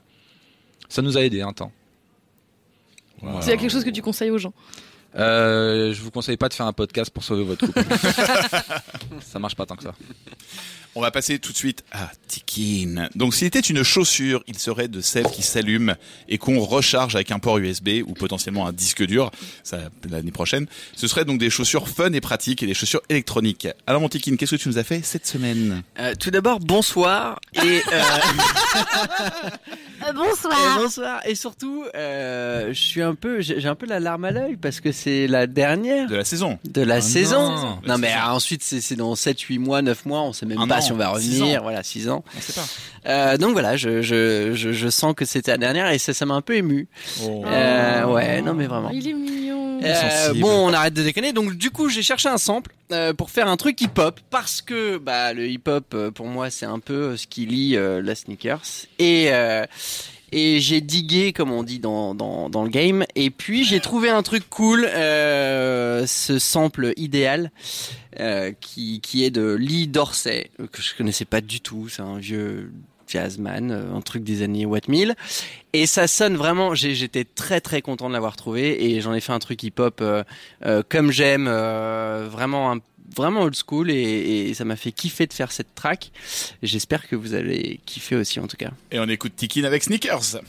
Ça 0.89 1.01
nous 1.01 1.17
a 1.17 1.21
aidé 1.23 1.41
un 1.41 1.53
temps. 1.53 1.71
Voilà. 3.22 3.41
S'il 3.41 3.51
y 3.51 3.53
a 3.53 3.57
quelque 3.57 3.72
chose 3.72 3.84
que 3.84 3.89
tu 3.89 4.01
conseilles 4.01 4.32
aux 4.32 4.38
gens. 4.38 4.53
Euh, 5.15 5.93
je 5.93 6.01
vous 6.01 6.11
conseille 6.11 6.38
pas 6.38 6.49
de 6.49 6.53
faire 6.53 6.65
un 6.65 6.74
podcast 6.74 7.09
pour 7.11 7.24
sauver 7.24 7.43
votre 7.43 7.65
couple. 7.65 7.82
ça 9.22 9.39
marche 9.39 9.55
pas 9.55 9.65
tant 9.65 9.76
que 9.76 9.84
ça. 9.84 9.95
On 10.97 11.01
va 11.01 11.11
passer 11.11 11.37
tout 11.37 11.51
de 11.51 11.57
suite 11.57 11.83
à 11.91 12.09
Tikin. 12.27 13.07
Donc 13.13 13.35
s'il 13.35 13.45
était 13.45 13.59
une 13.59 13.83
chaussure, 13.83 14.43
il 14.47 14.57
serait 14.57 14.87
de 14.87 14.99
celles 14.99 15.27
qui 15.29 15.43
s'allument 15.43 15.93
et 16.27 16.39
qu'on 16.39 16.59
recharge 16.59 17.13
avec 17.15 17.29
un 17.29 17.37
port 17.37 17.59
USB 17.59 17.89
ou 18.07 18.13
potentiellement 18.15 18.65
un 18.65 18.73
disque 18.73 19.05
dur, 19.05 19.29
ça 19.63 19.77
l'année 20.09 20.31
prochaine. 20.31 20.65
Ce 20.95 21.07
serait 21.07 21.23
donc 21.23 21.37
des 21.39 21.51
chaussures 21.51 21.87
fun 21.87 22.11
et 22.13 22.21
pratiques 22.21 22.63
et 22.63 22.65
des 22.65 22.73
chaussures 22.73 23.01
électroniques. 23.09 23.67
Alors 23.85 24.01
mon 24.01 24.09
Tikin, 24.09 24.37
qu'est-ce 24.37 24.55
que 24.55 24.61
tu 24.61 24.69
nous 24.69 24.79
as 24.79 24.83
fait 24.83 25.05
cette 25.05 25.27
semaine? 25.27 25.83
Euh, 25.99 26.15
tout 26.19 26.31
d'abord, 26.31 26.59
bonsoir 26.59 27.39
et 27.53 27.83
euh, 27.93 28.01
bonsoir. 30.15 30.57
et 30.57 30.79
bonsoir 30.81 31.19
et 31.27 31.35
surtout, 31.35 31.85
euh, 31.95 32.69
je 32.69 32.81
suis 32.81 33.03
un 33.03 33.13
peu, 33.13 33.39
j'ai 33.41 33.67
un 33.67 33.75
peu 33.75 33.85
la 33.85 33.99
larme 33.99 34.25
à 34.25 34.31
l'œil 34.31 34.57
parce 34.57 34.79
que 34.79 34.91
c'est 34.91 35.27
la 35.27 35.45
dernière 35.47 36.07
de 36.09 36.15
la 36.15 36.25
saison. 36.25 36.57
de 36.65 36.81
la 36.81 36.95
Ah 36.95 37.01
saison. 37.01 37.49
non. 37.49 37.57
Non, 37.67 37.79
La 37.85 37.97
mais 37.99 38.07
saison. 38.07 38.19
ah, 38.23 38.33
ensuite 38.35 38.63
c'est 38.63 38.81
c'est 38.81 38.95
dans 38.95 39.13
7 39.15 39.39
8 39.39 39.59
mois, 39.59 39.81
9 39.83 40.05
mois, 40.05 40.21
on 40.23 40.33
sait 40.33 40.45
même 40.47 40.57
Un 40.57 40.67
pas 40.67 40.79
an. 40.79 40.86
Si 40.88 40.91
on 40.91 40.97
va 40.97 41.09
revenir, 41.09 41.59
ans. 41.59 41.63
voilà, 41.63 41.83
6 41.83 42.09
ans. 42.09 42.23
On 42.35 42.41
sait 42.41 42.53
pas. 42.53 42.65
Euh, 43.05 43.38
donc 43.38 43.53
voilà, 43.53 43.77
je, 43.77 44.01
je, 44.01 44.53
je, 44.53 44.71
je 44.71 44.89
sens 44.89 45.13
que 45.15 45.25
c'était 45.25 45.51
la 45.51 45.57
dernière 45.57 45.89
et 45.91 45.97
ça 45.97 46.13
ça 46.13 46.25
m'a 46.25 46.33
un 46.33 46.41
peu 46.41 46.55
ému. 46.55 46.88
Oh. 47.23 47.43
Euh, 47.45 48.05
ouais, 48.05 48.41
non 48.41 48.53
mais 48.53 48.67
vraiment. 48.67 48.89
Il 48.91 49.07
est 49.07 49.13
mignon. 49.13 49.79
Euh, 49.83 50.33
bon, 50.35 50.69
on 50.69 50.73
arrête 50.73 50.93
de 50.93 51.03
déconner. 51.03 51.33
Donc 51.33 51.53
du 51.55 51.69
coup, 51.69 51.89
j'ai 51.89 52.01
cherché 52.01 52.29
un 52.29 52.38
sample 52.38 52.71
euh, 52.91 53.13
pour 53.13 53.29
faire 53.29 53.47
un 53.47 53.57
truc 53.57 53.79
hip-hop 53.81 54.19
parce 54.29 54.61
que 54.61 54.97
bah 54.97 55.33
le 55.33 55.47
hip-hop 55.47 55.95
pour 56.15 56.25
moi 56.27 56.49
c'est 56.49 56.65
un 56.65 56.79
peu 56.79 57.15
ce 57.17 57.27
qui 57.27 57.45
lie 57.45 57.75
euh, 57.75 58.01
la 58.01 58.15
sneakers 58.15 58.61
et 58.97 59.27
euh, 59.31 59.65
et 60.32 60.59
j'ai 60.59 60.82
digué 60.82 61.34
comme 61.34 61.51
on 61.51 61.63
dit 61.63 61.80
dans, 61.80 62.15
dans, 62.15 62.49
dans 62.49 62.63
le 62.63 62.69
game. 62.69 63.05
Et 63.15 63.30
puis 63.30 63.63
j'ai 63.63 63.80
trouvé 63.80 64.09
un 64.09 64.23
truc 64.23 64.49
cool 64.49 64.86
euh, 64.86 66.05
ce 66.07 66.39
sample 66.39 66.93
idéal 66.97 67.51
euh, 68.19 68.51
qui 68.59 68.99
qui 69.01 69.23
est 69.23 69.32
de 69.32 69.53
Lee 69.53 69.88
Dorsey 69.88 70.49
euh, 70.59 70.67
que 70.67 70.82
je 70.82 70.95
connaissais 70.95 71.25
pas 71.25 71.41
du 71.41 71.61
tout. 71.61 71.88
C'est 71.89 72.01
un 72.01 72.17
vieux 72.17 72.71
jazzman 73.07 73.71
euh, 73.71 73.95
un 73.95 74.01
truc 74.01 74.23
des 74.23 74.41
années 74.41 74.65
What 74.65 74.82
Mill 74.89 75.15
et 75.71 75.86
ça 75.86 76.07
sonne 76.07 76.36
vraiment 76.36 76.75
j'étais 76.75 77.23
très 77.23 77.61
très 77.61 77.82
content 77.82 78.09
de 78.09 78.13
l'avoir 78.13 78.36
trouvé. 78.36 78.86
Et 78.86 79.01
j'en 79.01 79.13
ai 79.13 79.21
fait 79.21 79.34
un 79.34 79.39
truc 79.39 79.63
hip 79.63 79.80
hop 79.80 80.03
comme 80.89 81.11
j'aime 81.11 81.47
euh, 81.47 82.28
vraiment 82.30 82.71
un 82.71 82.80
vraiment 83.18 83.41
old 83.41 83.55
school 83.55 83.89
et, 83.91 84.53
ça 84.53 84.65
m'a 84.65 84.76
fait 84.76 84.91
kiffer 84.91 85.28
de 85.28 85.34
faire 85.34 85.51
cette 85.51 85.76
track 85.76 86.11
j'espère 86.63 87.07
que 87.07 87.15
vous 87.15 87.34
allez 87.34 87.80
kiffer 87.86 88.15
aussi 88.15 88.39
en 88.39 88.47
tout 88.47 88.57
cas 88.57 88.72
Et 88.91 88.99
on 88.99 89.07
écoute 89.09 89.34
Tikin 89.36 89.63
avec 89.65 89.84
Sneakers. 89.84 90.41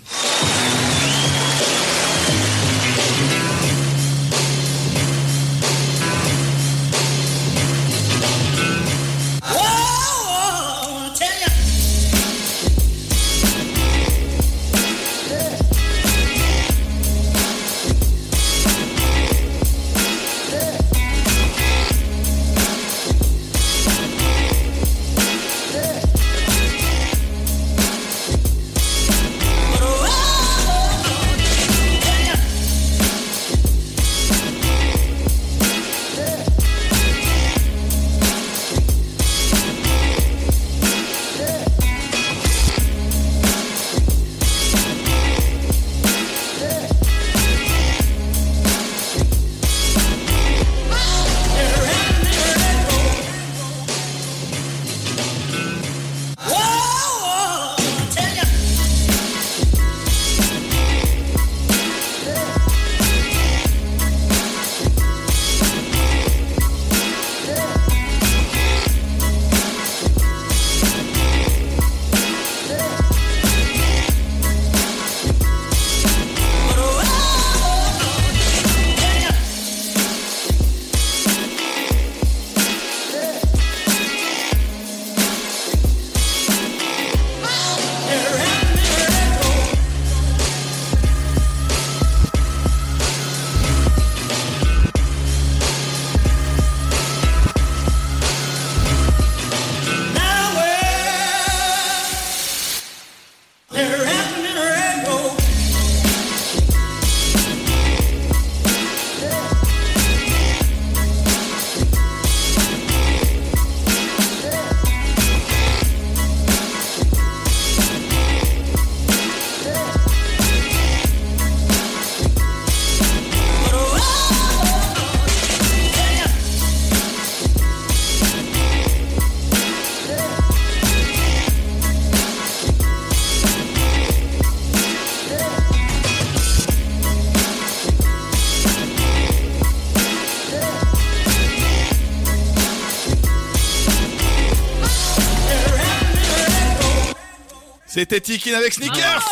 C'était 147.98 148.20
Tikin 148.20 148.54
avec 148.54 148.72
Sneakers 148.74 149.24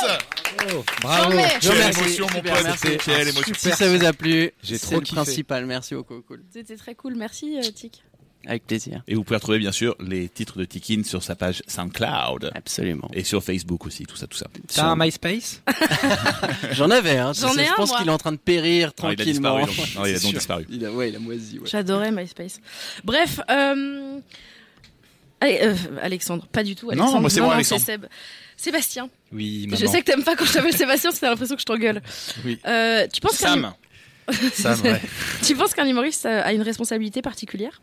Bravo. 1.00 1.30
Quelle 1.30 1.60
Je 1.62 1.68
vous 1.68 1.74
remercie. 1.74 2.00
émotion, 2.00 2.26
mon 2.34 2.40
pote. 2.42 2.62
merci. 2.64 2.86
Quelle 3.04 3.28
émotion. 3.28 3.54
Si 3.56 3.70
ça 3.70 3.88
vous 3.96 4.04
a 4.04 4.12
plu, 4.12 4.50
J'ai 4.60 4.76
trop 4.80 4.96
le 4.96 5.02
kiffé. 5.02 5.14
principal. 5.14 5.66
Merci 5.66 5.94
beaucoup. 5.94 6.20
Cool. 6.22 6.42
C'était 6.52 6.74
très 6.76 6.96
cool. 6.96 7.14
Merci, 7.14 7.56
euh, 7.58 7.70
Tic. 7.70 8.02
Avec 8.44 8.66
plaisir. 8.66 9.04
Et 9.06 9.14
vous 9.14 9.22
pouvez 9.22 9.36
retrouver 9.36 9.60
bien 9.60 9.70
sûr 9.70 9.94
les 10.00 10.28
titres 10.28 10.58
de 10.58 10.64
Tikin 10.64 11.04
sur 11.04 11.22
sa 11.22 11.36
page 11.36 11.62
SoundCloud. 11.68 12.50
Absolument. 12.56 13.08
Et 13.14 13.22
sur 13.22 13.40
Facebook 13.44 13.86
aussi, 13.86 14.04
tout 14.04 14.16
ça, 14.16 14.26
tout 14.26 14.36
ça. 14.36 14.46
T'as 14.74 14.86
un 14.86 14.96
MySpace 14.96 15.62
J'en 16.72 16.90
avais, 16.90 17.18
hein. 17.18 17.32
J'en 17.34 17.52
Je 17.52 17.60
ai 17.60 17.68
un, 17.68 17.74
pense 17.74 17.92
qu'il 17.94 18.08
est 18.08 18.10
en 18.10 18.18
train 18.18 18.32
de 18.32 18.36
périr 18.36 18.90
Non, 19.00 19.10
il 19.10 19.12
a 19.12 19.16
tranquillement. 19.16 19.58
disparu, 19.64 19.76
donc. 19.86 19.94
Non, 19.94 20.04
il 20.06 20.10
a 20.10 20.18
donc 20.18 20.20
sûr. 20.22 20.32
disparu. 20.32 20.66
Il 20.70 20.84
a, 20.84 20.90
ouais, 20.90 21.10
il 21.10 21.14
a 21.16 21.20
moisi. 21.20 21.60
Ouais. 21.60 21.68
J'adorais 21.70 22.10
MySpace. 22.10 22.58
Bref, 23.04 23.38
euh... 23.48 24.18
allez, 25.40 25.58
euh, 25.62 25.74
Alexandre, 26.02 26.46
pas 26.48 26.64
du 26.64 26.74
tout. 26.74 26.86
Non, 26.86 26.92
Alexandre. 26.94 27.20
moi, 27.20 27.30
c'est 27.30 27.40
moi, 27.40 27.54
Alexandre. 27.54 27.82
Seb. 27.82 28.06
Sébastien. 28.57 29.09
Oui, 29.32 29.68
Je 29.70 29.86
sais 29.86 30.00
que 30.00 30.04
t'aimes 30.07 30.24
pas 30.24 30.34
quand 30.36 30.44
je 30.46 30.52
t'appelle 30.54 30.76
Sébastien, 30.76 31.11
c'est 31.11 31.26
l'impression 31.26 31.54
que 31.57 31.61
je 31.61 31.66
t'engueule. 31.66 32.02
Oui. 32.44 32.59
Euh, 32.66 33.07
tu 33.12 33.20
penses 33.20 33.38
qu'un- 33.38 33.48
Sam. 33.48 33.72
Sam, 34.52 34.80
ouais. 34.82 35.00
tu 35.46 35.54
penses 35.54 35.74
qu'un 35.74 35.86
humoriste 35.86 36.26
a 36.26 36.52
une 36.52 36.62
responsabilité 36.62 37.22
particulière? 37.22 37.80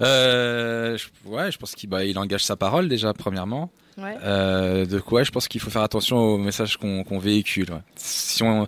Euh, 0.00 0.96
je- 0.96 1.28
ouais, 1.28 1.52
je 1.52 1.58
pense 1.58 1.72
qu'il 1.74 1.88
bah, 1.88 2.04
il 2.04 2.18
engage 2.18 2.44
sa 2.44 2.56
parole 2.56 2.88
déjà 2.88 3.12
premièrement. 3.12 3.70
Ouais. 3.98 4.16
Euh, 4.22 4.86
de 4.86 4.98
quoi 5.00 5.22
Je 5.22 5.30
pense 5.30 5.48
qu'il 5.48 5.60
faut 5.60 5.70
faire 5.70 5.82
attention 5.82 6.16
aux 6.16 6.38
messages 6.38 6.76
qu'on 6.78 7.18
véhicule. 7.18 7.70
ouais. 7.70 7.80
Si 7.96 8.42
on, 8.42 8.66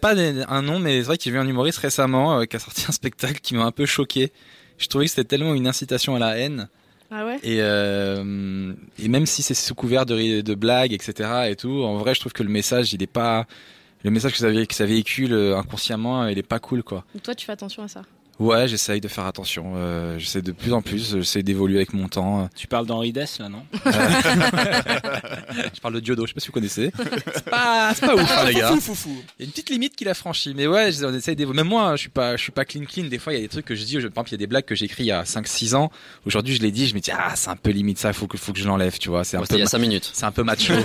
pas 0.00 0.14
un 0.14 0.62
nom, 0.62 0.78
mais 0.78 0.98
c'est 0.98 1.06
vrai 1.06 1.18
qu'il 1.18 1.32
y 1.32 1.34
a 1.36 1.38
eu 1.38 1.42
un 1.42 1.48
humoriste 1.48 1.78
récemment 1.78 2.38
euh, 2.38 2.44
qui 2.44 2.54
a 2.56 2.58
sorti 2.60 2.84
un 2.88 2.92
spectacle 2.92 3.40
qui 3.40 3.54
m'a 3.54 3.64
un 3.64 3.72
peu 3.72 3.86
choqué. 3.86 4.32
Je 4.78 4.86
trouvais 4.86 5.06
que 5.06 5.10
c'était 5.10 5.24
tellement 5.24 5.54
une 5.54 5.66
incitation 5.66 6.14
à 6.14 6.18
la 6.18 6.36
haine. 6.38 6.68
Ah 7.16 7.24
ouais? 7.24 7.38
Et, 7.44 7.58
euh, 7.60 8.72
et 8.98 9.08
même 9.08 9.24
si 9.24 9.42
c'est 9.42 9.54
sous 9.54 9.76
couvert 9.76 10.04
de, 10.04 10.54
blagues, 10.54 10.92
etc. 10.92 11.46
et 11.48 11.54
tout, 11.54 11.84
en 11.84 11.96
vrai, 11.96 12.12
je 12.12 12.18
trouve 12.18 12.32
que 12.32 12.42
le 12.42 12.48
message, 12.48 12.92
il 12.92 13.04
est 13.04 13.06
pas, 13.06 13.46
le 14.02 14.10
message 14.10 14.32
que 14.32 14.38
ça, 14.38 14.66
que 14.66 14.74
ça 14.74 14.84
véhicule 14.84 15.32
euh, 15.32 15.56
inconsciemment, 15.56 16.26
il 16.26 16.36
est 16.38 16.42
pas 16.42 16.58
cool, 16.58 16.82
quoi. 16.82 17.04
Donc 17.14 17.22
toi, 17.22 17.36
tu 17.36 17.46
fais 17.46 17.52
attention 17.52 17.84
à 17.84 17.88
ça. 17.88 18.02
Ouais, 18.40 18.66
j'essaye 18.66 19.00
de 19.00 19.06
faire 19.06 19.26
attention. 19.26 19.74
Euh, 19.76 20.18
j'essaie 20.18 20.42
de 20.42 20.50
plus 20.50 20.72
en 20.72 20.82
plus. 20.82 21.12
J'essaie 21.16 21.42
d'évoluer 21.44 21.76
avec 21.76 21.92
mon 21.92 22.08
temps. 22.08 22.48
Tu 22.56 22.66
parles 22.66 22.84
d'Henri 22.86 23.12
Dess 23.12 23.38
là, 23.38 23.48
non 23.48 23.62
Je 25.74 25.80
parle 25.80 25.94
de 25.94 26.00
Diodo. 26.00 26.24
Je 26.26 26.30
sais 26.30 26.34
pas 26.34 26.40
si 26.40 26.46
vous 26.48 26.52
connaissez. 26.52 26.90
C'est 27.32 27.44
pas, 27.44 27.92
c'est 27.94 28.04
pas 28.04 28.14
ouf, 28.16 28.28
hein, 28.36 28.44
les 28.46 28.54
gars. 28.54 28.68
Fou, 28.72 28.80
fou, 28.80 28.94
fou. 28.94 29.16
Il 29.38 29.42
y 29.42 29.44
a 29.44 29.46
une 29.46 29.52
petite 29.52 29.70
limite 29.70 29.94
qu'il 29.94 30.08
a 30.08 30.14
franchie. 30.14 30.52
Mais 30.56 30.66
ouais, 30.66 30.90
on 31.04 31.14
essaye 31.14 31.36
d'évoluer. 31.36 31.58
Même 31.62 31.68
moi, 31.68 31.94
je 31.94 32.00
suis 32.02 32.08
pas, 32.10 32.36
je 32.36 32.42
suis 32.42 32.50
pas 32.52 32.64
clean 32.64 32.84
clean. 32.86 33.04
Des 33.04 33.18
fois, 33.20 33.32
il 33.32 33.36
y 33.36 33.38
a 33.38 33.42
des 33.42 33.48
trucs 33.48 33.66
que 33.66 33.76
je 33.76 33.84
dis. 33.84 34.00
Je, 34.00 34.08
par 34.08 34.22
exemple, 34.24 34.30
il 34.30 34.32
y 34.32 34.34
a 34.34 34.38
des 34.38 34.46
blagues 34.48 34.64
que 34.64 34.74
j'ai 34.74 34.86
écrites 34.86 35.06
il 35.06 35.10
y 35.10 35.12
a 35.12 35.22
5-6 35.22 35.76
ans. 35.76 35.92
Aujourd'hui, 36.26 36.56
je 36.56 36.62
les 36.62 36.72
dis. 36.72 36.88
Je 36.88 36.94
me 36.96 37.00
dis, 37.00 37.12
ah, 37.12 37.32
c'est 37.36 37.50
un 37.50 37.56
peu 37.56 37.70
limite 37.70 37.98
ça. 37.98 38.12
Faut 38.12 38.26
que, 38.26 38.36
faut 38.36 38.52
que 38.52 38.58
je 38.58 38.66
l'enlève. 38.66 38.98
Tu 38.98 39.10
vois. 39.10 39.22
C'est 39.22 39.36
un 39.36 39.40
Ouais, 39.40 39.46
peu. 39.46 39.54
c'était 39.54 39.58
il 39.58 39.60
y 39.60 39.62
a 39.62 39.66
ma- 39.66 39.70
cinq 39.70 39.78
minutes. 39.78 40.10
C'est 40.12 40.24
un 40.26 40.32
peu 40.32 40.42
macho. 40.42 40.74
Des 40.74 40.82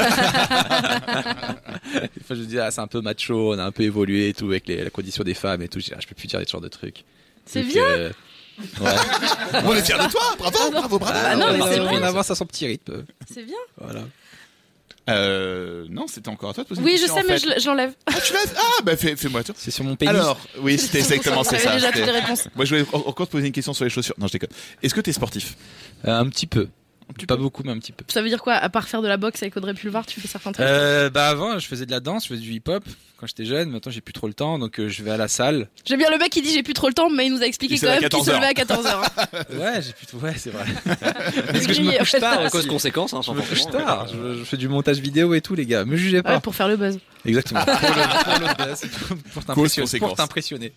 fois, 2.26 2.36
je 2.36 2.44
dis, 2.44 2.60
ah, 2.60 2.70
c'est 2.72 2.82
un 2.82 2.88
peu 2.88 3.02
macho. 3.02 3.54
On 3.56 3.60
a 3.60 3.64
un 3.66 3.72
peu 3.72 3.84
évolué 3.84 4.30
et 4.30 4.34
tout 4.34 4.46
avec 4.46 4.68
les, 4.68 4.84
la 4.84 4.90
condition 4.92 5.24
des 5.24 5.34
femmes 5.34 5.62
et 5.64 5.68
tout. 5.68 5.80
Je 5.80 5.86
dis, 5.86 5.92
ah, 5.96 6.00
je 6.00 6.08
peux 6.08 6.16
plus 6.16 6.28
dire 6.28 6.40
ce 6.46 6.52
genre 6.52 6.62
de 6.62 6.68
trucs. 6.68 7.04
C'est 7.52 7.64
bien. 7.64 7.84
euh, 7.84 8.12
Ouais. 8.82 8.92
On 9.66 9.74
est 9.74 9.82
fiers 9.84 9.96
de 9.98 10.12
toi, 10.12 10.22
bravo, 10.38 10.70
bravo, 10.72 11.00
bravo. 11.00 11.18
Ah, 11.26 11.36
non, 11.36 11.54
mais 11.54 11.62
on 11.62 11.68
c'est 11.68 11.80
a 11.80 11.82
vrai. 11.84 11.98
rien 11.98 12.04
à 12.04 12.24
son 12.24 12.46
petit 12.46 12.68
rythme. 12.68 13.06
C'est 13.34 13.44
bien. 13.44 13.56
Voilà. 13.78 14.02
Euh, 15.10 15.86
non, 15.90 16.06
c'était 16.08 16.28
encore 16.30 16.50
à 16.52 16.54
toi 16.54 16.64
de 16.64 16.68
poser 16.70 16.82
une 16.82 16.86
Oui, 16.86 16.98
je 16.98 17.04
question, 17.06 17.16
sais, 17.16 17.22
en 17.24 17.34
mais 17.34 17.38
je- 17.58 17.64
j'enlève. 17.64 17.94
Ah, 18.06 18.14
tu 18.24 18.34
l'as 18.34 18.40
Ah, 18.58 18.82
bah 18.84 18.96
fais, 18.98 19.16
fais-moi 19.16 19.44
tout. 19.44 19.54
C'est 19.56 19.72
sur 19.72 19.84
mon 19.84 19.96
pays. 19.96 20.10
Alors, 20.10 20.38
oui, 20.60 20.78
c'était 20.78 21.00
exactement 21.00 21.44
c'est 21.44 21.58
ça. 21.58 21.74
déjà 21.74 21.88
toutes 21.92 22.06
les 22.06 22.12
réponses. 22.12 22.48
Moi, 22.56 22.66
je 22.66 22.76
voulais 22.76 22.88
en- 22.94 23.08
encore 23.08 23.28
te 23.28 23.32
poser 23.32 23.48
une 23.48 23.54
question 23.54 23.74
sur 23.74 23.86
les 23.86 23.90
chaussures. 23.90 24.14
Non, 24.20 24.28
je 24.28 24.34
déconne. 24.34 24.50
Est-ce 24.84 24.94
que 24.94 25.02
t'es 25.02 25.14
sportif? 25.14 25.56
Euh, 26.06 26.20
un 26.20 26.28
petit 26.30 26.46
peu. 26.48 26.68
Pas 27.28 27.36
beaucoup, 27.36 27.64
mais 27.66 27.72
un 27.72 27.78
petit 27.80 27.92
peu. 27.92 28.06
Ça 28.08 28.22
veut 28.22 28.30
dire 28.30 28.42
quoi? 28.42 28.54
À 28.54 28.70
part 28.70 28.88
faire 28.88 29.02
de 29.02 29.08
la 29.08 29.18
boxe 29.18 29.42
avec 29.44 29.56
Audrey 29.58 29.74
Pulvar, 29.74 30.06
tu 30.06 30.22
fais 30.22 30.28
certains 30.28 30.52
trucs? 30.52 30.66
Euh, 30.66 31.10
bah 31.10 31.28
avant, 31.28 31.60
je 31.60 31.68
faisais 31.68 31.86
de 31.86 31.92
la 31.92 32.00
danse, 32.00 32.24
je 32.24 32.30
faisais 32.30 32.42
du 32.42 32.52
hip-hop 32.54 32.84
quand 33.18 33.28
j'étais 33.28 33.46
jeune. 33.46 33.70
Maintenant, 33.72 33.92
j'ai 33.92 34.00
plus 34.00 34.14
trop 34.14 34.28
le 34.28 34.34
temps, 34.34 34.58
donc 34.58 34.80
euh, 34.80 34.88
je 34.90 35.04
vais 35.04 35.12
à 35.12 35.18
la 35.18 35.28
salle. 35.28 35.68
J'aime 35.86 36.00
bien 36.00 36.10
le 36.12 36.18
mec 36.18 36.30
qui 36.32 36.42
dit 36.42 36.54
j'ai 36.54 36.64
plus 36.64 36.74
trop 36.74 36.88
le 36.88 36.94
temps, 36.94 37.10
mais 37.10 37.26
il 37.26 37.34
nous 37.34 37.42
a 37.42 37.46
expliqué 37.46 37.78
quand 37.78 37.88
même 37.88 38.00
qu'il 38.00 38.24
se 38.24 38.30
14 38.30 38.30
levait 38.30 38.46
à 38.46 38.54
14h. 38.54 39.60
Ouais, 39.60 39.82
j'ai 39.82 39.92
plus 39.94 40.06
trop. 40.06 40.18
Ouais, 40.20 40.34
c'est 40.38 40.50
vrai. 40.52 40.66
Parce 41.52 41.68
que 41.68 41.74
je 41.74 41.82
me 41.82 41.98
couche 41.98 42.12
tard, 42.12 42.40
à 42.40 42.50
cause 42.50 42.64
de 42.66 42.70
conséquences, 42.70 43.14
hein, 43.14 43.22
Je 43.26 43.32
me 43.32 43.42
couche 43.42 43.66
tard. 43.66 44.08
Je, 44.08 44.38
je 44.40 44.44
fais 44.44 44.58
du 44.58 44.70
montage 44.70 45.00
vidéo 45.00 45.34
et 45.34 45.42
tout, 45.42 45.56
les 45.56 45.66
gars. 45.66 45.84
Me 45.86 45.98
jugez 45.98 46.22
pas. 46.24 46.36
Ouais, 46.36 46.40
pour 46.40 46.56
faire 46.56 46.68
le 46.70 46.78
buzz. 46.78 47.00
Exactement. 47.26 47.60
pour 47.66 47.74
le, 47.74 48.24
pour 48.24 48.40
le 48.48 48.66
buzz, 48.66 48.82
pour- 48.82 49.18
pour 49.18 49.44
t'impressionner- 49.46 49.84
conséquence. 49.86 50.08
pour 50.10 50.18
t'impressionner. 50.18 50.74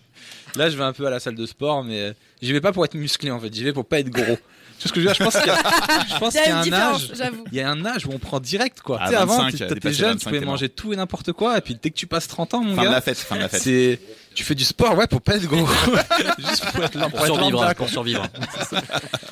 Là, 0.55 0.69
je 0.69 0.77
vais 0.77 0.83
un 0.83 0.93
peu 0.93 1.05
à 1.07 1.09
la 1.09 1.19
salle 1.19 1.35
de 1.35 1.45
sport, 1.45 1.83
mais 1.83 1.99
euh, 2.01 2.13
j'y 2.41 2.51
vais 2.51 2.61
pas 2.61 2.71
pour 2.73 2.83
être 2.85 2.95
musclé 2.95 3.31
en 3.31 3.39
fait. 3.39 3.53
J'y 3.53 3.63
vais 3.63 3.73
pour 3.73 3.85
pas 3.85 3.99
être 3.99 4.09
gros. 4.09 4.37
Ce 4.79 4.91
que 4.91 4.99
je 4.99 5.07
veux 5.07 5.13
dire 5.13 5.15
Je 5.15 5.23
pense 5.23 5.37
qu'il 5.37 5.47
y 5.47 5.49
a, 5.49 5.57
je 6.13 6.17
pense 6.19 6.33
Il 6.33 6.37
y 6.37 6.39
a 6.39 6.43
qu'il 6.43 6.51
y 6.51 6.53
a 6.53 6.65
une 6.65 6.73
un 6.73 6.93
âge. 6.93 7.11
Il 7.51 7.57
y 7.57 7.61
a 7.61 7.69
un 7.69 7.85
âge 7.85 8.05
où 8.05 8.11
on 8.13 8.19
prend 8.19 8.39
direct 8.39 8.81
quoi. 8.81 9.01
À 9.01 9.05
tu 9.05 9.11
sais, 9.11 9.15
avant, 9.17 9.37
25, 9.37 9.49
tu- 9.51 9.55
il 9.57 9.63
a 9.63 9.67
t'étais 9.67 9.93
jeune, 9.93 10.07
25, 10.13 10.19
tu 10.19 10.25
pouvais 10.35 10.45
manger 10.45 10.69
tout 10.69 10.91
et 10.93 10.95
n'importe 10.95 11.31
quoi, 11.31 11.57
et 11.57 11.61
puis 11.61 11.77
dès 11.81 11.89
que 11.89 11.95
tu 11.95 12.05
passes 12.07 12.27
30 12.27 12.53
ans, 12.55 12.63
mon 12.63 12.75
Fin 12.75 12.83
gars, 12.83 12.89
de 12.89 12.93
la 12.95 13.01
fête, 13.01 13.17
fin 13.17 13.35
de 13.35 13.41
la 13.41 13.49
fête. 13.49 13.61
c'est 13.61 13.99
tu 14.35 14.43
fais 14.43 14.55
du 14.55 14.63
sport, 14.63 14.97
ouais, 14.97 15.05
pour 15.05 15.21
pas 15.21 15.35
être 15.35 15.45
gros, 15.45 15.67
juste 16.39 16.65
pour 16.71 16.83
être 16.83 16.95
là, 16.95 17.07
Pour 17.07 17.23
survivre, 17.25 17.51
lambda, 17.51 17.69
hein, 17.69 17.73
pour 17.75 17.87
survivre. 17.87 18.27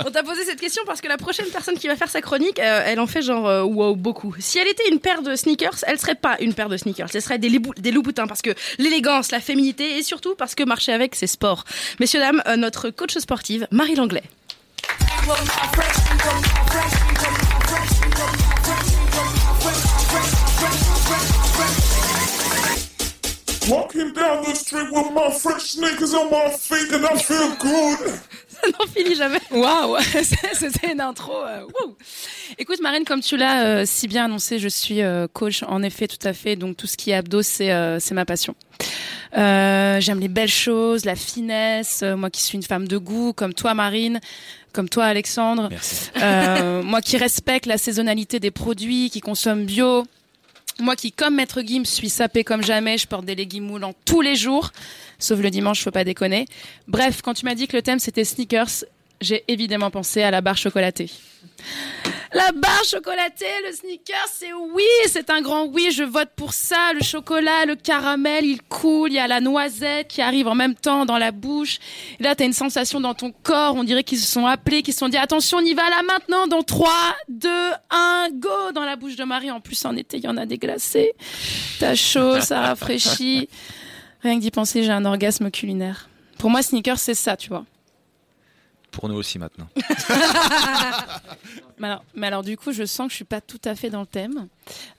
On 0.06 0.12
t'a 0.12 0.24
posé 0.24 0.46
cette 0.46 0.60
question 0.60 0.84
parce 0.86 1.02
que 1.02 1.08
la 1.08 1.18
prochaine 1.18 1.48
personne 1.52 1.76
qui 1.76 1.88
va 1.88 1.96
faire 1.96 2.10
sa 2.10 2.22
chronique, 2.22 2.60
euh, 2.60 2.84
elle 2.86 3.00
en 3.00 3.08
fait 3.08 3.22
genre 3.22 3.48
euh, 3.48 3.64
wow 3.64 3.96
beaucoup. 3.96 4.36
Si 4.40 4.60
elle 4.60 4.68
était 4.68 4.88
une 4.92 5.00
paire 5.00 5.22
de 5.24 5.36
sneakers, 5.36 5.76
elle 5.88 6.00
serait 6.00 6.16
pas 6.16 6.38
une 6.40 6.54
paire 6.54 6.70
de 6.70 6.78
sneakers, 6.78 7.10
elle 7.14 7.22
serait 7.22 7.40
des, 7.40 7.50
libou- 7.50 7.74
des 7.78 7.92
loups-boutins 7.92 8.28
parce 8.28 8.42
que 8.42 8.52
l'élégance, 8.78 9.32
la 9.32 9.40
féminité 9.40 9.98
et 9.98 10.04
surtout 10.04 10.36
parce 10.38 10.56
que 10.56 10.64
marcher 10.64 10.94
avec 10.94 11.16
c'est 11.16 11.28
sport. 11.28 11.66
Messieurs 12.00 12.20
dames, 12.20 12.42
euh, 12.48 12.56
notre 12.56 12.90
coach 12.90 13.18
sportive 13.18 13.68
Marie 13.72 13.96
Langlais. 13.96 14.24
Walking 23.70 24.12
down 24.14 24.44
the 24.44 24.56
street 24.56 24.88
with 24.92 25.12
my 25.14 25.30
fresh 25.32 25.72
sneakers 25.74 26.14
on 26.16 26.30
my 26.32 26.50
feet 26.50 26.92
and 26.92 27.06
I 27.06 27.16
feel 27.18 27.56
good. 27.60 28.12
Ça 28.50 28.68
n'en 28.70 28.88
finit 28.92 29.16
jamais. 29.16 29.40
Waouh, 29.52 29.98
c'était 30.54 30.92
une 30.92 31.00
intro. 31.02 31.32
euh, 31.46 31.62
wouh. 31.66 31.96
Écoute 32.58 32.82
Marine, 32.82 33.06
comme 33.06 33.22
tu 33.22 33.38
l'as 33.38 33.66
euh, 33.66 33.84
si 33.86 34.08
bien 34.08 34.26
annoncé, 34.26 34.58
je 34.60 34.68
suis 34.68 35.02
euh, 35.02 35.28
coach 35.32 35.64
en 35.68 35.84
effet 35.84 36.08
tout 36.08 36.28
à 36.28 36.34
fait. 36.34 36.56
Donc 36.56 36.76
tout 36.76 36.88
ce 36.88 36.98
qui 36.98 37.12
est 37.12 37.16
abdos, 37.16 37.44
c'est 37.44 37.72
euh, 37.72 38.00
c'est 38.00 38.16
ma 38.16 38.26
passion. 38.26 38.56
Euh, 39.38 40.00
J'aime 40.02 40.20
les 40.20 40.28
belles 40.28 40.50
choses, 40.50 41.06
la 41.06 41.16
finesse. 41.16 42.02
euh, 42.04 42.16
moi 42.18 42.30
qui 42.32 42.42
suis 42.42 42.56
une 42.58 42.64
femme 42.64 42.88
de 42.88 42.98
goût, 42.98 43.32
comme 43.34 43.54
toi 43.54 43.74
Marine, 43.76 44.20
comme 44.74 44.90
toi 44.90 45.06
Alexandre. 45.06 45.70
Euh, 46.18 46.84
moi 46.84 47.02
qui 47.02 47.18
respecte 47.18 47.66
la 47.66 47.78
saisonnalité 47.78 48.40
des 48.40 48.52
produits, 48.52 49.10
qui 49.10 49.22
consomme 49.22 49.66
bio. 49.66 50.06
Moi 50.80 50.96
qui, 50.96 51.12
comme 51.12 51.36
Maître 51.36 51.62
Gims, 51.62 51.86
suis 51.86 52.10
sapée 52.10 52.44
comme 52.44 52.64
jamais, 52.64 52.98
je 52.98 53.08
porte 53.08 53.26
des 53.26 53.36
leggings 53.36 53.64
moulants 53.64 53.94
tous 54.06 54.22
les 54.22 54.36
jours, 54.36 54.72
sauf 55.20 55.40
le 55.40 55.52
dimanche, 55.52 55.84
faut 55.84 55.92
pas 55.92 56.04
déconner. 56.04 56.46
Bref, 56.88 57.22
quand 57.22 57.34
tu 57.34 57.46
m'as 57.46 57.56
dit 57.56 57.68
que 57.68 57.76
le 57.76 57.84
thème 57.84 58.00
c'était 58.00 58.24
sneakers, 58.24 58.86
j'ai 59.20 59.44
évidemment 59.48 59.92
pensé 59.92 60.24
à 60.24 60.32
la 60.32 60.42
barre 60.42 60.58
chocolatée. 60.58 61.12
La 62.34 62.54
barre 62.54 62.86
chocolatée, 62.86 63.46
le 63.68 63.74
sneaker, 63.74 64.26
c'est 64.32 64.54
oui, 64.54 64.86
c'est 65.08 65.30
un 65.30 65.42
grand 65.42 65.66
oui, 65.66 65.92
je 65.92 66.04
vote 66.04 66.30
pour 66.38 66.54
ça. 66.54 66.94
Le 66.94 67.04
chocolat, 67.04 67.66
le 67.66 67.76
caramel, 67.76 68.46
il 68.46 68.62
coule, 68.62 69.12
il 69.12 69.16
y 69.16 69.20
a 69.20 69.28
la 69.28 69.42
noisette 69.42 70.08
qui 70.08 70.22
arrive 70.22 70.48
en 70.48 70.56
même 70.56 70.76
temps 70.76 71.06
dans 71.06 71.18
la 71.18 71.34
bouche. 71.34 71.80
Et 72.22 72.24
là, 72.24 72.34
t'as 72.34 72.46
une 72.46 72.54
sensation 72.54 73.02
dans 73.02 73.14
ton 73.14 73.34
corps, 73.44 73.76
on 73.76 73.84
dirait 73.84 74.06
qu'ils 74.06 74.20
se 74.20 74.32
sont 74.32 74.46
appelés, 74.46 74.82
qu'ils 74.82 74.94
se 74.94 75.00
sont 75.00 75.10
dit 75.10 75.18
attention, 75.18 75.58
on 75.58 75.66
y 75.66 75.74
va 75.74 75.90
là 75.90 76.04
maintenant, 76.04 76.48
dans 76.48 76.64
3, 76.64 76.90
2, 77.28 77.50
1, 77.90 78.30
go 78.36 78.72
dans 78.74 78.86
la 78.86 78.96
bouche 78.96 79.18
de 79.18 79.26
Marie. 79.26 79.52
En 79.52 79.60
plus, 79.60 79.84
en 79.84 79.98
été, 79.98 80.16
il 80.16 80.24
y 80.24 80.30
en 80.30 80.38
a 80.38 80.46
des 80.46 80.58
glacés. 80.58 81.12
T'as 81.80 81.96
chaud, 81.96 82.40
ça 82.40 82.62
rafraîchit. 82.62 83.50
Rien 84.24 84.38
que 84.38 84.42
d'y 84.42 84.52
penser, 84.52 84.84
j'ai 84.84 84.92
un 84.92 85.04
orgasme 85.04 85.52
culinaire. 85.52 86.08
Pour 86.38 86.50
moi, 86.50 86.62
sneaker, 86.62 86.98
c'est 86.98 87.14
ça, 87.14 87.36
tu 87.36 87.50
vois. 87.50 87.66
Pour 88.92 89.08
nous 89.08 89.16
aussi 89.16 89.40
maintenant. 89.40 89.68
Mais 91.80 91.88
alors, 91.88 92.04
mais 92.14 92.28
alors, 92.28 92.44
du 92.44 92.58
coup, 92.58 92.72
je 92.72 92.86
sens 92.86 93.08
que 93.08 93.12
je 93.12 93.16
suis 93.16 93.26
pas 93.26 93.42
tout 93.42 93.60
à 93.66 93.74
fait 93.74 93.90
dans 93.90 94.02
le 94.02 94.06
thème. 94.06 94.48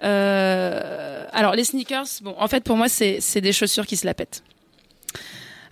Euh, 0.02 1.24
alors, 1.32 1.54
les 1.54 1.62
sneakers, 1.62 2.06
bon, 2.22 2.34
en 2.36 2.48
fait, 2.48 2.64
pour 2.64 2.76
moi, 2.76 2.88
c'est 2.88 3.18
c'est 3.20 3.40
des 3.40 3.52
chaussures 3.52 3.86
qui 3.86 3.96
se 3.96 4.04
la 4.04 4.14
pètent. 4.14 4.42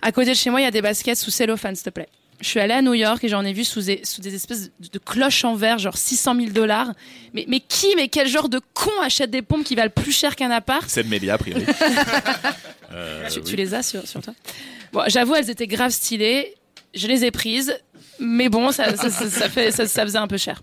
À 0.01 0.13
côté 0.13 0.29
de 0.29 0.35
chez 0.35 0.49
moi, 0.49 0.61
il 0.61 0.63
y 0.63 0.67
a 0.67 0.71
des 0.71 0.81
baskets 0.81 1.17
sous 1.17 1.29
cellophane, 1.31 1.75
s'il 1.75 1.83
te 1.83 1.89
plaît. 1.89 2.07
Je 2.39 2.47
suis 2.47 2.59
allée 2.61 2.73
à 2.73 2.81
New 2.81 2.93
York 2.93 3.23
et 3.23 3.27
j'en 3.27 3.43
ai 3.43 3.51
vu 3.53 3.63
sous 3.65 3.81
des, 3.81 3.99
sous 4.03 4.21
des 4.21 4.33
espèces 4.33 4.71
de, 4.79 4.87
de 4.93 4.99
cloches 4.99 5.43
en 5.43 5.53
verre, 5.55 5.77
genre 5.77 5.97
600 5.97 6.35
000 6.35 6.49
dollars. 6.51 6.93
Mais, 7.33 7.45
mais 7.47 7.59
qui, 7.59 7.87
mais 7.95 8.07
quel 8.07 8.27
genre 8.27 8.47
de 8.49 8.61
con 8.73 8.89
achète 9.03 9.29
des 9.29 9.41
pompes 9.41 9.63
qui 9.65 9.75
valent 9.75 9.91
plus 9.93 10.11
cher 10.11 10.35
qu'un 10.37 10.49
appart? 10.49 10.85
C'est 10.87 11.03
le 11.03 11.09
Mélia, 11.09 11.33
a 11.33 11.37
priori. 11.37 11.65
Euh, 12.93 13.29
tu, 13.29 13.39
oui. 13.39 13.45
tu 13.45 13.55
les 13.55 13.73
as 13.73 13.83
sur, 13.83 14.05
sur 14.05 14.21
toi? 14.21 14.33
Bon, 14.91 15.03
j'avoue, 15.07 15.33
elles 15.35 15.49
étaient 15.49 15.65
grave 15.65 15.91
stylées. 15.91 16.53
Je 16.93 17.07
les 17.07 17.23
ai 17.23 17.31
prises. 17.31 17.73
Mais 18.21 18.49
bon, 18.49 18.71
ça, 18.71 18.95
ça, 18.95 19.49
fait, 19.49 19.71
ça 19.71 20.05
faisait 20.05 20.17
un 20.17 20.27
peu 20.27 20.37
cher. 20.37 20.61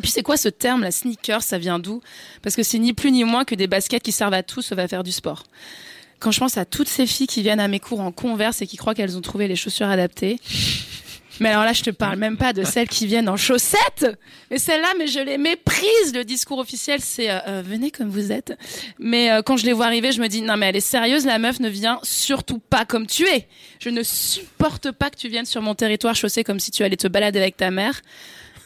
Puis 0.00 0.10
c'est 0.10 0.22
quoi 0.22 0.36
ce 0.36 0.48
terme, 0.48 0.82
la 0.82 0.90
sneaker 0.90 1.42
Ça 1.42 1.58
vient 1.58 1.78
d'où? 1.78 2.02
Parce 2.42 2.56
que 2.56 2.62
c'est 2.62 2.78
ni 2.78 2.92
plus 2.92 3.12
ni 3.12 3.24
moins 3.24 3.44
que 3.44 3.54
des 3.54 3.66
baskets 3.66 4.02
qui 4.02 4.12
servent 4.12 4.34
à 4.34 4.42
tout 4.42 4.62
sauf 4.62 4.78
à 4.78 4.88
faire 4.88 5.04
du 5.04 5.12
sport. 5.12 5.44
Quand 6.18 6.30
je 6.30 6.40
pense 6.40 6.56
à 6.56 6.64
toutes 6.64 6.88
ces 6.88 7.06
filles 7.06 7.26
qui 7.26 7.42
viennent 7.42 7.60
à 7.60 7.68
mes 7.68 7.80
cours 7.80 8.00
en 8.00 8.12
converse 8.12 8.62
et 8.62 8.66
qui 8.66 8.76
croient 8.76 8.94
qu'elles 8.94 9.16
ont 9.16 9.20
trouvé 9.20 9.48
les 9.48 9.56
chaussures 9.56 9.88
adaptées. 9.88 10.38
Mais 11.40 11.48
alors 11.48 11.64
là, 11.64 11.72
je 11.72 11.82
te 11.82 11.90
parle 11.90 12.18
même 12.18 12.36
pas 12.36 12.52
de 12.52 12.64
celles 12.64 12.88
qui 12.88 13.06
viennent 13.06 13.28
en 13.28 13.36
chaussettes. 13.36 14.06
Mais 14.50 14.58
celles-là, 14.58 14.88
mais 14.98 15.06
je 15.06 15.20
les 15.20 15.38
méprise. 15.38 16.14
Le 16.14 16.24
discours 16.24 16.58
officiel, 16.58 17.00
c'est 17.00 17.30
euh, 17.30 17.38
euh, 17.46 17.62
venez 17.64 17.90
comme 17.90 18.08
vous 18.08 18.32
êtes. 18.32 18.56
Mais 18.98 19.30
euh, 19.30 19.42
quand 19.42 19.56
je 19.56 19.66
les 19.66 19.72
vois 19.72 19.86
arriver, 19.86 20.12
je 20.12 20.20
me 20.20 20.28
dis 20.28 20.42
non 20.42 20.56
mais 20.56 20.68
elle 20.68 20.76
est 20.76 20.80
sérieuse, 20.80 21.24
la 21.24 21.38
meuf 21.38 21.60
ne 21.60 21.68
vient 21.68 21.98
surtout 22.02 22.58
pas 22.58 22.84
comme 22.84 23.06
tu 23.06 23.26
es. 23.26 23.48
Je 23.78 23.88
ne 23.88 24.02
supporte 24.02 24.90
pas 24.92 25.10
que 25.10 25.16
tu 25.16 25.28
viennes 25.28 25.46
sur 25.46 25.62
mon 25.62 25.74
territoire 25.74 26.14
chaussée 26.14 26.44
comme 26.44 26.60
si 26.60 26.70
tu 26.70 26.82
allais 26.82 26.96
te 26.96 27.08
balader 27.08 27.38
avec 27.38 27.56
ta 27.56 27.70
mère. 27.70 28.02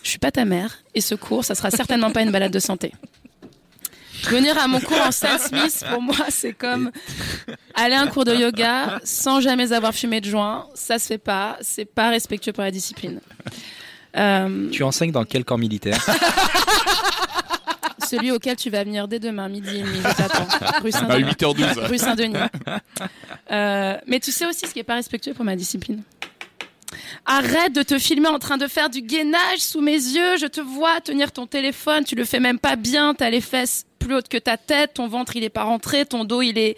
Je 0.03 0.11
suis 0.11 0.19
pas 0.19 0.31
ta 0.31 0.45
mère 0.45 0.79
et 0.95 1.01
ce 1.01 1.14
cours, 1.14 1.45
ça 1.45 1.55
sera 1.55 1.71
certainement 1.71 2.11
pas 2.11 2.23
une 2.23 2.31
balade 2.31 2.53
de 2.53 2.59
santé. 2.61 2.93
Venir 4.25 4.59
à 4.59 4.67
mon 4.67 4.81
cours 4.81 5.01
en 5.01 5.12
Stan 5.12 5.39
Smith, 5.39 5.85
pour 5.91 6.03
moi, 6.03 6.17
c'est 6.31 6.53
comme 6.53 6.91
aller 7.75 7.95
à 7.95 8.01
un 8.03 8.07
cours 8.09 8.25
de 8.25 8.35
yoga 8.35 9.01
sans 9.05 9.41
jamais 9.41 9.73
avoir 9.73 9.93
fumé 9.95 10.21
de 10.21 10.29
joint. 10.29 10.67
Ça 10.75 10.99
se 10.99 11.07
fait 11.07 11.19
pas. 11.19 11.57
C'est 11.61 11.85
pas 11.85 12.09
respectueux 12.11 12.53
pour 12.53 12.64
la 12.64 12.71
discipline. 12.71 13.21
Euh, 14.17 14.69
Tu 14.71 14.83
enseignes 14.83 15.12
dans 15.12 15.25
quel 15.25 15.45
camp 15.45 15.59
militaire? 15.59 16.05
Celui 18.09 18.31
auquel 18.31 18.57
tu 18.57 18.71
vas 18.71 18.85
venir 18.85 19.09
dès 19.09 19.19
demain, 19.19 19.49
midi 19.49 19.79
et 19.79 19.83
demi, 19.83 19.99
je 19.99 20.14
t'attends. 20.17 20.47
Rue 20.81 20.91
À 20.91 20.99
Saint-Denis. 20.99 21.31
8h12. 21.33 21.87
Rue 21.89 21.99
Saint-Denis. 21.99 22.37
Euh, 23.51 23.97
mais 24.07 24.21
tu 24.21 24.31
sais 24.31 24.47
aussi 24.47 24.67
ce 24.67 24.73
qui 24.73 24.79
est 24.79 24.85
pas 24.85 24.95
respectueux 24.95 25.35
pour 25.35 25.45
ma 25.45 25.57
discipline. 25.57 26.03
Arrête 27.25 27.73
de 27.75 27.83
te 27.83 27.99
filmer 27.99 28.29
en 28.29 28.39
train 28.39 28.59
de 28.59 28.69
faire 28.69 28.91
du 28.91 29.03
gainage 29.03 29.59
sous 29.59 29.81
mes 29.81 29.93
yeux. 29.97 30.37
Je 30.39 30.47
te 30.47 30.61
vois 30.61 31.01
tenir 31.01 31.33
ton 31.33 31.47
téléphone. 31.49 32.05
Tu 32.05 32.14
le 32.14 32.25
fais 32.25 32.39
même 32.39 32.61
pas 32.61 32.77
bien. 32.77 33.12
T'as 33.14 33.31
les 33.31 33.41
fesses 33.41 33.85
plus 34.07 34.15
hautes 34.15 34.29
que 34.29 34.39
ta 34.39 34.57
tête. 34.57 34.95
Ton 34.95 35.09
ventre, 35.09 35.37
il 35.37 35.45
est 35.45 35.51
pas 35.51 35.65
rentré. 35.65 36.07
Ton 36.07 36.25
dos, 36.25 36.43
il 36.43 36.59
est 36.59 36.77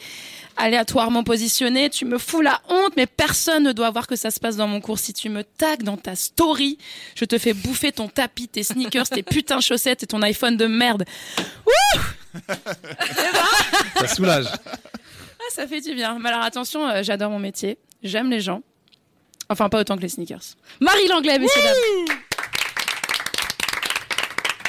aléatoirement 0.57 1.23
positionné. 1.25 1.91
Tu 1.91 2.05
me 2.05 2.19
fous 2.19 2.41
la 2.41 2.61
honte, 2.69 2.95
mais 2.97 3.07
personne 3.07 3.65
ne 3.65 3.73
doit 3.73 3.91
voir 3.91 4.07
que 4.07 4.17
ça 4.17 4.31
se 4.31 4.41
passe 4.41 4.57
dans 4.57 4.67
mon 4.67 4.81
cours. 4.81 4.99
Si 4.99 5.13
tu 5.13 5.29
me 5.29 5.45
tags 5.45 5.77
dans 5.77 5.97
ta 5.97 6.17
story, 6.17 6.79
je 7.15 7.25
te 7.25 7.39
fais 7.39 7.53
bouffer 7.53 7.93
ton 7.93 8.09
tapis, 8.09 8.49
tes 8.49 8.63
sneakers, 8.63 9.09
tes 9.09 9.23
putains 9.23 9.59
de 9.59 9.63
chaussettes 9.63 10.03
et 10.03 10.07
ton 10.07 10.23
iPhone 10.23 10.57
de 10.57 10.67
merde. 10.67 11.05
Ouh 11.67 12.01
Ça 13.97 14.09
soulage. 14.09 14.47
Ah, 14.49 15.51
ça 15.51 15.67
fait 15.67 15.81
du 15.81 15.95
bien. 15.95 16.19
Mais 16.19 16.31
alors 16.31 16.43
attention, 16.43 16.89
euh, 16.89 17.03
j'adore 17.03 17.31
mon 17.31 17.39
métier. 17.39 17.79
J'aime 18.03 18.31
les 18.31 18.41
gens. 18.41 18.63
Enfin, 19.51 19.69
pas 19.69 19.81
autant 19.81 19.97
que 19.97 20.03
les 20.03 20.09
sneakers. 20.09 20.57
Marie 20.81 21.09
Langlais, 21.09 21.39
messieurs, 21.39 21.63
dames. 21.63 22.17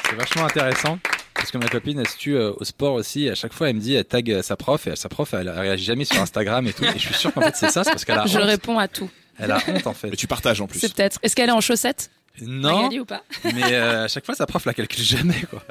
C'est 0.09 0.15
vachement 0.15 0.45
intéressant. 0.45 0.99
Parce 1.39 1.51
que 1.51 1.57
ma 1.57 1.67
copine, 1.67 1.99
elle 1.99 2.07
se 2.07 2.17
tue 2.17 2.35
euh, 2.35 2.51
au 2.57 2.63
sport 2.63 2.93
aussi. 2.93 3.29
À 3.29 3.35
chaque 3.35 3.53
fois, 3.53 3.69
elle 3.69 3.75
me 3.77 3.81
dit, 3.81 3.95
elle 3.95 4.05
tag 4.05 4.29
euh, 4.31 4.41
sa 4.41 4.55
prof. 4.55 4.87
Et 4.87 4.95
sa 4.95 5.09
prof, 5.09 5.33
elle 5.33 5.49
réagit 5.49 5.85
jamais 5.85 6.05
sur 6.05 6.21
Instagram 6.21 6.67
et 6.67 6.73
tout. 6.73 6.83
Et 6.83 6.91
je 6.93 6.99
suis 6.99 7.13
sûr 7.13 7.33
qu'en 7.33 7.41
fait, 7.41 7.55
c'est 7.55 7.69
ça. 7.71 7.83
C'est 7.83 7.91
parce 7.91 8.05
qu'elle 8.05 8.19
a 8.19 8.25
Je 8.25 8.37
honte. 8.37 8.43
réponds 8.45 8.77
à 8.77 8.87
tout. 8.87 9.09
Elle 9.39 9.51
a 9.51 9.59
honte, 9.67 9.87
en 9.87 9.93
fait. 9.93 10.09
Mais 10.09 10.15
tu 10.17 10.27
partages 10.27 10.59
en 10.61 10.67
plus. 10.67 10.79
C'est 10.79 10.93
peut-être. 10.93 11.17
Est-ce 11.23 11.35
qu'elle 11.35 11.49
est 11.49 11.53
en 11.53 11.61
chaussettes 11.61 12.11
Non. 12.41 12.83
Magali 12.83 12.99
ou 12.99 13.05
pas? 13.05 13.23
Mais 13.55 13.73
euh, 13.73 14.05
à 14.05 14.07
chaque 14.09 14.25
fois, 14.25 14.35
sa 14.35 14.45
prof 14.45 14.65
la 14.65 14.73
calcule 14.73 15.03
jamais, 15.03 15.41
quoi. 15.49 15.63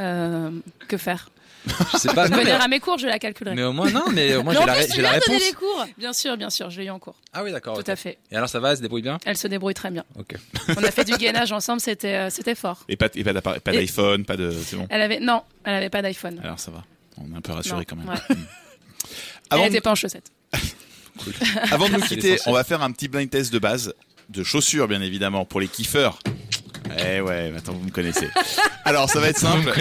Euh, 0.00 0.50
Que 0.88 0.96
faire? 0.96 1.30
Je 1.92 1.98
sais 1.98 2.14
pas. 2.14 2.28
mais, 2.28 2.36
Venir 2.38 2.60
à 2.60 2.68
mes 2.68 2.80
cours, 2.80 2.98
je 2.98 3.06
la 3.06 3.18
calculerai. 3.18 3.54
mais 3.54 3.62
au 3.62 3.72
moins, 3.72 3.90
non, 3.90 4.04
mais 4.12 4.34
au 4.36 4.42
moins, 4.42 4.54
j'ai 4.54 4.64
la, 4.64 4.72
ré- 4.72 4.86
j'ai 4.94 5.02
la 5.02 5.10
réponse. 5.10 5.40
les 5.40 5.52
cours. 5.52 5.86
Bien 5.98 6.12
sûr, 6.12 6.36
bien 6.36 6.50
sûr, 6.50 6.70
je 6.70 6.80
l'ai 6.80 6.86
eu 6.86 6.90
en 6.90 6.98
cours. 6.98 7.16
Ah 7.32 7.42
oui, 7.44 7.52
d'accord. 7.52 7.82
Tout 7.82 7.90
à 7.90 7.96
fait. 7.96 8.18
Et 8.30 8.36
alors, 8.36 8.48
ça 8.48 8.60
va, 8.60 8.70
elle 8.70 8.76
se 8.78 8.82
débrouille 8.82 9.02
bien? 9.02 9.18
Elle 9.26 9.36
se 9.36 9.48
débrouille 9.48 9.74
très 9.74 9.90
bien. 9.90 10.04
Ok. 10.18 10.34
On 10.76 10.82
a 10.84 10.90
fait 10.90 11.04
du 11.04 11.16
gainage 11.16 11.52
ensemble, 11.52 11.80
c'était 11.80 12.14
euh, 12.16 12.30
c'était 12.30 12.54
fort. 12.54 12.84
Et 12.88 12.96
pas, 12.96 13.08
et 13.14 13.24
pas 13.24 13.32
d'appareil- 13.32 13.60
pas 13.60 13.74
Et- 13.74 13.78
d'iPhone, 13.80 14.24
pas 14.24 14.36
de. 14.36 14.50
C'est 14.50 14.76
bon. 14.76 14.86
Elle 14.90 15.02
avait 15.02 15.20
non, 15.20 15.42
elle 15.64 15.74
avait 15.74 15.90
pas 15.90 16.00
d'iPhone. 16.02 16.40
Alors 16.42 16.58
ça 16.60 16.70
va. 16.70 16.84
On 17.18 17.32
est 17.34 17.36
un 17.36 17.40
peu 17.40 17.52
rassuré 17.52 17.84
quand 17.84 17.96
même. 17.96 18.08
ouais. 18.08 18.14
Mm. 18.14 18.34
Elle 19.50 19.58
Avant, 19.58 19.64
était 19.66 19.80
pas 19.80 19.90
en 19.92 19.94
chaussettes. 19.94 20.30
avant 21.70 21.88
de 21.88 21.94
nous 21.94 22.00
quitter, 22.00 22.38
on 22.46 22.52
va 22.52 22.64
faire 22.64 22.82
un 22.82 22.92
petit 22.92 23.08
blind 23.08 23.28
test 23.30 23.52
de 23.52 23.58
base 23.58 23.94
de 24.28 24.44
chaussures, 24.44 24.88
bien 24.88 25.00
évidemment, 25.00 25.44
pour 25.44 25.60
les 25.60 25.68
kiffeurs. 25.68 26.18
Eh 27.06 27.20
ouais, 27.20 27.52
attends, 27.56 27.72
vous 27.72 27.84
me 27.86 27.90
connaissez. 27.90 28.28
Alors, 28.84 29.08
ça 29.10 29.20
va 29.20 29.28
être 29.28 29.38
simple. 29.38 29.68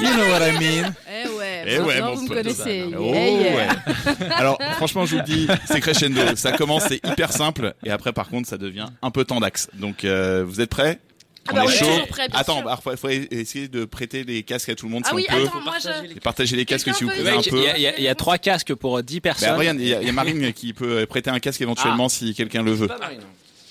you 0.00 0.08
know 0.14 0.26
what 0.30 0.46
I 0.46 0.52
mean. 0.58 0.92
Eh 1.08 1.28
ouais, 1.28 1.64
Eh 1.66 1.78
maintenant, 1.78 1.86
ouais, 2.10 2.14
vous 2.16 2.22
me 2.22 2.28
connaissez. 2.28 2.84
Oh, 2.98 3.12
Yeah, 3.12 3.28
yeah. 3.30 3.56
ouais. 3.56 3.68
Alors, 4.36 4.58
franchement, 4.76 5.04
je 5.06 5.12
vous 5.12 5.18
le 5.18 5.24
dis, 5.24 5.46
c'est 5.66 5.80
crescendo. 5.80 6.20
Ça 6.36 6.52
commence, 6.52 6.84
c'est 6.88 7.04
hyper 7.06 7.32
simple. 7.32 7.74
Et 7.84 7.90
après, 7.90 8.12
par 8.12 8.28
contre, 8.28 8.48
ça 8.48 8.58
devient 8.58 8.86
un 9.02 9.10
peu 9.10 9.24
tendax. 9.24 9.68
Donc, 9.74 10.04
euh, 10.04 10.44
vous 10.46 10.60
êtes 10.60 10.70
prêts? 10.70 10.98
Ah 11.48 11.50
On 11.50 11.54
bah, 11.56 11.62
est 11.62 11.66
on 11.66 11.70
est 11.70 11.74
chaud? 11.76 11.84
toujours 11.86 12.06
prêts, 12.06 12.28
bien 12.28 12.38
Attends, 12.38 12.54
sûr. 12.58 12.64
bah, 12.64 12.78
faut, 12.82 12.96
faut 12.96 13.08
essayer 13.08 13.66
de 13.66 13.84
prêter 13.84 14.22
les 14.22 14.44
casques 14.44 14.68
à 14.68 14.76
tout 14.76 14.86
le 14.86 14.92
monde 14.92 15.02
Ah 15.06 15.08
si 15.10 15.14
oui, 15.16 15.26
on 15.28 15.32
peut. 15.34 15.42
attends, 15.48 15.60
moi 15.64 15.74
je. 15.82 16.12
Et 16.16 16.20
partager 16.20 16.54
les 16.54 16.64
casques 16.64 16.94
si 16.94 17.02
vous 17.02 17.10
peut 17.10 17.16
pouvez 17.16 17.30
un 17.30 17.40
Il 17.40 17.50
peu. 17.50 17.62
y, 17.64 17.68
a- 17.68 17.76
il 17.76 17.82
y 17.82 17.86
a- 17.88 17.98
il 17.98 18.04
y 18.04 18.08
a 18.08 18.14
trois 18.14 18.38
casques 18.38 18.72
pour 18.76 19.02
10 19.02 19.20
personnes. 19.20 19.48
Bah, 19.50 19.56
regarde, 19.56 19.78
il 19.80 19.88
y, 19.88 19.92
a- 19.94 20.00
il 20.00 20.06
y 20.06 20.08
a 20.08 20.12
Marine 20.12 20.52
qui 20.52 20.72
peut 20.72 21.04
prêter 21.06 21.30
un 21.30 21.40
casque 21.40 21.60
éventuellement 21.60 22.08
si 22.08 22.32
quelqu'un 22.34 22.62
le 22.62 22.70
veut. 22.72 22.86
Pas 22.86 22.96
Marine. 22.98 23.22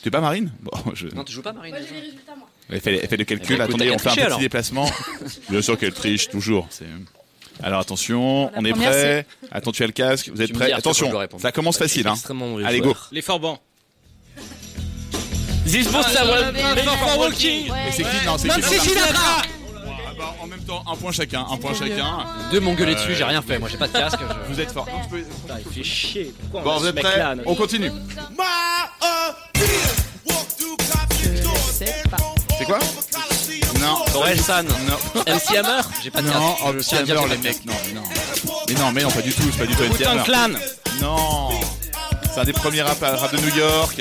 Tu 0.01 0.07
es 0.07 0.11
pas 0.11 0.21
Marine? 0.21 0.51
Bon, 0.61 0.71
je... 0.93 1.07
Non, 1.07 1.23
tu 1.23 1.31
joues 1.33 1.41
pas 1.41 1.53
Marine. 1.53 1.75
Elle 2.69 2.79
fait, 2.81 2.99
elle 3.03 3.07
fait 3.09 3.17
le 3.17 3.25
calcul. 3.25 3.55
Écoute, 3.55 3.67
Attendez, 3.69 3.91
on 3.91 3.97
fait 3.99 4.09
un 4.09 4.13
petit 4.13 4.21
alors. 4.21 4.39
déplacement. 4.39 4.89
Bien 5.49 5.61
sûr 5.61 5.77
qu'elle 5.77 5.93
triche, 5.93 6.29
toujours. 6.29 6.67
C'est... 6.69 6.85
Alors 7.61 7.81
attention, 7.81 8.49
La 8.53 8.59
on 8.59 8.65
est 8.65 8.71
première, 8.71 8.89
prêt. 8.89 9.25
Attends, 9.51 9.71
tu 9.71 9.83
as 9.83 9.87
le 9.87 9.91
casque. 9.91 10.29
Vous 10.33 10.41
êtes 10.41 10.49
me 10.49 10.55
prêts 10.55 10.67
dis, 10.67 10.73
Attention, 10.73 11.11
ça 11.37 11.51
commence 11.51 11.77
facile. 11.77 12.07
Hein. 12.07 12.15
Allez, 12.65 12.79
go. 12.79 12.95
Les 13.11 13.21
forbans. 13.21 13.59
This 15.65 15.85
before 15.85 17.19
walking. 17.19 17.67
Et 17.87 17.91
c'est 17.91 18.03
qui? 18.03 18.25
Non, 18.25 18.37
c'est 18.37 18.49
qui 18.49 18.61
Sinatra. 18.61 19.41
Ah 19.43 20.13
bah, 20.17 20.35
En 20.41 20.47
même 20.47 20.63
temps, 20.63 20.83
un 20.91 20.95
point 20.95 21.11
chacun, 21.11 21.45
un 21.49 21.57
point 21.57 21.73
chacun. 21.73 22.25
Deux 22.51 22.59
m'ont 22.59 22.73
gueulé 22.73 22.95
dessus, 22.95 23.13
j'ai 23.15 23.23
rien 23.23 23.41
fait. 23.41 23.59
Moi, 23.59 23.69
j'ai 23.69 23.77
pas 23.77 23.87
de 23.87 23.93
casque. 23.93 24.19
je- 24.19 24.53
Vous 24.53 24.59
êtes 24.59 24.71
fort. 24.71 24.87
Non, 24.87 25.01
tu 25.03 25.09
peux- 25.09 25.23
Putain, 25.23 25.59
il 25.65 25.73
fait 25.73 25.83
chier. 25.83 26.33
Pourquoi 26.51 26.61
Bon, 26.61 26.79
vous 26.79 26.87
êtes 26.87 26.95
prêts 26.95 27.21
On 27.45 27.55
continue. 27.55 27.91
Sais 31.85 32.09
pas. 32.09 32.17
C'est 32.57 32.65
quoi 32.65 32.79
Non. 33.79 33.97
Orelsan. 34.15 34.63
Non. 34.63 35.21
MC 35.27 35.57
Hammer 35.57 35.81
J'ai 36.03 36.11
pas 36.11 36.21
de. 36.21 36.27
Non, 36.27 36.55
Je 36.59 36.65
oh, 36.67 36.73
tiens 36.81 36.99
à 36.99 37.03
dire 37.03 37.13
alors 37.15 37.25
que 37.25 37.31
les 37.31 37.37
de 37.37 37.43
mecs, 37.43 37.65
non, 37.65 37.73
mais 37.87 37.93
non. 37.93 38.03
Mais 38.67 38.73
non, 38.75 38.91
mais 38.91 39.03
non, 39.03 39.11
pas 39.11 39.21
du 39.21 39.33
tout, 39.33 39.43
c'est 39.51 39.59
pas 39.59 39.65
du 39.65 39.75
tout 39.75 39.83
MC 39.83 40.05
Hammer. 40.05 40.23
Clan. 40.23 40.49
Non. 41.01 41.49
C'est 42.33 42.39
un 42.39 42.43
des 42.45 42.53
premiers 42.53 42.81
rap, 42.81 42.99
rap 43.01 43.35
de 43.35 43.41
New 43.41 43.55
York. 43.57 43.95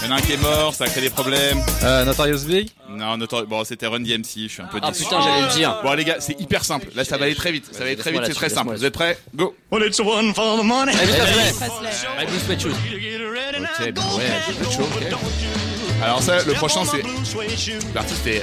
Il 0.00 0.06
y 0.08 0.12
en 0.12 0.14
a 0.14 0.18
un 0.18 0.20
qui 0.20 0.32
est 0.32 0.36
mort, 0.42 0.74
ça 0.74 0.84
a 0.84 0.88
créé 0.88 1.02
des 1.02 1.10
problèmes. 1.10 1.60
Euh, 1.82 2.04
Notorious 2.04 2.44
Big 2.46 2.70
Non, 2.88 3.16
notori- 3.18 3.46
bon, 3.46 3.64
c'était 3.64 3.88
Run 3.88 3.98
DMC, 4.00 4.44
je 4.44 4.48
suis 4.48 4.62
un 4.62 4.66
peu 4.66 4.78
Ah 4.80 4.92
déçu. 4.92 5.02
putain, 5.02 5.20
j'allais 5.22 5.42
le 5.42 5.52
dire. 5.52 5.80
Bon 5.82 5.92
les 5.94 6.04
gars, 6.04 6.16
c'est 6.20 6.40
hyper 6.40 6.64
simple. 6.64 6.86
Là, 6.94 7.04
ça 7.04 7.16
va 7.18 7.24
aller 7.24 7.34
très 7.34 7.50
vite. 7.50 7.66
Ça 7.72 7.80
va 7.80 7.86
aller 7.86 7.96
très 7.96 8.12
vite, 8.12 8.22
c'est 8.26 8.34
très 8.34 8.48
simple. 8.48 8.74
Vous 8.76 8.84
êtes 8.84 8.94
prêts? 8.94 9.18
Go. 9.34 9.56
Elvis 9.72 9.90
Presley. 11.56 11.90
My 12.18 12.26
Blue 12.26 12.38
Sweat 12.46 12.60
Shoes. 12.60 12.70
Ok, 12.70 13.92
bah 13.92 14.02
ouais, 14.16 14.24
c'est 14.46 14.64
pas 14.64 14.70
chaud. 14.70 14.82
ok. 14.82 15.67
Alors 16.02 16.22
ça, 16.22 16.44
le 16.44 16.52
prochain, 16.54 16.80
c'est 16.84 17.02
l'artiste 17.94 18.26
est. 18.26 18.42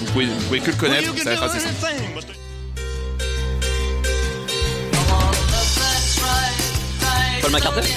Vous 0.00 0.12
pouvez, 0.12 0.26
vous 0.26 0.40
pouvez 0.46 0.60
que 0.60 0.70
le 0.70 0.76
connaître. 0.76 1.16
Ça 1.18 1.24
va 1.24 1.32
être 1.34 1.42
assez 1.44 1.60
simple. 1.60 1.76
Paul 7.42 7.50
McCartney 7.52 7.88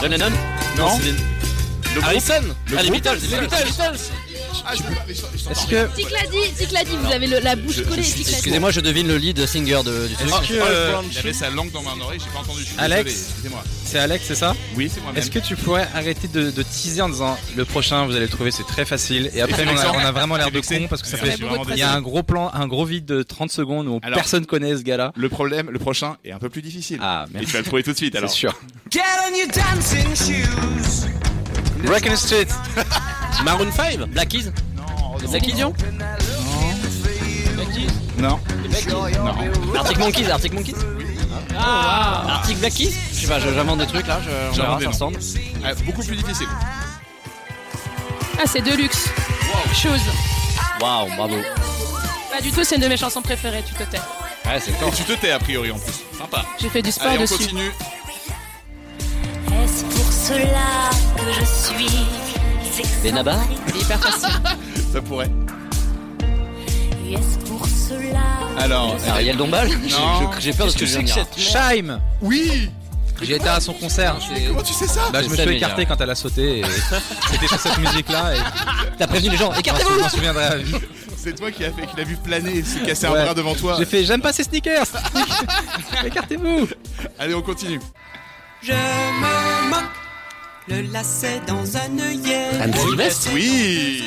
John 0.00 0.10
Lennon 0.10 0.32
Non. 0.76 0.88
Harrison 2.02 2.34
Le 2.70 2.78
Ah, 2.78 2.82
Beatles. 2.82 3.18
Les 3.30 3.38
Beatles. 3.38 3.66
Ah, 4.66 4.74
je 4.76 4.82
peux 4.82 4.94
pas. 4.94 5.04
mais 5.06 5.14
je- 5.14 5.20
je 5.20 5.44
t'entends 5.44 5.50
Est-ce 5.60 5.66
que. 5.66 5.96
Tic 5.96 6.10
l'a 6.10 6.26
dit, 6.30 6.52
Tic 6.56 6.72
l'a 6.72 6.84
dit, 6.84 6.96
vous 6.96 7.12
avez 7.12 7.26
le- 7.26 7.40
la 7.40 7.56
bouche 7.56 7.82
collée. 7.84 8.00
Excusez-moi, 8.00 8.70
je 8.70 8.80
devine 8.80 9.08
le 9.08 9.16
lead 9.16 9.44
singer 9.46 9.80
de, 9.84 10.06
du 10.08 10.14
truc. 10.14 10.28
Que, 10.28 10.54
oh, 10.60 10.64
euh, 10.66 10.92
il 11.10 11.18
avait 11.18 11.32
sa 11.32 11.50
langue 11.50 11.70
dans 11.72 11.82
ma 11.82 11.92
oreille, 12.04 12.20
j'ai 12.22 12.30
pas 12.30 12.40
entendu. 12.40 12.60
Je 12.62 12.66
suis 12.66 12.74
Alex 12.78 13.04
désolé, 13.04 13.24
excusez-moi. 13.28 13.64
C'est 13.84 13.98
Alex, 13.98 14.24
c'est 14.26 14.34
ça 14.34 14.54
Oui, 14.76 14.90
c'est 14.92 15.00
moi-même. 15.02 15.22
Est-ce 15.22 15.30
que 15.30 15.38
tu 15.38 15.56
pourrais 15.56 15.88
arrêter 15.94 16.28
de, 16.28 16.50
de 16.50 16.62
teaser 16.62 17.00
en 17.00 17.08
disant 17.08 17.38
le 17.56 17.64
prochain, 17.64 18.04
vous 18.06 18.12
allez 18.12 18.26
le 18.26 18.28
trouver, 18.30 18.50
c'est 18.50 18.66
très 18.66 18.84
facile. 18.84 19.30
Et 19.34 19.40
après, 19.40 19.64
on 19.66 19.76
a, 19.76 20.08
on 20.08 20.12
vraiment 20.12 20.36
l'air 20.36 20.50
de 20.50 20.60
con 20.60 20.86
parce 20.88 21.02
que 21.02 21.08
ça 21.08 21.16
fait. 21.16 21.36
Il 21.70 21.76
y 21.78 21.82
a 21.82 21.92
un 21.92 22.00
gros 22.02 22.22
plan, 22.22 22.50
un 22.52 22.66
gros 22.66 22.84
vide 22.84 23.06
de 23.06 23.22
30 23.22 23.50
secondes 23.50 23.86
où 23.88 24.00
Alors- 24.02 24.16
personne 24.18 24.44
connaît 24.46 24.76
ce 24.76 24.82
gars-là. 24.82 25.12
Le 25.16 25.28
problème, 25.28 25.70
le 25.70 25.78
prochain 25.78 26.16
est 26.24 26.32
un 26.32 26.38
peu 26.38 26.48
plus 26.50 26.62
difficile. 26.62 26.98
Ah, 27.02 27.24
Et 27.40 27.44
tu 27.44 27.52
vas 27.52 27.58
le 27.60 27.64
trouver 27.64 27.82
tout 27.82 27.92
de 27.92 27.96
suite 27.96 28.12
C'est 28.12 28.18
alors. 28.18 28.30
sûr. 28.30 28.58
Breaking 31.84 32.16
Street. 32.16 32.48
Maroon 33.44 33.70
5 33.72 33.98
Black 34.10 34.28
Keys 34.28 34.50
Black 35.28 35.42
Keys 35.42 35.62
Non. 35.62 35.72
Non. 38.18 38.38
Arctic 39.76 39.98
Monkeys 39.98 40.30
Arctic 40.30 40.52
Monkeys 40.52 40.74
Ah 41.56 42.24
Arctic 42.36 42.58
Black 42.58 42.72
Keys 42.74 42.92
Je 43.12 43.20
sais 43.20 43.26
pas, 43.28 43.38
j'invente 43.40 43.78
des 43.78 43.86
trucs 43.86 44.06
là, 44.06 44.20
je, 44.24 44.30
on 44.52 44.54
verra, 44.56 44.80
ça 44.80 44.88
ressemble. 44.88 45.18
Ah, 45.64 45.74
beaucoup 45.84 46.02
plus 46.02 46.16
difficile. 46.16 46.48
Ah, 48.40 48.44
c'est 48.46 48.60
Deluxe. 48.60 49.08
Chose. 49.74 50.00
Waouh, 50.80 51.08
bravo. 51.16 51.36
Pas 52.30 52.40
du 52.40 52.52
tout, 52.52 52.62
c'est 52.64 52.76
une 52.76 52.82
de 52.82 52.88
mes 52.88 52.96
chansons 52.96 53.20
préférées, 53.22 53.62
tu 53.66 53.74
te 53.74 53.82
tais. 53.82 53.98
Ouais, 54.46 54.60
c'est 54.60 54.70
Et 54.70 54.74
fort. 54.74 54.92
tu 54.94 55.02
te 55.02 55.12
tais 55.12 55.30
a 55.32 55.38
priori 55.40 55.70
en 55.72 55.78
plus. 55.78 55.94
Sympa. 56.16 56.44
J'ai 56.60 56.68
fait 56.68 56.82
du 56.82 56.92
sport 56.92 57.08
Allez, 57.08 57.18
on 57.18 57.22
dessus. 57.22 57.38
continue. 57.38 57.72
Est-ce 59.64 59.84
pour 59.84 60.12
cela 60.12 60.90
que 61.16 61.32
je 61.32 61.44
suis 61.44 62.06
Benabar 63.02 63.38
Il 63.68 63.76
est 63.76 63.80
hyper 63.82 64.00
facile. 64.00 64.28
Ça 64.92 65.00
pourrait. 65.02 65.30
Alors, 68.58 68.96
Ariel 69.08 69.36
Dombal 69.36 69.68
Non. 69.68 70.30
J'ai- 70.40 70.52
peur 70.52 70.66
de 70.66 70.72
ce 70.72 70.76
que 70.76 70.84
je 70.86 70.98
viens 70.98 71.02
dire. 71.02 71.26
Shime. 71.36 72.00
Oui. 72.20 72.70
J'ai 73.22 73.34
été 73.36 73.48
à 73.48 73.60
son 73.60 73.72
concert. 73.72 74.16
Comment 74.48 74.62
tu 74.62 74.72
sais 74.72 74.86
ça 74.86 75.08
Bah, 75.12 75.20
je 75.22 75.24
Je 75.26 75.30
me 75.30 75.36
suis 75.36 75.56
écarté 75.56 75.86
quand 75.86 76.00
elle 76.00 76.10
a 76.10 76.14
sauté. 76.14 76.60
et 76.60 76.64
C'était 77.30 77.48
sur 77.48 77.58
cette 77.58 77.78
musique-là. 77.78 78.34
Et 78.36 78.38
T'as 78.98 79.06
prévenu 79.06 79.30
les 79.30 79.36
gens, 79.36 79.52
je 79.52 79.58
écartez-vous 79.60 80.00
m'en 80.00 80.08
souviendrai 80.08 80.44
à 80.44 80.56
vie. 80.56 80.74
C'est 81.16 81.34
toi 81.34 81.50
qui 81.50 81.64
a 81.64 81.72
fait, 81.72 81.86
qui 81.86 81.96
l'a 81.96 82.04
vu 82.04 82.16
planer 82.16 82.58
et 82.58 82.62
se 82.62 82.78
casser 82.78 83.08
Ouais. 83.08 83.18
un 83.20 83.24
bras 83.24 83.34
devant 83.34 83.54
toi. 83.54 83.74
J'ai 83.78 83.86
fait 83.86 84.04
j'aime 84.04 84.20
pas 84.20 84.32
ces 84.32 84.44
sneakers. 84.44 84.86
Écartez-vous. 86.06 86.68
Allez, 87.18 87.34
on 87.34 87.42
continue. 87.42 87.80
Je 88.62 88.72
me 88.72 89.68
moque, 89.70 89.84
le 90.68 90.82
lacet 90.92 91.40
dans 91.46 91.76
un 91.76 91.98
œillet. 91.98 92.48
Anne 92.60 92.74
Sylvestre 92.74 93.28
Oui. 93.34 94.02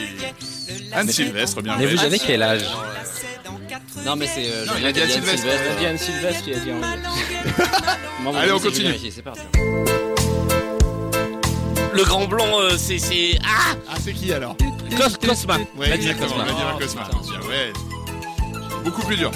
Anne 0.94 1.10
Sylvestre, 1.10 1.62
bien 1.62 1.76
Mais 1.78 1.86
vous 1.88 2.00
avez 2.04 2.20
quel 2.20 2.44
âge 2.44 2.66
Non, 4.06 4.16
mais 4.16 4.28
c'est. 4.28 4.46
euh, 4.52 4.66
Non, 4.66 4.74
il 4.80 4.86
a 4.86 4.92
dit 4.92 5.02
Anne 5.02 5.08
qui 5.08 5.14
Sylvestre. 5.14 5.46
Il 5.46 5.52
a 5.72 5.76
dit 5.80 5.86
Anne 5.86 5.98
Sylvestre, 5.98 6.44
il 6.48 6.54
a 6.54 6.60
dit 6.60 6.72
en 6.72 8.34
Allez, 8.36 8.52
on 8.52 8.60
continue. 8.60 8.94
C'est 9.12 9.22
parti. 9.24 9.42
Le 11.94 12.04
grand 12.06 12.26
blanc, 12.26 12.60
euh, 12.60 12.78
c'est 12.78 13.00
c'est 13.00 13.38
ah 13.44 13.74
Ah, 13.92 13.96
c'est 14.02 14.14
qui 14.14 14.32
alors? 14.32 14.56
Cos 14.98 15.18
Cosma. 15.26 15.58
Ouais, 15.78 15.88
Vladimir 15.88 16.12
exactement. 16.12 16.30
Cosma. 16.30 16.44
Vladimir 16.46 16.74
Oh, 16.76 16.80
Cosma. 16.80 17.04
putain. 17.04 17.48
Ouais. 17.50 17.74
Beaucoup 18.86 19.02
plus 19.04 19.18
dur. 19.18 19.32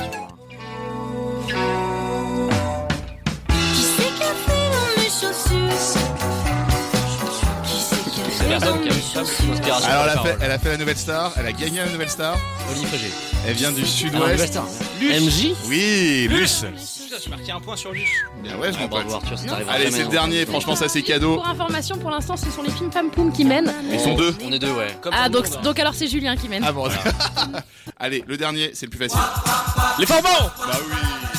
Qui 3.50 3.82
c'est 3.82 4.12
qui 4.16 4.24
a 4.24 4.34
fait 4.46 4.70
dans 4.72 5.02
mes 5.02 5.10
chaussures 5.10 5.70
Qui 6.15 6.15
c'est 8.46 9.62
qui 9.62 9.70
a 9.72 9.76
Alors, 9.76 10.04
elle 10.06 10.18
a, 10.18 10.22
fait, 10.24 10.38
elle 10.42 10.52
a 10.52 10.60
fait 10.60 10.70
la 10.70 10.78
nouvelle 10.78 10.98
star, 10.98 11.32
elle 11.38 11.46
a 11.48 11.52
gagné 11.52 11.78
la 11.80 11.90
nouvelle 11.90 12.10
star. 12.10 12.38
Olivier 12.70 12.88
Frégé. 12.88 13.12
Elle 13.48 13.56
vient 13.56 13.72
du 13.72 13.82
Ah, 13.84 13.88
sud-ouest. 13.88 14.16
nouvelle 14.32 14.48
star. 14.48 14.66
MJ 15.02 15.56
Oui, 15.68 16.28
Luce. 16.30 16.66
J'ai 17.24 17.30
marqué 17.30 17.52
un 17.52 17.60
point 17.60 17.76
sur 17.76 17.92
lui. 17.92 18.04
Bien 18.44 18.58
ouais, 18.58 18.72
je 18.74 18.78
m'en 18.78 18.90
ça 18.90 19.46
t'arrivera 19.48 19.74
Allez, 19.74 19.90
c'est 19.92 20.00
le 20.00 20.06
hein. 20.06 20.10
dernier, 20.10 20.46
franchement, 20.46 20.76
ça 20.76 20.90
c'est 20.90 21.02
cadeau. 21.02 21.36
Pour 21.36 21.48
information, 21.48 21.98
pour 21.98 22.12
l'instant, 22.12 22.36
ce 22.36 22.50
sont 22.52 22.62
les 22.62 22.72
Pim 22.72 22.90
Pam 22.90 23.10
Poum 23.10 23.32
qui 23.32 23.46
mènent. 23.46 23.74
Ils 23.92 24.00
sont 24.00 24.16
deux. 24.16 24.36
On 24.44 24.52
est 24.52 24.60
deux, 24.60 24.72
ouais. 24.72 24.96
Ah, 25.12 25.30
donc, 25.30 25.62
donc 25.62 25.80
alors 25.80 25.94
c'est 25.94 26.08
Julien 26.08 26.36
qui 26.36 26.50
mène. 26.50 26.64
Ah 26.66 26.72
bon. 26.72 26.88
Allez, 28.00 28.24
le 28.28 28.38
dernier, 28.38 28.72
c'est 28.74 28.86
le 28.86 28.92
plus 28.92 29.00
facile. 29.00 29.20
Les 30.00 30.06
Forbans 30.06 30.30
Bah 30.58 30.78
oui. 30.90 31.35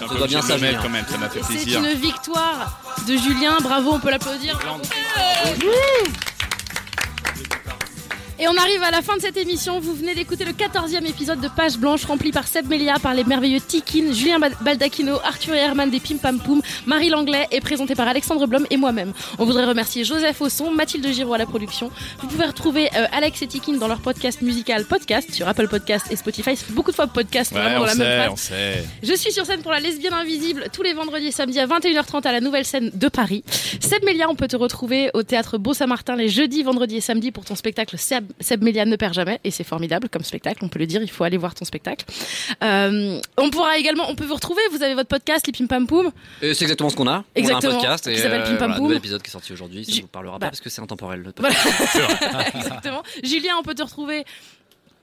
Un 0.00 0.08
peu 0.08 0.16
doit 0.16 0.26
bien 0.26 0.40
ça, 0.42 0.56
Julien. 0.58 0.78
quand 0.82 0.88
même, 0.88 1.04
ça 1.08 1.18
m'a 1.18 1.28
fait 1.28 1.40
C'est 1.42 1.54
plaisir. 1.54 1.80
une 1.80 1.94
victoire 2.00 2.80
de 3.06 3.16
Julien. 3.16 3.58
Bravo, 3.60 3.92
on 3.94 4.00
peut 4.00 4.10
l'applaudir. 4.10 4.58
Wouh 4.64 6.12
Et 8.42 8.48
on 8.48 8.56
arrive 8.56 8.82
à 8.82 8.90
la 8.90 9.02
fin 9.02 9.14
de 9.16 9.20
cette 9.20 9.36
émission. 9.36 9.78
Vous 9.78 9.94
venez 9.94 10.16
d'écouter 10.16 10.44
le 10.44 10.50
14e 10.50 11.06
épisode 11.08 11.40
de 11.40 11.46
Page 11.46 11.78
Blanche 11.78 12.04
rempli 12.06 12.32
par 12.32 12.48
Seb 12.48 12.66
Melia, 12.68 12.98
par 12.98 13.14
les 13.14 13.22
merveilleux 13.22 13.60
Tikin, 13.60 14.12
Julien 14.12 14.40
Bal- 14.40 14.56
Baldacchino, 14.62 15.14
Arthur 15.22 15.54
et 15.54 15.58
Herman 15.58 15.88
des 15.90 16.00
Pim 16.00 16.16
Pam 16.16 16.40
Poum, 16.40 16.60
Marie 16.84 17.08
Langlais 17.08 17.46
et 17.52 17.60
présenté 17.60 17.94
par 17.94 18.08
Alexandre 18.08 18.48
Blom 18.48 18.66
et 18.70 18.76
moi-même. 18.76 19.12
On 19.38 19.44
voudrait 19.44 19.64
remercier 19.64 20.02
Joseph 20.02 20.40
Ausson, 20.40 20.72
Mathilde 20.72 21.06
Giraud 21.12 21.34
à 21.34 21.38
la 21.38 21.46
production. 21.46 21.92
Vous 22.20 22.26
pouvez 22.26 22.44
retrouver 22.46 22.88
euh, 22.96 23.06
Alex 23.12 23.42
et 23.42 23.46
Tikin 23.46 23.74
dans 23.74 23.86
leur 23.86 24.00
podcast 24.00 24.42
musical 24.42 24.86
Podcast 24.86 25.32
sur 25.32 25.46
Apple 25.46 25.68
Podcast 25.68 26.06
et 26.10 26.16
Spotify. 26.16 26.56
Ça 26.56 26.64
fait 26.66 26.72
beaucoup 26.72 26.90
de 26.90 26.96
fois 26.96 27.06
podcast 27.06 27.52
Ouais, 27.52 27.60
vraiment 27.60 27.76
dans 27.76 27.82
on 27.84 27.86
la 27.86 27.94
même 27.94 28.06
sait, 28.08 28.16
phrase. 28.16 28.32
on 28.32 28.36
sait. 28.36 28.84
Je 29.04 29.14
suis 29.14 29.30
sur 29.30 29.46
scène 29.46 29.62
pour 29.62 29.70
la 29.70 29.78
lesbienne 29.78 30.14
invisible 30.14 30.64
tous 30.72 30.82
les 30.82 30.94
vendredis 30.94 31.26
et 31.28 31.32
samedis 31.32 31.60
à 31.60 31.68
21h30 31.68 32.26
à 32.26 32.32
la 32.32 32.40
nouvelle 32.40 32.64
scène 32.64 32.90
de 32.92 33.08
Paris. 33.08 33.44
Seb 33.78 34.02
Melia, 34.04 34.28
on 34.28 34.34
peut 34.34 34.48
te 34.48 34.56
retrouver 34.56 35.10
au 35.14 35.22
théâtre 35.22 35.58
Beau-Saint-Martin 35.58 36.16
les 36.16 36.28
jeudis, 36.28 36.64
vendredis 36.64 36.96
et 36.96 37.00
samedis 37.00 37.30
pour 37.30 37.44
ton 37.44 37.54
spectacle 37.54 37.96
Seb, 37.98 38.24
Seb 38.40 38.62
Melia 38.62 38.84
ne 38.84 38.96
perd 38.96 39.14
jamais 39.14 39.40
et 39.44 39.50
c'est 39.50 39.64
formidable 39.64 40.08
comme 40.08 40.22
spectacle, 40.24 40.64
on 40.64 40.68
peut 40.68 40.78
le 40.78 40.86
dire, 40.86 41.02
il 41.02 41.10
faut 41.10 41.24
aller 41.24 41.36
voir 41.36 41.54
ton 41.54 41.64
spectacle. 41.64 42.04
Euh, 42.62 43.20
on 43.36 43.50
pourra 43.50 43.78
également, 43.78 44.08
on 44.08 44.14
peut 44.14 44.24
vous 44.24 44.34
retrouver, 44.34 44.62
vous 44.70 44.82
avez 44.82 44.94
votre 44.94 45.08
podcast 45.08 45.46
Les 45.46 45.52
Pim 45.52 45.66
Pam 45.66 45.86
Poum. 45.86 46.10
Et 46.40 46.54
c'est 46.54 46.64
exactement 46.64 46.90
ce 46.90 46.96
qu'on 46.96 47.08
a. 47.08 47.24
Exactement, 47.34 47.72
On 47.72 47.74
a 47.74 47.78
un 47.78 47.80
podcast 47.80 48.10
qui 48.10 48.18
s'appelle 48.18 48.40
euh, 48.42 48.44
Pim 48.44 48.56
Pam 48.56 48.58
voilà, 48.58 48.74
Poum. 48.74 48.82
nouvel 48.84 48.98
épisode 48.98 49.22
qui 49.22 49.28
est 49.28 49.32
sorti 49.32 49.52
aujourd'hui. 49.52 49.84
Ça 49.84 49.92
Ju- 49.92 50.02
vous 50.02 50.06
parlera 50.08 50.38
bah- 50.38 50.46
pas 50.46 50.50
parce 50.50 50.60
que 50.60 50.70
c'est 50.70 50.80
intemporel. 50.82 51.32
Voilà. 51.38 51.54
Exactement. 52.54 53.02
Julien, 53.22 53.52
on 53.58 53.62
peut 53.62 53.74
te 53.74 53.82
retrouver 53.82 54.24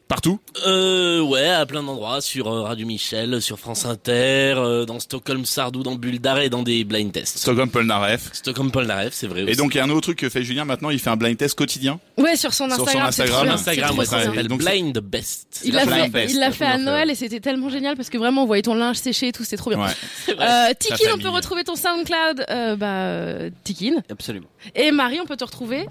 Partout 0.09 0.39
Euh, 0.65 1.21
ouais, 1.21 1.47
à 1.47 1.67
plein 1.67 1.83
d'endroits, 1.83 2.19
sur 2.19 2.47
euh, 2.51 2.63
Radio 2.63 2.87
Michel, 2.87 3.43
sur 3.43 3.59
France 3.59 3.85
Inter, 3.85 4.55
euh, 4.57 4.83
dans 4.83 4.99
Stockholm 4.99 5.45
Sardou, 5.45 5.83
dans 5.83 5.93
Bulle 5.93 6.19
d'arrêt 6.19 6.47
et 6.47 6.49
dans 6.49 6.63
des 6.63 6.83
blind 6.83 7.11
tests. 7.11 7.37
Stockholm 7.37 7.69
Polnareff. 7.69 8.29
Stockholm 8.33 8.71
Polnareff, 8.71 9.13
c'est 9.13 9.27
vrai 9.27 9.41
Et 9.41 9.43
aussi. 9.43 9.57
donc, 9.57 9.75
il 9.75 9.77
y 9.77 9.81
a 9.81 9.83
un 9.83 9.89
autre 9.91 10.01
truc 10.01 10.17
que 10.17 10.27
fait 10.27 10.41
Julien 10.43 10.65
maintenant, 10.65 10.89
il 10.89 10.97
fait 10.97 11.11
un 11.11 11.15
blind 11.15 11.37
test 11.37 11.53
quotidien. 11.55 11.99
Ouais, 12.17 12.35
sur 12.35 12.55
son 12.55 12.67
Sur 12.69 12.77
son 12.77 12.81
Instagram. 12.99 13.11
c'est 13.11 13.21
Instagram. 13.21 13.43
bien, 13.43 13.53
Instagram, 13.53 13.91
c'est 13.93 13.99
ouais, 13.99 14.05
ça 14.05 14.23
s'appelle 14.23 14.47
Blind 14.47 14.97
Best. 14.97 15.61
Il 15.63 15.75
l'a 15.75 15.85
fait, 15.85 16.09
Best, 16.09 16.33
il 16.33 16.39
l'a 16.39 16.51
fait 16.51 16.65
à 16.65 16.79
Noël 16.79 17.11
et 17.11 17.15
c'était 17.15 17.39
tellement 17.39 17.69
génial 17.69 17.95
parce 17.95 18.09
que 18.09 18.17
vraiment 18.17 18.43
on 18.43 18.47
voyait 18.47 18.63
ton 18.63 18.73
linge 18.73 18.95
séché 18.97 19.27
et 19.27 19.31
tout, 19.31 19.43
c'était 19.43 19.57
trop 19.57 19.69
bien. 19.69 19.79
Ouais. 19.79 19.93
Euh, 20.39 20.73
Tikin, 20.79 21.11
on 21.13 21.19
peut 21.19 21.29
retrouver 21.29 21.63
ton 21.63 21.75
SoundCloud, 21.75 22.45
euh, 22.49 22.75
bah, 22.75 23.49
Tikin. 23.63 24.01
Absolument. 24.09 24.47
Et 24.73 24.89
Marie, 24.91 25.19
on 25.21 25.25
peut 25.25 25.35
te 25.37 25.43
retrouver 25.43 25.85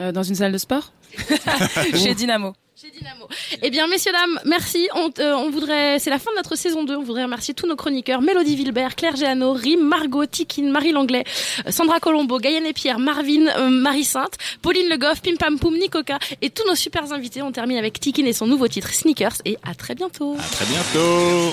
euh, 0.00 0.12
dans 0.12 0.22
une 0.22 0.34
salle 0.34 0.52
de 0.52 0.58
sport 0.58 0.92
Chez 1.94 2.14
Dynamo. 2.14 2.52
Chez 2.82 2.90
Dynamo. 2.90 3.28
Eh 3.62 3.70
bien, 3.70 3.86
messieurs, 3.86 4.10
dames, 4.10 4.40
merci. 4.44 4.88
On, 4.96 5.08
euh, 5.20 5.34
on 5.34 5.50
voudrait, 5.50 6.00
c'est 6.00 6.10
la 6.10 6.18
fin 6.18 6.32
de 6.32 6.36
notre 6.36 6.56
saison 6.56 6.82
2. 6.82 6.96
On 6.96 7.04
voudrait 7.04 7.22
remercier 7.22 7.54
tous 7.54 7.68
nos 7.68 7.76
chroniqueurs. 7.76 8.20
Mélodie 8.22 8.56
Vilbert, 8.56 8.96
Claire 8.96 9.14
Géano, 9.14 9.52
Rim, 9.52 9.82
Margot, 9.82 10.26
Tikin, 10.26 10.64
Marie 10.64 10.90
Langlais, 10.90 11.22
Sandra 11.70 12.00
Colombo, 12.00 12.38
Gaëlle 12.38 12.66
et 12.66 12.72
Pierre, 12.72 12.98
Marvin, 12.98 13.46
euh, 13.56 13.68
Marie 13.68 14.02
Sainte, 14.02 14.36
Pauline 14.62 14.88
Le 14.88 14.96
Goff, 14.96 15.22
Pim 15.22 15.36
Pam 15.38 15.60
Poum, 15.60 15.78
Nicoca 15.78 16.18
et 16.40 16.50
tous 16.50 16.66
nos 16.66 16.74
super 16.74 17.12
invités. 17.12 17.40
On 17.40 17.52
termine 17.52 17.78
avec 17.78 18.00
Tikin 18.00 18.24
et 18.24 18.32
son 18.32 18.48
nouveau 18.48 18.66
titre 18.66 18.92
Sneakers 18.92 19.36
et 19.44 19.58
à 19.62 19.76
très 19.76 19.94
bientôt. 19.94 20.36
À 20.36 20.42
très 20.42 20.64
bientôt. 20.64 21.52